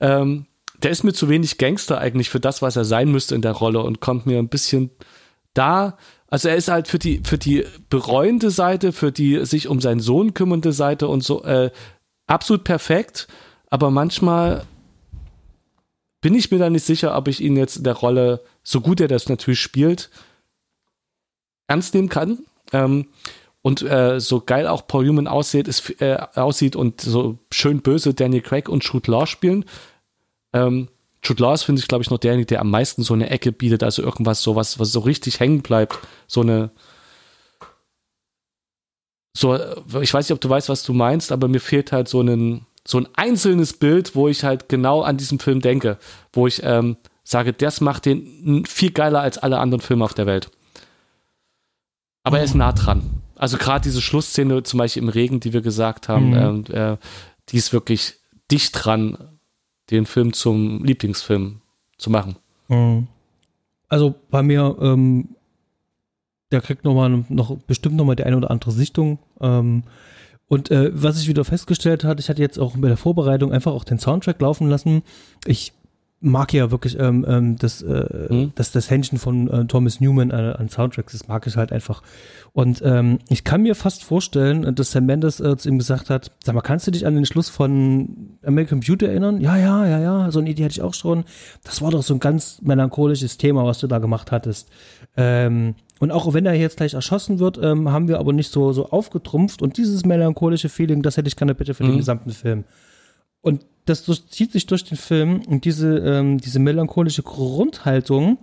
Ähm, 0.00 0.46
der 0.82 0.90
ist 0.90 1.02
mir 1.02 1.12
zu 1.12 1.28
wenig 1.28 1.58
Gangster 1.58 1.98
eigentlich 1.98 2.30
für 2.30 2.40
das, 2.40 2.62
was 2.62 2.76
er 2.76 2.84
sein 2.84 3.10
müsste 3.10 3.34
in 3.34 3.42
der 3.42 3.52
Rolle 3.52 3.82
und 3.82 4.00
kommt 4.00 4.26
mir 4.26 4.38
ein 4.38 4.48
bisschen 4.48 4.90
da 5.54 5.96
also 6.30 6.48
er 6.48 6.56
ist 6.56 6.68
halt 6.68 6.88
für 6.88 6.98
die, 6.98 7.22
für 7.24 7.38
die 7.38 7.64
bereuende 7.88 8.50
Seite, 8.50 8.92
für 8.92 9.10
die 9.10 9.44
sich 9.46 9.66
um 9.66 9.80
seinen 9.80 10.00
Sohn 10.00 10.34
kümmernde 10.34 10.72
Seite 10.72 11.08
und 11.08 11.24
so 11.24 11.42
äh, 11.44 11.70
absolut 12.26 12.64
perfekt. 12.64 13.28
Aber 13.70 13.90
manchmal 13.90 14.64
bin 16.20 16.34
ich 16.34 16.50
mir 16.50 16.58
da 16.58 16.68
nicht 16.68 16.84
sicher, 16.84 17.16
ob 17.16 17.28
ich 17.28 17.40
ihn 17.40 17.56
jetzt 17.56 17.78
in 17.78 17.84
der 17.84 17.94
Rolle, 17.94 18.42
so 18.62 18.80
gut 18.80 19.00
er 19.00 19.08
das 19.08 19.28
natürlich 19.28 19.60
spielt, 19.60 20.10
ernst 21.68 21.94
nehmen 21.94 22.08
kann. 22.08 22.40
Ähm, 22.72 23.06
und 23.62 23.82
äh, 23.82 24.20
so 24.20 24.40
geil 24.40 24.66
auch 24.66 24.86
Paul 24.86 25.04
Newman 25.04 25.26
aussieht, 25.26 25.68
ist, 25.68 26.00
äh, 26.00 26.16
aussieht 26.34 26.74
und 26.74 27.00
so 27.00 27.38
schön 27.52 27.80
böse 27.80 28.14
Daniel 28.14 28.42
Craig 28.42 28.68
und 28.68 28.84
Jude 28.84 29.10
Law 29.10 29.26
spielen. 29.26 29.64
Ähm, 30.52 30.88
Jude 31.22 31.42
Law 31.42 31.54
ist, 31.54 31.64
finde 31.64 31.80
ich, 31.80 31.88
glaube 31.88 32.02
ich, 32.02 32.10
noch 32.10 32.18
derjenige, 32.18 32.46
der 32.46 32.60
am 32.60 32.70
meisten 32.70 33.02
so 33.02 33.14
eine 33.14 33.30
Ecke 33.30 33.52
bietet, 33.52 33.82
also 33.82 34.02
irgendwas, 34.02 34.42
sowas, 34.42 34.78
was 34.78 34.92
so 34.92 35.00
richtig 35.00 35.40
hängen 35.40 35.62
bleibt. 35.62 35.98
So 36.26 36.40
eine. 36.40 36.70
So, 39.36 39.56
ich 40.00 40.12
weiß 40.12 40.28
nicht, 40.28 40.34
ob 40.34 40.40
du 40.40 40.48
weißt, 40.48 40.68
was 40.68 40.82
du 40.82 40.92
meinst, 40.92 41.30
aber 41.30 41.46
mir 41.46 41.60
fehlt 41.60 41.92
halt 41.92 42.08
so 42.08 42.22
ein, 42.22 42.66
so 42.84 42.98
ein 42.98 43.08
einzelnes 43.14 43.72
Bild, 43.72 44.16
wo 44.16 44.26
ich 44.28 44.42
halt 44.42 44.68
genau 44.68 45.02
an 45.02 45.16
diesem 45.16 45.38
Film 45.38 45.60
denke, 45.60 45.98
wo 46.32 46.46
ich 46.46 46.62
ähm, 46.64 46.96
sage, 47.22 47.52
das 47.52 47.80
macht 47.80 48.06
den 48.06 48.64
viel 48.66 48.90
geiler 48.90 49.20
als 49.20 49.38
alle 49.38 49.58
anderen 49.58 49.80
Filme 49.80 50.04
auf 50.04 50.14
der 50.14 50.26
Welt. 50.26 50.50
Aber 52.28 52.38
er 52.38 52.44
ist 52.44 52.54
nah 52.54 52.72
dran. 52.72 53.02
Also 53.36 53.56
gerade 53.56 53.82
diese 53.82 54.00
Schlussszene, 54.02 54.62
zum 54.62 54.78
Beispiel 54.78 55.02
im 55.02 55.08
Regen, 55.08 55.40
die 55.40 55.52
wir 55.52 55.62
gesagt 55.62 56.08
haben, 56.08 56.30
mhm. 56.30 56.36
ähm, 56.36 56.64
äh, 56.74 56.96
die 57.48 57.56
ist 57.56 57.72
wirklich 57.72 58.14
dicht 58.50 58.72
dran 58.74 59.16
den 59.90 60.04
Film 60.04 60.34
zum 60.34 60.84
Lieblingsfilm 60.84 61.62
zu 61.96 62.10
machen. 62.10 62.36
Mhm. 62.68 63.06
Also 63.88 64.14
bei 64.30 64.42
mir, 64.42 64.76
ähm, 64.80 65.36
der 66.52 66.60
kriegt 66.60 66.84
noch 66.84 66.94
mal 66.94 67.24
noch 67.28 67.56
bestimmt 67.66 67.96
noch 67.96 68.04
mal 68.04 68.16
die 68.16 68.24
eine 68.24 68.36
oder 68.36 68.50
andere 68.50 68.72
Sichtung. 68.72 69.18
Ähm, 69.40 69.84
und 70.48 70.70
äh, 70.70 70.90
was 70.92 71.20
ich 71.20 71.28
wieder 71.28 71.44
festgestellt 71.44 72.04
hatte, 72.04 72.20
ich 72.20 72.28
hatte 72.28 72.42
jetzt 72.42 72.58
auch 72.58 72.76
bei 72.76 72.88
der 72.88 72.96
Vorbereitung 72.96 73.52
einfach 73.52 73.72
auch 73.72 73.84
den 73.84 73.98
Soundtrack 73.98 74.40
laufen 74.40 74.68
lassen. 74.68 75.02
Ich 75.46 75.72
mag 76.20 76.52
ja 76.52 76.70
wirklich 76.70 76.98
ähm, 76.98 77.24
ähm, 77.28 77.56
das, 77.56 77.80
äh, 77.82 78.26
mhm. 78.28 78.52
das, 78.56 78.72
das 78.72 78.90
Händchen 78.90 79.18
von 79.18 79.48
äh, 79.48 79.64
Thomas 79.66 80.00
Newman 80.00 80.30
äh, 80.30 80.54
an 80.58 80.68
Soundtracks, 80.68 81.12
das 81.12 81.28
mag 81.28 81.46
ich 81.46 81.56
halt 81.56 81.70
einfach. 81.70 82.02
Und 82.52 82.82
ähm, 82.84 83.20
ich 83.28 83.44
kann 83.44 83.62
mir 83.62 83.76
fast 83.76 84.02
vorstellen, 84.02 84.74
dass 84.74 84.90
Sam 84.90 85.06
Mendes 85.06 85.38
äh, 85.38 85.56
zu 85.56 85.68
ihm 85.68 85.78
gesagt 85.78 86.10
hat, 86.10 86.32
sag 86.42 86.54
mal, 86.56 86.60
kannst 86.60 86.86
du 86.88 86.90
dich 86.90 87.06
an 87.06 87.14
den 87.14 87.24
Schluss 87.24 87.48
von 87.48 88.36
American 88.44 88.80
Beauty 88.80 89.06
erinnern? 89.06 89.40
Ja, 89.40 89.56
ja, 89.56 89.86
ja, 89.86 90.00
ja, 90.00 90.30
so 90.32 90.40
eine 90.40 90.50
Idee 90.50 90.64
hatte 90.64 90.72
ich 90.72 90.82
auch 90.82 90.94
schon. 90.94 91.24
Das 91.62 91.82
war 91.82 91.92
doch 91.92 92.02
so 92.02 92.14
ein 92.14 92.20
ganz 92.20 92.60
melancholisches 92.62 93.38
Thema, 93.38 93.64
was 93.64 93.78
du 93.78 93.86
da 93.86 93.98
gemacht 93.98 94.32
hattest. 94.32 94.70
Ähm, 95.16 95.76
und 96.00 96.10
auch 96.10 96.32
wenn 96.34 96.46
er 96.46 96.54
jetzt 96.54 96.78
gleich 96.78 96.94
erschossen 96.94 97.38
wird, 97.38 97.60
ähm, 97.62 97.90
haben 97.90 98.08
wir 98.08 98.18
aber 98.18 98.32
nicht 98.32 98.50
so, 98.50 98.72
so 98.72 98.90
aufgetrumpft. 98.90 99.62
Und 99.62 99.76
dieses 99.76 100.04
melancholische 100.04 100.68
Feeling, 100.68 101.02
das 101.02 101.16
hätte 101.16 101.28
ich 101.28 101.36
gerne 101.36 101.54
bitte 101.54 101.74
für 101.74 101.84
mhm. 101.84 101.90
den 101.90 101.98
gesamten 101.98 102.30
Film. 102.30 102.64
Und 103.40 103.64
das 103.88 104.04
zieht 104.28 104.52
sich 104.52 104.66
durch 104.66 104.84
den 104.84 104.96
Film 104.96 105.42
und 105.46 105.64
diese, 105.64 105.98
ähm, 105.98 106.38
diese 106.38 106.58
melancholische 106.58 107.22
Grundhaltung 107.22 108.38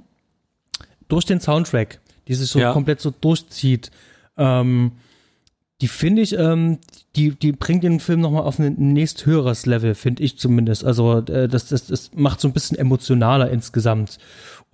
durch 1.07 1.25
den 1.25 1.39
Soundtrack, 1.39 1.99
die 2.27 2.35
sich 2.35 2.49
so 2.49 2.59
ja. 2.59 2.73
komplett 2.73 2.99
so 3.01 3.11
durchzieht, 3.11 3.91
ähm, 4.37 4.91
die 5.81 5.87
finde 5.89 6.21
ich, 6.21 6.37
ähm, 6.37 6.79
die, 7.15 7.31
die 7.31 7.51
bringt 7.51 7.83
den 7.83 7.99
Film 7.99 8.21
nochmal 8.21 8.43
auf 8.43 8.59
ein 8.59 8.75
nächst 8.77 9.25
höheres 9.25 9.65
Level, 9.65 9.93
finde 9.93 10.23
ich 10.23 10.37
zumindest. 10.37 10.85
Also 10.85 11.19
äh, 11.19 11.49
das, 11.49 11.67
das, 11.67 11.87
das 11.87 12.11
macht 12.15 12.39
so 12.39 12.47
ein 12.47 12.53
bisschen 12.53 12.77
emotionaler 12.77 13.51
insgesamt. 13.51 14.17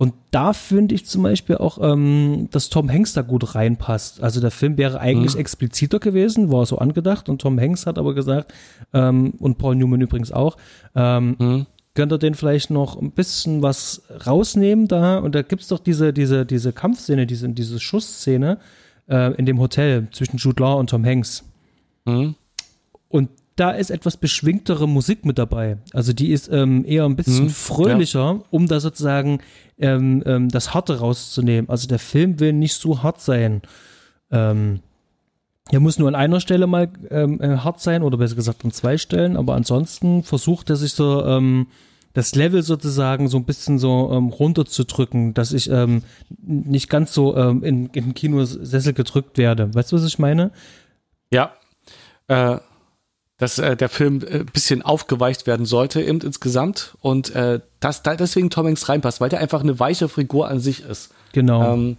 Und 0.01 0.15
da 0.31 0.53
finde 0.53 0.95
ich 0.95 1.05
zum 1.05 1.21
Beispiel 1.21 1.57
auch, 1.57 1.77
ähm, 1.79 2.47
dass 2.49 2.69
Tom 2.69 2.91
Hanks 2.91 3.13
da 3.13 3.21
gut 3.21 3.53
reinpasst. 3.53 4.23
Also 4.23 4.41
der 4.41 4.49
Film 4.49 4.75
wäre 4.79 4.99
eigentlich 4.99 5.35
mhm. 5.35 5.41
expliziter 5.41 5.99
gewesen, 5.99 6.51
war 6.51 6.65
so 6.65 6.79
angedacht. 6.79 7.29
Und 7.29 7.39
Tom 7.39 7.59
Hanks 7.59 7.85
hat 7.85 7.99
aber 7.99 8.15
gesagt, 8.15 8.51
ähm, 8.95 9.33
und 9.37 9.59
Paul 9.59 9.75
Newman 9.75 10.01
übrigens 10.01 10.31
auch, 10.31 10.57
ähm, 10.95 11.35
mhm. 11.37 11.65
könnt 11.93 12.11
ihr 12.11 12.17
den 12.17 12.33
vielleicht 12.33 12.71
noch 12.71 12.99
ein 12.99 13.11
bisschen 13.11 13.61
was 13.61 14.01
rausnehmen 14.25 14.87
da? 14.87 15.19
Und 15.19 15.35
da 15.35 15.43
gibt 15.43 15.61
es 15.61 15.67
doch 15.67 15.77
diese, 15.77 16.13
diese, 16.13 16.47
diese 16.47 16.73
Kampfszene, 16.73 17.27
diese, 17.27 17.49
diese 17.49 17.79
Schussszene 17.79 18.57
äh, 19.07 19.35
in 19.35 19.45
dem 19.45 19.59
Hotel 19.59 20.07
zwischen 20.11 20.37
Jude 20.37 20.63
Law 20.63 20.79
und 20.79 20.89
Tom 20.89 21.05
Hanks. 21.05 21.43
Mhm. 22.05 22.33
Und 23.07 23.29
da 23.61 23.69
ist 23.69 23.91
etwas 23.91 24.17
beschwingtere 24.17 24.87
Musik 24.87 25.23
mit 25.23 25.37
dabei. 25.37 25.77
Also 25.93 26.13
die 26.13 26.31
ist 26.31 26.49
ähm, 26.51 26.83
eher 26.83 27.05
ein 27.05 27.15
bisschen 27.15 27.45
Mhm, 27.45 27.49
fröhlicher, 27.51 28.41
um 28.49 28.67
da 28.67 28.79
sozusagen 28.79 29.37
ähm, 29.77 30.23
ähm, 30.25 30.49
das 30.49 30.73
Harte 30.73 30.97
rauszunehmen. 30.97 31.69
Also 31.69 31.87
der 31.87 31.99
Film 31.99 32.39
will 32.39 32.53
nicht 32.53 32.73
so 32.73 33.03
hart 33.03 33.21
sein. 33.21 33.61
Ähm, 34.31 34.79
er 35.69 35.79
muss 35.79 35.99
nur 35.99 36.07
an 36.07 36.15
einer 36.15 36.39
Stelle 36.39 36.65
mal 36.65 36.89
ähm, 37.11 37.39
äh, 37.39 37.57
hart 37.57 37.79
sein, 37.81 38.01
oder 38.01 38.17
besser 38.17 38.35
gesagt 38.35 38.65
an 38.65 38.71
zwei 38.71 38.97
Stellen, 38.97 39.37
aber 39.37 39.53
ansonsten 39.53 40.23
versucht 40.23 40.71
er 40.71 40.75
sich 40.75 40.93
so 40.93 41.23
ähm, 41.23 41.67
das 42.13 42.33
Level 42.33 42.63
sozusagen 42.63 43.27
so 43.27 43.37
ein 43.37 43.45
bisschen 43.45 43.77
so 43.77 44.11
ähm, 44.11 44.29
runterzudrücken, 44.29 45.35
dass 45.35 45.53
ich 45.53 45.69
ähm, 45.69 46.01
nicht 46.41 46.89
ganz 46.89 47.13
so 47.13 47.37
ähm, 47.37 47.63
in, 47.63 47.85
in 47.93 48.15
Kinosessel 48.15 48.93
gedrückt 48.93 49.37
werde. 49.37 49.71
Weißt 49.75 49.91
du, 49.91 49.97
was 49.97 50.05
ich 50.05 50.17
meine? 50.17 50.49
Ja. 51.31 51.51
Äh, 52.27 52.57
dass 53.41 53.57
äh, 53.57 53.75
der 53.75 53.89
Film 53.89 54.23
ein 54.31 54.45
bisschen 54.45 54.83
aufgeweicht 54.83 55.47
werden 55.47 55.65
sollte 55.65 56.01
eben 56.01 56.21
insgesamt 56.21 56.95
und 57.01 57.33
äh, 57.35 57.59
dass 57.79 58.03
da 58.03 58.15
deswegen 58.15 58.49
Tom 58.51 58.67
Hanks 58.67 58.87
reinpasst, 58.87 59.19
weil 59.19 59.29
der 59.29 59.39
einfach 59.39 59.61
eine 59.61 59.79
weiche 59.79 60.07
Figur 60.09 60.47
an 60.47 60.59
sich 60.59 60.83
ist. 60.85 61.11
Genau. 61.33 61.73
Ähm, 61.73 61.97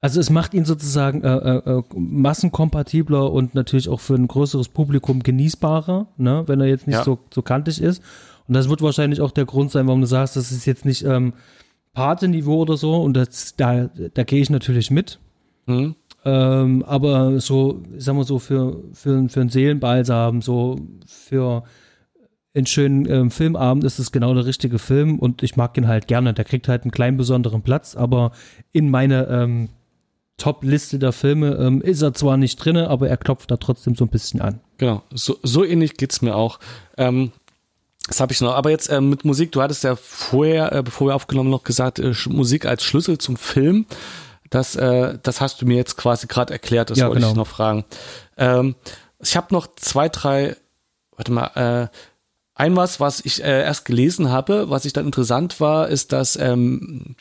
Also 0.00 0.18
es 0.20 0.30
macht 0.30 0.54
ihn 0.54 0.64
sozusagen 0.64 1.22
äh, 1.22 1.36
äh, 1.36 1.78
äh, 1.78 1.82
massenkompatibler 1.94 3.32
und 3.32 3.54
natürlich 3.54 3.88
auch 3.88 4.00
für 4.00 4.14
ein 4.14 4.26
größeres 4.28 4.68
Publikum 4.68 5.22
genießbarer, 5.22 6.06
ne, 6.16 6.44
wenn 6.46 6.60
er 6.60 6.66
jetzt 6.66 6.86
nicht 6.86 6.96
Ja. 6.96 7.04
so, 7.04 7.18
so 7.32 7.42
kantig 7.42 7.80
ist. 7.80 8.02
Und 8.48 8.54
das 8.54 8.68
wird 8.68 8.82
wahrscheinlich 8.82 9.20
auch 9.20 9.30
der 9.30 9.44
Grund 9.44 9.70
sein, 9.70 9.86
warum 9.86 10.00
du 10.00 10.06
sagst, 10.06 10.36
das 10.36 10.50
ist 10.52 10.66
jetzt 10.66 10.84
nicht 10.84 11.04
ähm, 11.04 11.32
Pate-Niveau 11.94 12.62
oder 12.62 12.76
so. 12.76 13.00
Und 13.00 13.14
das, 13.14 13.54
da, 13.56 13.90
da 14.14 14.24
gehe 14.24 14.40
ich 14.42 14.50
natürlich 14.50 14.90
mit. 14.90 15.18
hm. 15.66 15.94
Ähm, 16.24 16.84
aber 16.84 17.40
so, 17.40 17.82
sagen 17.96 18.18
wir 18.18 18.24
so, 18.24 18.38
für, 18.38 18.80
für, 18.92 19.28
für 19.28 19.40
einen 19.40 19.50
Seelenbalsam, 19.50 20.42
so 20.42 20.76
für 21.06 21.64
einen 22.54 22.66
schönen 22.66 23.10
ähm, 23.10 23.30
Filmabend 23.30 23.84
ist 23.84 23.98
es 23.98 24.12
genau 24.12 24.34
der 24.34 24.46
richtige 24.46 24.78
Film 24.78 25.18
und 25.18 25.42
ich 25.42 25.56
mag 25.56 25.76
ihn 25.76 25.88
halt 25.88 26.06
gerne. 26.06 26.34
Der 26.34 26.44
kriegt 26.44 26.68
halt 26.68 26.82
einen 26.82 26.90
kleinen 26.90 27.16
besonderen 27.16 27.62
Platz, 27.62 27.96
aber 27.96 28.32
in 28.72 28.90
meine 28.90 29.26
ähm, 29.28 29.68
Top-Liste 30.36 30.98
der 30.98 31.12
Filme 31.12 31.54
ähm, 31.54 31.80
ist 31.80 32.02
er 32.02 32.14
zwar 32.14 32.36
nicht 32.36 32.56
drinne, 32.56 32.88
aber 32.88 33.08
er 33.08 33.16
klopft 33.16 33.50
da 33.50 33.56
trotzdem 33.56 33.94
so 33.94 34.04
ein 34.04 34.08
bisschen 34.10 34.40
an. 34.40 34.60
Genau, 34.78 35.02
so, 35.14 35.38
so 35.42 35.64
ähnlich 35.64 35.96
geht's 35.96 36.20
mir 36.20 36.36
auch. 36.36 36.58
Ähm, 36.98 37.32
das 38.08 38.20
habe 38.20 38.32
ich 38.32 38.40
noch. 38.40 38.54
Aber 38.54 38.70
jetzt 38.70 38.90
ähm, 38.90 39.08
mit 39.08 39.24
Musik, 39.24 39.52
du 39.52 39.62
hattest 39.62 39.84
ja 39.84 39.96
vorher, 39.96 40.72
äh, 40.72 40.82
bevor 40.82 41.08
wir 41.08 41.14
aufgenommen 41.14 41.50
noch 41.50 41.62
gesagt, 41.62 41.98
äh, 41.98 42.12
Musik 42.28 42.66
als 42.66 42.82
Schlüssel 42.82 43.18
zum 43.18 43.36
Film. 43.36 43.86
Das, 44.52 44.76
äh, 44.76 45.18
das 45.22 45.40
hast 45.40 45.62
du 45.62 45.66
mir 45.66 45.76
jetzt 45.76 45.96
quasi 45.96 46.26
gerade 46.26 46.52
erklärt, 46.52 46.90
das 46.90 46.98
Ja, 46.98 47.06
wollte 47.08 47.20
ich 47.20 47.24
genau. 47.26 47.36
noch 47.40 47.46
fragen. 47.46 47.84
Ähm, 48.36 48.74
ich 49.18 49.34
habe 49.36 49.46
noch 49.54 49.66
zwei, 49.76 50.08
drei, 50.10 50.56
warte 51.16 51.32
mal, 51.32 51.88
äh, 51.90 51.96
ein 52.54 52.76
was, 52.76 53.00
was 53.00 53.24
ich 53.24 53.42
äh, 53.42 53.62
erst 53.62 53.86
gelesen 53.86 54.30
habe, 54.30 54.68
was 54.68 54.84
ich 54.84 54.92
dann 54.92 55.06
interessant 55.06 55.58
war, 55.58 55.88
ist, 55.88 56.12
dass 56.12 56.36
ähm, 56.36 57.16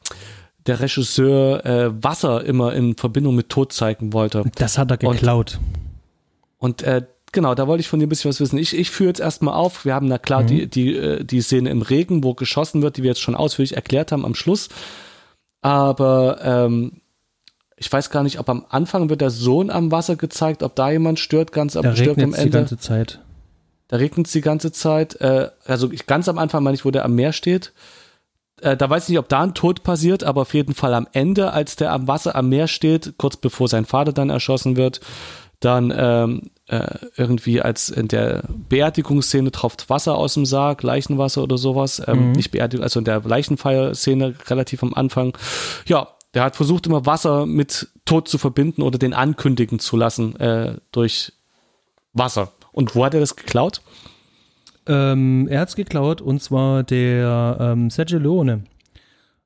der 0.68 0.82
Regisseur 0.82 1.66
äh, 1.66 2.04
Wasser 2.04 2.44
immer 2.44 2.74
in 2.74 2.98
Verbindung 2.98 3.36
mit 3.36 3.48
Tod 3.48 3.72
zeigen 3.72 4.12
wollte. 4.12 4.44
Das 4.56 4.78
hat 4.78 4.92
er 4.92 5.02
Und- 5.08 5.14
geklaut. 5.16 5.58
Und 6.58 6.84
äh, 6.84 7.04
genau, 7.32 7.56
da 7.56 7.66
wollte 7.66 7.80
ich 7.82 7.88
von 7.88 8.00
dir 8.00 8.08
ein 8.08 8.10
bisschen 8.10 8.30
was 8.30 8.42
wissen. 8.42 8.58
Ich, 8.60 8.78
ich 8.78 8.92
führe 8.92 9.08
jetzt 9.08 9.22
erstmal 9.22 9.54
auf. 9.56 9.86
Wir 9.86 9.96
haben 9.96 10.08
na 10.10 10.18
klar 10.18 10.44
die, 10.44 10.68
die, 10.68 10.96
äh, 10.98 11.24
die 11.24 11.42
Szene 11.42 11.70
im 11.70 11.82
Regen, 11.82 12.26
wo 12.26 12.34
geschossen 12.34 12.82
wird, 12.82 12.98
die 12.98 13.04
wir 13.04 13.12
jetzt 13.12 13.22
schon 13.22 13.36
ausführlich 13.36 13.76
erklärt 13.76 14.12
haben 14.12 14.26
am 14.26 14.36
Schluss. 14.36 14.68
Aber 15.62 16.40
ähm, 16.44 17.01
ich 17.82 17.92
weiß 17.92 18.12
gar 18.12 18.22
nicht, 18.22 18.38
ob 18.38 18.48
am 18.48 18.64
Anfang 18.70 19.10
wird 19.10 19.22
der 19.22 19.32
Sohn 19.32 19.72
am 19.72 19.92
Wasser 19.92 20.16
gezeigt, 20.16 20.62
ob 20.62 20.76
da 20.76 20.92
jemand 20.92 21.20
stört, 21.20 21.52
ganz 21.52 21.76
am, 21.76 21.82
da 21.82 21.96
stirbt 21.96 22.22
am 22.22 22.30
regnet 22.30 22.38
die 22.38 22.42
Ende. 22.44 22.58
ganze 22.60 22.78
Zeit. 22.78 23.20
Da 23.88 23.98
regnet 23.98 24.28
es 24.28 24.34
die 24.34 24.42
ganze 24.42 24.72
Zeit. 24.72 25.20
Äh, 25.20 25.50
also 25.66 25.92
ich, 25.92 26.06
ganz 26.06 26.30
am 26.30 26.38
Anfang 26.38 26.62
meine 26.62 26.76
ich, 26.76 26.86
wo 26.86 26.92
der 26.92 27.04
am 27.04 27.16
Meer 27.16 27.34
steht. 27.34 27.74
Äh, 28.62 28.78
da 28.78 28.88
weiß 28.88 29.06
ich 29.06 29.10
nicht, 29.10 29.18
ob 29.18 29.30
da 29.30 29.42
ein 29.42 29.56
Tod 29.56 29.82
passiert, 29.82 30.24
aber 30.24 30.42
auf 30.42 30.54
jeden 30.54 30.76
Fall 30.76 30.94
am 30.94 31.08
Ende, 31.12 31.54
als 31.54 31.76
der 31.76 31.92
am 31.92 32.08
Wasser 32.08 32.36
am 32.36 32.50
Meer 32.50 32.68
steht, 32.68 33.16
kurz 33.18 33.36
bevor 33.36 33.68
sein 33.68 33.86
Vater 33.86 34.14
dann 34.14 34.30
erschossen 34.30 34.78
wird, 34.78 35.02
dann 35.60 35.92
ähm, 35.96 36.52
äh, 36.68 36.86
irgendwie 37.18 37.64
als 37.64 37.90
in 37.90 38.08
der 38.08 38.44
Beerdigungsszene 38.70 39.52
tropft 39.52 39.90
Wasser 39.90 40.16
aus 40.18 40.36
dem 40.36 40.46
Sarg, 40.46 40.84
Leichenwasser 40.84 41.42
oder 41.42 41.58
sowas. 41.58 42.00
Ähm, 42.06 42.34
Nicht 42.34 42.52
Beerdigung, 42.52 42.84
also 42.84 43.00
in 43.00 43.06
der 43.06 43.22
Leichenfeierszene 43.22 44.36
relativ 44.50 44.84
am 44.84 44.94
Anfang. 44.94 45.36
Ja, 45.88 46.10
der 46.34 46.44
hat 46.44 46.56
versucht 46.56 46.88
immer 46.88 47.06
Wasser 47.06 47.46
mit 47.46 47.90
Tod 48.06 48.28
zu 48.28 48.38
verbinden 48.38 48.82
oder 48.82 48.98
den 48.98 49.14
ankündigen 49.14 49.80
zu 49.80 49.98
lassen 49.98 50.36
äh, 50.40 50.78
durch 50.92 51.34
Wasser. 52.14 52.52
Und 52.72 52.96
wo 52.96 53.06
hat 53.06 53.14
er 53.14 53.20
das 53.20 53.36
geklaut? 53.36 53.82
Ähm, 54.88 55.48
er 55.50 55.62
hat's 55.62 55.76
geklaut 55.76 56.22
und 56.22 56.42
zwar 56.42 56.84
der 56.84 57.58
ähm, 57.60 57.90
Sergio 57.90 58.20
Leone 58.20 58.64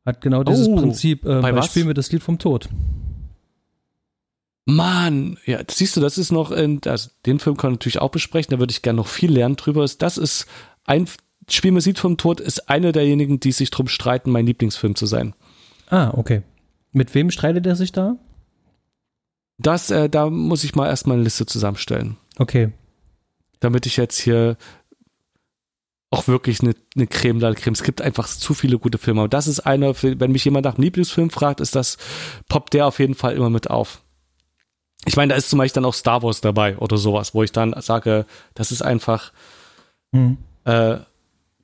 hat 0.06 0.22
genau 0.22 0.44
dieses 0.44 0.68
Oh, 0.68 0.76
Prinzip 0.76 1.26
äh, 1.26 1.42
bei 1.42 1.52
bei? 1.52 1.62
Spiel 1.64 1.86
mir 1.86 1.94
das 1.94 2.12
Lied 2.12 2.24
vom 2.24 2.38
Tod. 2.38 2.70
Mann, 4.66 5.38
ja, 5.46 5.60
siehst 5.70 5.96
du, 5.96 6.02
das 6.02 6.18
ist 6.18 6.32
noch, 6.32 6.52
in, 6.52 6.82
also 6.86 7.10
den 7.26 7.40
Film 7.40 7.56
kann 7.56 7.70
man 7.70 7.74
natürlich 7.76 8.02
auch 8.02 8.10
besprechen, 8.10 8.52
da 8.52 8.60
würde 8.60 8.72
ich 8.72 8.82
gerne 8.82 8.98
noch 8.98 9.08
viel 9.08 9.32
lernen 9.32 9.56
drüber. 9.58 9.86
Das 10.00 10.18
ist 10.18 10.48
ein 10.86 11.08
Spielmusik 11.48 12.00
vom 12.00 12.18
Tod, 12.18 12.40
ist 12.40 12.68
einer 12.70 12.92
derjenigen, 12.92 13.40
die 13.40 13.52
sich 13.52 13.70
drum 13.70 13.88
streiten, 13.88 14.32
mein 14.32 14.48
Lieblingsfilm 14.48 14.96
zu 14.96 15.06
sein. 15.06 15.36
Ah, 15.90 16.12
okay. 16.16 16.42
Mit 16.96 17.14
wem 17.14 17.30
streitet 17.30 17.66
er 17.68 17.76
sich 17.76 17.92
da? 17.92 18.16
Das, 19.58 19.92
äh, 19.92 20.10
da 20.10 20.30
muss 20.30 20.64
ich 20.64 20.76
mal 20.76 20.88
erstmal 20.88 21.16
eine 21.16 21.24
Liste 21.24 21.46
zusammenstellen, 21.46 22.18
Okay. 22.40 22.72
damit 23.60 23.86
ich 23.86 23.98
jetzt 23.98 24.18
hier 24.20 24.56
auch 26.10 26.28
wirklich 26.30 26.62
eine, 26.62 26.74
eine 26.96 27.08
Creme 27.08 27.40
de 27.40 27.50
la 27.50 27.56
Creme. 27.56 27.74
Es 27.74 27.84
gibt 27.84 28.02
einfach 28.02 28.28
zu 28.28 28.54
viele 28.54 28.80
gute 28.80 28.98
Filme. 28.98 29.22
Aber 29.22 29.28
das 29.28 29.48
ist 29.48 29.60
einer, 29.62 29.94
wenn 30.02 30.32
mich 30.32 30.46
jemand 30.46 30.64
nach 30.66 30.76
einem 30.76 30.84
Lieblingsfilm 30.84 31.30
fragt, 31.30 31.60
ist 31.60 31.76
das, 31.76 31.98
poppt 32.48 32.74
der 32.74 32.88
auf 32.88 33.00
jeden 33.00 33.16
Fall 33.16 33.34
immer 33.36 33.50
mit 33.50 33.70
auf. 33.70 34.02
Ich 35.06 35.18
meine, 35.18 35.34
da 35.34 35.36
ist 35.38 35.50
zum 35.50 35.60
Beispiel 35.60 35.82
dann 35.82 35.90
auch 35.90 35.94
Star 35.94 36.24
Wars 36.24 36.40
dabei 36.40 36.78
oder 36.78 36.96
sowas, 36.98 37.34
wo 37.34 37.44
ich 37.44 37.52
dann 37.52 37.76
sage, 37.82 38.26
das 38.54 38.72
ist 38.72 38.82
einfach 38.82 39.34
Hm. 40.14 40.38
äh, 40.64 40.98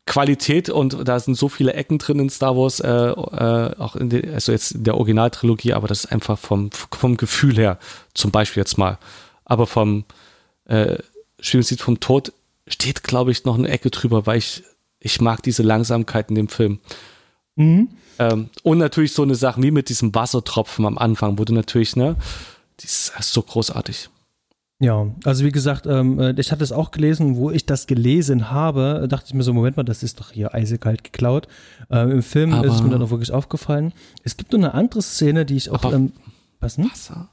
Qualität 0.06 0.70
und 0.70 1.08
da 1.08 1.20
sind 1.20 1.36
so 1.36 1.48
viele 1.48 1.74
Ecken 1.74 1.98
drin 1.98 2.20
in 2.20 2.30
Star 2.30 2.58
Wars, 2.58 2.80
äh, 2.80 2.90
äh, 2.90 3.76
auch 3.78 3.96
in 3.96 4.10
der, 4.10 4.34
also 4.34 4.52
jetzt 4.52 4.72
in 4.72 4.84
der 4.84 4.96
Originaltrilogie, 4.96 5.74
aber 5.74 5.88
das 5.88 6.06
ist 6.06 6.12
einfach 6.12 6.40
vom, 6.40 6.72
vom 6.72 7.18
Gefühl 7.18 7.56
her, 7.56 7.78
zum 8.14 8.32
Beispiel 8.32 8.62
jetzt 8.62 8.78
mal. 8.78 8.98
Aber 9.46 9.68
vom 9.68 10.06
äh, 10.66 10.98
Spielmusik 11.40 11.82
vom 11.82 12.00
Tod 12.00 12.34
steht, 12.68 13.04
glaube 13.04 13.32
ich, 13.32 13.46
noch 13.46 13.58
eine 13.58 13.70
Ecke 13.70 13.90
drüber, 13.90 14.26
weil 14.26 14.38
ich, 14.38 14.64
ich 15.00 15.22
mag 15.22 15.44
diese 15.44 15.64
Langsamkeit 15.64 16.30
in 16.30 16.36
dem 16.36 16.48
Film. 16.48 16.80
Mhm. 17.56 17.90
Ähm, 18.20 18.50
und 18.64 18.78
natürlich 18.80 19.14
so 19.14 19.24
eine 19.24 19.36
Sache 19.36 19.62
wie 19.62 19.72
mit 19.72 19.90
diesem 19.90 20.14
Wassertropfen 20.16 20.86
am 20.86 20.98
Anfang, 20.98 21.38
wo 21.38 21.46
du 21.46 21.54
natürlich, 21.54 21.96
ne, 21.96 22.16
die 22.80 22.86
ist 22.86 23.14
so 23.22 23.42
großartig. 23.42 24.10
Ja, 24.84 25.06
also 25.26 25.46
wie 25.46 25.52
gesagt, 25.52 25.86
ähm, 25.86 26.20
äh, 26.20 26.34
ich 26.40 26.52
hatte 26.52 26.64
es 26.64 26.72
auch 26.72 26.90
gelesen, 26.90 27.36
wo 27.36 27.52
ich 27.52 27.68
das 27.68 27.86
gelesen 27.86 28.50
habe, 28.50 29.06
dachte 29.08 29.26
ich 29.28 29.34
mir 29.36 29.44
so, 29.44 29.54
Moment 29.54 29.78
mal, 29.78 29.84
das 29.84 30.02
ist 30.02 30.20
doch 30.20 30.32
hier 30.32 30.56
eisekalt 30.56 31.04
geklaut. 31.04 31.48
Ähm, 31.92 32.10
Im 32.10 32.24
Film 32.24 32.52
Aber- 32.52 32.66
ist 32.66 32.74
es 32.74 32.82
mir 32.82 32.90
dann 32.90 33.04
auch 33.04 33.12
wirklich 33.12 33.32
aufgefallen. 33.32 33.94
Es 34.24 34.38
gibt 34.38 34.52
noch 34.54 34.58
eine 34.60 34.74
andere 34.74 35.04
Szene, 35.04 35.46
die 35.46 35.56
ich 35.56 35.70
auch, 35.70 35.86
ähm, 35.94 36.14
was 36.60 36.78
denn? 36.78 36.86
Wasser? 36.90 37.30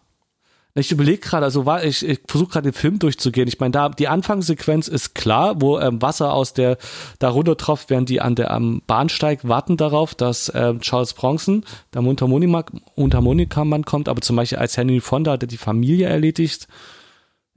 Ich 0.75 0.93
überlege 0.93 1.19
gerade, 1.19 1.45
also 1.47 1.65
war, 1.65 1.83
ich, 1.83 2.07
ich 2.07 2.21
versuche 2.29 2.51
gerade 2.53 2.71
den 2.71 2.75
Film 2.75 2.99
durchzugehen. 2.99 3.49
Ich 3.49 3.59
meine, 3.59 3.73
da 3.73 3.89
die 3.89 4.09
Anfangssequenz 4.09 4.87
ist 4.87 5.15
klar, 5.15 5.61
wo 5.61 5.79
ähm, 5.81 6.03
Wasser 6.03 6.35
aus 6.35 6.53
der 6.53 6.77
da 7.19 7.31
runter 7.31 7.57
tropft, 7.57 7.89
während 7.89 8.11
die 8.11 8.21
an 8.21 8.35
der 8.35 8.51
am 8.51 8.83
Bahnsteig 8.87 9.49
warten 9.49 9.79
darauf, 9.79 10.15
dass 10.15 10.53
ähm, 10.55 10.81
Charles 10.81 11.15
Bronson, 11.15 11.65
der 11.95 12.03
Mundharmonika- 12.03 12.67
Mundharmonikamann 12.95 13.85
kommt, 13.87 14.09
aber 14.09 14.21
zum 14.21 14.37
Beispiel 14.37 14.59
als 14.59 14.77
Henry 14.77 15.01
Fonda 15.01 15.33
hat 15.33 15.43
er 15.43 15.49
die 15.49 15.57
Familie 15.57 16.09
erledigt. 16.09 16.69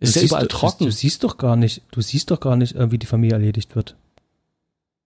Ist 0.02 0.16
Du 0.16 0.20
ja 0.20 0.22
siehst 0.22 0.32
überall 0.32 0.47
trocken. 0.47 0.86
Du 0.86 0.91
siehst 0.91 1.24
doch 1.24 1.38
gar 1.38 1.56
nicht, 1.56 1.84
du 1.91 2.02
siehst 2.02 2.32
doch 2.32 2.39
gar 2.39 2.56
nicht, 2.56 2.76
äh, 2.76 2.91
wie 2.91 2.97
die 2.97 3.06
Familie 3.06 3.36
erledigt 3.36 3.76
wird. 3.76 3.95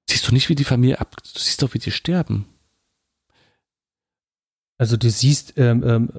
Siehst 0.09 0.27
du 0.27 0.33
nicht, 0.33 0.49
wie 0.49 0.55
die 0.55 0.63
Familie 0.63 1.01
ab, 1.01 1.15
du 1.21 1.39
siehst 1.39 1.61
doch, 1.61 1.73
wie 1.73 1.79
die 1.79 1.91
sterben. 1.91 2.45
Also 4.77 4.95
du 4.95 5.09
siehst, 5.09 5.53
ähm, 5.57 5.83
ähm, 5.85 6.09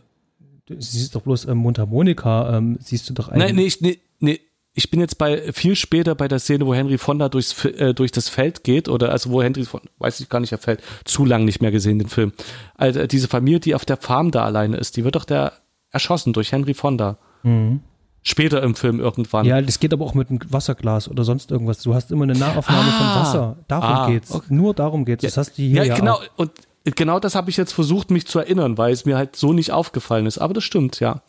du 0.66 0.74
siehst 0.78 1.14
doch 1.14 1.22
bloß 1.22 1.46
ähm, 1.46 1.58
Mundharmonika, 1.58 2.56
ähm, 2.56 2.78
siehst 2.80 3.08
du 3.08 3.14
doch 3.14 3.30
Nein, 3.30 3.56
nee, 3.56 3.64
ich, 3.64 3.80
nee, 3.80 3.98
nee, 4.18 4.40
ich 4.74 4.90
bin 4.90 5.00
jetzt 5.00 5.16
bei 5.16 5.52
viel 5.54 5.74
später 5.74 6.14
bei 6.14 6.28
der 6.28 6.38
Szene, 6.38 6.66
wo 6.66 6.74
Henry 6.74 6.98
Fonda 6.98 7.30
durchs, 7.30 7.64
äh, 7.64 7.94
durch 7.94 8.12
das 8.12 8.28
Feld 8.28 8.62
geht 8.62 8.90
oder 8.90 9.10
also 9.10 9.30
wo 9.30 9.42
Henry 9.42 9.64
Fonda, 9.64 9.88
weiß 9.98 10.20
ich 10.20 10.28
gar 10.28 10.40
nicht, 10.40 10.52
er 10.52 10.58
fällt 10.58 10.82
zu 11.04 11.24
lang 11.24 11.46
nicht 11.46 11.62
mehr 11.62 11.70
gesehen 11.70 11.98
den 11.98 12.08
Film. 12.08 12.32
Also 12.74 13.00
äh, 13.00 13.08
diese 13.08 13.26
Familie, 13.28 13.60
die 13.60 13.74
auf 13.74 13.86
der 13.86 13.96
Farm 13.96 14.30
da 14.30 14.44
alleine 14.44 14.76
ist, 14.76 14.98
die 14.98 15.04
wird 15.04 15.16
doch 15.16 15.24
da 15.24 15.52
erschossen 15.90 16.34
durch 16.34 16.52
Henry 16.52 16.74
Fonda. 16.74 17.16
Mhm. 17.42 17.80
Später 18.28 18.60
im 18.64 18.74
Film 18.74 18.98
irgendwann. 18.98 19.46
Ja, 19.46 19.62
das 19.62 19.78
geht 19.78 19.92
aber 19.92 20.04
auch 20.04 20.14
mit 20.14 20.30
einem 20.30 20.40
Wasserglas 20.50 21.08
oder 21.08 21.22
sonst 21.22 21.52
irgendwas. 21.52 21.80
Du 21.84 21.94
hast 21.94 22.10
immer 22.10 22.24
eine 22.24 22.32
Nahaufnahme 22.34 22.90
Ah. 22.90 22.98
von 22.98 23.22
Wasser. 23.22 23.56
Darum 23.68 23.88
Ah, 23.88 24.06
geht's. 24.10 24.32
okay. 24.32 24.46
Nur 24.52 24.74
darum 24.74 25.04
geht's. 25.04 25.22
Das 25.22 25.36
hast 25.36 25.56
du 25.56 25.62
hier 25.62 25.76
ja, 25.76 25.84
ja, 25.84 25.94
genau. 25.94 26.14
auch. 26.14 26.22
Und 26.34 26.50
genau 26.96 27.20
das 27.20 27.36
habe 27.36 27.50
ich 27.50 27.56
jetzt 27.56 27.72
versucht, 27.72 28.10
mich 28.10 28.26
zu 28.26 28.40
erinnern, 28.40 28.78
weil 28.78 28.92
es 28.92 29.04
mir 29.04 29.16
halt 29.16 29.36
so 29.36 29.52
nicht 29.52 29.70
aufgefallen 29.70 30.26
ist. 30.26 30.38
Aber 30.38 30.54
das 30.54 30.64
stimmt, 30.64 30.98
ja. 30.98 31.22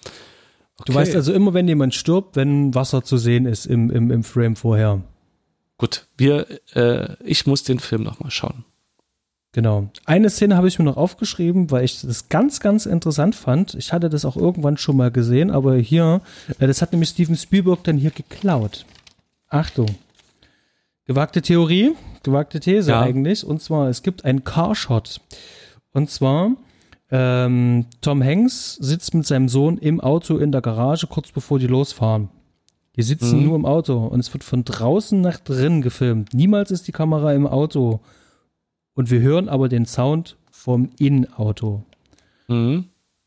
Du 0.86 0.94
weißt 0.96 1.16
also 1.16 1.34
immer, 1.34 1.54
wenn 1.54 1.68
jemand 1.68 1.94
stirbt, 1.94 2.36
wenn 2.36 2.74
Wasser 2.74 3.04
zu 3.04 3.18
sehen 3.18 3.46
ist 3.46 3.68
im, 3.68 3.92
im, 3.92 4.10
im 4.10 4.24
Frame 4.24 4.56
vorher. 4.56 5.02
Gut, 5.78 6.08
wir, 6.18 6.48
äh, 6.74 7.16
ich 7.24 7.46
muss 7.46 7.64
den 7.64 7.78
Film 7.78 8.02
nochmal 8.02 8.32
schauen. 8.32 8.66
Genau. 9.54 9.90
Eine 10.06 10.30
Szene 10.30 10.56
habe 10.56 10.68
ich 10.68 10.78
mir 10.78 10.86
noch 10.86 10.98
aufgeschrieben, 10.98 11.72
weil 11.72 11.86
ich 11.86 12.02
das 12.02 12.30
ganz, 12.30 12.60
ganz 12.60 12.86
interessant 12.86 13.34
fand. 13.36 13.74
Ich 13.76 13.94
hatte 13.94 14.10
das 14.10 14.26
auch 14.26 14.36
irgendwann 14.36 14.78
schon 14.78 14.98
mal 14.98 15.10
gesehen, 15.10 15.52
aber 15.52 15.76
hier, 15.78 16.22
äh, 16.60 16.68
das 16.68 16.82
hat 16.82 16.92
nämlich 16.92 17.10
Steven 17.10 17.36
Spielberg 17.36 17.84
dann 17.84 17.98
hier 17.98 18.12
geklaut. 18.12 18.86
Achtung. 19.50 19.88
Gewagte 21.06 21.42
Theorie, 21.42 21.94
gewagte 22.24 22.60
These 22.60 22.92
ja. 22.92 23.02
eigentlich. 23.02 23.46
Und 23.46 23.62
zwar, 23.62 23.88
es 23.88 24.04
gibt 24.04 24.26
einen 24.26 24.44
Carshot. 24.44 25.22
Und 25.94 26.10
zwar, 26.10 26.52
ähm, 27.10 27.86
Tom 28.02 28.22
Hanks 28.22 28.76
sitzt 28.76 29.14
mit 29.14 29.26
seinem 29.26 29.48
Sohn 29.48 29.78
im 29.78 30.02
Auto 30.02 30.38
in 30.38 30.52
der 30.52 30.62
Garage, 30.62 31.08
kurz 31.08 31.32
bevor 31.32 31.60
die 31.60 31.68
losfahren. 31.68 32.30
Die 32.98 33.04
sitzen 33.04 33.40
mhm. 33.40 33.46
nur 33.46 33.56
im 33.56 33.66
Auto 33.66 34.06
und 34.06 34.20
es 34.20 34.34
wird 34.34 34.44
von 34.44 34.66
draußen 34.66 35.22
nach 35.22 35.38
drinnen 35.38 35.82
gefilmt. 35.82 36.34
Niemals 36.34 36.72
ist 36.72 36.88
die 36.88 36.92
Kamera 36.92 37.34
im 37.34 37.48
Auto. 37.48 38.02
Und 38.98 39.12
wir 39.12 39.20
hören 39.22 39.48
aber 39.48 39.70
den 39.70 39.86
Sound 39.86 40.38
vom 40.50 40.90
Innenauto. 40.98 41.84
Mhm. 42.48 42.86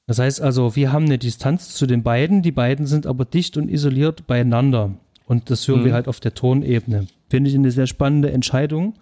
Das 0.08 0.18
heißt 0.18 0.40
also, 0.40 0.74
wir 0.74 0.90
haben 0.90 1.04
eine 1.04 1.16
Distanz 1.16 1.74
zu 1.74 1.86
den 1.86 2.02
beiden, 2.02 2.42
die 2.42 2.50
beiden 2.50 2.86
sind 2.86 3.06
aber 3.06 3.24
dicht 3.24 3.56
und 3.56 3.70
isoliert 3.70 4.26
beieinander. 4.26 4.96
Und 5.26 5.48
das 5.48 5.68
hören 5.68 5.82
mhm. 5.82 5.84
wir 5.84 5.92
halt 5.92 6.08
auf 6.08 6.18
der 6.18 6.34
Tonebene. 6.34 7.06
Finde 7.28 7.50
ich 7.50 7.54
eine 7.54 7.70
sehr 7.70 7.86
spannende 7.86 8.32
Entscheidung. 8.32 8.94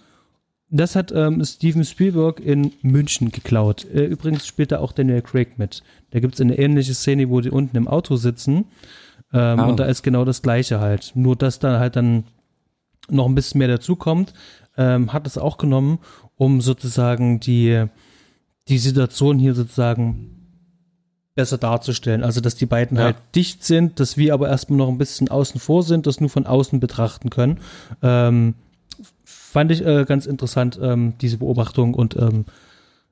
Das 0.68 0.94
hat 0.94 1.10
ähm, 1.10 1.42
Steven 1.42 1.86
Spielberg 1.86 2.38
in 2.38 2.72
München 2.82 3.32
geklaut. 3.32 3.86
Äh, 3.86 4.04
übrigens 4.04 4.46
spielt 4.46 4.70
da 4.70 4.80
auch 4.80 4.92
Daniel 4.92 5.22
Craig 5.22 5.58
mit. 5.58 5.82
Da 6.10 6.20
gibt 6.20 6.34
es 6.34 6.40
eine 6.42 6.58
ähnliche 6.58 6.92
Szene, 6.92 7.30
wo 7.30 7.40
die 7.40 7.48
unten 7.50 7.78
im 7.78 7.88
Auto 7.88 8.16
sitzen. 8.16 8.66
Ähm, 9.32 9.58
oh. 9.58 9.68
Und 9.68 9.80
da 9.80 9.86
ist 9.86 10.02
genau 10.02 10.26
das 10.26 10.42
Gleiche 10.42 10.80
halt. 10.80 11.12
Nur, 11.14 11.34
dass 11.34 11.60
da 11.60 11.78
halt 11.78 11.96
dann 11.96 12.24
noch 13.08 13.24
ein 13.24 13.34
bisschen 13.34 13.56
mehr 13.56 13.68
dazukommt, 13.68 14.34
ähm, 14.76 15.12
hat 15.14 15.26
es 15.26 15.38
auch 15.38 15.56
genommen, 15.56 15.98
um 16.38 16.62
sozusagen 16.62 17.40
die, 17.40 17.84
die 18.68 18.78
Situation 18.78 19.38
hier 19.38 19.54
sozusagen 19.54 20.38
besser 21.34 21.58
darzustellen. 21.58 22.24
Also, 22.24 22.40
dass 22.40 22.56
die 22.56 22.66
beiden 22.66 22.96
ja. 22.96 23.04
halt 23.04 23.16
dicht 23.34 23.64
sind, 23.64 24.00
dass 24.00 24.16
wir 24.16 24.34
aber 24.34 24.48
erstmal 24.48 24.78
noch 24.78 24.88
ein 24.88 24.98
bisschen 24.98 25.28
außen 25.28 25.60
vor 25.60 25.82
sind, 25.82 26.06
das 26.06 26.20
nur 26.20 26.30
von 26.30 26.46
außen 26.46 26.80
betrachten 26.80 27.30
können. 27.30 27.60
Ähm, 28.02 28.54
fand 29.24 29.70
ich 29.70 29.84
äh, 29.86 30.04
ganz 30.04 30.26
interessant, 30.26 30.78
ähm, 30.82 31.14
diese 31.20 31.38
Beobachtung. 31.38 31.94
Und 31.94 32.16
ähm, 32.16 32.44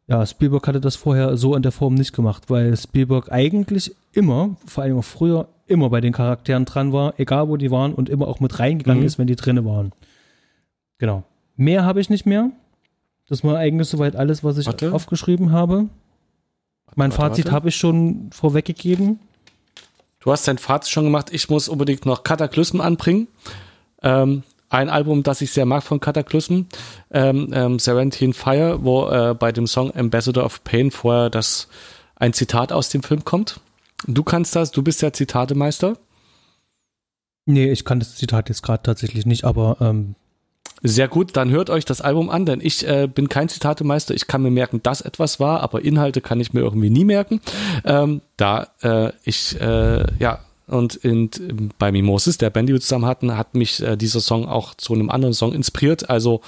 ja, 0.09 0.25
Spielberg 0.25 0.67
hatte 0.67 0.81
das 0.81 0.97
vorher 0.97 1.37
so 1.37 1.55
in 1.55 1.63
der 1.63 1.73
Form 1.73 1.95
nicht 1.95 2.13
gemacht, 2.13 2.45
weil 2.49 2.77
Spielberg 2.77 3.31
eigentlich 3.31 3.95
immer, 4.13 4.57
vor 4.67 4.85
allem 4.85 4.99
auch 4.99 5.05
früher, 5.05 5.49
immer 5.67 5.91
bei 5.91 6.01
den 6.01 6.13
Charakteren 6.13 6.65
dran 6.65 6.93
war, 6.93 7.15
egal 7.19 7.49
wo 7.49 7.57
die 7.57 7.71
waren 7.71 7.95
und 7.95 8.09
immer 8.09 8.29
auch 8.29 8.41
mit 8.41 8.59
reingegangen 8.59 9.03
mhm. 9.03 9.07
ist, 9.07 9.19
wenn 9.19 9.27
die 9.27 9.37
drinne 9.37 9.65
waren. 9.65 9.93
Genau. 10.99 11.25
Mehr 11.57 11.85
habe 11.85 12.01
ich 12.01 12.11
nicht 12.11 12.27
mehr. 12.27 12.51
Das 13.29 13.43
war 13.43 13.59
eigentlich 13.59 13.89
soweit 13.89 14.17
alles, 14.17 14.45
was 14.45 14.59
ich 14.59 14.67
warte. 14.67 14.93
aufgeschrieben 14.93 15.53
habe. 15.53 15.89
Mein 16.95 17.11
warte, 17.11 17.23
Fazit 17.23 17.51
habe 17.51 17.69
ich 17.69 17.77
schon 17.77 18.31
vorweggegeben. 18.33 19.19
Du 20.21 20.33
hast 20.33 20.47
dein 20.49 20.59
Fazit 20.59 20.91
schon 20.91 21.05
gemacht. 21.05 21.29
Ich 21.33 21.49
muss 21.49 21.69
unbedingt 21.69 22.07
noch 22.07 22.23
Kataklysmen 22.23 22.81
anbringen. 22.81 23.29
Ähm, 24.03 24.43
ein 24.69 24.89
Album, 24.89 25.23
das 25.23 25.41
ich 25.41 25.53
sehr 25.53 25.67
mag 25.67 25.83
von 25.83 26.01
Kataklysmen, 26.01 26.67
ähm, 27.11 27.51
ähm, 27.53 27.79
Serentine 27.79 28.33
Fire, 28.33 28.85
wo 28.85 29.09
äh, 29.09 29.35
bei 29.35 29.53
dem 29.53 29.67
Song 29.67 29.95
Ambassador 29.95 30.45
of 30.45 30.65
Pain 30.65 30.91
vorher 30.91 31.31
das 31.31 31.69
ein 32.17 32.33
Zitat 32.33 32.73
aus 32.73 32.89
dem 32.89 33.03
Film 33.03 33.25
kommt. 33.25 33.61
Du 34.07 34.23
kannst 34.23 34.57
das, 34.57 34.73
du 34.73 34.83
bist 34.83 35.03
der 35.03 35.13
Zitatemeister. 35.13 35.97
Nee, 37.47 37.71
ich 37.71 37.85
kann 37.85 38.01
das 38.01 38.17
Zitat 38.17 38.49
jetzt 38.49 38.63
gerade 38.63 38.83
tatsächlich 38.83 39.25
nicht, 39.25 39.45
aber 39.45 39.77
ähm, 39.81 40.17
sehr 40.83 41.09
gut, 41.09 41.37
dann 41.37 41.51
hört 41.51 41.71
euch 41.71 41.85
das 41.85 42.01
Album 42.01 42.31
an, 42.31 42.47
denn 42.47 42.61
ich 42.61 42.87
äh, 42.87 43.09
bin 43.13 43.29
kein 43.29 43.49
Zitatemeister. 43.49 44.15
Ich 44.15 44.27
kann 44.27 44.43
mir 44.43 44.51
merken, 44.51 44.83
dass 44.83 45.01
etwas 45.01 45.41
war, 45.41 45.61
aber 45.61 45.85
Inhalte 45.85 46.21
kann 46.21 46.41
ich 46.41 46.53
mir 46.53 46.61
irgendwie 46.61 46.91
nie 46.91 47.05
merken. 47.05 47.41
Ähm, 47.85 48.21
da 48.37 48.69
äh, 48.83 49.13
ich, 49.25 49.61
äh, 49.61 50.05
ja, 50.19 50.41
und 50.67 50.97
in, 50.97 51.31
bei 51.79 51.93
Mimosis, 51.93 52.39
der 52.39 52.51
Band, 52.51 52.69
die 52.69 52.73
wir 52.73 52.81
zusammen 52.81 53.07
hatten, 53.07 53.37
hat 53.37 53.55
mich 53.55 53.81
äh, 53.83 53.97
dieser 53.97 54.21
Song 54.21 54.47
auch 54.47 54.75
zu 54.75 54.95
einem 54.95 55.11
anderen 55.11 55.35
Song 55.35 55.53
inspiriert. 55.53 56.11
Also 56.11 56.41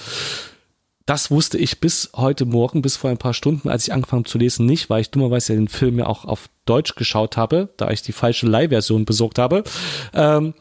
das 1.07 1.31
wusste 1.31 1.57
ich 1.57 1.81
bis 1.81 2.11
heute 2.15 2.45
Morgen, 2.45 2.83
bis 2.83 2.97
vor 2.97 3.09
ein 3.09 3.17
paar 3.17 3.33
Stunden, 3.33 3.69
als 3.69 3.87
ich 3.87 3.95
angefangen 3.95 4.27
zu 4.27 4.37
lesen, 4.37 4.67
nicht, 4.67 4.91
weil 4.91 5.01
ich 5.01 5.11
dummerweise 5.11 5.55
den 5.55 5.69
Film 5.69 5.99
ja 5.99 6.07
auch 6.07 6.27
auf 6.27 6.51
Deutsch 6.67 6.97
geschaut 6.97 7.39
habe, 7.39 7.71
da 7.79 7.91
ich 7.91 8.03
die 8.03 8.13
falsche 8.13 8.47
Leihversion 8.47 9.07
besorgt 9.07 9.39
habe. 9.39 9.65
Ähm, 10.13 10.53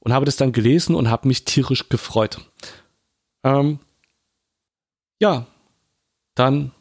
und 0.00 0.12
habe 0.12 0.24
das 0.24 0.36
dann 0.36 0.52
gelesen 0.52 0.94
und 0.94 1.10
habe 1.10 1.28
mich 1.28 1.44
tierisch 1.44 1.88
gefreut. 1.90 2.40
Ähm, 3.48 3.78
ja, 5.20 5.46
dann 6.34 6.72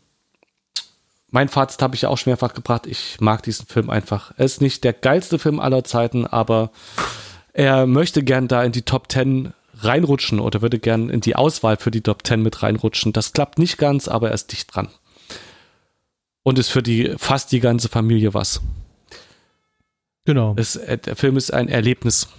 mein 1.29 1.49
Fazit 1.49 1.81
habe 1.81 1.95
ich 1.95 2.03
ja 2.03 2.09
auch 2.09 2.17
schon 2.17 2.31
mehrfach 2.31 2.53
gebracht. 2.53 2.87
Ich 2.87 3.19
mag 3.19 3.43
diesen 3.43 3.65
Film 3.67 3.89
einfach. 3.89 4.31
Er 4.37 4.45
ist 4.45 4.61
nicht 4.61 4.83
der 4.83 4.93
geilste 4.93 5.39
Film 5.39 5.59
aller 5.59 5.83
Zeiten, 5.83 6.25
aber 6.25 6.71
er 7.53 7.85
möchte 7.85 8.23
gern 8.23 8.47
da 8.47 8.63
in 8.63 8.71
die 8.71 8.83
Top 8.83 9.11
10 9.11 9.53
reinrutschen 9.79 10.39
oder 10.39 10.61
würde 10.61 10.79
gern 10.79 11.09
in 11.09 11.21
die 11.21 11.35
Auswahl 11.35 11.77
für 11.77 11.91
die 11.91 12.01
Top 12.01 12.25
10 12.25 12.41
mit 12.41 12.63
reinrutschen. 12.63 13.13
Das 13.13 13.33
klappt 13.33 13.59
nicht 13.59 13.77
ganz, 13.77 14.07
aber 14.07 14.29
er 14.29 14.33
ist 14.33 14.51
dicht 14.51 14.73
dran. 14.73 14.89
Und 16.43 16.57
ist 16.57 16.69
für 16.69 16.81
die 16.81 17.13
fast 17.17 17.51
die 17.51 17.59
ganze 17.59 17.89
Familie 17.89 18.33
was. 18.33 18.61
Genau. 20.25 20.55
Es, 20.57 20.75
äh, 20.75 20.97
der 20.97 21.15
Film 21.15 21.35
ist 21.35 21.53
ein 21.53 21.67
Erlebnis. 21.67 22.29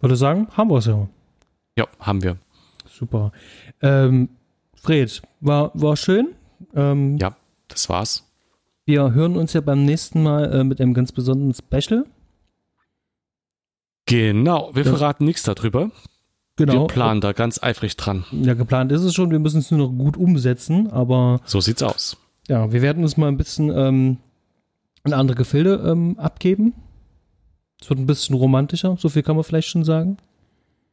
Würde 0.00 0.16
sagen, 0.16 0.48
haben 0.56 0.70
wir 0.70 0.78
es 0.78 0.86
ja. 0.86 1.08
Ja, 1.76 1.88
haben 1.98 2.22
wir. 2.22 2.36
Super. 3.04 3.32
Ähm, 3.82 4.30
Fred, 4.74 5.20
war, 5.40 5.72
war 5.74 5.94
schön. 5.94 6.28
Ähm, 6.74 7.18
ja, 7.18 7.36
das 7.68 7.90
war's. 7.90 8.26
Wir 8.86 9.12
hören 9.12 9.36
uns 9.36 9.52
ja 9.52 9.60
beim 9.60 9.84
nächsten 9.84 10.22
Mal 10.22 10.50
äh, 10.50 10.64
mit 10.64 10.80
einem 10.80 10.94
ganz 10.94 11.12
besonderen 11.12 11.52
Special. 11.52 12.06
Genau, 14.06 14.70
wir 14.74 14.84
das, 14.84 14.96
verraten 14.96 15.26
nichts 15.26 15.42
darüber. 15.42 15.90
Genau. 16.56 16.72
Wir 16.72 16.86
planen 16.86 17.20
da 17.20 17.32
ganz 17.32 17.62
eifrig 17.62 17.98
dran. 17.98 18.24
Ja, 18.30 18.54
geplant 18.54 18.90
ist 18.90 19.02
es 19.02 19.14
schon, 19.14 19.30
wir 19.30 19.38
müssen 19.38 19.58
es 19.58 19.70
nur 19.70 19.86
noch 19.86 19.94
gut 19.94 20.16
umsetzen, 20.16 20.90
aber. 20.90 21.42
So 21.44 21.60
sieht's 21.60 21.82
aus. 21.82 22.16
Ja, 22.48 22.72
wir 22.72 22.80
werden 22.80 23.02
uns 23.02 23.18
mal 23.18 23.28
ein 23.28 23.36
bisschen 23.36 23.70
ähm, 23.70 24.16
in 25.04 25.12
andere 25.12 25.36
Gefilde 25.36 25.84
ähm, 25.86 26.18
abgeben. 26.18 26.72
Es 27.82 27.90
wird 27.90 28.00
ein 28.00 28.06
bisschen 28.06 28.34
romantischer, 28.34 28.96
so 28.98 29.10
viel 29.10 29.22
kann 29.22 29.36
man 29.36 29.44
vielleicht 29.44 29.68
schon 29.68 29.84
sagen. 29.84 30.16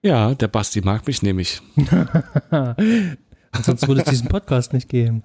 Ja, 0.03 0.33
der 0.33 0.47
Basti 0.47 0.81
mag 0.81 1.05
mich 1.05 1.21
nämlich. 1.21 1.61
Sonst 3.61 3.87
würde 3.87 4.01
es 4.01 4.09
diesen 4.09 4.29
Podcast 4.29 4.73
nicht 4.73 4.89
geben. 4.89 5.23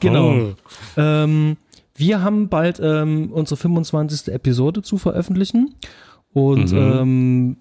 Genau. 0.00 0.30
Oh. 0.30 0.54
Ähm, 0.96 1.56
wir 1.94 2.22
haben 2.22 2.48
bald 2.48 2.80
ähm, 2.82 3.30
unsere 3.32 3.56
25. 3.56 4.32
Episode 4.32 4.82
zu 4.82 4.98
veröffentlichen. 4.98 5.74
Und 6.32 6.72
mhm. 6.72 6.78
ähm, 6.78 7.56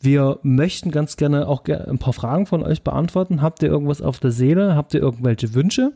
wir 0.00 0.38
möchten 0.42 0.90
ganz 0.90 1.16
gerne 1.16 1.48
auch 1.48 1.64
ein 1.64 1.98
paar 1.98 2.12
Fragen 2.12 2.46
von 2.46 2.62
euch 2.62 2.82
beantworten. 2.82 3.40
Habt 3.40 3.62
ihr 3.62 3.70
irgendwas 3.70 4.02
auf 4.02 4.20
der 4.20 4.32
Seele? 4.32 4.74
Habt 4.74 4.92
ihr 4.92 5.00
irgendwelche 5.00 5.54
Wünsche? 5.54 5.92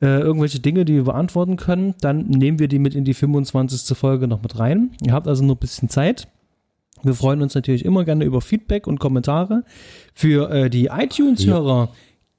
Äh, 0.00 0.20
irgendwelche 0.20 0.60
Dinge, 0.60 0.84
die 0.84 0.94
wir 0.94 1.04
beantworten 1.04 1.56
können? 1.56 1.94
Dann 2.00 2.26
nehmen 2.26 2.58
wir 2.58 2.68
die 2.68 2.78
mit 2.78 2.94
in 2.94 3.04
die 3.04 3.14
25. 3.14 3.96
Folge 3.96 4.26
noch 4.26 4.42
mit 4.42 4.58
rein. 4.58 4.92
Ihr 5.02 5.12
habt 5.12 5.28
also 5.28 5.44
nur 5.44 5.56
ein 5.56 5.60
bisschen 5.60 5.90
Zeit. 5.90 6.28
Wir 7.04 7.14
freuen 7.14 7.42
uns 7.42 7.54
natürlich 7.54 7.84
immer 7.84 8.04
gerne 8.04 8.24
über 8.24 8.40
Feedback 8.40 8.86
und 8.86 8.98
Kommentare. 9.00 9.64
Für 10.14 10.50
äh, 10.50 10.70
die 10.70 10.86
iTunes-Hörer, 10.86 11.84
ja. 11.84 11.88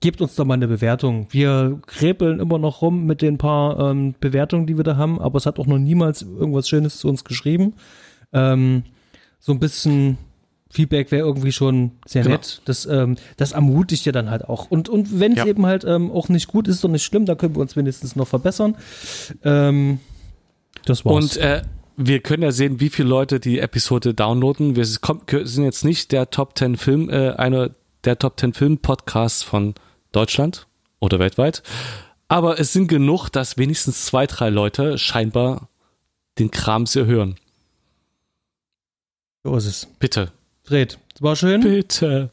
gebt 0.02 0.22
uns 0.22 0.36
doch 0.36 0.46
mal 0.46 0.56
eine 0.56 0.68
Bewertung. 0.68 1.28
Wir 1.32 1.80
krebeln 1.86 2.40
immer 2.40 2.58
noch 2.58 2.82
rum 2.82 3.06
mit 3.06 3.22
den 3.22 3.38
paar 3.38 3.80
ähm, 3.92 4.16
Bewertungen, 4.20 4.68
die 4.68 4.78
wir 4.78 4.84
da 4.84 4.98
haben, 4.98 5.20
aber 5.20 5.38
es 5.38 5.46
hat 5.46 5.60
auch 5.60 5.68
noch 5.68 5.78
niemals 5.78 6.22
irgendwas 6.22 6.68
Schönes 6.70 7.00
zu 7.00 7.08
uns 7.08 7.24
geschrieben. 7.24 7.74
Ähm, 8.34 8.84
so 9.40 9.52
ein 9.52 9.60
bisschen 9.60 10.18
Feedback 10.76 11.12
wäre 11.12 11.26
irgendwie 11.26 11.52
schon 11.52 11.92
sehr 12.06 12.24
genau. 12.24 12.36
nett. 12.36 12.62
Das, 12.66 12.86
ähm, 12.86 13.16
das 13.38 13.54
ermutigt 13.54 14.06
ja 14.06 14.12
dann 14.12 14.30
halt 14.30 14.46
auch. 14.46 14.70
Und, 14.70 14.90
und 14.90 15.20
wenn 15.20 15.32
es 15.32 15.40
ja. 15.40 15.46
eben 15.46 15.66
halt 15.66 15.86
ähm, 15.86 16.12
auch 16.12 16.30
nicht 16.30 16.48
gut 16.48 16.68
ist, 16.68 16.76
ist 16.76 16.84
doch 16.84 16.90
nicht 16.90 17.04
schlimm, 17.04 17.26
da 17.26 17.36
können 17.36 17.56
wir 17.56 17.62
uns 17.62 17.76
wenigstens 17.76 18.16
noch 18.16 18.28
verbessern. 18.28 18.76
Ähm, 19.44 20.00
das 20.86 21.06
war's. 21.06 21.16
Und 21.16 21.38
äh, 21.38 21.62
wir 21.98 22.20
können 22.20 22.44
ja 22.44 22.52
sehen, 22.52 22.80
wie 22.80 22.90
viele 22.90 23.10
Leute 23.10 23.40
die 23.40 23.60
Episode 23.60 24.14
downloaden. 24.14 24.76
Wir 24.76 24.86
sind 24.86 25.64
jetzt 25.64 25.86
nicht 25.86 26.12
der 26.12 26.30
Top 26.30 26.58
10 26.58 26.78
Film, 26.78 27.10
äh, 27.10 27.32
einer 27.32 27.72
der 28.04 28.20
Top 28.20 28.40
10 28.40 28.54
Film 28.54 28.78
Podcasts 28.80 29.44
von 29.44 29.76
Deutschland 30.12 30.68
oder 31.00 31.20
weltweit. 31.20 31.64
Aber 32.28 32.60
es 32.60 32.74
sind 32.74 32.88
genug, 32.88 33.30
dass 33.30 33.58
wenigstens 33.58 34.06
zwei, 34.06 34.26
drei 34.28 34.50
Leute 34.50 34.98
scheinbar 34.98 35.70
den 36.40 36.52
Kram 36.52 36.86
sehr 36.86 37.06
hören. 37.06 37.36
So 39.44 39.56
ist 39.56 39.66
es. 39.66 39.88
Bitte. 40.00 40.32
Fred, 40.64 40.98
war 41.20 41.36
schön. 41.36 41.62
Bitte. 41.62 42.32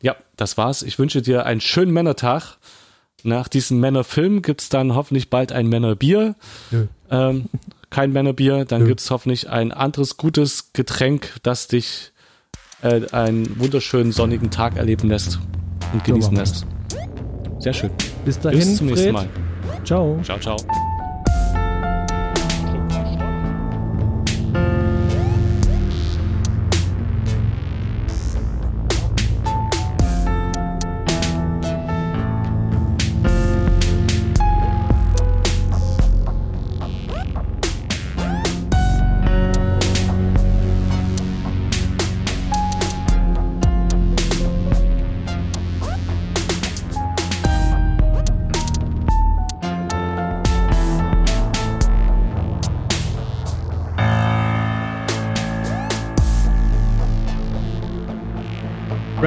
Ja, 0.00 0.16
das 0.36 0.56
war's. 0.56 0.82
Ich 0.82 0.98
wünsche 0.98 1.22
dir 1.22 1.44
einen 1.44 1.60
schönen 1.60 1.92
Männertag. 1.92 2.58
Nach 3.24 3.48
diesem 3.48 3.80
Männerfilm 3.80 4.42
gibt's 4.42 4.68
dann 4.68 4.94
hoffentlich 4.94 5.30
bald 5.30 5.52
ein 5.52 5.68
Männerbier. 5.68 6.34
Ähm, 7.10 7.46
kein 7.92 8.12
Männerbier, 8.12 8.64
dann 8.64 8.86
gibt 8.86 9.00
es 9.00 9.10
hoffentlich 9.10 9.50
ein 9.50 9.70
anderes 9.70 10.16
gutes 10.16 10.72
Getränk, 10.72 11.34
das 11.42 11.68
dich 11.68 12.12
äh, 12.82 13.02
einen 13.12 13.60
wunderschönen 13.60 14.12
sonnigen 14.12 14.50
Tag 14.50 14.76
erleben 14.76 15.08
lässt 15.08 15.38
und 15.92 16.02
genießen 16.02 16.34
lässt. 16.34 16.66
Sehr 17.58 17.74
schön. 17.74 17.90
Bis 18.24 18.40
dahin. 18.40 18.58
Bis 18.58 18.76
zum 18.76 18.86
nächsten 18.86 19.12
Mal. 19.12 19.28
Ciao. 19.84 20.18
Ciao, 20.24 20.38
ciao. 20.38 20.56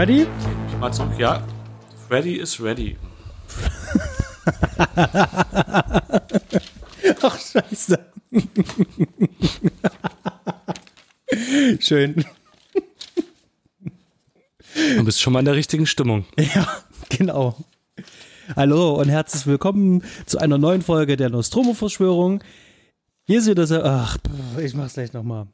Ready? 0.05 0.27
Ich 0.69 0.77
mal 0.77 0.93
zurück. 0.93 1.17
Ja, 1.17 1.41
Freddy 2.07 2.35
is 2.35 2.61
ready. 2.61 2.95
Ach, 7.23 7.39
scheiße. 7.39 8.05
Schön. 11.79 12.23
Du 14.95 15.03
bist 15.03 15.19
schon 15.19 15.33
mal 15.33 15.39
in 15.39 15.45
der 15.45 15.55
richtigen 15.55 15.87
Stimmung. 15.87 16.25
Ja, 16.37 16.67
genau. 17.09 17.57
Hallo 18.55 19.01
und 19.01 19.09
herzlich 19.09 19.47
willkommen 19.47 20.03
zu 20.27 20.37
einer 20.37 20.59
neuen 20.59 20.83
Folge 20.83 21.17
der 21.17 21.31
Nostromo-Verschwörung. 21.31 22.43
Hier 23.23 23.39
ist 23.39 23.47
wieder 23.47 23.65
so, 23.65 23.81
ach, 23.81 24.19
ich 24.61 24.75
mach's 24.75 24.93
gleich 24.93 25.13
nochmal. 25.13 25.47